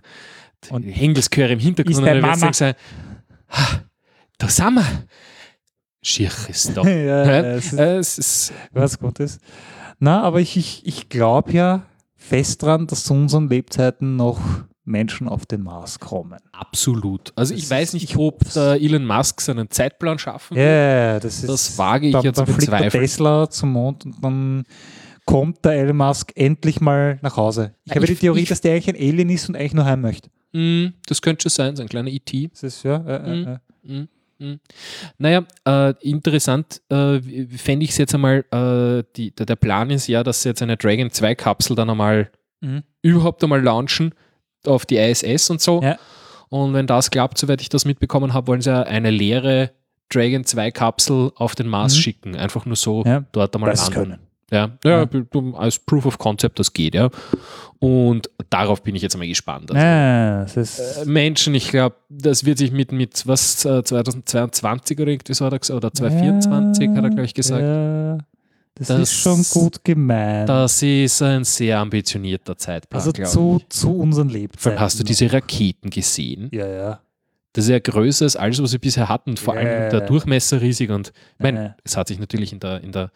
Und 0.69 0.83
die 0.85 0.91
Hengelschöre 0.91 1.51
im 1.53 1.59
Hintergrund 1.59 1.91
ist 1.93 1.99
und 1.99 2.05
dann 2.05 2.39
dann 2.39 2.53
sagen, 2.53 2.75
"Ha, 3.51 3.81
da 4.43 4.49
sind 4.49 4.73
wir. 4.75 4.85
Schier 6.01 6.31
ist 6.49 6.75
da. 6.75 6.81
ja, 6.87 6.91
Ja, 6.91 7.25
ja, 7.25 7.41
es 7.55 7.65
ist 7.73 7.79
äh, 7.79 7.97
es 7.97 8.17
ist, 8.17 8.53
was 8.71 8.99
Gutes. 8.99 9.39
Na, 9.99 10.21
aber 10.21 10.41
ich, 10.41 10.57
ich, 10.57 10.85
ich 10.85 11.09
glaube 11.09 11.51
ja 11.53 11.83
fest 12.15 12.61
dran, 12.63 12.87
dass 12.87 13.03
zu 13.05 13.13
unseren 13.13 13.47
Lebzeiten 13.49 14.15
noch 14.15 14.39
Menschen 14.85 15.29
auf 15.29 15.45
den 15.45 15.61
Mars 15.63 15.99
kommen. 15.99 16.39
Absolut. 16.51 17.31
Also 17.37 17.53
ich 17.53 17.61
Das 17.61 17.71
weiß 17.71 17.87
ist- 17.89 17.93
nicht, 17.93 18.03
ich 18.09 18.17
ob 18.17 18.39
der 18.53 18.81
Elon 18.81 19.05
Musk 19.05 19.39
seinen 19.39 19.69
Zeitplan 19.69 20.19
schaffen 20.19 20.57
Ja, 20.57 21.13
wird. 21.13 21.23
das 21.23 21.39
ist. 21.39 21.47
Das 21.47 21.77
wage 21.77 22.07
ich 22.07 22.13
dann, 22.13 22.23
ja 22.25 22.33
zu 22.33 22.43
dann 22.43 22.53
fliegt 22.53 22.69
der 22.71 22.77
bezweifeln. 22.79 23.01
Tesla 23.03 23.49
zum 23.49 23.71
Mond 23.71 24.05
und 24.05 24.21
dann 24.21 24.63
kommt 25.25 25.63
der 25.63 25.73
Elon 25.73 25.95
Musk 25.95 26.33
endlich 26.35 26.81
mal 26.81 27.17
nach 27.21 27.37
Hause. 27.37 27.73
Ich 27.85 27.91
Ja, 27.91 27.95
habe 27.95 28.05
ich- 28.05 28.11
die 28.11 28.17
Theorie, 28.17 28.41
ich- 28.41 28.49
dass 28.49 28.59
der 28.59 28.73
eigentlich 28.75 28.89
ein 28.89 29.01
Alien 29.13 29.29
ist 29.29 29.47
und 29.47 29.55
eigentlich 29.55 29.73
nur 29.73 29.85
heim 29.85 30.01
möchte. 30.01 30.29
Mm, 30.51 30.87
das 31.07 31.21
könnte 31.21 31.43
schon 31.43 31.49
sein, 31.51 31.75
so 31.77 31.81
ein 31.81 31.87
kleiner 31.87 32.09
E.T. 32.09 32.49
Das 32.49 32.63
ist 32.63 32.83
ja. 32.83 32.97
Äh, 32.97 33.35
Mhm. 33.35 33.47
äh. 33.87 33.93
Mm, 34.01 34.07
mm. 34.43 34.59
Naja, 35.17 35.43
äh, 35.67 35.93
interessant 36.01 36.81
äh, 36.89 37.19
fände 37.57 37.83
ich 37.83 37.91
es 37.91 37.97
jetzt 37.97 38.13
einmal, 38.13 38.45
äh, 38.51 39.03
die, 39.15 39.31
der, 39.35 39.45
der 39.45 39.55
Plan 39.55 39.89
ist 39.89 40.07
ja, 40.07 40.23
dass 40.23 40.41
sie 40.43 40.49
jetzt 40.49 40.61
eine 40.61 40.77
Dragon 40.77 41.11
2 41.11 41.35
Kapsel 41.35 41.75
dann 41.75 41.89
einmal 41.89 42.29
Mhm. 42.61 42.83
überhaupt 43.01 43.43
einmal 43.43 43.61
launchen 43.61 44.13
auf 44.65 44.85
die 44.85 44.95
ISS 44.97 45.49
und 45.49 45.59
so. 45.59 45.81
Ja. 45.81 45.97
Und 46.49 46.73
wenn 46.73 46.87
das 46.87 47.11
klappt, 47.11 47.37
soweit 47.37 47.59
ich 47.61 47.67
das 47.69 47.83
mitbekommen 47.83 48.33
habe, 48.33 48.47
wollen 48.47 48.61
sie 48.61 48.69
ja 48.69 48.83
eine 48.83 49.09
leere 49.11 49.71
Dragon 50.09 50.45
2 50.45 50.71
Kapsel 50.71 51.31
auf 51.35 51.55
den 51.55 51.67
Mars 51.67 51.95
Mhm. 51.95 51.99
schicken. 51.99 52.35
Einfach 52.37 52.65
nur 52.65 52.75
so 52.77 53.03
Ja. 53.05 53.25
dort 53.33 53.53
einmal 53.55 53.71
Das 53.71 53.89
landen. 53.89 53.93
können. 54.11 54.19
Ja, 54.53 54.69
ja, 54.83 55.05
du- 55.05 55.55
als 55.55 55.79
Proof 55.79 56.05
of 56.05 56.17
Concept, 56.19 56.59
das 56.59 56.71
geht, 56.73 56.93
ja. 56.95 57.09
Und 57.79 58.29
darauf 58.49 58.83
bin 58.83 58.95
ich 58.95 59.01
jetzt 59.01 59.15
einmal 59.15 59.27
gespannt. 59.27 59.71
Also, 59.71 59.83
Ja, 59.83 60.43
äh, 60.43 61.05
Menschen, 61.05 61.55
ich 61.55 61.69
glaube, 61.69 61.95
das 62.09 62.45
wird 62.45 62.59
sich 62.59 62.71
mit, 62.71 62.91
mit 62.91 63.25
was, 63.27 63.65
äh, 63.65 63.83
2022 63.83 64.99
oder 64.99 65.11
irgendwie 65.11 65.33
so 65.33 65.45
hat 65.45 65.53
er 65.53 65.59
gesagt, 65.59 65.77
oder 65.77 65.91
2024 65.93 66.89
hat 66.89 67.03
er, 67.03 67.09
glaube 67.09 67.25
ich, 67.25 67.33
gesagt. 67.33 67.61
Ja, 67.63 68.17
das, 68.75 68.87
Das- 68.87 68.99
ist 69.01 69.13
schon 69.13 69.43
gut 69.61 69.83
gemeint. 69.83 70.47
Das 70.49 70.81
ist 70.83 71.21
ein 71.21 71.43
sehr 71.43 71.79
ambitionierter 71.79 72.57
Zeitplan, 72.57 73.01
also 73.01 73.11
zu, 73.11 73.57
ich. 73.61 73.69
zu 73.69 73.95
unseren 73.97 74.29
Lebzeiten. 74.29 74.79
hast 74.79 74.99
du 74.99 75.03
diese 75.03 75.31
Raketen 75.33 75.89
gesehen? 75.89 76.49
Ja, 76.53 76.67
ja. 76.67 76.99
Das 77.53 77.65
ist 77.65 77.69
ja 77.71 77.79
größer 77.79 78.25
als 78.25 78.35
alles, 78.35 78.61
was 78.63 78.71
wir 78.71 78.79
bisher 78.79 79.09
hatten. 79.09 79.37
Vor 79.37 79.53
allem 79.55 79.67
Ja. 79.67 79.89
der 79.89 80.01
Durchmesser 80.01 80.59
riesig. 80.61 80.89
Und 80.89 81.09
ich 81.09 81.43
meine, 81.43 81.63
Ja. 81.63 81.75
es 81.83 81.95
hat 81.97 82.07
sich 82.07 82.17
natürlich 82.19 82.51
in 82.51 82.59
der, 82.59 82.81
in, 82.81 82.91
der, 82.91 83.11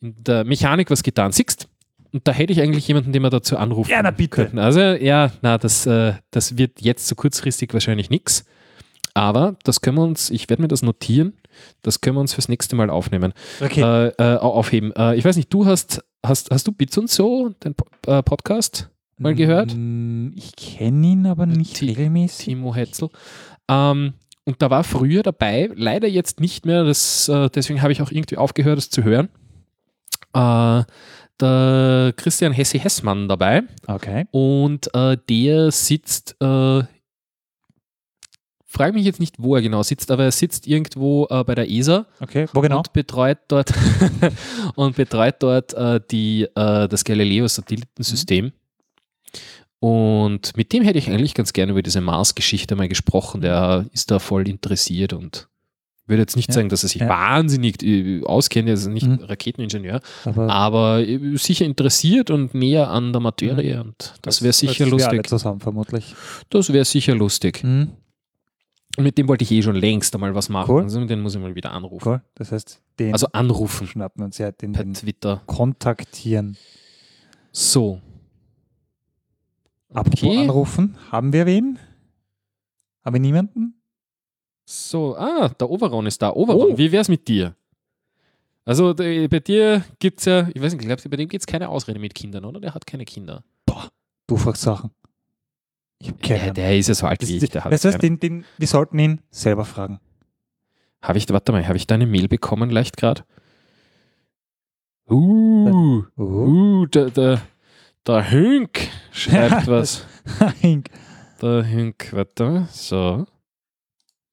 in 0.00 0.14
der 0.22 0.44
Mechanik 0.44 0.90
was 0.90 1.02
getan. 1.02 1.32
Siehst 1.32 1.68
und 2.12 2.26
da 2.26 2.32
hätte 2.32 2.52
ich 2.52 2.60
eigentlich 2.62 2.86
jemanden, 2.88 3.12
den 3.12 3.22
wir 3.22 3.30
dazu 3.30 3.56
anrufen 3.58 3.90
Ja, 3.90 4.02
na 4.02 4.10
bitte. 4.10 4.28
könnten. 4.30 4.58
Also 4.58 4.80
ja, 4.80 5.32
na, 5.42 5.58
das, 5.58 5.84
äh, 5.86 6.14
das 6.30 6.56
wird 6.56 6.80
jetzt 6.80 7.06
so 7.08 7.14
kurzfristig 7.14 7.72
wahrscheinlich 7.74 8.08
nichts. 8.10 8.44
Aber 9.14 9.56
das 9.64 9.80
können 9.80 9.96
wir 9.98 10.04
uns, 10.04 10.30
ich 10.30 10.48
werde 10.48 10.62
mir 10.62 10.68
das 10.68 10.82
notieren, 10.82 11.32
das 11.82 12.00
können 12.02 12.16
wir 12.16 12.20
uns 12.20 12.34
fürs 12.34 12.48
nächste 12.48 12.76
Mal 12.76 12.90
aufnehmen, 12.90 13.32
Okay. 13.62 13.80
äh, 13.80 14.08
äh, 14.18 14.36
au- 14.38 14.52
aufheben. 14.52 14.92
Äh, 14.96 15.16
ich 15.16 15.24
weiß 15.24 15.36
nicht, 15.36 15.52
du 15.52 15.64
hast, 15.66 16.04
hast, 16.24 16.50
hast 16.50 16.66
du 16.66 16.72
Bits 16.72 16.96
und 16.98 17.08
so, 17.10 17.48
den 17.64 17.74
äh, 18.06 18.22
Podcast, 18.22 18.90
mal 19.18 19.34
gehört? 19.34 19.72
Ich 20.34 20.54
kenne 20.56 21.06
ihn 21.06 21.26
aber 21.26 21.46
nicht 21.46 21.76
Ti- 21.76 21.86
regelmäßig. 21.86 22.44
Timo 22.46 22.74
Hetzel. 22.74 23.08
Ähm, 23.68 24.12
und 24.44 24.60
da 24.62 24.68
war 24.70 24.84
früher 24.84 25.22
dabei, 25.22 25.70
leider 25.74 26.06
jetzt 26.08 26.40
nicht 26.40 26.66
mehr, 26.66 26.84
das, 26.84 27.28
äh, 27.28 27.48
deswegen 27.48 27.80
habe 27.82 27.92
ich 27.92 28.02
auch 28.02 28.10
irgendwie 28.10 28.36
aufgehört, 28.36 28.78
es 28.78 28.90
zu 28.90 29.02
hören. 29.02 29.28
Äh, 30.36 30.84
der 31.40 32.12
Christian 32.16 32.52
Hessi-Hessmann 32.52 33.28
dabei 33.28 33.62
Okay. 33.86 34.26
und 34.30 34.92
äh, 34.94 35.18
der 35.28 35.70
sitzt, 35.70 36.34
äh, 36.40 36.82
frage 38.66 38.92
mich 38.94 39.04
jetzt 39.04 39.20
nicht, 39.20 39.36
wo 39.38 39.54
er 39.54 39.62
genau 39.62 39.82
sitzt, 39.82 40.10
aber 40.10 40.24
er 40.24 40.32
sitzt 40.32 40.66
irgendwo 40.66 41.26
äh, 41.30 41.44
bei 41.44 41.54
der 41.54 41.70
ESA 41.70 42.06
Okay. 42.20 42.46
Wo 42.52 42.60
genau? 42.62 42.78
und 42.78 42.92
betreut 42.92 43.38
dort 43.48 43.72
und 44.76 44.96
betreut 44.96 45.36
dort 45.40 45.74
äh, 45.74 46.00
die, 46.10 46.44
äh, 46.54 46.88
das 46.88 47.04
Galileo-Satellitensystem. 47.04 48.52
Und 49.78 50.56
mit 50.56 50.72
dem 50.72 50.82
hätte 50.84 50.98
ich 50.98 51.08
eigentlich 51.10 51.34
ganz 51.34 51.52
gerne 51.52 51.72
über 51.72 51.82
diese 51.82 52.00
Mars-Geschichte 52.00 52.76
mal 52.76 52.88
gesprochen. 52.88 53.42
Der 53.42 53.84
ist 53.92 54.10
da 54.10 54.18
voll 54.18 54.48
interessiert 54.48 55.12
und 55.12 55.48
würde 56.06 56.22
jetzt 56.22 56.36
nicht 56.36 56.48
Ja. 56.48 56.54
sagen, 56.54 56.68
dass 56.68 56.82
er 56.82 56.88
sich 56.88 57.00
Ja. 57.02 57.08
wahnsinnig 57.08 57.82
äh, 57.82 58.22
auskennt, 58.24 58.68
er 58.68 58.74
ist 58.74 58.86
nicht 58.86 59.06
Mhm. 59.06 59.24
Raketeningenieur, 59.24 60.00
Aber 60.24 60.50
aber 60.50 61.00
äh, 61.06 61.36
sicher 61.36 61.64
interessiert 61.64 62.30
und 62.30 62.54
näher 62.54 62.90
an 62.90 63.12
der 63.12 63.20
Materie 63.20 63.80
und 63.82 64.14
das 64.22 64.42
wäre 64.42 64.52
sicher 64.52 64.86
Mhm. 64.86 64.90
das 64.90 64.98
wir 65.00 65.08
alle 65.08 65.16
lustig. 65.16 65.28
zusammen 65.28 65.60
vermutlich. 65.60 66.14
Das 66.50 66.72
wäre 66.72 66.84
sicher 66.84 67.14
lustig. 67.14 67.62
Mhm. 67.64 67.92
Und 68.98 69.04
mit 69.04 69.18
dem 69.18 69.28
wollte 69.28 69.44
ich 69.44 69.50
eh 69.50 69.60
schon 69.62 69.74
längst 69.76 70.14
einmal 70.14 70.34
was 70.34 70.48
machen. 70.48 70.70
Cool. 70.74 70.82
Also 70.84 71.04
den 71.04 71.20
muss 71.20 71.34
ich 71.34 71.40
mal 71.40 71.54
wieder 71.54 71.70
anrufen. 71.72 72.08
Cool. 72.08 72.22
Das 72.34 72.50
heißt, 72.50 72.80
den 72.98 73.12
Also 73.12 73.26
anrufen 73.32 73.86
schnappen 73.86 74.22
uns 74.24 74.38
ja 74.38 74.52
den, 74.52 74.72
per 74.72 74.84
den 74.84 74.94
Twitter. 74.94 75.42
kontaktieren. 75.46 76.56
So. 77.52 78.00
Apropos 79.92 80.22
Okay. 80.24 80.38
anrufen, 80.38 80.96
haben 81.10 81.32
wir 81.32 81.46
wen? 81.46 81.78
Haben 83.04 83.14
wir 83.14 83.20
niemanden? 83.20 83.74
So, 84.68 85.16
ah, 85.16 85.48
der 85.48 85.70
Overon 85.70 86.06
ist 86.06 86.20
da. 86.20 86.30
Overon, 86.32 86.72
Oh. 86.72 86.78
wie 86.78 86.90
wär's 86.90 87.08
mit 87.08 87.28
dir? 87.28 87.54
Also 88.64 88.94
bei 88.94 89.28
dir 89.38 89.84
gibt's 90.00 90.24
ja, 90.24 90.48
ich 90.52 90.60
weiß 90.60 90.72
nicht, 90.74 90.84
glaubst 90.84 91.04
du, 91.04 91.08
bei 91.08 91.16
dem 91.16 91.28
gibt's 91.28 91.46
keine 91.46 91.68
Ausrede 91.68 92.00
mit 92.00 92.16
Kindern, 92.16 92.44
oder? 92.44 92.58
Der 92.60 92.74
hat 92.74 92.84
keine 92.84 93.04
Kinder. 93.04 93.44
Du 94.26 94.36
fragst 94.36 94.62
Sachen. 94.62 94.90
Ich 96.00 96.08
habe 96.08 96.18
keine 96.18 96.34
Der, 96.38 96.42
Ahnung. 96.42 96.54
der 96.54 96.76
ist 96.78 96.88
ja 96.88 96.94
so 96.94 97.06
alt 97.06 97.22
Das 97.22 97.28
wie 97.28 97.36
ich. 97.36 97.48
Der 97.48 97.62
hat 97.64 97.70
weißt 97.70 97.84
du 97.84 97.88
was, 97.90 97.98
den, 97.98 98.18
den, 98.18 98.44
wir 98.58 98.66
sollten 98.66 98.98
ihn 98.98 99.20
selber 99.30 99.64
fragen. 99.64 100.00
Habe 101.00 101.18
ich, 101.18 101.28
warte 101.30 101.52
mal, 101.52 101.64
habe 101.68 101.76
ich 101.76 101.86
da 101.86 101.94
eine 101.94 102.06
Mail 102.06 102.26
bekommen, 102.26 102.70
leicht 102.70 102.96
gerade? 102.96 103.22
Uh, 105.08 106.02
Oh. 106.16 106.22
uh, 106.22 106.86
der, 106.86 107.10
der, 107.10 107.40
der 108.04 108.30
Hünk 108.32 108.88
schreibt 109.12 109.68
was. 109.68 110.04
Hink. 110.60 110.88
Der 111.40 111.62
Hünk, 111.64 112.12
warte 112.12 112.44
mal, 112.44 112.68
so. 112.72 113.26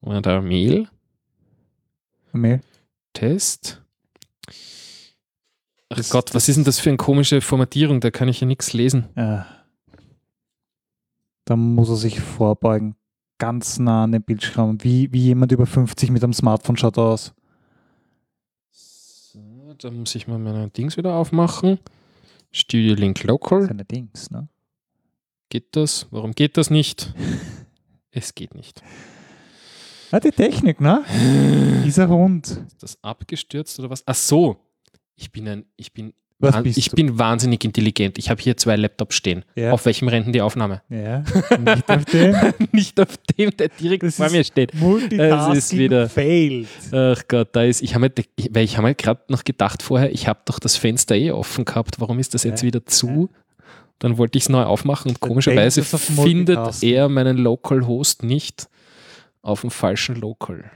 Und 0.03 0.25
der 0.25 0.41
Mail. 0.41 0.87
Mail. 2.33 2.61
Test. 3.13 3.81
Ach 5.89 5.97
Das- 5.97 6.09
Gott, 6.09 6.33
was 6.33 6.49
ist 6.49 6.55
denn 6.57 6.63
das 6.65 6.79
für 6.79 6.89
eine 6.89 6.97
komische 6.97 7.41
Formatierung? 7.41 7.99
Da 8.01 8.11
kann 8.11 8.27
ich 8.27 8.39
ja 8.41 8.47
nichts 8.47 8.73
lesen. 8.73 9.07
Äh, 9.15 9.41
da 11.45 11.55
muss 11.55 11.89
er 11.89 11.95
sich 11.95 12.19
vorbeugen. 12.19 12.95
Ganz 13.37 13.79
nah 13.79 14.03
an 14.05 14.11
den 14.11 14.23
Bildschirm. 14.23 14.77
Wie, 14.83 15.11
wie 15.11 15.21
jemand 15.23 15.51
über 15.51 15.65
50 15.65 16.09
mit 16.11 16.23
einem 16.23 16.33
Smartphone 16.33 16.77
schaut 16.77 16.97
aus. 16.97 17.33
So, 18.71 19.73
da 19.77 19.91
muss 19.91 20.15
ich 20.15 20.27
mal 20.27 20.39
meine 20.39 20.69
Dings 20.69 20.97
wieder 20.97 21.13
aufmachen. 21.15 21.79
Studio 22.51 22.93
Link 22.95 23.23
Local. 23.23 23.67
Seine 23.67 23.85
Dings, 23.85 24.31
ne? 24.31 24.47
Geht 25.49 25.75
das? 25.75 26.07
Warum 26.11 26.33
geht 26.33 26.57
das 26.57 26.69
nicht? 26.69 27.13
Es 28.15 28.35
geht 28.35 28.53
nicht. 28.53 28.83
Ah, 30.13 30.19
die 30.19 30.29
Technik, 30.31 30.79
ne? 30.79 31.03
Dieser 31.85 32.07
Hund. 32.07 32.45
Ist 32.67 32.83
das 32.83 32.97
abgestürzt 33.01 33.79
oder 33.79 33.89
was? 33.89 34.03
Ach 34.05 34.13
so. 34.13 34.57
Ich 35.15 35.31
bin 35.31 35.47
ein, 35.47 35.65
ich 35.75 35.91
bin, 35.91 36.13
Was 36.37 36.53
wahn- 36.53 36.63
bist 36.63 36.77
ich 36.77 36.89
du? 36.89 36.95
bin 36.95 37.17
wahnsinnig 37.17 37.65
intelligent. 37.65 38.19
Ich 38.19 38.29
habe 38.29 38.39
hier 38.39 38.55
zwei 38.55 38.75
Laptops 38.75 39.15
stehen. 39.15 39.43
Ja. 39.55 39.71
Auf 39.71 39.85
welchem 39.85 40.07
rennt 40.07 40.27
denn 40.27 40.33
die 40.33 40.41
Aufnahme? 40.41 40.83
ja. 40.89 41.23
Nicht 41.59 41.89
auf 41.89 42.05
den. 42.05 42.35
nicht 42.71 42.99
auf 42.99 43.17
dem, 43.37 43.57
der 43.57 43.69
direkt 43.69 44.03
Das 44.03 44.15
vor 44.17 44.29
mir 44.29 44.43
steht. 44.43 44.75
Multitasking 44.75 45.57
Es 45.57 45.65
ist 45.71 45.77
wieder- 45.79 46.07
failed. 46.09 46.67
Ach 46.91 47.21
Gott, 47.27 47.49
da 47.53 47.63
ist, 47.63 47.81
ich 47.81 47.95
habe 47.95 48.05
mir, 48.15 48.25
weil 48.51 48.65
ich 48.65 48.77
habe 48.77 48.89
mir 48.89 48.95
gerade 48.95 49.21
noch 49.29 49.43
gedacht 49.43 49.81
vorher, 49.81 50.11
ich 50.11 50.27
habe 50.27 50.41
doch 50.45 50.59
das 50.59 50.75
Fenster 50.75 51.15
eh 51.15 51.31
offen 51.31 51.65
gehabt, 51.65 51.99
warum 51.99 52.19
ist 52.19 52.35
das 52.35 52.43
jetzt 52.43 52.61
Ja, 52.61 52.67
wieder 52.67 52.85
zu? 52.85 53.29
Dann 53.97 54.19
wollte 54.19 54.37
ich 54.37 54.43
es 54.43 54.49
neu 54.49 54.61
aufmachen 54.63 55.09
und 55.09 55.19
komischerweise 55.21 55.81
findet 55.83 56.83
er 56.83 57.09
meinen 57.09 57.37
Local 57.37 57.87
Host 57.87 58.21
nicht 58.23 58.67
auf 59.43 59.61
dem 59.61 59.69
falschen 59.69 60.15
Local. 60.15 60.71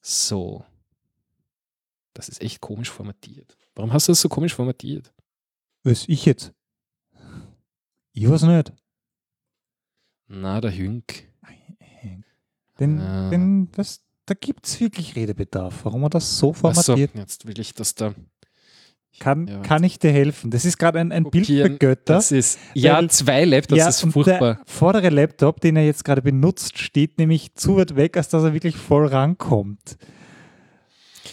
So. 0.00 0.64
Das 2.14 2.28
ist 2.28 2.40
echt 2.40 2.60
komisch 2.60 2.90
formatiert. 2.90 3.56
Warum 3.74 3.92
hast 3.92 4.08
du 4.08 4.12
das 4.12 4.20
so 4.20 4.28
komisch 4.28 4.54
formatiert? 4.54 5.12
Was 5.82 6.08
ich 6.08 6.24
jetzt? 6.24 6.52
Ich 8.12 8.28
weiß 8.28 8.42
nicht. 8.42 8.72
Na, 10.28 10.60
der 10.60 10.70
Hünk. 10.70 11.28
Den, 12.78 13.00
Ah. 13.00 13.28
den, 13.30 13.68
was, 13.76 14.02
da 14.24 14.34
gibt 14.34 14.66
es 14.66 14.80
wirklich 14.80 15.14
Redebedarf. 15.14 15.84
Warum 15.84 16.02
er 16.04 16.10
das 16.10 16.38
so 16.38 16.52
formatiert, 16.52 17.14
jetzt 17.14 17.46
will 17.46 17.58
ich 17.60 17.74
das 17.74 17.94
da. 17.94 18.14
Kann, 19.20 19.46
ja. 19.46 19.60
kann 19.60 19.84
ich 19.84 19.98
dir 19.98 20.10
helfen. 20.12 20.50
Das 20.50 20.64
ist 20.64 20.78
gerade 20.78 20.98
ein, 20.98 21.12
ein 21.12 21.24
Bild 21.24 21.46
für. 21.46 21.70
Götter. 21.70 22.14
Das 22.14 22.32
ist, 22.32 22.58
ja, 22.74 22.96
Weil- 22.96 23.10
zwei 23.10 23.44
Laptops, 23.44 23.78
ja, 23.78 23.86
das 23.86 24.02
ist 24.02 24.12
furchtbar. 24.12 24.54
der 24.54 24.60
vordere 24.66 25.10
Laptop, 25.10 25.60
den 25.60 25.76
er 25.76 25.84
jetzt 25.84 26.04
gerade 26.04 26.22
benutzt, 26.22 26.78
steht 26.78 27.18
nämlich 27.18 27.54
zu 27.54 27.76
weit 27.76 27.94
weg, 27.96 28.16
als 28.16 28.28
dass 28.28 28.42
er 28.42 28.52
wirklich 28.54 28.76
voll 28.76 29.06
rankommt. 29.06 29.96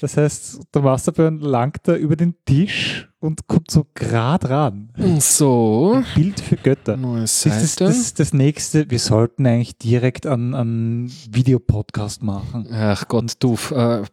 Das 0.01 0.15
heißt, 0.15 0.61
der 0.73 0.81
Masterburn 0.81 1.39
langt 1.39 1.79
da 1.83 1.95
über 1.95 2.15
den 2.15 2.35
Tisch 2.45 3.09
und 3.19 3.47
kommt 3.47 3.69
so 3.69 3.85
gerade 3.95 4.49
ran. 4.49 4.91
So, 5.19 6.01
Bild 6.15 6.39
für 6.39 6.55
Götter. 6.55 6.95
neue 6.95 7.21
Das 7.21 7.45
ist 7.45 7.47
das, 7.47 7.75
Seite. 7.75 7.83
das, 7.85 8.13
das 8.13 8.33
nächste. 8.33 8.89
Wir 8.89 8.99
sollten 8.99 9.45
eigentlich 9.45 9.77
direkt 9.77 10.25
an, 10.25 10.53
an 10.53 11.11
Videopodcast 11.31 12.23
machen. 12.23 12.67
Ach 12.71 13.09
Gott, 13.09 13.33
du. 13.39 13.55
Äh, 13.71 14.03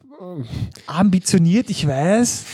Ambitioniert, 0.86 1.70
ich 1.70 1.86
weiß. 1.86 2.44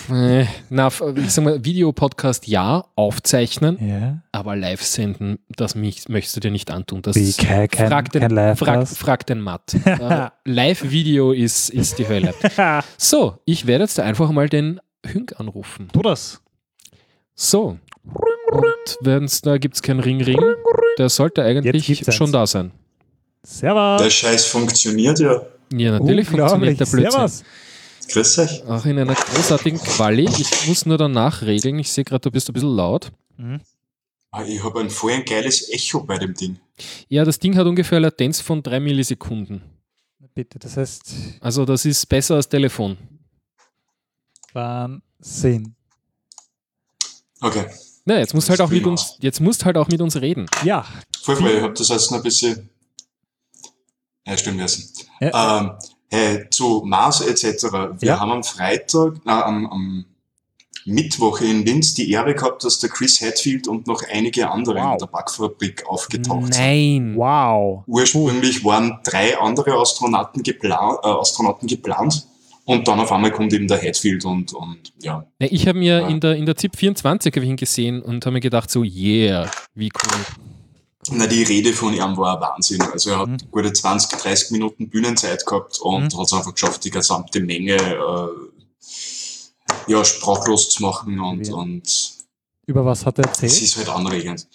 na, 0.71 0.89
ich 1.17 1.31
sag 1.31 1.45
mal, 1.45 1.65
Videopodcast 1.65 2.47
ja, 2.47 2.85
aufzeichnen, 2.97 3.79
Ja. 3.87 4.23
aber 4.33 4.57
live 4.57 4.83
senden, 4.83 5.39
das 5.57 5.75
mich, 5.75 6.09
möchtest 6.09 6.37
du 6.37 6.41
dir 6.41 6.51
nicht 6.51 6.71
antun. 6.71 7.03
Das 7.03 7.17
Wie, 7.17 7.33
kein, 7.33 7.69
kein, 7.69 7.89
frag, 7.89 8.13
den, 8.13 8.35
kein 8.35 8.57
frag, 8.57 8.89
frag 8.89 9.27
den 9.27 9.41
Matt. 9.41 9.75
äh, 9.85 10.29
Live-Video 10.45 11.33
ist, 11.33 11.71
ist 11.71 11.99
die 11.99 12.09
Hölle. 12.09 12.35
So, 12.97 13.39
ich 13.45 13.67
werde 13.67 13.85
jetzt 13.85 13.99
einfach 14.01 14.31
mal 14.31 14.49
den 14.49 14.81
Hünk 15.05 15.39
anrufen. 15.39 15.89
Tu 15.93 16.03
das. 16.03 16.41
So. 17.35 17.79
Und 18.05 18.97
wenn's, 19.01 19.41
da 19.41 19.59
gibt 19.59 19.77
es 19.77 19.83
keinen 19.83 20.01
Ring-Ring. 20.01 20.41
Der 20.99 21.09
sollte 21.09 21.43
eigentlich 21.43 22.05
schon 22.11 22.27
eins. 22.27 22.33
da 22.33 22.47
sein. 22.47 22.71
Servus. 23.43 24.03
Der 24.03 24.11
Scheiß 24.11 24.47
funktioniert 24.47 25.19
ja. 25.19 25.43
Ja, 25.73 25.93
natürlich 25.99 26.29
funktioniert 26.29 26.79
der 26.79 26.87
Blödsinn. 26.87 27.11
Servus. 27.11 27.45
Grüß 28.13 28.39
euch. 28.39 28.65
Auch 28.65 28.85
in 28.85 28.99
einer 28.99 29.15
großartigen 29.15 29.81
Quali. 29.81 30.25
Ich 30.25 30.69
muss 30.69 30.85
nur 30.87 30.99
danach 30.99 31.43
regeln. 31.43 31.79
Ich 31.79 31.91
sehe 31.91 32.05
gerade, 32.05 32.21
du 32.21 32.31
bist 32.31 32.49
ein 32.49 32.53
bisschen 32.53 32.75
laut. 32.77 33.11
Ah, 34.31 34.45
Ich 34.45 34.63
habe 34.63 34.81
ein 34.81 34.91
voll 34.91 35.13
ein 35.13 35.25
geiles 35.25 35.69
Echo 35.71 36.03
bei 36.05 36.19
dem 36.19 36.35
Ding. 36.35 36.59
Ja, 37.09 37.25
das 37.25 37.39
Ding 37.39 37.57
hat 37.57 37.67
ungefähr 37.67 37.97
eine 37.99 38.07
Latenz 38.09 38.41
von 38.41 38.63
3 38.63 38.81
Millisekunden. 38.81 39.63
Bitte, 40.35 40.59
das 40.59 40.77
heißt 40.77 41.15
Also 41.41 41.65
das 41.65 41.85
ist 41.85 42.07
besser 42.09 42.37
als 42.37 42.49
Telefon. 42.49 42.97
Wahnsinn. 44.53 45.75
Okay. 47.41 47.67
Na, 48.05 48.19
jetzt 48.19 48.35
musst 48.35 48.51
halt 48.51 48.61
auch 48.61 48.71
mit 48.71 48.85
uns, 48.85 49.17
jetzt 49.21 49.41
musst 49.41 49.65
halt 49.65 49.77
auch 49.77 49.89
mit 49.89 50.01
uns 50.01 50.17
reden. 50.21 50.47
Ja, 50.65 50.85
Voll, 51.23 51.37
voll, 51.37 51.51
ich 51.51 51.63
hab 51.63 51.75
das 51.75 51.89
jetzt 51.89 52.11
noch 52.11 52.19
ein 52.19 52.23
bisschen 52.25 52.69
ja, 54.27 54.37
stimmt 54.37 54.59
lassen. 54.59 54.93
Ja. 55.21 55.61
Ähm, 55.61 55.73
hey, 56.13 56.45
zu 56.51 56.83
Mars 56.85 57.21
etc. 57.23 57.65
Wir 57.99 58.09
Ja. 58.09 58.21
haben 58.21 58.31
am 58.31 58.45
Freitag, 58.45 59.15
äh, 59.27 59.31
am, 59.31 59.67
am 59.67 60.05
Mittwoch 60.85 61.41
in 61.41 61.65
Linz 61.65 61.95
die 61.95 62.11
Ehre 62.11 62.35
gehabt, 62.35 62.65
dass 62.65 62.79
der 62.81 62.91
Chris 62.91 63.21
Hadfield 63.21 63.69
und 63.69 63.87
noch 63.87 64.03
einige 64.13 64.51
andere 64.51 64.81
Wow. 64.81 64.93
in 64.95 64.99
der 64.99 65.07
Backfabrik 65.07 65.87
aufgetaucht 65.87 66.55
sind. 66.55 66.63
Nein. 66.65 67.13
wow. 67.17 67.85
Ursprünglich 67.87 68.65
waren 68.65 68.99
drei 69.05 69.39
andere 69.39 69.75
Astronauten, 69.81 70.43
geplan 70.43 70.97
äh, 71.05 71.07
Astronauten 71.09 71.69
geplant 71.69 72.27
und 72.65 72.87
dann 72.89 72.99
auf 73.01 73.13
einmal 73.13 73.31
kommt 73.31 73.53
eben 73.53 73.69
der 73.69 73.81
Hadfield 73.81 74.25
und, 74.25 74.53
und 74.55 74.93
ja. 75.01 75.25
Ja, 75.41 75.49
ich 75.51 75.69
habe 75.69 75.79
mir 75.79 76.01
Ja. 76.01 76.09
in 76.09 76.19
der, 76.21 76.35
in 76.37 76.47
der 76.47 76.57
ZIP 76.57 76.75
24 76.77 77.33
hab 77.35 77.43
ich 77.43 77.49
ihn 77.49 77.57
gesehen 77.57 78.03
und 78.03 78.27
habe 78.27 78.35
mir 78.35 78.41
gedacht, 78.41 78.69
so, 78.71 78.83
yeah, 78.83 79.49
wie 79.75 79.91
cool. 80.05 80.21
Na, 81.11 81.27
die 81.27 81.43
Rede 81.43 81.73
von 81.73 81.93
ihm 81.93 82.17
war 82.17 82.37
ein 82.37 82.41
Wahnsinn. 82.41 82.81
Also 82.83 83.11
er 83.11 83.19
hat 83.21 83.29
Mhm. 83.29 83.39
gute 83.51 83.73
20, 83.73 84.19
30 84.21 84.51
Minuten 84.53 84.89
Bühnenzeit 84.89 85.45
gehabt 85.45 85.81
und 85.81 86.13
Mhm. 86.15 86.19
hat 86.19 86.27
es 86.27 86.33
einfach 86.33 86.55
geschafft, 86.55 86.85
die 86.85 86.91
gesamte 86.91 87.41
Menge 87.41 87.75
äh, 87.75 88.29
ja, 89.89 90.05
sprachlos 90.05 90.71
zu 90.71 90.83
machen 90.83 91.19
und, 91.19 91.47
Wie? 91.49 91.53
und 91.53 92.13
Über 92.67 92.85
was 92.85 93.05
hat 93.05 93.19
er 93.19 93.25
es 93.25 93.43
erzählt? 93.43 93.63
ist 93.63 93.77
halt 93.79 93.89
anregend. 93.89 94.47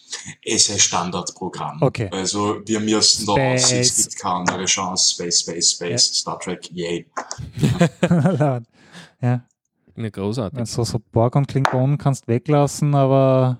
Es 0.41 0.63
ist 0.63 0.71
ein 0.71 0.79
Standardprogramm. 0.79 1.81
Okay. 1.81 2.07
Also 2.13 2.61
wir 2.65 2.79
müssen 2.79 3.25
da 3.25 3.33
aus, 3.33 3.69
es 3.73 3.95
gibt 3.97 4.15
keine 4.17 4.35
andere 4.35 4.63
Chance. 4.65 5.15
Space, 5.15 5.41
Space, 5.41 5.71
Space, 5.71 6.13
Star 6.19 6.39
Trek, 6.39 6.69
yay. 6.71 7.05
ja, 9.21 9.41
Ne, 9.95 10.11
großartig. 10.11 10.59
also 10.59 10.83
so 10.83 10.99
Borg 11.11 11.35
und 11.35 11.47
Klingonen 11.47 11.97
kannst 11.97 12.27
weglassen, 12.27 12.93
aber 12.95 13.57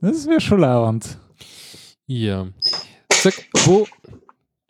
das 0.00 0.26
wäre 0.26 0.40
schon 0.40 0.60
lauernd. 0.60 1.18
Ja. 2.06 2.46
Sag, 3.12 3.34
wo, 3.64 3.86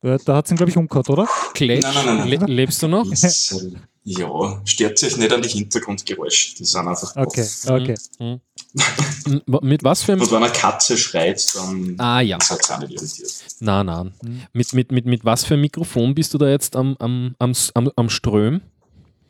Da, 0.02 0.18
da 0.18 0.36
hat 0.36 0.44
es 0.44 0.50
ihn, 0.52 0.56
glaube 0.56 0.70
ich, 0.70 0.76
umgehört, 0.76 1.08
oder? 1.10 1.26
Kletsch, 1.54 1.82
Nein, 1.82 1.94
nein, 2.06 2.16
nein, 2.18 2.28
le 2.28 2.38
nein. 2.38 2.48
lebst 2.48 2.82
du 2.82 2.88
noch? 2.88 3.06
Ist, 3.10 3.52
äh, 3.52 3.72
ja, 4.04 4.60
stört 4.66 4.98
sich 4.98 5.16
nicht 5.16 5.32
an 5.32 5.40
die 5.40 5.48
Hintergrundgeräusche. 5.48 6.56
Die 6.56 6.64
sind 6.64 6.86
einfach. 6.86 7.16
Okay, 7.16 7.46
okay. 7.66 7.94
Mhm. 8.18 8.40
M- 9.46 9.58
Mit 9.62 9.82
was 9.82 10.02
für 10.02 10.12
einem. 10.12 10.20
Und 10.20 10.30
wenn 10.30 10.42
eine 10.42 10.52
Katze 10.52 10.98
schreit, 10.98 11.42
dann 11.54 11.94
Ah 11.98 12.20
ja, 12.20 12.36
ist 12.36 12.50
es 12.50 12.70
auch 12.70 12.78
nicht 12.80 12.92
irritiert. 12.92 13.44
na, 13.60 13.82
na. 13.82 14.04
Mhm. 14.04 14.42
Mit, 14.52 14.72
mit, 14.74 14.92
mit, 14.92 15.06
mit 15.06 15.24
was 15.24 15.44
für 15.46 15.54
einem 15.54 15.62
Mikrofon 15.62 16.14
bist 16.14 16.34
du 16.34 16.38
da 16.38 16.48
jetzt 16.50 16.76
am, 16.76 16.96
am, 16.98 17.34
am, 17.38 17.52
am, 17.72 17.90
am 17.96 18.10
Ström? 18.10 18.60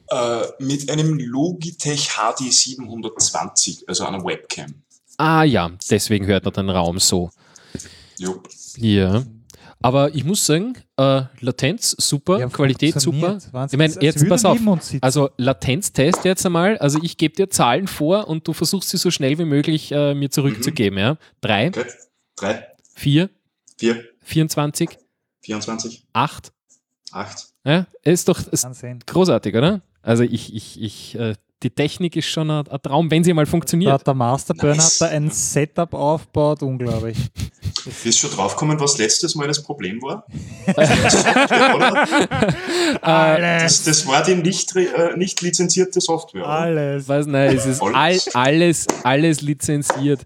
Äh, 0.08 0.42
mit 0.58 0.90
einem 0.90 1.18
Logitech 1.20 2.08
HD 2.16 2.52
720, 2.52 3.88
also 3.88 4.04
einer 4.06 4.24
Webcam. 4.24 4.74
Ah 5.18 5.44
ja, 5.44 5.70
deswegen 5.88 6.26
hört 6.26 6.44
man 6.46 6.52
den 6.54 6.70
Raum 6.70 6.98
so. 6.98 7.30
Jo. 8.18 8.42
Ja. 8.76 9.22
Aber 9.80 10.14
ich 10.14 10.24
muss 10.24 10.46
sagen, 10.46 10.74
äh, 10.96 11.22
Latenz 11.40 11.94
super, 11.98 12.38
Ja, 12.38 12.48
Qualität 12.48 12.98
super. 13.00 13.38
Wahnsinn. 13.52 13.80
Ich 13.80 13.94
meine, 13.94 14.02
jetzt 14.06 14.26
pass 14.28 14.44
auf. 14.44 14.58
Also 15.02 15.30
Latenztest 15.36 16.24
jetzt 16.24 16.46
einmal. 16.46 16.78
Also 16.78 16.98
ich 17.02 17.18
gebe 17.18 17.34
dir 17.34 17.50
Zahlen 17.50 17.86
vor 17.86 18.28
und 18.28 18.48
du 18.48 18.52
versuchst 18.54 18.88
sie 18.88 18.96
so 18.96 19.10
schnell 19.10 19.38
wie 19.38 19.44
möglich 19.44 19.92
äh, 19.92 20.14
mir 20.14 20.30
zurückzugeben. 20.30 20.98
Ja? 20.98 21.16
Drei, 21.42 21.68
Okay. 21.68 21.84
3, 22.36 22.66
vier, 22.94 23.30
4, 23.78 24.02
24, 24.22 24.98
24, 25.42 26.06
acht. 26.14 26.52
8. 27.12 27.46
Ja? 27.64 27.86
Ist 28.02 28.28
doch 28.28 28.40
ist 28.50 28.66
großartig, 29.06 29.54
oder? 29.54 29.82
Also 30.02 30.22
ich, 30.24 30.54
ich, 30.54 30.80
ich, 30.82 31.14
äh, 31.16 31.34
die 31.62 31.70
Technik 31.70 32.16
ist 32.16 32.26
schon 32.26 32.50
ein, 32.50 32.66
ein 32.66 32.82
Traum, 32.82 33.10
wenn 33.10 33.22
sie 33.22 33.32
mal 33.34 33.44
Da 33.44 33.50
funktioniert. 33.50 33.92
hat 33.92 34.06
der 34.06 34.14
Masterburn 34.14 34.76
Nice. 34.76 35.00
hat 35.00 35.10
da 35.10 35.14
ein 35.14 35.30
Setup 35.30 35.92
aufgebaut, 35.94 36.62
unglaublich. 36.62 37.18
Bist 37.84 38.04
du 38.04 38.26
schon 38.28 38.30
draufgekommen, 38.36 38.78
was 38.80 38.98
letztes 38.98 39.34
Mal 39.34 39.46
das 39.48 39.62
Problem 39.62 40.00
war? 40.02 40.26
Oder? 43.02 43.60
Das, 43.60 43.82
das 43.84 44.06
war 44.06 44.22
die 44.22 44.34
nicht, 44.36 44.74
äh, 44.76 45.16
nicht 45.16 45.40
lizenzierte 45.42 46.00
Software. 46.00 46.42
Oder? 46.44 46.50
Alles. 46.50 47.08
Was, 47.08 47.26
nein, 47.26 47.56
es 47.56 47.66
ist 47.66 47.82
all, 47.82 47.94
Alles. 47.94 48.34
alles, 48.34 48.86
alles 49.02 49.40
lizenziert. 49.42 50.22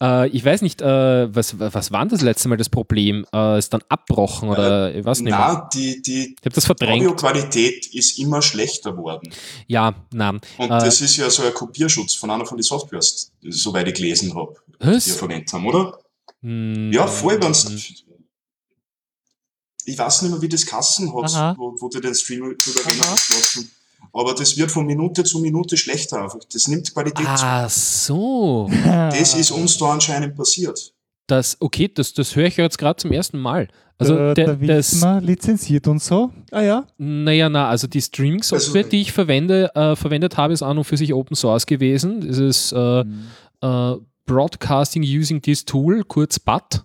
Äh, 0.00 0.28
ich 0.28 0.44
weiß 0.44 0.62
nicht, 0.62 0.80
äh, 0.82 1.34
was, 1.34 1.58
was 1.58 1.92
war 1.92 2.00
denn 2.00 2.10
das 2.10 2.22
letzte 2.22 2.48
Mal 2.48 2.56
das 2.56 2.68
Problem? 2.68 3.26
Äh, 3.32 3.58
ist 3.58 3.72
dann 3.72 3.82
abbrochen 3.88 4.48
oder 4.48 4.94
ich 4.94 5.04
weiß 5.04 5.20
nicht 5.20 5.30
mehr. 5.30 5.38
Na, 5.38 5.68
die, 5.72 6.02
die 6.02 6.34
Ich 6.38 6.44
habe 6.44 6.54
das 6.54 6.64
verdrängt. 6.66 7.02
Audioqualität 7.02 7.86
ist 7.94 8.18
immer 8.18 8.42
schlechter 8.42 8.96
worden. 8.96 9.32
Ja, 9.66 9.94
nein. 10.12 10.40
Und 10.58 10.66
Äh, 10.66 10.68
das 10.68 11.00
ist 11.00 11.16
ja 11.16 11.28
so 11.30 11.42
ein 11.42 11.52
Kopierschutz 11.54 12.14
von 12.14 12.30
einer 12.30 12.46
von 12.46 12.56
den 12.56 12.62
Softwares, 12.64 13.32
soweit 13.42 13.88
ich 13.88 13.94
gelesen 13.94 14.34
habe, 14.34 14.54
die 14.80 14.86
wir 14.86 15.00
verwendet 15.00 15.52
haben, 15.52 15.66
oder? 15.66 15.98
Hm, 16.42 16.90
Ja, 16.92 17.06
voll, 17.06 17.40
wenn's. 17.42 18.04
Ich 19.84 19.98
weiß 19.98 20.22
nicht 20.22 20.30
mehr, 20.30 20.40
wie 20.42 20.48
das 20.48 20.64
Kassen 20.64 21.12
hat, 21.14 21.24
Aha. 21.34 21.54
wo, 21.58 21.74
wo 21.80 21.88
du 21.88 21.98
den 22.00 22.14
Stream 22.14 22.40
drüber 22.56 22.96
lassen. 22.98 23.70
Aber 24.12 24.34
das 24.34 24.56
wird 24.56 24.70
von 24.70 24.86
Minute 24.86 25.24
zu 25.24 25.40
Minute 25.40 25.76
schlechter 25.76 26.22
einfach. 26.22 26.38
Das 26.52 26.68
nimmt 26.68 26.92
Qualität 26.92 27.24
zu. 27.26 27.44
Ah, 27.44 27.68
so. 27.68 28.70
Das 28.84 29.34
ist 29.34 29.50
uns 29.52 29.78
da 29.78 29.92
anscheinend 29.92 30.36
passiert. 30.36 30.92
Das, 31.26 31.56
okay, 31.60 31.88
das, 31.92 32.12
das 32.12 32.36
höre 32.36 32.46
ich 32.46 32.56
ja 32.58 32.64
jetzt 32.64 32.78
gerade 32.78 32.96
zum 33.00 33.10
ersten 33.12 33.38
Mal. 33.38 33.68
Also, 33.98 34.14
der, 34.16 34.34
der, 34.34 34.56
der 34.56 34.76
das, 34.76 34.92
Wiesner 34.92 35.20
lizenziert 35.20 35.86
und 35.86 36.02
so. 36.02 36.32
Ah 36.50 36.60
ja. 36.62 36.86
naja, 36.98 37.48
na, 37.48 37.68
also 37.68 37.86
die 37.86 38.02
Streaming-Software, 38.02 38.80
Also- 38.82 38.90
die 38.90 39.00
ich 39.02 39.12
verwende, 39.12 39.70
äh, 39.74 39.94
verwendet 39.96 40.36
habe, 40.36 40.52
ist 40.52 40.62
an 40.62 40.78
und 40.78 40.84
für 40.84 40.96
sich 40.96 41.14
Open 41.14 41.36
Source 41.36 41.64
gewesen. 41.66 42.26
Das 42.26 42.38
ist 42.38 42.72
äh, 42.72 43.04
Mhm. 43.04 43.26
äh, 43.62 43.94
Broadcasting 44.26 45.02
Using 45.02 45.42
this 45.42 45.64
Tool, 45.64 46.04
kurz 46.04 46.38
BAT. 46.38 46.84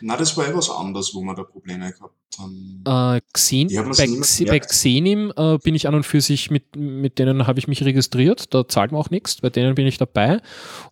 Na, 0.00 0.16
das 0.16 0.36
war 0.36 0.46
etwas 0.46 0.70
anders, 0.70 1.14
wo 1.14 1.22
wir 1.22 1.34
da 1.34 1.42
Probleme 1.42 1.90
gehabt 1.90 2.14
haben. 2.38 2.84
Äh, 2.86 3.20
Xen 3.32 3.68
bei, 3.68 4.46
bei. 4.46 4.58
Xenim 4.60 5.32
äh, 5.36 5.58
bin 5.58 5.74
ich 5.74 5.88
an 5.88 5.94
und 5.94 6.04
für 6.04 6.20
sich 6.20 6.50
mit, 6.50 6.76
mit 6.76 7.18
denen 7.18 7.46
habe 7.46 7.58
ich 7.58 7.66
mich 7.66 7.82
registriert, 7.82 8.52
da 8.52 8.68
zahlt 8.68 8.92
man 8.92 9.00
auch 9.00 9.10
nichts, 9.10 9.40
bei 9.40 9.50
denen 9.50 9.74
bin 9.74 9.86
ich 9.86 9.98
dabei. 9.98 10.40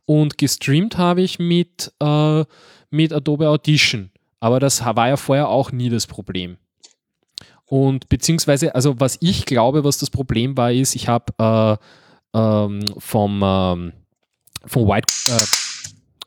Und 0.07 0.39
gestreamt 0.39 0.97
habe 0.97 1.23
ich 1.23 1.39
mit, 1.39 1.93
äh, 2.01 2.45
mit 2.91 3.13
Adobe 3.13 3.49
Audition. 3.49 4.11
Aber 4.41 4.59
das 4.59 4.85
war 4.85 5.09
ja 5.09 5.17
vorher 5.17 5.49
auch 5.49 5.71
nie 5.71 5.91
das 5.91 6.07
Problem. 6.07 6.57
Und 7.67 8.09
beziehungsweise, 8.09 8.75
also 8.75 9.01
was 9.01 9.19
ich 9.21 9.47
glaube, 9.47 9.85
was 9.85 9.99
das 9.99 10.11
Problem 10.11 10.57
war, 10.57 10.73
ist, 10.73 10.95
ich 10.95 11.09
habe 11.09 11.33
äh, 11.39 12.39
ähm, 12.39 12.85
vom, 12.99 13.43
ähm, 13.43 13.93
vom 14.67 14.89
White, 14.89 15.13
äh, 15.29 15.45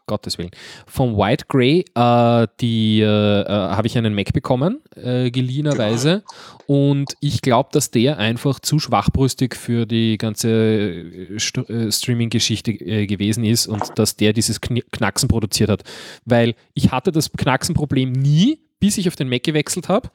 Gottes 0.08 0.38
Willen, 0.38 0.52
vom 0.88 1.18
White 1.18 1.46
Grey, 1.50 1.84
äh, 1.94 2.48
die 2.62 3.02
äh, 3.02 3.42
äh, 3.42 3.48
habe 3.48 3.88
ich 3.88 3.98
einen 3.98 4.16
Mac 4.16 4.32
bekommen, 4.32 4.82
äh, 4.96 5.30
geliehenerweise. 5.30 6.24
Und 6.66 7.16
ich 7.20 7.42
glaube, 7.42 7.70
dass 7.74 7.92
der 7.92 8.18
einfach 8.18 8.60
zu 8.62 8.80
schwachbrüstig 8.80 9.56
für 9.56 9.86
die 9.86 10.18
ganze 10.18 11.38
St 11.38 11.60
Streaming-Geschichte 11.90 12.74
gewesen 12.74 13.44
ist 13.44 13.68
und 13.68 14.00
dass 14.00 14.16
der 14.16 14.34
dieses 14.34 14.62
Kn 14.62 14.82
Knacksen 14.92 15.28
produziert 15.28 15.70
hat. 15.70 15.84
Weil 16.26 16.56
ich 16.74 16.92
hatte 16.92 17.12
das 17.12 17.32
Knacksen-Problem 17.32 18.12
nie, 18.12 18.60
bis 18.80 18.98
ich 18.98 19.08
auf 19.10 19.16
den 19.16 19.28
Mac 19.30 19.44
gewechselt 19.44 19.90
habe. 19.90 20.10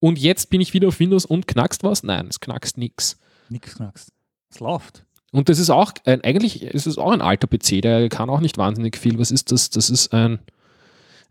Und 0.00 0.18
jetzt 0.18 0.50
bin 0.50 0.60
ich 0.60 0.74
wieder 0.74 0.88
auf 0.88 1.00
Windows 1.00 1.24
und 1.24 1.46
knackst 1.46 1.82
was? 1.82 2.02
Nein, 2.02 2.26
es 2.28 2.40
knackst 2.40 2.78
nichts. 2.78 3.18
Nix 3.48 3.74
knackst. 3.74 4.12
Es 4.50 4.60
läuft. 4.60 5.04
Und 5.32 5.48
das 5.48 5.58
ist 5.58 5.70
auch, 5.70 5.92
ein, 6.04 6.22
eigentlich 6.22 6.62
ist 6.62 6.86
es 6.86 6.98
auch 6.98 7.12
ein 7.12 7.20
alter 7.20 7.46
PC, 7.46 7.82
der 7.82 8.08
kann 8.08 8.28
auch 8.30 8.40
nicht 8.40 8.58
wahnsinnig 8.58 8.96
viel. 8.96 9.18
Was 9.18 9.30
ist 9.30 9.52
das? 9.52 9.70
Das 9.70 9.88
ist 9.88 10.12
ein, 10.12 10.40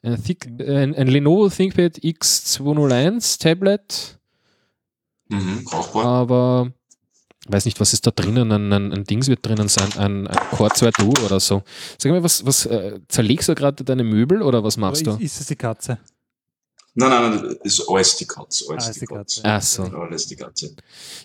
ein, 0.04 0.24
Thick, 0.24 0.46
ein, 0.60 0.96
ein 0.96 1.08
Lenovo 1.08 1.50
ThinkPad 1.50 1.98
X201 1.98 3.40
Tablet, 3.42 4.16
Mhm, 5.32 5.64
brauchbar. 5.66 6.06
aber 6.06 6.72
weiß 7.48 7.66
nicht, 7.66 7.80
was 7.80 7.94
ist 7.94 8.08
da 8.08 8.12
drinnen? 8.12 8.52
Ein, 8.52 8.74
ein, 8.74 8.92
ein 8.94 9.04
Dings 9.04 9.28
wird 9.28 9.46
drinnen 9.46 9.68
sein, 9.68 9.90
ein, 9.98 10.28
ein 10.28 10.50
Core 10.52 10.72
2 10.74 10.90
Duo 10.92 11.14
oder 11.24 11.40
so. 11.40 11.62
Sag 12.00 12.12
mal, 12.12 12.24
was, 12.24 12.46
was 12.48 12.66
äh, 12.66 13.00
zerlegst 13.10 13.48
du 13.50 13.54
gerade 13.54 13.84
deine 13.84 14.04
Möbel 14.04 14.42
oder 14.42 14.64
was 14.64 14.78
machst 14.78 15.08
Aber 15.08 15.18
du? 15.18 15.24
ist, 15.24 15.34
ist 15.36 15.42
es 15.42 15.48
die 15.48 15.56
Katze? 15.56 16.00
Nein, 17.00 17.10
nein, 17.10 17.36
nein, 17.46 17.56
ist 17.64 17.88
alles 17.90 18.16
die 18.18 18.26
Katze. 18.26 18.66
Alles 18.70 18.86
Ah, 18.86 18.90
ist 18.90 18.96
die 18.96 19.00
die 19.02 19.06
Katze. 19.06 19.42
Ach 19.44 19.62
so, 19.62 19.84
Alles 19.84 20.28
die 20.28 20.36
Katze. 20.36 20.76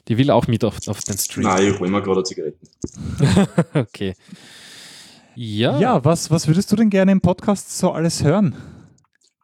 die 0.07 0.17
will 0.17 0.31
auch 0.31 0.47
mit 0.47 0.63
auf, 0.65 0.77
auf 0.87 1.01
den 1.01 1.19
Stream. 1.19 1.45
Nein, 1.47 1.73
ich 1.73 1.81
hol 1.81 1.89
mir 1.89 2.01
gerade 2.03 2.23
Zigaretten. 2.23 2.69
Okay. 3.75 4.15
Ja. 5.35 5.79
Ja, 5.81 6.05
was, 6.05 6.31
was 6.31 6.47
würdest 6.47 6.71
du 6.71 6.77
denn 6.77 6.91
gerne 6.91 7.11
im 7.11 7.21
Podcast 7.21 7.77
so 7.77 7.91
alles 7.91 8.23
hören? 8.23 8.55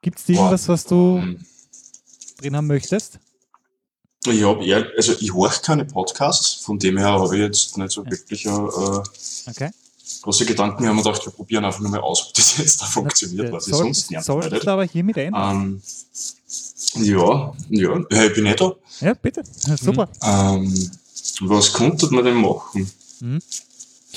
Gibt 0.02 0.20
es 0.20 0.28
irgendwas, 0.28 0.68
was 0.68 0.84
du 0.84 1.18
Ähm, 1.18 1.44
drin 2.40 2.54
haben 2.56 2.68
möchtest? 2.68 3.18
Ich 4.26 4.42
habe 4.44 4.64
eher, 4.64 4.86
also 4.96 5.14
ich 5.18 5.32
horch 5.34 5.62
keine 5.62 5.84
Podcasts, 5.84 6.64
von 6.64 6.78
dem 6.78 6.96
her 6.98 7.08
habe 7.12 7.34
ich 7.34 7.42
jetzt 7.42 7.76
nicht 7.76 7.90
so 7.90 8.04
wirklich 8.06 8.46
äh, 8.46 8.50
Okay. 8.50 9.70
Große 10.22 10.44
Gedanken. 10.46 10.82
Wir 10.82 10.90
haben 10.90 10.96
gedacht, 10.98 11.24
wir 11.24 11.32
probieren 11.32 11.64
einfach 11.64 11.80
nur 11.80 11.90
mal 11.90 12.00
aus, 12.00 12.26
ob 12.28 12.34
das 12.34 12.56
jetzt 12.58 12.80
da 12.82 12.86
funktioniert, 12.86 13.52
was 13.52 13.66
ich 13.66 13.74
Soll- 13.74 13.84
sonst 13.94 14.24
Solltest 14.24 14.52
nicht. 14.52 14.66
du 14.66 14.70
aber 14.70 14.84
hiermit 14.84 15.16
ein? 15.18 15.34
Ähm, 15.34 15.82
ja, 16.96 17.52
ja, 17.70 18.24
ich 18.24 18.34
bin 18.34 18.44
nicht 18.44 18.60
da. 18.60 18.74
Ja, 19.00 19.14
bitte. 19.14 19.42
Ja, 19.66 19.76
Super. 19.76 20.08
Ähm, 20.22 20.90
was 21.42 21.72
konnte 21.72 22.12
man 22.12 22.24
denn 22.24 22.34
machen? 22.36 22.90
Mhm. 23.20 23.38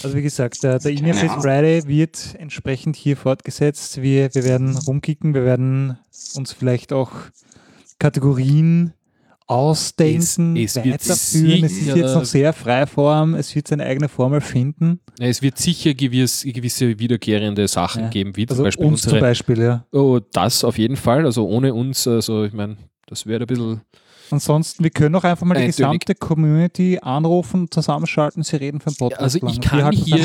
Also 0.02 0.16
wie 0.18 0.24
gesagt, 0.24 0.64
der, 0.64 0.80
der 0.80 0.92
In-Your 0.92 1.14
Face 1.14 1.30
Ahnung. 1.30 1.44
Friday 1.44 1.88
wird 1.88 2.36
entsprechend 2.40 2.96
hier 2.96 3.16
fortgesetzt. 3.16 4.02
Wir, 4.02 4.34
wir 4.34 4.44
werden 4.44 4.76
rumkicken, 4.76 5.34
wir 5.36 5.46
werden 5.46 6.00
uns 6.34 6.52
vielleicht 6.52 6.92
auch 6.92 7.12
Kategorien 8.00 8.94
ausdenken, 9.54 10.56
Es- 10.58 10.76
es 10.76 10.84
wird 10.84 10.94
weiterführen. 11.08 11.64
Es 11.64 11.72
ist 11.74 11.96
jetzt 11.96 12.16
noch 12.16 12.26
sehr 12.26 12.54
Freiform, 12.54 13.36
es 13.36 13.54
wird 13.56 13.68
seine 13.68 13.86
eigene 13.86 14.10
Formel 14.10 14.42
finden. 14.42 15.00
Es 15.20 15.42
wird 15.42 15.58
sicher 15.58 15.94
gewiss, 15.94 16.44
gewisse 16.44 16.98
wiederkehrende 17.00 17.68
Sachen 17.68 18.04
Ja. 18.04 18.10
geben, 18.10 18.36
wie 18.36 18.46
zum 18.46 18.54
Also 18.56 18.64
Beispiel 18.64 18.86
uns 18.86 19.02
zum 19.02 19.10
unsere. 19.14 19.22
Beispiel, 19.22 19.62
ja. 19.62 19.86
Oh, 19.92 20.20
das 20.32 20.64
auf 20.64 20.78
jeden 20.78 20.96
Fall. 20.96 21.26
Also 21.26 21.48
ohne 21.48 21.74
uns, 21.74 22.08
also 22.08 22.44
ich 22.46 22.54
meine, 22.54 22.78
das 23.08 23.26
wäre 23.26 23.42
ein 23.42 23.48
bisschen. 23.48 23.82
Ansonsten, 24.32 24.84
wir 24.84 24.90
können 24.90 25.14
auch 25.16 25.24
einfach 25.26 25.46
mal 25.46 25.54
die 25.60 25.68
gesamte 25.68 26.16
Community 26.16 26.98
anrufen, 27.00 27.70
zusammenschalten, 27.70 28.42
sie 28.42 28.56
reden 28.56 28.80
für 28.80 28.90
den 28.90 28.96
Podcast. 28.98 29.22
Also 29.22 29.38
ich 29.38 29.44
lang. 29.44 29.60
kann 29.62 29.92
hier-. 29.92 30.18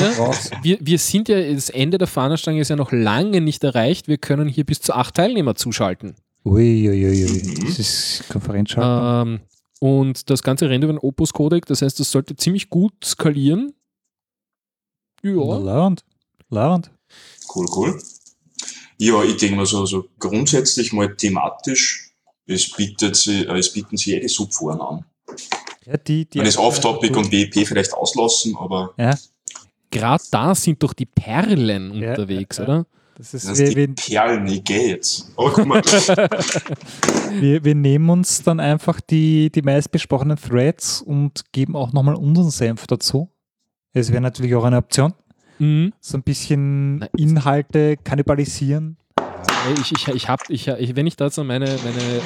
Wir, 0.62 0.78
wir 0.80 0.98
sind 0.98 1.28
ja, 1.28 1.52
das 1.52 1.68
Ende 1.68 1.98
der 1.98 2.06
Fahnenstange 2.06 2.60
ist 2.60 2.70
ja 2.70 2.76
noch 2.76 2.90
lange 2.92 3.42
nicht 3.42 3.62
erreicht. 3.64 4.08
Wir 4.08 4.16
können 4.16 4.48
hier 4.48 4.64
bis 4.64 4.80
zu 4.80 4.94
acht 4.94 5.14
Teilnehmer 5.16 5.56
zuschalten. 5.56 6.14
Ui, 6.44 6.88
ui, 6.88 7.06
ui. 7.06 7.42
Mhm. 7.42 7.66
Das 7.66 7.78
ist 7.78 8.24
Konferenzschaltung. 8.28 9.32
Ähm, 9.34 9.40
und 9.80 10.30
das 10.30 10.42
Ganze 10.42 10.68
rennt 10.68 10.84
über 10.84 10.92
den 10.92 10.98
Opus 10.98 11.32
Codec, 11.32 11.66
das 11.66 11.82
heißt, 11.82 12.00
das 12.00 12.10
sollte 12.10 12.36
ziemlich 12.36 12.68
gut 12.70 12.92
skalieren. 13.04 13.74
Ja. 15.22 15.32
Lauernd. 15.32 16.04
Lauernd. 16.48 16.90
Cool, 17.54 17.66
cool. 17.76 18.02
Ja, 18.98 19.22
ich 19.22 19.36
denke 19.36 19.56
mal 19.56 19.66
so, 19.66 19.86
so 19.86 20.06
grundsätzlich 20.18 20.92
mal 20.92 21.14
thematisch, 21.14 22.12
es, 22.46 22.70
bietet 22.72 23.14
sie, 23.16 23.44
äh, 23.44 23.58
es 23.58 23.72
bieten 23.72 23.96
sich 23.96 24.20
die 24.20 24.28
Subforen 24.28 24.80
an. 24.80 25.04
Ja, 25.86 25.96
die, 25.96 26.24
die 26.24 26.38
Man 26.38 26.46
ist 26.46 26.58
Off-Topic 26.58 27.14
und 27.16 27.30
WP 27.30 27.66
vielleicht 27.66 27.92
auslassen, 27.92 28.56
aber 28.58 28.94
Ja, 28.98 29.16
Gerade 29.90 30.22
da 30.30 30.54
sind 30.54 30.82
doch 30.82 30.92
die 30.92 31.06
Perlen 31.06 31.94
Ja, 31.94 32.10
unterwegs, 32.10 32.58
ja. 32.58 32.64
oder? 32.64 32.86
Das 33.18 33.34
ist, 33.34 33.48
das 33.48 33.58
wir, 33.58 33.68
die 33.68 33.76
wir, 33.76 33.94
Perlen, 33.96 34.46
gehe 34.62 34.90
jetzt. 34.90 35.32
Aber 35.36 35.50
guck 35.50 35.66
mal, 35.66 35.82
wir, 37.40 37.64
wir 37.64 37.74
nehmen 37.74 38.08
uns 38.10 38.44
dann 38.44 38.60
einfach 38.60 39.00
die, 39.00 39.50
die 39.50 39.62
meistbesprochenen 39.62 40.36
Threads 40.36 41.02
und 41.02 41.42
geben 41.50 41.74
auch 41.74 41.92
nochmal 41.92 42.14
unseren 42.14 42.50
Senf 42.50 42.86
dazu. 42.86 43.28
Es 43.92 44.12
wäre 44.12 44.20
natürlich 44.20 44.54
auch 44.54 44.62
eine 44.62 44.76
Option. 44.76 45.14
Mhm. 45.58 45.92
So 45.98 46.16
ein 46.16 46.22
bisschen 46.22 46.98
Nein. 46.98 47.08
Inhalte 47.16 47.96
kannibalisieren. 47.96 48.98
Ich, 49.80 49.90
ich, 49.90 50.08
ich 50.14 50.28
hab, 50.28 50.48
ich, 50.48 50.68
ich, 50.68 50.94
wenn 50.94 51.08
ich 51.08 51.16
da 51.16 51.28
so 51.28 51.42
meine, 51.42 51.66
meine 51.66 52.20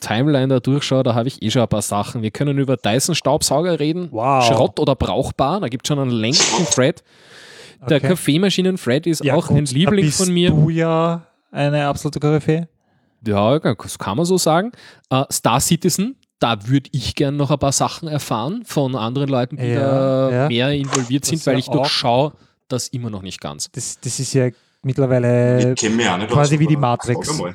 Timeline 0.00 0.48
da 0.48 0.58
durchschaue, 0.58 1.04
da 1.04 1.14
habe 1.14 1.28
ich 1.28 1.40
eh 1.40 1.50
schon 1.50 1.62
ein 1.62 1.68
paar 1.68 1.82
Sachen. 1.82 2.22
Wir 2.22 2.32
können 2.32 2.58
über 2.58 2.76
Dyson-Staubsauger 2.76 3.78
reden. 3.78 4.08
Wow. 4.10 4.44
Schrott 4.44 4.80
oder 4.80 4.96
brauchbar. 4.96 5.60
Da 5.60 5.68
gibt 5.68 5.86
es 5.86 5.88
schon 5.88 6.00
einen 6.00 6.10
längsten 6.10 6.66
Thread. 6.66 7.04
Der 7.88 7.96
Okay. 7.98 8.08
Kaffeemaschinen-Thread 8.08 9.06
ist 9.06 9.24
Ja, 9.24 9.34
auch 9.34 9.48
gut, 9.48 9.56
ein 9.58 9.64
Liebling 9.66 10.04
bist 10.06 10.22
von 10.24 10.32
mir. 10.32 10.50
Du 10.50 10.70
ja 10.70 11.26
eine 11.50 11.86
absolute 11.86 12.20
Koryphäe. 12.20 12.68
Ja, 13.26 13.58
das 13.58 13.98
kann 13.98 14.16
man 14.16 14.26
so 14.26 14.38
sagen. 14.38 14.72
Äh, 15.10 15.24
Star 15.30 15.60
Citizen, 15.60 16.16
da 16.38 16.68
würde 16.68 16.90
ich 16.92 17.14
gern 17.14 17.36
noch 17.36 17.50
ein 17.50 17.58
paar 17.58 17.72
Sachen 17.72 18.08
erfahren 18.08 18.62
von 18.64 18.94
anderen 18.96 19.28
Leuten, 19.28 19.56
die 19.56 19.66
Ja, 19.66 19.80
da 19.80 20.30
ja. 20.30 20.48
mehr 20.48 20.70
involviert 20.72 21.22
Das 21.24 21.30
sind, 21.30 21.46
weil 21.46 21.54
ja 21.54 21.58
ich 21.60 21.68
auch- 21.68 21.74
durchschaue 21.74 22.32
das 22.68 22.88
immer 22.88 23.10
noch 23.10 23.22
nicht 23.22 23.40
ganz. 23.40 23.70
Das, 23.70 24.00
das 24.00 24.18
ist 24.18 24.32
ja 24.32 24.48
mittlerweile 24.82 25.74
quasi 26.28 26.58
wie 26.58 26.66
die 26.66 26.76
Matrix. 26.76 27.38
Ja, 27.38 27.52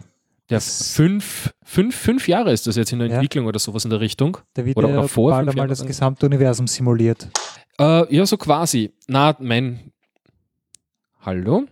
Das- 0.48 0.92
fünf, 0.94 1.54
fünf, 1.64 1.96
fünf 1.96 2.28
Jahre 2.28 2.52
ist 2.54 2.68
das 2.68 2.76
jetzt 2.78 2.92
in 2.94 3.00
der 3.00 3.08
Ja. 3.10 3.14
Entwicklung 3.16 3.46
oder 3.48 3.60
sowas 3.60 3.84
in 3.84 3.90
der 3.92 4.00
Richtung. 4.00 4.38
da 4.54 4.66
wird 4.66 4.78
oder 4.78 4.90
ja 4.90 4.96
noch 4.96 5.10
vor 5.10 5.32
bald 5.32 5.50
einmal 5.50 5.68
das 5.68 5.86
gesamte 5.86 6.26
Universum 6.26 6.68
simuliert. 6.68 7.28
Äh, 7.80 8.16
ja, 8.16 8.26
so 8.26 8.38
quasi. 8.38 8.92
Na, 9.08 9.36
mein. 9.40 9.92
Hallo? 11.28 11.66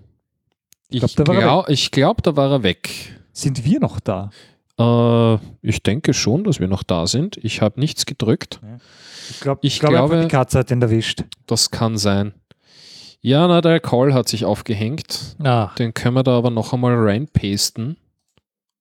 Ich 0.90 1.00
glaub, 1.16 1.28
da 1.28 1.34
glaube, 1.34 1.72
ich 1.72 1.90
glaub, 1.92 2.22
da 2.24 2.36
war 2.36 2.52
er 2.52 2.64
weg. 2.64 3.18
Sind 3.32 3.64
wir 3.64 3.80
noch 3.80 4.02
da? 4.02 4.30
Äh, 4.78 5.36
ich 5.62 5.82
denke 5.82 6.14
schon, 6.14 6.44
dass 6.44 6.60
wir 6.60 6.68
noch 6.68 6.84
da 6.84 7.08
sind. 7.08 7.38
Ich 7.38 7.62
habe 7.62 7.80
nichts 7.80 8.06
gedrückt. 8.06 8.60
Ich, 9.30 9.40
glaub, 9.40 9.60
Ich 9.64 9.76
ich 9.76 9.80
glaube, 9.80 9.96
glaube- 9.96 10.22
die 10.24 10.28
Katze 10.28 10.60
hat 10.60 10.72
den 10.72 10.82
erwischt. 10.82 11.24
Das 11.46 11.72
kann 11.72 11.98
sein. 11.98 12.34
Ja, 13.22 13.48
na, 13.48 13.62
der 13.62 13.80
Call 13.80 14.14
hat 14.14 14.28
sich 14.28 14.44
aufgehängt. 14.44 15.38
Ah, 15.42 15.72
Den 15.80 15.94
können 15.94 16.16
wir 16.16 16.24
da 16.24 16.38
aber 16.38 16.50
noch 16.50 16.74
einmal 16.74 16.94
reinpasten 16.98 17.96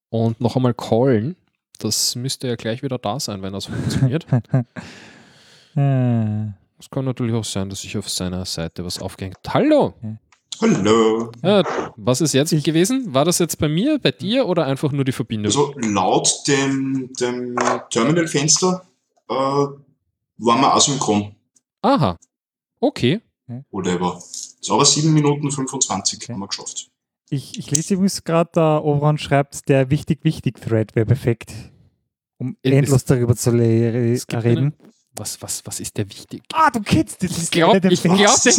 und 0.09 0.41
noch 0.41 0.57
einmal 0.57 0.75
callen. 0.75 1.37
Das 1.79 2.17
müsste 2.17 2.49
ja 2.49 2.57
gleich 2.57 2.83
wieder 2.83 2.99
da 2.99 3.21
sein, 3.21 3.43
wenn 3.43 3.53
das 3.53 3.67
funktioniert. 3.67 4.27
äh, 5.77 6.47
Es 6.81 6.91
kann 6.91 7.05
natürlich 7.05 7.35
auch 7.35 7.45
sein, 7.45 7.71
dass 7.71 7.81
sich 7.83 7.97
auf 7.97 8.11
seiner 8.11 8.45
Seite 8.45 8.85
was 8.85 9.01
aufgehängt 9.01 9.37
hat. 9.47 9.55
Hallo! 9.55 9.95
Hallo. 10.61 11.31
Ja, 11.43 11.63
was 11.97 12.21
ist 12.21 12.33
jetzt 12.33 12.53
Ich- 12.53 12.65
gewesen? 12.65 13.13
War 13.13 13.25
das 13.25 13.39
jetzt 13.39 13.59
bei 13.59 13.69
mir, 13.69 13.99
bei 13.99 14.11
dir 14.13 14.47
oder 14.47 14.67
einfach 14.67 14.93
nur 14.93 15.05
die 15.05 15.13
Verbindung? 15.13 15.47
Also 15.47 15.75
laut 15.81 16.29
dem, 16.47 17.11
dem 17.21 17.57
Terminalfenster 17.91 18.87
äh, 19.29 19.35
waren 19.35 19.81
wir 20.39 20.75
asynchron. 20.75 21.35
Aha. 21.83 22.17
Okay. 22.81 23.21
Whatever. 23.71 24.17
Ist 24.19 24.71
aber 24.71 24.85
7 24.85 25.13
Minuten 25.13 25.51
25 25.51 26.19
Okay. 26.23 26.33
haben 26.33 26.41
wir 26.41 26.49
geschafft. 26.49 26.89
ich, 27.31 27.59
ich 27.59 27.71
lese 27.71 27.95
übrigens 27.95 28.25
gerade, 28.25 28.51
da 28.55 28.79
Oberon 28.79 29.19
schreibt, 29.19 29.69
der 29.69 29.91
wichtig-wichtig-Thread 29.91 30.95
wäre 30.95 31.07
perfekt, 31.07 31.53
um 32.39 32.57
Es- 32.63 32.73
endlos 32.73 33.05
darüber 33.05 33.35
zu 33.37 33.51
le 33.51 34.13
Es 34.13 34.27
gibt 34.27 34.45
reden. 34.45 34.59
einen- 34.59 34.75
Was, 35.17 35.41
was, 35.41 35.63
was 35.65 35.79
ist 35.79 35.97
der 35.97 36.09
wichtig? 36.09 36.43
Ah, 36.53 36.71
du 36.71 36.81
kennst 36.81 37.23
das. 37.23 37.39
Ich 37.39 37.51
glaube, 37.53 37.81
ich 37.89 38.03
glaub, 38.03 38.43
den 38.43 38.57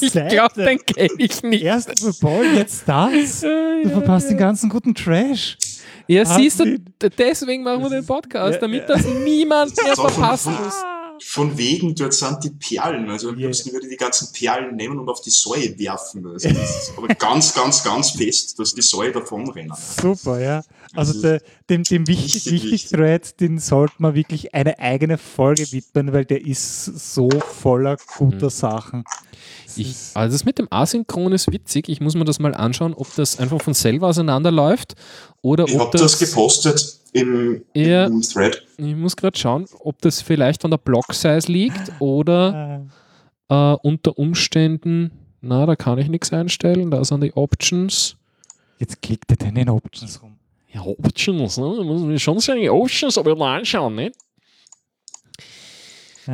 ich. 0.00 0.10
glaube, 0.28 0.64
den 0.64 0.78
kenne 0.86 1.08
ich 1.18 1.42
nicht. 1.42 1.62
Erst 1.62 2.00
über 2.00 2.12
Paul, 2.18 2.46
jetzt 2.54 2.84
das. 2.86 3.40
Du 3.82 3.90
verpasst 3.90 4.30
den 4.30 4.38
ganzen 4.38 4.70
guten 4.70 4.94
Trash. 4.94 5.58
Ja, 6.06 6.24
siehst 6.24 6.60
du, 6.60 6.78
deswegen 7.18 7.62
machen 7.62 7.82
wir 7.82 7.90
den 7.90 8.06
Podcast, 8.06 8.62
damit 8.62 8.88
ja. 8.88 8.94
das 8.96 9.04
niemand 9.04 9.76
mehr 9.84 9.94
verpassen 9.94 10.54
von- 10.54 10.64
muss. 10.64 10.74
Von 11.24 11.56
wegen, 11.56 11.94
dort 11.94 12.12
sind 12.12 12.44
die 12.44 12.50
Perlen. 12.50 13.08
Also 13.08 13.30
am 13.30 13.36
Yeah. 13.38 13.46
liebsten 13.46 13.72
würde 13.72 13.86
ich 13.86 13.92
die 13.92 13.96
ganzen 13.96 14.32
Perlen 14.32 14.76
nehmen 14.76 14.98
und 14.98 15.08
auf 15.08 15.22
die 15.22 15.30
Säue 15.30 15.78
werfen. 15.78 16.26
Also 16.26 16.48
das 16.50 16.88
ist 16.88 16.92
aber 16.96 17.08
ganz, 17.08 17.54
ganz, 17.54 17.82
ganz 17.82 18.10
fest, 18.10 18.58
dass 18.58 18.74
die 18.74 18.82
Säue 18.82 19.12
davonrennen. 19.12 19.72
Super, 20.00 20.38
ja. 20.40 20.62
Also 20.96 21.12
Das 21.12 21.22
der, 21.22 21.40
dem, 21.70 21.82
dem 21.84 22.06
wichtig, 22.08 22.50
wichtig. 22.50 22.88
Thread, 22.88 23.40
den 23.40 23.58
sollte 23.58 23.94
man 23.98 24.14
wirklich 24.14 24.54
eine 24.54 24.78
eigene 24.78 25.18
Folge 25.18 25.70
widmen, 25.72 26.12
weil 26.12 26.24
der 26.24 26.44
ist 26.44 26.84
so 26.84 27.28
voller 27.30 27.96
guter 28.18 28.50
Sachen. 28.50 29.04
Das 29.64 29.76
Ich, 29.78 29.94
also 30.14 30.34
das 30.34 30.44
mit 30.44 30.58
dem 30.58 30.68
Asynchron 30.70 31.32
ist 31.32 31.52
witzig. 31.52 31.88
Ich 31.88 32.00
muss 32.00 32.14
mir 32.14 32.24
das 32.24 32.38
mal 32.38 32.54
anschauen, 32.54 32.94
ob 32.94 33.14
das 33.16 33.38
einfach 33.38 33.60
von 33.60 33.74
selber 33.74 34.08
auseinanderläuft 34.08 34.94
oder 35.42 35.64
Ich 35.68 35.74
ob 35.74 35.80
habe 35.88 35.98
das 35.98 36.18
gepostet 36.18 36.98
im, 37.12 37.62
Ja. 37.74 38.06
im 38.06 38.20
Thread. 38.22 38.62
Ich 38.78 38.94
muss 38.96 39.16
gerade 39.16 39.38
schauen, 39.38 39.66
ob 39.80 40.00
das 40.02 40.20
vielleicht 40.20 40.62
von 40.62 40.70
der 40.70 40.78
Block-Size 40.78 41.50
liegt 41.50 41.92
oder 42.00 42.86
äh, 43.48 43.54
äh, 43.54 43.76
unter 43.82 44.18
Umständen, 44.18 45.10
na, 45.40 45.66
da 45.66 45.76
kann 45.76 45.98
ich 45.98 46.08
nichts 46.08 46.32
einstellen, 46.32 46.90
da 46.90 47.04
sind 47.04 47.22
die 47.22 47.32
Options. 47.36 48.16
jetzt 48.78 49.00
klickt 49.02 49.30
er 49.30 49.36
denn 49.36 49.56
in 49.56 49.68
Options 49.70 50.20
rum. 50.22 50.35
Ja, 50.76 50.82
Options, 50.82 51.56
ne? 51.56 51.74
Da 51.76 51.82
muss 51.82 52.02
man 52.02 52.18
schon 52.18 52.38
sagen, 52.38 52.68
Options, 52.68 53.16
aber 53.16 53.34
mal 53.34 53.58
anschauen, 53.58 53.94
ne? 53.94 54.12
Äh, 56.28 56.30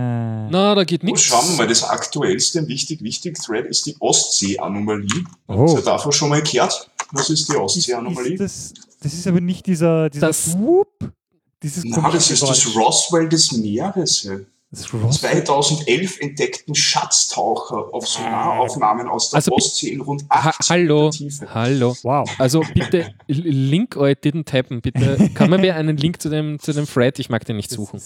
Na, 0.51 0.75
da 0.75 0.85
geht 0.85 1.03
Oh, 1.03 1.07
nichts. 1.07 1.23
schauen 1.23 1.49
wir 1.51 1.57
mal, 1.59 1.67
das 1.69 1.85
aktuellste 1.85 2.67
wichtig, 2.67 3.03
wichtig 3.03 3.39
Thread 3.39 3.67
ist 3.67 3.87
die 3.87 3.95
Ostsee-Anomalie. 4.01 5.25
Oh. 5.49 5.69
Habt 5.69 5.79
ihr 5.79 5.83
davon 5.85 6.13
schon 6.13 6.31
mal 6.31 6.43
gehört? 6.43 6.91
Was 7.13 7.29
ist 7.31 7.49
die 7.49 7.53
ist, 7.53 7.59
Ostsee-Anomalie? 7.59 8.33
ist 8.35 8.41
das, 8.41 8.75
das 9.01 9.13
ist 9.15 9.27
aber 9.27 9.41
nicht 9.41 9.67
dieser, 9.67 10.09
dieser 10.11 10.29
Das- 10.29 10.59
Whoop, 10.59 10.89
dieses 11.63 11.85
Na, 11.85 12.11
das 12.11 12.31
ist 12.31 12.43
das 12.43 12.65
Geräusch. 12.65 12.77
Roswell 12.77 13.29
des 13.29 13.53
Meeres. 13.53 14.23
ja. 14.25 14.39
Das 14.75 14.93
Ross 14.95 15.21
2011 15.21 16.21
entdeckten 16.21 16.75
Schatztaucher 16.75 17.93
auf 17.93 18.09
Sonaraufnahmen 18.09 19.07
aus 19.07 19.29
der 19.29 19.37
Also 19.37 19.53
Ostsee 19.53 19.91
in 19.91 20.01
rund 20.01 20.25
Ha 20.31 20.49
80 20.49 20.71
hallo, 20.71 21.05
Meter 21.05 21.17
Tiefe. 21.19 21.55
hallo. 21.55 21.97
Wow. 22.03 22.29
Also 22.39 22.63
bitte, 22.73 23.15
Link 23.27 23.97
euch 23.99 24.17
didn't 24.17 24.47
tappen. 24.47 24.81
Bitte, 24.81 25.31
kann 25.35 25.51
man 25.51 25.61
mir 25.61 25.77
einen 25.77 25.99
Link 25.99 26.23
zu 26.23 26.31
dem, 26.31 26.59
zu 26.59 26.73
dem 26.73 26.87
Thread? 26.87 27.19
Ich 27.19 27.29
mag 27.29 27.45
den 27.45 27.57
nicht 27.57 27.71
suchen. 27.71 28.01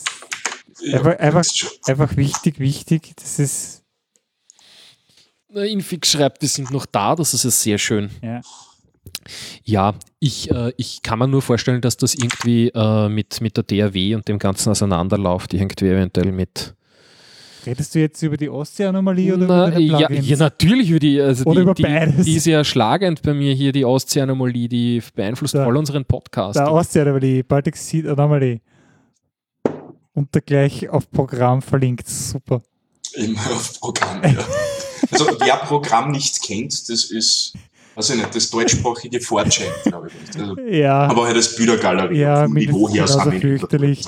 Ja, 0.81 0.99
Einfach, 0.99 1.19
einfach, 1.21 1.45
einfach 1.87 2.17
wichtig, 2.17 2.59
wichtig. 2.59 3.13
Das 3.17 3.39
ist, 3.39 3.83
Na, 5.49 5.63
Infix 5.63 6.11
schreibt, 6.11 6.43
wir 6.43 6.49
sind 6.49 6.73
noch 6.73 6.85
da, 6.87 7.15
das 7.15 7.33
ist 7.33 7.45
ja 7.45 7.51
sehr 7.51 7.79
schön. 7.79 8.11
ja. 8.23 8.41
Ja, 9.65 9.95
ich, 10.21 10.51
äh, 10.51 10.73
ich 10.77 11.03
kann 11.03 11.19
mir 11.19 11.29
nur 11.29 11.43
vorstellen, 11.43 11.81
dass 11.81 11.97
das 11.97 12.15
irgendwie 12.15 12.69
äh, 12.69 13.09
mit, 13.09 13.41
mit 13.41 13.57
der 13.57 13.65
DAW 13.65 14.15
und 14.15 14.29
dem 14.29 14.39
Ganzen 14.39 14.71
auseinanderläuft, 14.71 15.55
irgendwie 15.55 15.89
eventuell 15.89 16.33
mit. 16.33 16.75
Redest 17.67 17.95
du 17.97 17.99
jetzt 17.99 18.23
über 18.23 18.37
die 18.37 18.49
Ostsee-Anomalie 18.49 19.35
oder 19.35 19.47
Na, 19.49 19.69
über 19.71 19.81
ja, 19.81 20.09
ja, 20.13 20.37
natürlich 20.37 20.89
über 20.91 21.01
die, 21.01 21.21
also 21.21 21.45
Oder 21.47 21.57
die, 21.57 21.63
über 21.63 21.75
die, 21.75 21.83
beides. 21.83 22.25
die 22.25 22.35
ist 22.37 22.47
ja 22.47 22.63
schlagend 22.63 23.23
bei 23.23 23.35
mir 23.35 23.55
hier, 23.55 23.73
die 23.73 23.85
Ostsee-Anomalie, 23.85 24.69
die 24.69 25.03
beeinflusst 25.17 25.55
Da- 25.55 25.65
voll 25.65 25.77
unseren 25.77 26.05
Podcast. 26.05 26.57
Der 26.57 26.71
Ostsee-Anomalie, 26.71 27.43
Baltic 27.43 27.77
Sea 27.77 28.13
Anomaly. 28.13 28.61
Und 30.15 30.29
da 30.35 30.41
gleich 30.41 30.89
auf 30.89 31.11
Programm 31.11 31.61
verlinkt. 31.61 32.09
Super. 32.09 32.63
Immer 33.15 33.41
auf 33.41 33.81
Programm, 33.81 34.23
ja. 34.23 34.45
Also 35.11 35.27
wer 35.41 35.57
Programm 35.57 36.13
nicht 36.13 36.43
kennt, 36.43 36.73
das 36.89 37.05
ist, 37.05 37.55
weiß 37.97 38.11
ich 38.11 38.17
nicht, 38.17 38.35
das 38.35 38.51
deutschsprachige 38.51 39.21
Fortschein, 39.21 39.69
glaube 39.85 40.09
ich. 40.09 40.41
Also, 40.41 40.61
Ja, 40.61 41.09
aber 41.09 41.27
halt 41.27 41.37
das 41.37 41.57
Bildergalerie 41.57 42.19
ja, 42.19 42.45
vom 42.45 42.55
Niveau 42.55 42.89
her 42.89 43.07
wir 43.09 43.41
fürchterlich. 43.41 44.05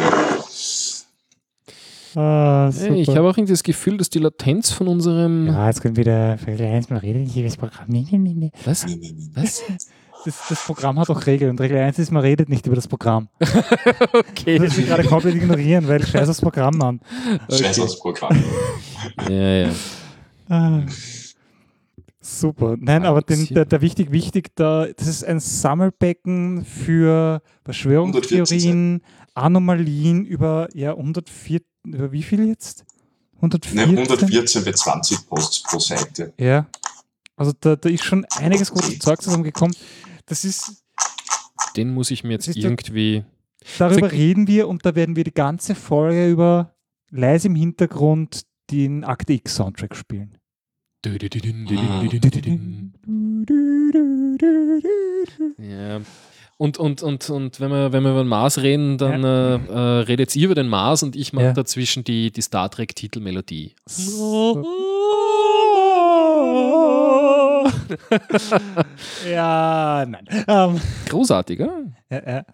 Ah. 2.14 2.70
Ich 2.94 3.08
habe 3.10 3.28
auch 3.28 3.36
irgendwie 3.36 3.52
das 3.52 3.62
Gefühl, 3.62 3.96
dass 3.98 4.10
die 4.10 4.18
Latenz 4.18 4.70
von 4.70 4.88
unserem. 4.88 5.46
ja, 5.46 5.66
jetzt 5.66 5.82
können 5.82 5.96
wieder 5.96 6.38
eins 6.58 6.90
mal 6.90 6.98
reden, 6.98 7.26
hier 7.26 7.44
das 7.44 7.56
Programm. 7.56 7.84
Nee, 7.88 8.06
nee, 8.10 8.18
nee, 8.18 8.34
nee. 8.34 8.52
Was? 8.64 8.86
Was? 9.34 9.62
Das, 10.24 10.34
das 10.48 10.64
Programm 10.64 10.98
hat 10.98 11.10
auch 11.10 11.26
Regeln. 11.26 11.52
Und 11.52 11.60
Regel 11.60 11.78
1 11.78 11.98
ist, 11.98 12.10
man 12.10 12.22
redet 12.22 12.48
nicht 12.48 12.66
über 12.66 12.76
das 12.76 12.88
Programm. 12.88 13.28
Okay. 14.12 14.58
Das 14.58 14.76
will 14.76 14.84
ich 14.84 14.88
gerade 14.88 15.04
komplett 15.04 15.34
ignorieren, 15.34 15.86
weil 15.88 16.04
scheiß 16.04 16.26
das 16.26 16.40
Programm 16.40 16.80
an. 16.80 17.00
Scheiß 17.50 17.80
aufs 17.80 17.98
Programm. 17.98 18.42
Ja, 19.28 19.66
ja. 19.66 19.68
Ah. 20.48 20.80
Super. 22.30 22.76
Nein, 22.78 23.06
aber 23.06 23.22
den, 23.22 23.46
der, 23.46 23.64
der 23.64 23.80
wichtig, 23.80 24.12
wichtig, 24.12 24.54
da, 24.54 24.86
das 24.86 25.08
ist 25.08 25.24
ein 25.24 25.40
Sammelbecken 25.40 26.64
für 26.64 27.40
Verschwörungstheorien, 27.64 29.00
Anomalien 29.34 30.26
über, 30.26 30.68
ja, 30.74 30.90
104, 30.90 31.60
über 31.86 32.12
wie 32.12 32.22
viel 32.22 32.46
jetzt? 32.46 32.84
114? 33.36 33.94
Ne, 33.94 34.00
114 34.00 34.62
bei 34.62 34.72
20 34.72 35.26
Posts 35.26 35.62
pro 35.62 35.78
Seite. 35.78 36.34
Ja. 36.38 36.66
Also 37.34 37.52
da, 37.58 37.76
da 37.76 37.88
ist 37.88 38.04
schon 38.04 38.26
einiges 38.36 38.70
gutes 38.70 38.98
Zeug 38.98 39.22
zusammengekommen. 39.22 39.74
Das 40.26 40.44
ist, 40.44 40.84
Den 41.76 41.94
muss 41.94 42.10
ich 42.10 42.24
mir 42.24 42.32
jetzt 42.32 42.54
irgendwie. 42.54 43.24
darüber 43.78 44.12
reden 44.12 44.46
wir 44.46 44.68
und 44.68 44.84
da 44.84 44.94
werden 44.94 45.16
wir 45.16 45.24
die 45.24 45.32
ganze 45.32 45.74
Folge 45.74 46.28
über 46.28 46.74
leise 47.10 47.48
im 47.48 47.54
Hintergrund 47.54 48.42
den 48.70 49.02
Akte 49.04 49.32
X 49.32 49.54
Soundtrack 49.54 49.96
spielen. 49.96 50.36
Ja. 55.58 56.00
Und, 56.56 56.76
und, 56.78 57.02
und, 57.04 57.30
und 57.30 57.60
wenn, 57.60 57.70
wir, 57.70 57.92
wenn 57.92 58.02
wir 58.02 58.10
über 58.10 58.24
den 58.24 58.28
Mars 58.28 58.58
reden, 58.58 58.98
dann 58.98 59.22
äh, 59.22 59.54
äh, 59.54 59.78
redet 60.02 60.34
ihr 60.34 60.46
über 60.46 60.56
den 60.56 60.66
Mars 60.68 61.04
und 61.04 61.14
ich 61.14 61.32
mache 61.32 61.44
Ja. 61.46 61.52
dazwischen 61.52 62.02
die, 62.02 62.32
die 62.32 62.42
Star 62.42 62.68
Trek-Titelmelodie. 62.68 63.76
ja, 69.30 70.04
nein. 70.06 70.24
Ähm, 70.46 70.80
Großartig, 71.08 71.60
oder? 71.60 71.84
ja, 72.10 72.22
ja. 72.28 72.44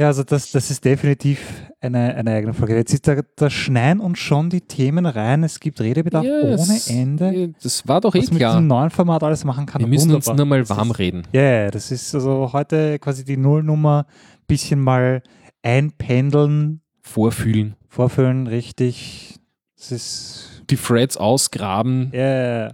Ja, 0.00 0.06
also 0.06 0.22
das, 0.24 0.50
das 0.50 0.70
ist 0.70 0.84
definitiv 0.84 1.40
eine, 1.80 2.14
eine 2.14 2.32
eigene 2.32 2.54
Folge. 2.54 2.74
Jetzt 2.76 2.94
ist 2.94 3.06
da, 3.06 3.16
da 3.36 3.50
schneien 3.50 4.00
uns 4.00 4.18
schon 4.18 4.48
die 4.48 4.62
Themen 4.62 5.04
rein. 5.04 5.44
Es 5.44 5.60
gibt 5.60 5.80
Redebedarf 5.80 6.24
Ja, 6.24 6.40
ohne 6.56 6.80
Ende. 6.88 7.52
Das 7.62 7.86
war 7.86 8.00
doch 8.00 8.14
eh 8.14 8.18
Was 8.20 8.26
man 8.28 8.34
mit 8.34 8.40
klar. 8.40 8.52
diesem 8.54 8.66
neuen 8.66 8.90
Format 8.90 9.22
alles 9.22 9.44
machen 9.44 9.66
kann. 9.66 9.80
Wir 9.80 9.88
müssen 9.88 10.14
uns 10.14 10.26
wunderbar. 10.26 10.46
nur 10.56 10.58
mal 10.64 10.68
warm 10.70 10.90
reden. 10.90 11.22
Ja, 11.32 11.42
ja, 11.42 11.70
das 11.70 11.90
ist 11.90 12.14
also 12.14 12.50
heute 12.52 12.98
quasi 12.98 13.24
die 13.24 13.36
Nullnummer. 13.36 14.06
Bisschen 14.46 14.80
mal 14.80 15.22
einpendeln, 15.62 16.80
Vorfühlen. 17.02 17.76
vorfüllen, 17.88 18.46
richtig. 18.46 19.36
Das 19.76 19.92
ist, 19.92 20.62
Die 20.70 20.76
Threads 20.76 21.16
ausgraben. 21.16 22.10
ja, 22.12 22.20
ja, 22.20 22.58
ja. 22.66 22.72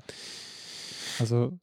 Also, 1.18 1.58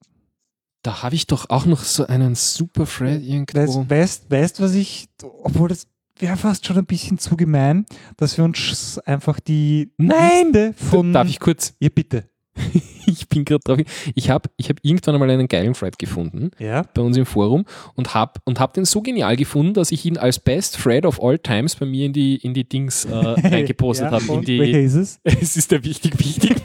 Da 0.83 1.01
habe 1.01 1.15
ich 1.15 1.27
doch 1.27 1.49
auch 1.49 1.65
noch 1.65 1.81
so 1.83 2.05
einen 2.07 2.35
super 2.35 2.85
Thread 2.85 3.23
irgendwo. 3.23 3.85
weißt, 3.89 3.89
weißt, 3.89 4.29
weißt 4.29 4.61
was 4.61 4.75
ich, 4.75 5.07
obwohl 5.41 5.69
das 5.69 5.87
wäre 6.19 6.35
fast 6.37 6.65
schon 6.65 6.77
ein 6.77 6.85
bisschen 6.85 7.17
zu 7.17 7.37
gemein, 7.37 7.85
dass 8.17 8.37
wir 8.37 8.43
uns 8.43 8.99
einfach 8.99 9.39
die 9.39 9.91
Nein! 9.97 10.47
Liste 10.47 10.73
von. 10.73 11.13
Darf 11.13 11.29
ich 11.29 11.39
kurz? 11.39 11.73
Ja, 11.79 11.89
bitte. 11.93 12.29
Ich 13.05 13.27
bin 13.27 13.43
gerade 13.43 13.59
drauf. 13.65 13.79
Ich 14.15 14.29
habe 14.29 14.49
ich 14.55 14.69
hab 14.69 14.77
irgendwann 14.81 15.15
einmal 15.15 15.29
einen 15.29 15.49
geilen 15.49 15.73
Thread 15.73 15.99
gefunden 15.99 16.51
Ja. 16.57 16.83
bei 16.93 17.01
uns 17.01 17.17
im 17.17 17.25
Forum 17.25 17.65
und 17.95 18.13
habe 18.13 18.39
und 18.45 18.61
hab 18.61 18.73
den 18.73 18.85
so 18.85 19.01
genial 19.01 19.35
gefunden, 19.35 19.73
dass 19.73 19.91
ich 19.91 20.05
ihn 20.05 20.17
als 20.17 20.39
Best 20.39 20.81
Thread 20.81 21.05
of 21.05 21.21
all 21.21 21.37
times 21.37 21.75
bei 21.75 21.85
mir 21.85 22.05
in 22.05 22.13
die, 22.13 22.37
in 22.37 22.53
die 22.53 22.63
Dings 22.63 23.03
äh, 23.03 23.13
reingepostet 23.13 24.05
ja, 24.05 24.11
habe. 24.11 24.47
Welcher 24.47 24.79
ist 24.79 24.93
es? 24.93 25.19
es 25.23 25.57
ist 25.57 25.71
der 25.71 25.83
wichtig, 25.83 26.17
wichtig. 26.17 26.55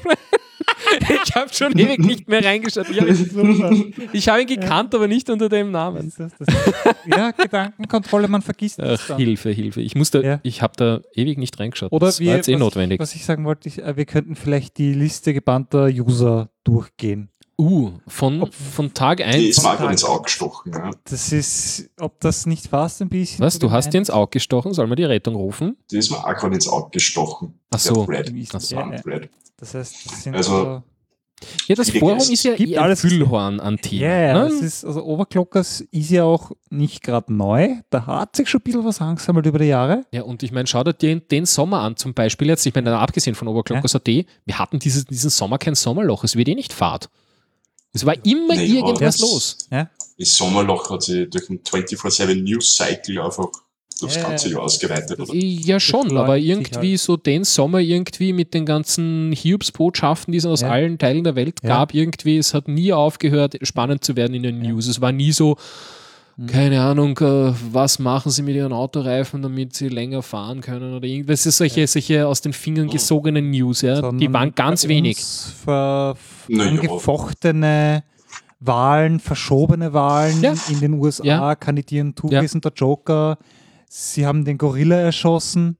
Ich 1.24 1.34
habe 1.34 1.52
schon 1.52 1.76
ewig 1.78 1.98
nicht 1.98 2.28
mehr 2.28 2.44
reingeschaut. 2.44 2.88
Ich 2.90 3.00
habe 3.00 3.10
ihn, 3.10 3.94
ich 4.12 4.28
hab 4.28 4.40
ihn 4.40 4.46
gekannt, 4.46 4.94
aber 4.94 5.08
nicht 5.08 5.28
unter 5.30 5.48
dem 5.48 5.70
Namen. 5.70 6.12
Das, 6.16 6.32
das, 6.38 6.48
ja, 7.06 7.30
Gedankenkontrolle, 7.30 8.28
man 8.28 8.42
vergisst 8.42 8.78
es 8.78 9.10
Ach. 9.10 9.16
Hilfe, 9.16 9.50
Hilfe. 9.50 9.80
Ich 9.80 9.94
musste, 9.94 10.22
Ja. 10.22 10.40
ich 10.42 10.62
habe 10.62 10.74
da 10.76 11.00
ewig 11.14 11.38
nicht 11.38 11.58
reingeschaut. 11.58 11.92
Oder 11.92 12.06
das 12.06 12.20
wir, 12.20 12.30
war 12.30 12.36
jetzt 12.36 12.48
eh 12.48 12.54
was, 12.54 12.60
notwendig. 12.60 13.00
Was 13.00 13.14
ich 13.14 13.24
sagen 13.24 13.44
wollte, 13.44 13.68
ich, 13.68 13.82
äh, 13.82 13.96
wir 13.96 14.04
könnten 14.04 14.36
vielleicht 14.36 14.78
die 14.78 14.92
Liste 14.92 15.32
gebannter 15.34 15.86
User 15.86 16.50
durchgehen. 16.64 17.30
Uh, 17.60 17.90
von, 18.06 18.48
von 18.52 18.94
Tag 18.94 19.16
Die 19.18 19.24
1. 19.24 19.36
ist 19.36 19.62
mir 19.64 19.70
einfach 19.70 19.90
ins 19.90 20.04
Auge 20.04 20.22
gestochen. 20.22 20.72
Ja. 20.72 20.90
Das 21.04 21.32
ist, 21.32 21.90
ob 21.98 22.20
das 22.20 22.46
nicht 22.46 22.68
fast 22.68 23.02
ein 23.02 23.08
bisschen. 23.08 23.40
Was, 23.44 23.58
du 23.58 23.72
hast 23.72 23.86
dir 23.86 23.90
gemein 23.90 24.02
ins 24.02 24.10
Auge 24.10 24.30
gestochen? 24.30 24.72
Soll 24.74 24.86
man 24.86 24.94
die 24.96 25.02
Rettung 25.04 25.34
rufen? 25.34 25.76
Die 25.90 25.98
ist 25.98 26.10
mir 26.10 26.18
auch 26.18 26.34
gerade 26.36 26.54
ins 26.54 26.68
Auge 26.68 26.90
gestochen. 26.92 27.58
Ach 27.70 27.78
so. 27.80 28.04
Thread. 28.06 28.30
ist? 28.30 28.54
Ach 28.54 28.60
so. 28.60 28.76
Ja, 28.76 28.92
ja. 28.94 29.20
Das 29.56 29.74
heißt, 29.74 30.06
das 30.06 30.22
sind 30.22 30.36
Also, 30.36 30.54
also, 30.56 30.82
Ja, 31.66 31.74
das 31.74 31.90
Forum 31.90 32.18
ist 32.18 32.44
ja 32.44 32.54
Gibt 32.54 32.70
eh 32.70 32.76
ein 32.78 32.84
alles- 32.84 33.00
Füllhorn 33.00 33.58
an 33.58 33.76
Themen. 33.78 34.02
Ja, 34.02 34.16
ja, 34.20 34.34
ne? 34.34 34.48
das 34.50 34.60
ist, 34.60 34.84
also 34.84 35.04
Overclockers 35.04 35.80
ist 35.90 36.10
ja 36.10 36.22
auch 36.22 36.52
nicht 36.70 37.02
gerade 37.02 37.32
neu. 37.34 37.70
Da 37.90 38.06
hat 38.06 38.36
sich 38.36 38.48
schon 38.48 38.60
ein 38.60 38.64
bisschen 38.64 38.84
was 38.84 39.00
angesammelt 39.00 39.46
über 39.46 39.58
die 39.58 39.64
Jahre. 39.66 40.04
Ja, 40.12 40.22
und 40.22 40.44
ich 40.44 40.52
meine, 40.52 40.68
schau 40.68 40.84
dir 40.84 40.92
den, 40.92 41.26
den 41.28 41.44
Sommer 41.44 41.80
an, 41.80 41.96
zum 41.96 42.14
Beispiel 42.14 42.46
jetzt, 42.46 42.64
ich 42.66 42.74
meine, 42.74 42.96
abgesehen 42.96 43.34
von 43.34 43.48
Overclockers.at, 43.48 44.06
wir 44.06 44.58
hatten 44.60 44.78
dieses, 44.78 45.06
diesen 45.06 45.30
Sommer 45.30 45.58
kein 45.58 45.74
Sommerloch, 45.74 46.22
es 46.22 46.36
wird 46.36 46.46
eh 46.46 46.54
nicht 46.54 46.72
fad. 46.72 47.08
Es 47.92 48.04
war 48.04 48.14
immer 48.24 48.54
Nee, 48.54 48.66
irgendwas 48.66 49.18
los. 49.20 49.58
Ja, 49.70 49.90
Das 50.18 50.36
Sommerloch 50.36 50.90
hat 50.90 51.02
sich 51.02 51.28
durch 51.30 51.46
den 51.46 51.60
24-7 51.62 52.42
News 52.42 52.74
Cycle 52.76 53.20
einfach 53.20 53.48
durchs 54.00 54.16
Ja, 54.16 54.22
ganze 54.28 54.48
ja. 54.48 54.54
Jahr 54.54 54.62
ausgeweitet. 54.62 55.18
Oder? 55.18 55.34
Ja, 55.34 55.80
schon, 55.80 56.16
aber 56.16 56.36
irgendwie 56.38 56.90
halt. 56.90 57.00
so 57.00 57.16
den 57.16 57.42
Sommer 57.44 57.80
irgendwie 57.80 58.32
mit 58.32 58.54
den 58.54 58.64
ganzen 58.66 59.32
Hiobs-Botschaften, 59.32 60.30
die 60.32 60.38
es 60.38 60.46
aus 60.46 60.60
Ja. 60.60 60.70
allen 60.70 60.98
Teilen 60.98 61.24
der 61.24 61.34
Welt 61.34 61.60
Ja. 61.62 61.68
gab, 61.70 61.94
irgendwie, 61.94 62.38
es 62.38 62.54
hat 62.54 62.68
nie 62.68 62.92
aufgehört, 62.92 63.56
spannend 63.62 64.04
zu 64.04 64.14
werden 64.16 64.34
in 64.34 64.42
den 64.44 64.60
News. 64.60 64.86
Es 64.86 65.00
war 65.00 65.10
nie 65.12 65.32
so. 65.32 65.56
Keine 66.46 66.80
Ahnung, 66.82 67.18
äh, 67.18 67.52
was 67.72 67.98
machen 67.98 68.30
sie 68.30 68.42
mit 68.42 68.54
ihren 68.54 68.72
Autoreifen, 68.72 69.42
damit 69.42 69.74
sie 69.74 69.88
länger 69.88 70.22
fahren 70.22 70.60
können 70.60 70.94
oder 70.94 71.04
irgendwas. 71.06 71.40
Das 71.40 71.46
ist 71.46 71.56
solche, 71.58 71.86
solche 71.86 72.26
aus 72.26 72.40
den 72.40 72.52
Fingern 72.52 72.88
gesogenen 72.88 73.50
News, 73.50 73.82
ja. 73.82 73.96
Die 73.96 74.00
Sondern 74.02 74.32
waren 74.32 74.54
ganz 74.54 74.86
wenig. 74.86 75.18
ja. 75.66 76.14
angefochtene 76.48 78.04
Wahlen, 78.60 79.20
verschobene 79.20 79.92
Wahlen 79.92 80.42
Ja. 80.42 80.54
in 80.68 80.80
den 80.80 80.94
USA, 80.94 81.24
Ja. 81.24 81.54
kandidieren 81.54 82.08
Ja. 82.08 82.12
Touris 82.14 82.54
und 82.54 82.64
der 82.64 82.72
Joker. 82.74 83.38
Sie 83.88 84.26
haben 84.26 84.44
den 84.44 84.58
Gorilla 84.58 84.96
erschossen. 84.96 85.76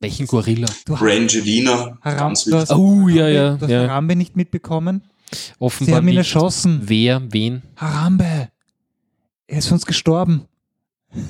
Welchen 0.00 0.26
Gorilla? 0.26 0.66
Du 0.84 0.94
hast 0.94 1.00
Brangelina, 1.00 1.96
Haram, 2.02 2.34
du 2.46 2.56
hast, 2.56 2.72
Oh, 2.72 3.08
ja, 3.08 3.28
ja. 3.28 3.54
du 3.56 3.62
hast 3.62 3.70
ja. 3.70 3.88
Harambe 3.88 4.16
nicht 4.16 4.36
mitbekommen. 4.36 5.02
Sie 5.32 5.38
Offenbar 5.58 5.96
haben 5.96 6.04
ihn 6.08 6.10
nicht. 6.10 6.18
erschossen. 6.18 6.82
Wer, 6.84 7.22
wen? 7.32 7.62
Harambe. 7.76 8.48
Er 9.46 9.58
ist 9.58 9.68
für 9.68 9.74
uns 9.74 9.86
gestorben. 9.86 10.46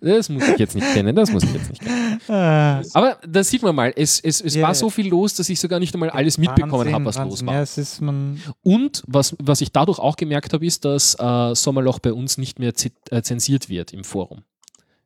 Das 0.00 0.28
muss 0.28 0.46
ich 0.48 0.58
jetzt 0.58 0.74
nicht 0.74 0.86
kennen, 0.92 1.14
das 1.14 1.30
muss 1.30 1.42
ich 1.44 1.52
jetzt 1.52 1.68
nicht 1.70 1.82
kennen. 1.82 2.20
Ah, 2.28 2.82
Aber 2.94 3.16
da 3.26 3.44
sieht 3.44 3.62
man 3.62 3.74
mal, 3.74 3.92
es, 3.94 4.18
es, 4.20 4.40
es 4.40 4.54
Ja, 4.54 4.62
war 4.62 4.74
so 4.74 4.90
viel 4.90 5.08
los, 5.08 5.34
dass 5.34 5.48
ich 5.48 5.58
sogar 5.60 5.78
nicht 5.78 5.94
einmal 5.94 6.10
alles 6.10 6.36
mitbekommen 6.38 6.92
habe, 6.92 7.04
was 7.04 7.16
Wahnsinn. 7.16 7.30
los 7.30 7.46
war. 7.46 7.54
Ja, 7.54 7.60
es 7.62 7.78
ist 7.78 8.00
man, 8.00 8.40
Und 8.62 9.02
was, 9.06 9.36
was 9.40 9.60
ich 9.60 9.70
dadurch 9.70 9.98
auch 9.98 10.16
gemerkt 10.16 10.52
habe, 10.52 10.66
ist, 10.66 10.84
dass 10.84 11.14
äh, 11.18 11.54
Sommerloch 11.54 11.98
bei 12.00 12.12
uns 12.12 12.38
nicht 12.38 12.58
mehr 12.58 12.72
äh, 13.10 13.22
zensiert 13.22 13.68
wird 13.68 13.92
im 13.92 14.04
Forum. 14.04 14.42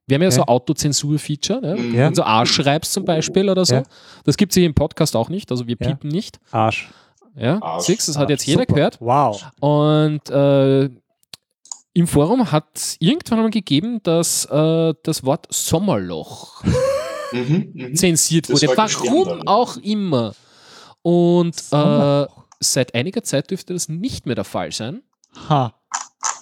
Wir 0.07 0.15
haben 0.17 0.23
ja 0.23 0.29
Okay. 0.29 0.37
so 0.37 0.43
Autozensur-Feature, 0.45 1.61
ne? 1.61 1.77
Mhm. 1.77 1.95
Ja. 1.95 2.07
wenn 2.07 2.15
du 2.15 2.27
A 2.27 2.47
schreibst 2.47 2.93
zum 2.93 3.05
Beispiel 3.05 3.51
oder 3.51 3.65
so. 3.65 3.75
Ja. 3.77 3.83
Das 4.25 4.37
gibt 4.37 4.53
es 4.53 4.57
hier 4.57 4.67
im 4.67 4.75
Podcast 4.75 5.17
auch 5.17 5.29
nicht, 5.29 5.51
also 5.51 5.67
wir 5.67 5.77
Ja. 5.81 5.89
piepen 5.89 6.09
nicht. 6.11 6.39
Arsch. 6.51 6.91
Ja, 7.35 7.61
Arsch. 7.63 7.87
siehst, 7.87 8.09
das 8.09 8.17
hat 8.19 8.31
jetzt 8.31 8.47
jeder 8.47 8.61
Super. 8.63 8.75
gehört. 8.75 8.99
Wow. 9.01 9.43
Und 9.61 10.29
äh, 10.31 10.91
im 11.95 12.07
Forum 12.07 12.51
hat 12.51 12.67
es 12.75 12.97
irgendwann 13.01 13.39
einmal 13.39 13.51
gegeben, 13.51 14.03
dass 14.03 14.45
äh, 14.47 14.95
das 15.03 15.25
Wort 15.25 15.47
Sommerloch 15.51 16.63
Mhm, 17.33 17.73
mhm. 17.75 17.95
zensiert 17.95 18.49
wurde. 18.49 18.69
Warum 18.77 19.29
dann. 19.29 19.49
auch 19.49 19.77
immer. 19.79 20.35
Und 21.03 21.57
äh, 21.73 22.27
seit 22.61 22.95
einiger 22.95 23.23
Zeit 23.23 23.51
dürfte 23.51 23.73
das 23.73 23.89
nicht 23.89 24.27
mehr 24.27 24.35
der 24.35 24.45
Fall 24.45 24.71
sein. 24.73 25.03
Ha. 25.49 25.75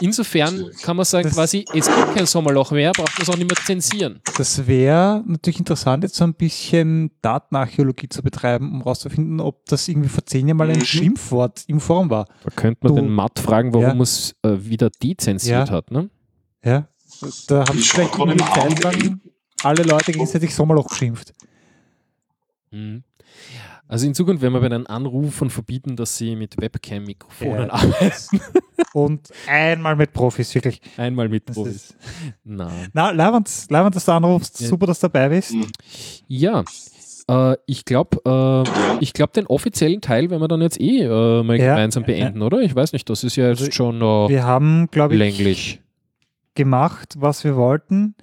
Insofern 0.01 0.70
kann 0.82 0.97
man 0.97 1.05
sagen, 1.05 1.24
Das- 1.24 1.35
quasi, 1.35 1.65
es 1.74 1.86
gibt 1.86 2.15
kein 2.15 2.27
Sommerloch 2.27 2.70
mehr, 2.70 2.93
braucht 2.93 3.19
man 3.19 3.23
es 3.23 3.28
auch 3.28 3.36
nicht 3.36 3.51
mehr 3.51 3.65
zensieren. 3.66 4.20
Das 4.39 4.66
wäre 4.66 5.23
natürlich 5.27 5.59
interessant, 5.59 6.05
jetzt 6.05 6.16
so 6.16 6.24
ein 6.24 6.35
bisschen 6.35 7.11
Datenarchäologie 7.23 8.09
zu 8.09 8.23
betreiben, 8.23 8.73
um 8.73 8.78
herauszufinden, 8.78 9.40
ob 9.40 9.65
das 9.66 9.89
irgendwie 9.89 10.09
vor 10.09 10.24
zehn 10.24 10.48
Jahren 10.48 10.57
mal 10.57 10.70
ein 10.70 10.78
Mhm. 10.78 10.85
Schimpfwort 10.85 11.65
im 11.66 11.81
Forum 11.81 12.09
war. 12.11 12.27
Da 12.44 12.51
könnte 12.51 12.78
man 12.86 12.94
Du- 12.97 13.02
den 13.02 13.11
Matt 13.11 13.39
fragen, 13.39 13.73
warum 13.73 13.82
Ja. 13.86 13.94
man 13.94 14.02
es 14.02 14.35
äh, 14.43 14.57
wieder 14.59 14.90
dezensiert 15.02 15.69
Ja. 15.69 15.74
hat. 15.74 15.90
Ne? 15.90 16.09
Ja? 16.65 16.89
Da 17.48 17.65
haben 17.69 17.78
vielleicht 17.78 18.19
irgendwie 18.19 18.82
lang 18.82 19.20
alle 19.62 19.82
Leute 19.82 20.12
gegenseitig 20.12 20.55
Sommerloch 20.55 20.89
geschimpft. 20.89 21.32
Mhm. 22.70 23.02
Also 23.91 24.07
in 24.07 24.15
Zukunft 24.15 24.41
werden 24.43 24.55
wir 24.55 24.61
bei 24.61 24.69
den 24.69 24.87
Anrufern 24.87 25.51
verbieten, 25.51 25.97
dass 25.97 26.17
sie 26.17 26.37
mit 26.37 26.61
Webcam-Mikrofonen 26.61 27.67
Ja. 27.67 27.73
arbeiten. 27.73 28.41
Und 28.93 29.29
einmal 29.49 29.97
mit 29.97 30.12
Profis, 30.12 30.55
wirklich. 30.55 30.81
Einmal 30.97 31.29
mit 31.29 31.49
Das 31.49 31.57
Profis. 31.57 31.95
na, 32.45 32.71
Leiband, 33.11 33.47
dass 33.95 34.05
du 34.05 34.12
anrufst. 34.12 34.61
Ja. 34.61 34.69
Super, 34.69 34.87
dass 34.87 35.01
du 35.01 35.09
dabei 35.09 35.29
bist. 35.31 35.53
Mhm. 35.53 35.67
Ja, 36.29 36.65
äh, 37.29 37.57
ich 37.67 37.85
glaube, 37.85 38.65
äh, 38.67 38.99
ich 39.01 39.12
glaube, 39.12 39.33
den 39.33 39.47
offiziellen 39.47 40.01
Teil 40.01 40.31
werden 40.31 40.41
wir 40.43 40.49
dann 40.49 40.62
jetzt 40.62 40.81
eh 40.81 41.03
äh, 41.03 41.43
mal 41.43 41.57
Ja. 41.59 41.75
gemeinsam 41.75 42.05
beenden, 42.05 42.43
oder? 42.43 42.61
Ich 42.61 42.75
weiß 42.75 42.93
nicht, 42.93 43.09
das 43.11 43.25
ist 43.25 43.37
ja 43.37 43.49
jetzt 43.49 43.61
Also, 43.61 43.73
schon 43.73 43.97
äh, 44.01 44.29
Wir 44.29 44.45
haben, 44.45 44.89
glaube 44.91 45.15
ich, 45.15 45.19
länglich. 45.19 45.81
gemacht, 46.55 47.15
was 47.19 47.45
wir 47.45 47.57
wollten. 47.57 48.15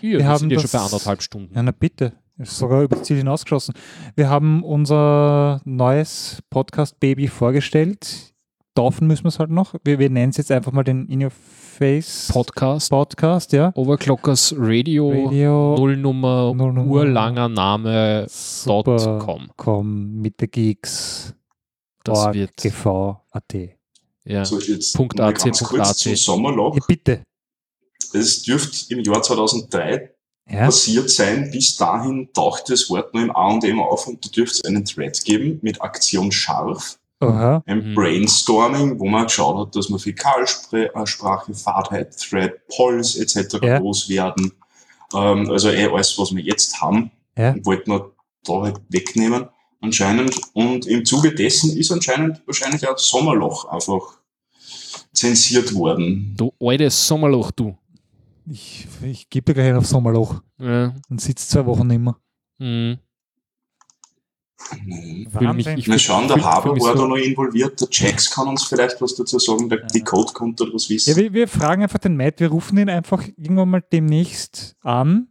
Ja, 0.00 0.10
wir 0.10 0.18
wir 0.20 0.26
haben 0.28 0.38
sind 0.38 0.52
ja 0.52 0.60
schon 0.60 0.70
bei 0.70 0.78
anderthalb 0.84 1.22
Stunden. 1.22 1.54
Ja, 1.54 1.62
na 1.62 1.70
bitte. 1.72 2.12
Ist 2.36 2.58
sogar 2.58 2.82
über 2.82 2.96
das 2.96 3.06
Ziel 3.06 3.18
hinausgeschossen. 3.18 3.74
Wir 4.16 4.28
haben 4.28 4.64
unser 4.64 5.60
neues 5.64 6.42
Podcast-Baby 6.50 7.28
vorgestellt. 7.28 8.34
Taufen 8.74 9.06
müssen 9.06 9.22
wir 9.22 9.28
es 9.28 9.38
halt 9.38 9.50
noch. 9.50 9.74
Wir, 9.84 10.00
wir 10.00 10.10
nennen 10.10 10.30
es 10.30 10.36
jetzt 10.38 10.50
einfach 10.50 10.72
mal 10.72 10.82
den 10.82 11.06
In 11.06 11.22
Your 11.22 11.30
Face 11.30 12.28
Podcast, 12.32 12.90
Podcast, 12.90 13.52
ja. 13.52 13.70
Overclockers 13.76 14.52
Radio, 14.58 15.10
Radio 15.10 15.76
Nullnummer, 15.78 16.52
Nullnummer. 16.52 16.90
urlanger 16.90 17.48
Name, 17.48 18.26
Super. 18.28 19.20
.com. 19.20 19.48
Com 19.56 20.20
mit 20.20 20.40
der 20.40 20.48
Geeks. 20.48 21.34
Das 22.02 22.18
Org, 22.18 22.34
wird, 22.34 22.56
TV, 22.56 23.20
AT. 23.30 23.54
ja. 24.24 24.44
So, 24.44 24.58
jetzt 24.58 24.92
Punkt 24.96 25.16
ganz 25.16 25.40
Punkt 25.40 25.62
kurz 25.62 25.90
AC. 25.90 25.96
zum 25.96 26.16
Sommerloch. 26.16 26.74
Ja, 26.76 26.82
bitte. 26.88 27.22
Es 28.12 28.42
dürfte 28.42 28.92
im 28.92 29.00
Jahr 29.04 29.22
2003 29.22 30.13
Ja. 30.48 30.66
passiert 30.66 31.08
sein. 31.10 31.50
Bis 31.50 31.76
dahin 31.76 32.28
taucht 32.34 32.68
das 32.68 32.90
Wort 32.90 33.14
nur 33.14 33.22
im 33.22 33.34
A&M 33.34 33.80
auf 33.80 34.06
und 34.06 34.24
da 34.24 34.28
dürfte 34.30 34.58
es 34.62 34.64
einen 34.64 34.84
Thread 34.84 35.24
geben 35.24 35.58
mit 35.62 35.80
Aktion 35.80 36.30
scharf, 36.30 36.98
Aha. 37.20 37.62
ein 37.66 37.90
Mhm. 37.92 37.94
Brainstorming, 37.94 38.98
wo 39.00 39.06
man 39.06 39.24
geschaut 39.24 39.56
hat, 39.68 39.74
dass 39.76 39.88
man 39.88 39.98
Fäkalsprache, 39.98 41.54
Fahrtheit, 41.54 42.16
Thread, 42.18 42.66
Polls 42.68 43.16
etc. 43.16 43.58
Ja. 43.62 43.78
loswerden. 43.78 44.52
Ähm, 45.14 45.50
also 45.50 45.70
eh 45.70 45.86
alles, 45.86 46.18
was 46.18 46.34
wir 46.34 46.42
jetzt 46.42 46.80
haben, 46.80 47.10
Ja. 47.38 47.54
wollten 47.64 47.90
wir 47.92 48.10
da 48.44 48.52
halt 48.62 48.80
wegnehmen 48.90 49.48
anscheinend. 49.80 50.38
Und 50.52 50.86
im 50.86 51.04
Zuge 51.06 51.34
dessen 51.34 51.76
ist 51.76 51.90
anscheinend 51.90 52.42
wahrscheinlich 52.46 52.86
auch 52.86 52.98
Sommerloch 52.98 53.64
einfach 53.66 54.18
zensiert 55.12 55.74
worden. 55.74 56.34
Du 56.36 56.52
altes 56.60 57.06
Sommerloch, 57.06 57.50
du. 57.52 57.76
Ich, 58.46 58.86
ich 59.02 59.30
gebe 59.30 59.46
dir 59.46 59.54
gleich 59.54 59.74
auf 59.74 59.86
Sommerloch 59.86 60.42
Ja. 60.58 60.94
und 61.08 61.20
sitze 61.20 61.48
zwei 61.48 61.64
Wochen 61.66 61.86
nicht 61.86 62.00
mehr. 62.00 62.16
Mhm. 62.58 62.98
Mich- 64.84 65.28
Wahnsinn. 65.34 65.78
ich 65.78 65.86
Wir 65.86 65.94
fühl- 65.94 65.98
schauen, 65.98 66.26
der 66.28 66.42
Haber 66.42 66.72
mich 66.72 66.82
war 66.82 66.96
so- 66.96 67.02
da 67.02 67.08
noch 67.08 67.16
involviert, 67.16 67.78
der 67.80 67.88
Jax 67.90 68.30
kann 68.30 68.48
uns 68.48 68.64
vielleicht 68.64 69.00
was 69.00 69.14
dazu 69.14 69.38
sagen, 69.38 69.68
der, 69.68 69.80
die 69.92 70.00
Code 70.00 70.32
konnte 70.32 70.64
was 70.72 70.88
Ja, 70.88 70.94
wissen. 70.94 71.16
wir, 71.16 71.32
wir 71.34 71.48
fragen 71.48 71.82
einfach 71.82 71.98
den 71.98 72.16
Matt, 72.16 72.40
wir 72.40 72.48
rufen 72.48 72.78
ihn 72.78 72.88
einfach 72.88 73.22
irgendwann 73.36 73.68
mal 73.70 73.82
demnächst 73.92 74.76
an, 74.80 75.28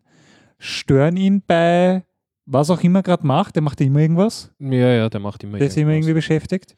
stören 0.59 1.17
ihn 1.17 1.41
bei 1.45 2.05
was 2.45 2.69
auch 2.69 2.81
immer 2.81 3.01
gerade 3.03 3.25
macht, 3.25 3.55
der 3.55 3.61
macht 3.61 3.79
immer 3.79 3.99
irgendwas, 3.99 4.49
Ja, 4.59 4.69
ja, 4.93 5.09
der 5.09 5.21
macht 5.21 5.43
immer 5.43 5.57
der 5.57 5.67
ist 5.67 5.77
immer 5.77 5.91
irgendwas. 5.91 6.07
irgendwie 6.09 6.13
beschäftigt. 6.15 6.75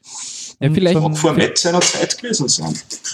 Ja, 0.60 0.70
vielleicht- 0.72 1.00
Mag 1.00 1.18
vor 1.18 1.32
Matt 1.32 1.58
seiner 1.58 1.80
Zeit 1.80 2.16
gewesen 2.16 2.48
sein. 2.48 2.72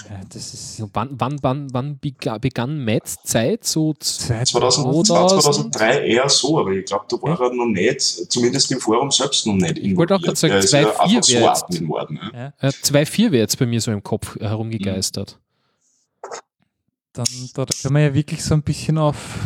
Ja, 0.09 0.21
das 0.29 0.53
ist 0.53 0.77
Ja, 0.79 0.85
Wann, 0.93 1.09
wann, 1.13 1.37
wann, 1.41 1.73
wann 1.73 1.97
bega- 1.99 2.37
begann 2.37 2.85
Matts 2.85 3.17
Zeit? 3.23 3.65
So 3.65 3.93
z- 3.93 4.03
2002, 4.27 5.03
2000? 5.03 5.41
2003 5.43 6.05
eher 6.07 6.29
so, 6.29 6.59
aber 6.59 6.71
ich 6.71 6.85
glaube, 6.85 7.05
da 7.09 7.21
war 7.21 7.41
er 7.41 7.53
noch 7.53 7.65
nicht, 7.65 8.01
zumindest 8.01 8.71
im 8.71 8.79
Forum 8.79 9.09
selbst 9.11 9.45
noch 9.47 9.55
nicht 9.55 9.77
involviert. 9.79 9.97
wollte 9.97 10.15
auch 10.15 10.21
grad 10.21 10.37
sagen, 10.37 10.53
Er 10.53 10.59
ist 10.59 10.71
ja 10.71 10.79
2.4 10.83 10.87
einfach 10.89 11.23
so 11.23 11.33
wäre 11.33 11.53
jetzt- 11.69 11.87
worden. 11.87 12.19
Ja. 12.33 12.53
äh, 12.59 12.71
2.4 12.81 13.31
wäre 13.31 13.41
jetzt 13.41 13.57
bei 13.57 13.65
mir 13.65 13.81
so 13.81 13.91
im 13.91 14.03
Kopf 14.03 14.39
herumgegeistert. 14.39 15.39
dann 17.13 17.25
da 17.53 17.65
können 17.81 17.95
wir 17.95 18.01
ja 18.03 18.13
wirklich 18.13 18.43
so 18.43 18.53
ein 18.55 18.63
bisschen 18.63 18.97
auf 18.97 19.37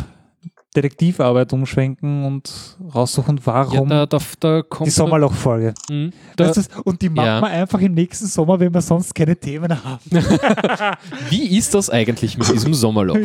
Detektivarbeit 0.76 1.52
umschwenken 1.52 2.24
und 2.24 2.76
raussuchen, 2.94 3.38
Ja, 3.38 3.46
warum 3.46 3.88
da, 3.88 4.06
da, 4.06 4.18
da 4.40 4.62
kommt 4.62 4.86
die 4.86 4.90
Sommerloch-Folge. 4.90 5.74
Hm, 5.88 6.12
da, 6.36 6.48
Weißt 6.48 6.56
du, 6.74 6.82
Und 6.82 7.00
die 7.02 7.08
machen 7.08 7.26
Ja. 7.26 7.40
wir 7.40 7.48
einfach 7.48 7.80
im 7.80 7.94
nächsten 7.94 8.26
Sommer, 8.26 8.60
wenn 8.60 8.72
wir 8.72 8.82
sonst 8.82 9.14
keine 9.14 9.34
Themen 9.36 9.70
haben. 9.82 10.00
wie 11.30 11.56
ist 11.56 11.74
das 11.74 11.88
eigentlich 11.90 12.36
mit 12.36 12.52
diesem 12.52 12.74
Sommerloch? 12.74 13.16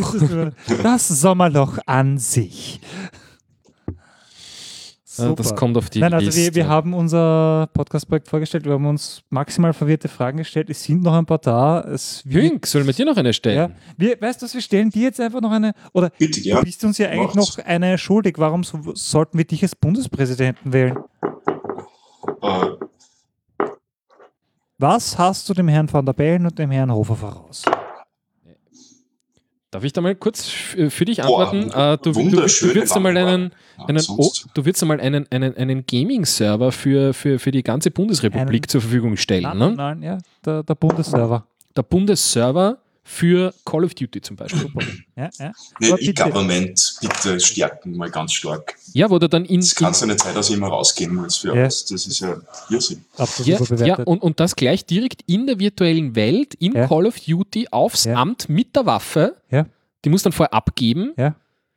Das 0.81 1.07
Sommerloch 1.07 1.77
an 1.85 2.17
sich. 2.17 2.79
Ja, 5.17 5.33
das 5.33 5.49
Super. 5.49 5.59
kommt 5.59 5.77
auf 5.77 5.89
die 5.91 5.99
Nein, 5.99 6.13
also 6.13 6.25
Liste. 6.25 6.41
wir, 6.41 6.55
wir 6.55 6.67
haben 6.67 6.93
unser 6.93 7.69
Podcast-Projekt 7.73 8.27
vorgestellt, 8.27 8.65
wir 8.65 8.73
haben 8.73 8.85
uns 8.87 9.21
maximal 9.29 9.71
verwirrte 9.73 10.07
Fragen 10.07 10.39
gestellt. 10.39 10.69
Es 10.71 10.83
sind 10.83 11.03
noch 11.03 11.13
ein 11.13 11.25
paar 11.25 11.37
da. 11.37 11.81
Es 11.81 12.23
Jünk, 12.25 12.65
sollen 12.65 12.87
wir 12.87 12.93
dir 12.93 13.05
noch 13.05 13.17
eine 13.17 13.29
ja, 13.29 13.33
stellen? 13.33 13.75
wir, 13.97 14.19
weißt 14.19 14.41
du, 14.41 14.45
was, 14.45 14.53
wir 14.55 14.61
stellen 14.61 14.89
dir 14.89 15.03
jetzt 15.03 15.19
einfach 15.19 15.39
noch 15.41 15.51
eine, 15.51 15.73
oder 15.93 16.09
Bitte, 16.17 16.41
du 16.41 16.49
ja. 16.49 16.61
bist 16.61 16.83
uns 16.83 16.97
ja 16.97 17.09
eigentlich 17.09 17.35
macht's. 17.35 17.57
noch 17.57 17.65
eine 17.65 17.97
schuldig. 17.99 18.35
Warum 18.39 18.63
so, 18.63 18.79
sollten 18.95 19.37
wir 19.37 19.45
dich 19.45 19.61
als 19.61 19.75
Bundespräsidenten 19.75 20.73
wählen? 20.73 20.97
Äh, 22.41 22.69
Was 24.79 25.17
hast 25.17 25.47
du 25.47 25.53
dem 25.53 25.67
Herrn 25.67 25.91
van 25.91 26.05
der 26.05 26.13
Bellen 26.13 26.45
und 26.45 26.57
dem 26.57 26.71
Herrn 26.71 26.91
Hofer 26.91 27.15
voraus? 27.15 27.63
Darf 29.73 29.83
ich 29.83 29.91
da 29.91 30.01
mal 30.01 30.13
kurz 30.13 30.47
f- 30.47 30.93
für 30.93 31.03
dich 31.05 31.17
Boah, 31.17 31.51
antworten? 31.51 31.71
Äh, 31.71 31.97
du, 32.03 32.11
du, 32.11 32.29
du 32.29 32.41
würdest 32.75 32.95
einmal 32.95 33.17
einen, 33.17 33.51
einen, 33.87 34.03
oh, 34.07 34.31
du 34.53 34.65
würdest 34.65 34.83
einmal 34.83 35.01
einen, 35.01 35.25
einen, 35.31 35.57
einen 35.57 35.85
Gaming-Server 35.87 36.71
für, 36.71 37.13
für, 37.15 37.39
für 37.39 37.49
die 37.51 37.63
ganze 37.63 37.89
Bundesrepublik 37.89 38.63
Einen- 38.65 38.69
zur 38.69 38.81
Verfügung 38.81 39.17
stellen. 39.17 39.43
Nein, 39.43 39.57
ne? 39.57 39.73
nein, 39.75 40.03
ja, 40.03 40.17
der, 40.45 40.61
der 40.61 40.75
Bundesserver. 40.75 41.47
Der 41.75 41.81
Bundesserver 41.81 42.77
für 43.05 43.53
Call 43.65 43.83
of 43.83 43.93
Duty 43.95 44.21
zum 44.21 44.37
Beispiel. 44.37 44.71
Ja, 45.15 45.29
ja. 45.37 45.51
Nee. 45.79 45.89
E-Government 45.99 46.95
bitte 47.01 47.39
stärken, 47.39 47.97
mal 47.97 48.09
ganz 48.09 48.31
stark. 48.33 48.75
Ja, 48.93 49.09
wo 49.09 49.19
du 49.19 49.27
dann 49.27 49.43
in, 49.45 49.59
Das 49.59 49.71
in 49.73 49.85
kann 49.85 49.93
ja 49.93 50.05
nicht 50.07 50.21
sein, 50.23 50.33
dass 50.33 50.49
ich 50.49 50.55
immer 50.55 50.67
rausgehen 50.69 51.13
muss 51.13 51.37
für 51.37 51.49
Ja. 51.49 51.53
alles. 51.63 51.85
Das 51.85 52.07
ist 52.07 52.19
ja 52.19 52.37
Irrsinn. 52.69 53.03
Absolut 53.17 53.69
ja, 53.79 53.85
ja 53.87 53.95
und, 54.03 54.21
und 54.21 54.39
das 54.39 54.55
gleich 54.55 54.85
direkt 54.85 55.21
in 55.27 55.47
der 55.47 55.59
virtuellen 55.59 56.15
Welt, 56.15 56.53
in 56.55 56.73
Ja. 56.73 56.87
Call 56.87 57.05
of 57.05 57.19
Duty, 57.19 57.67
aufs 57.71 58.05
Ja. 58.05 58.15
Amt 58.15 58.47
mit 58.47 58.75
der 58.75 58.85
Waffe. 58.85 59.35
Ja. 59.51 59.65
Die 60.05 60.09
muss 60.09 60.23
dann 60.23 60.31
vorher 60.33 60.53
abgeben. 60.53 61.13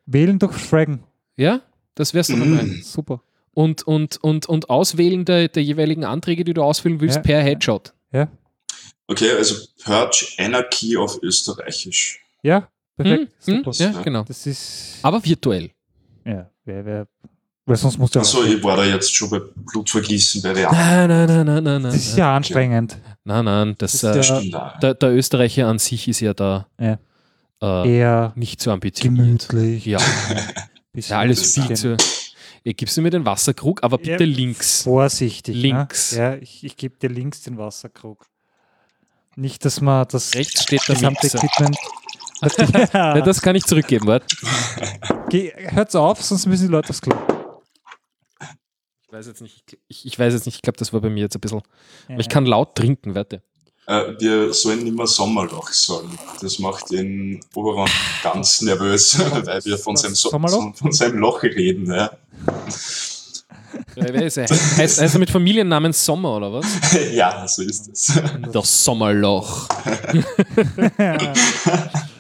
Wählen 0.06 0.38
durch 0.38 0.54
Fragen. 0.54 1.02
Ja, 1.36 1.60
das 1.96 2.14
wär's 2.14 2.28
dann 2.28 2.38
Mhm. 2.38 2.58
einmal. 2.58 2.66
Super. 2.82 3.20
Und, 3.52 3.82
und, 3.82 4.18
und, 4.22 4.46
und 4.46 4.70
Auswählen 4.70 5.24
der, 5.24 5.48
der 5.48 5.62
jeweiligen 5.64 6.04
Anträge, 6.04 6.44
die 6.44 6.54
du 6.54 6.62
ausfüllen 6.62 7.00
willst, 7.00 7.16
Ja. 7.16 7.22
per 7.22 7.42
Headshot. 7.42 7.94
Ja, 8.12 8.28
Okay, 9.08 9.30
also 9.32 9.54
Purge 9.84 10.26
Anarchy 10.38 10.96
auf 10.96 11.22
Österreichisch. 11.22 12.20
ja 12.42 12.68
perfekt. 12.96 13.32
Hm, 13.44 13.64
hm, 13.64 13.72
ja, 13.72 14.02
genau. 14.02 14.22
Das 14.24 14.46
ist. 14.46 14.98
Aber 15.02 15.22
virtuell. 15.24 15.70
Ja, 16.24 16.50
wer, 16.64 16.84
wer. 16.84 17.06
Weil 17.66 17.76
sonst 17.76 17.98
musst 17.98 18.14
du. 18.14 18.20
Achso, 18.20 18.42
ich 18.44 18.62
war 18.62 18.76
da 18.76 18.84
jetzt 18.84 19.14
schon 19.14 19.28
bei 19.30 19.40
Blutvergießen 19.54 20.40
bei 20.42 20.52
der 20.54 20.70
Nein, 20.72 21.08
nein, 21.08 21.26
nein, 21.28 21.46
nein, 21.46 21.64
nein, 21.64 21.82
das 21.82 21.92
nein. 21.92 22.00
ist 22.00 22.16
ja 22.16 22.36
anstrengend. 22.36 22.96
Nein, 23.24 23.44
nein, 23.44 23.74
das, 23.78 23.92
Das 24.00 24.16
äh, 24.16 24.20
ist 24.20 24.28
ja- 24.28 24.36
Stimmt 24.40 24.54
auch. 24.54 24.78
der, 24.80 24.94
der 24.94 25.10
Österreicher 25.14 25.66
an 25.68 25.78
sich 25.78 26.08
ist 26.08 26.20
ja 26.20 26.32
da 26.32 26.68
Ja. 26.80 26.98
äh, 27.60 27.96
Eher 27.98 28.32
nicht 28.36 28.60
so 28.60 28.70
ambitioniert. 28.70 29.48
gemütlich. 29.48 29.84
Ja, 29.86 29.98
ja 30.94 31.18
alles 31.18 31.54
viel 31.54 31.76
zu. 31.76 31.96
Ja, 32.64 32.72
gibst 32.72 32.96
du 32.96 33.02
mir 33.02 33.10
den 33.10 33.24
Wasserkrug, 33.26 33.82
aber 33.82 33.98
bitte 33.98 34.24
Ja. 34.24 34.30
links. 34.30 34.82
Vorsichtig. 34.82 35.54
Links. 35.56 36.12
Ne? 36.12 36.18
Ja, 36.18 36.34
ich, 36.36 36.64
ich 36.64 36.76
gebe 36.76 36.96
dir 36.98 37.10
links 37.10 37.42
den 37.42 37.58
Wasserkrug. 37.58 38.26
Nicht, 39.36 39.64
dass 39.64 39.80
man 39.80 40.06
das 40.08 40.34
Rechts 40.34 40.62
steht 40.62 40.86
der 40.88 40.94
gesamte. 40.94 41.26
Equipment. 41.26 41.76
Ja, 42.92 43.20
das 43.20 43.40
kann 43.40 43.54
ich 43.56 43.64
zurückgeben, 43.64 44.06
warte. 44.06 44.26
Geh, 45.28 45.52
hört's 45.56 45.94
auf, 45.94 46.22
sonst 46.22 46.46
müssen 46.46 46.66
die 46.66 46.72
Leute 46.72 46.90
aufs 46.90 47.00
Klo. 47.00 47.14
Ich 49.06 49.12
weiß 49.12 49.26
jetzt 49.26 49.40
nicht, 49.40 49.76
ich, 49.88 50.04
ich 50.06 50.18
weiß 50.18 50.34
jetzt 50.34 50.46
nicht, 50.46 50.56
ich 50.56 50.62
glaube, 50.62 50.78
das 50.78 50.92
war 50.92 51.00
bei 51.00 51.08
mir 51.10 51.20
jetzt 51.24 51.36
ein 51.36 51.40
bisschen. 51.40 51.62
Aber 52.08 52.18
ich 52.18 52.26
Ja. 52.26 52.32
kann 52.32 52.44
laut 52.46 52.74
trinken, 52.74 53.14
warte. 53.14 53.42
Äh, 53.86 54.14
wir 54.18 54.52
sollen 54.52 54.94
mehr 54.94 55.06
Sommerloch 55.06 55.68
sagen. 55.68 56.18
Das 56.40 56.58
macht 56.58 56.90
den 56.90 57.40
Oberon 57.54 57.88
ganz 58.22 58.60
nervös, 58.62 59.18
weil 59.46 59.64
wir 59.64 59.78
von 59.78 59.96
seinem, 59.96 60.14
so 60.14 60.30
von 60.30 60.92
seinem 60.92 61.18
Loch 61.18 61.42
reden. 61.42 61.86
Ja. 61.92 62.10
Ja, 62.12 62.14
wer 62.46 62.66
ist 62.66 63.44
er? 63.46 63.65
Heißt, 63.98 64.38
heißt 64.38 65.14
er 65.14 65.18
mit 65.18 65.30
Familiennamen 65.30 65.92
Sommer 65.92 66.36
oder 66.36 66.52
was? 66.52 66.66
ja, 67.12 67.46
so 67.46 67.62
ist 67.62 67.88
es. 67.88 68.20
Das 68.52 68.84
Sommerloch. 68.84 69.68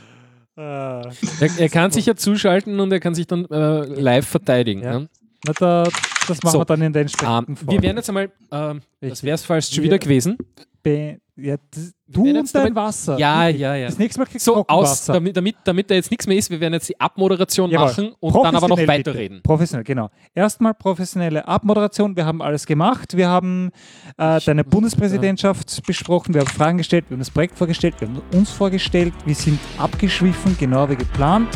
Er, 0.58 1.12
er 1.58 1.68
kann 1.68 1.90
sich 1.90 2.06
ja 2.06 2.16
zuschalten 2.16 2.80
und 2.80 2.90
er 2.90 2.98
kann 2.98 3.14
sich 3.14 3.26
dann 3.26 3.44
äh, 3.46 3.84
live 3.84 4.26
verteidigen. 4.26 4.82
Ja. 4.82 5.00
Ne? 5.00 5.08
Na, 5.44 5.52
da, 5.52 5.84
das 6.26 6.42
machen 6.42 6.52
So. 6.52 6.58
wir 6.60 6.64
dann 6.64 6.80
in 6.80 6.92
der 6.92 7.02
Ähm, 7.02 7.06
entsprechenden 7.06 7.70
wir 7.70 7.82
werden 7.82 7.96
jetzt 7.98 8.08
einmal, 8.08 8.32
ähm, 8.50 8.80
das 9.00 9.22
wäre 9.22 9.34
es 9.34 9.44
fast 9.44 9.74
schon 9.74 9.84
wieder 9.84 9.98
gewesen. 9.98 10.38
Be 10.82 11.18
ja, 11.36 11.56
das, 11.70 11.92
Du 12.08 12.22
und 12.22 12.34
dein 12.34 12.44
damit- 12.52 12.74
Wasser. 12.76 13.18
Ja, 13.18 13.48
ja, 13.48 13.74
ja. 13.74 13.86
Das 13.86 13.98
nächste 13.98 14.20
Mal 14.20 14.26
kriegst 14.26 14.44
So 14.44 14.54
du 14.54 14.60
aus, 14.60 14.66
Trockenwasser. 14.68 15.12
damit, 15.14 15.36
damit, 15.36 15.56
damit 15.64 15.90
da 15.90 15.94
jetzt 15.96 16.10
nichts 16.10 16.26
mehr 16.28 16.36
ist, 16.36 16.50
wir 16.50 16.60
werden 16.60 16.74
jetzt 16.74 16.88
die 16.88 17.00
Abmoderation 17.00 17.68
Jawohl. 17.70 17.86
machen 17.88 18.14
und 18.20 18.32
dann 18.34 18.54
aber 18.54 18.68
noch 18.68 18.76
Professionell 18.76 18.98
bitte. 18.98 19.10
weiterreden. 19.10 19.40
Professionell, 19.42 19.84
genau. 19.84 20.10
Erstmal 20.32 20.74
professionelle 20.74 21.48
Abmoderation. 21.48 22.14
Wir 22.16 22.24
haben 22.24 22.42
alles 22.42 22.64
gemacht. 22.64 23.16
Wir 23.16 23.28
haben 23.28 23.70
äh, 24.18 24.40
deine 24.40 24.62
Bundespräsidentschaft 24.62 25.84
besprochen. 25.84 26.32
Wir 26.32 26.42
haben 26.42 26.48
Fragen 26.48 26.78
gestellt. 26.78 27.06
Wir 27.08 27.14
haben 27.16 27.20
das 27.20 27.30
Projekt 27.30 27.58
vorgestellt. 27.58 27.96
Wir 27.98 28.06
haben 28.08 28.22
uns 28.34 28.50
vorgestellt. 28.52 29.12
Wir 29.24 29.34
sind 29.34 29.58
abgeschwiffen, 29.78 30.56
genau 30.58 30.88
wie 30.88 30.96
geplant. 30.96 31.48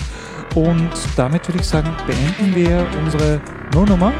Und 0.56 0.90
damit 1.16 1.46
würde 1.46 1.60
ich 1.60 1.66
sagen, 1.66 1.94
beenden 2.08 2.56
wir 2.56 2.84
unsere 3.04 3.40
No-Nummer. 3.72 4.12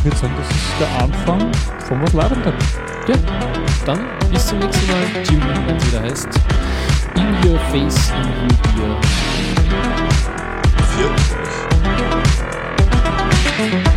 Ich 0.00 0.06
würde 0.06 0.16
sagen, 0.16 0.32
das 0.38 0.48
ist 0.48 0.80
der 0.80 0.88
Anfang 1.02 1.52
von 1.86 2.02
was 2.02 2.14
Labendem. 2.14 2.54
Ja, 3.06 3.16
dann 3.84 4.00
bis 4.32 4.46
zum 4.46 4.58
nächsten 4.58 4.86
Mal. 4.90 5.02
In, 5.28 5.42
wenn 5.66 5.76
es 5.76 5.86
wieder 5.88 6.00
heißt. 6.00 6.28
In 7.16 7.26
your 7.46 7.58
face, 7.70 8.10
in 8.10 8.80
your 8.80 8.88
ear. 8.88 8.96
Viert 10.96 11.10
euch. 13.84 13.89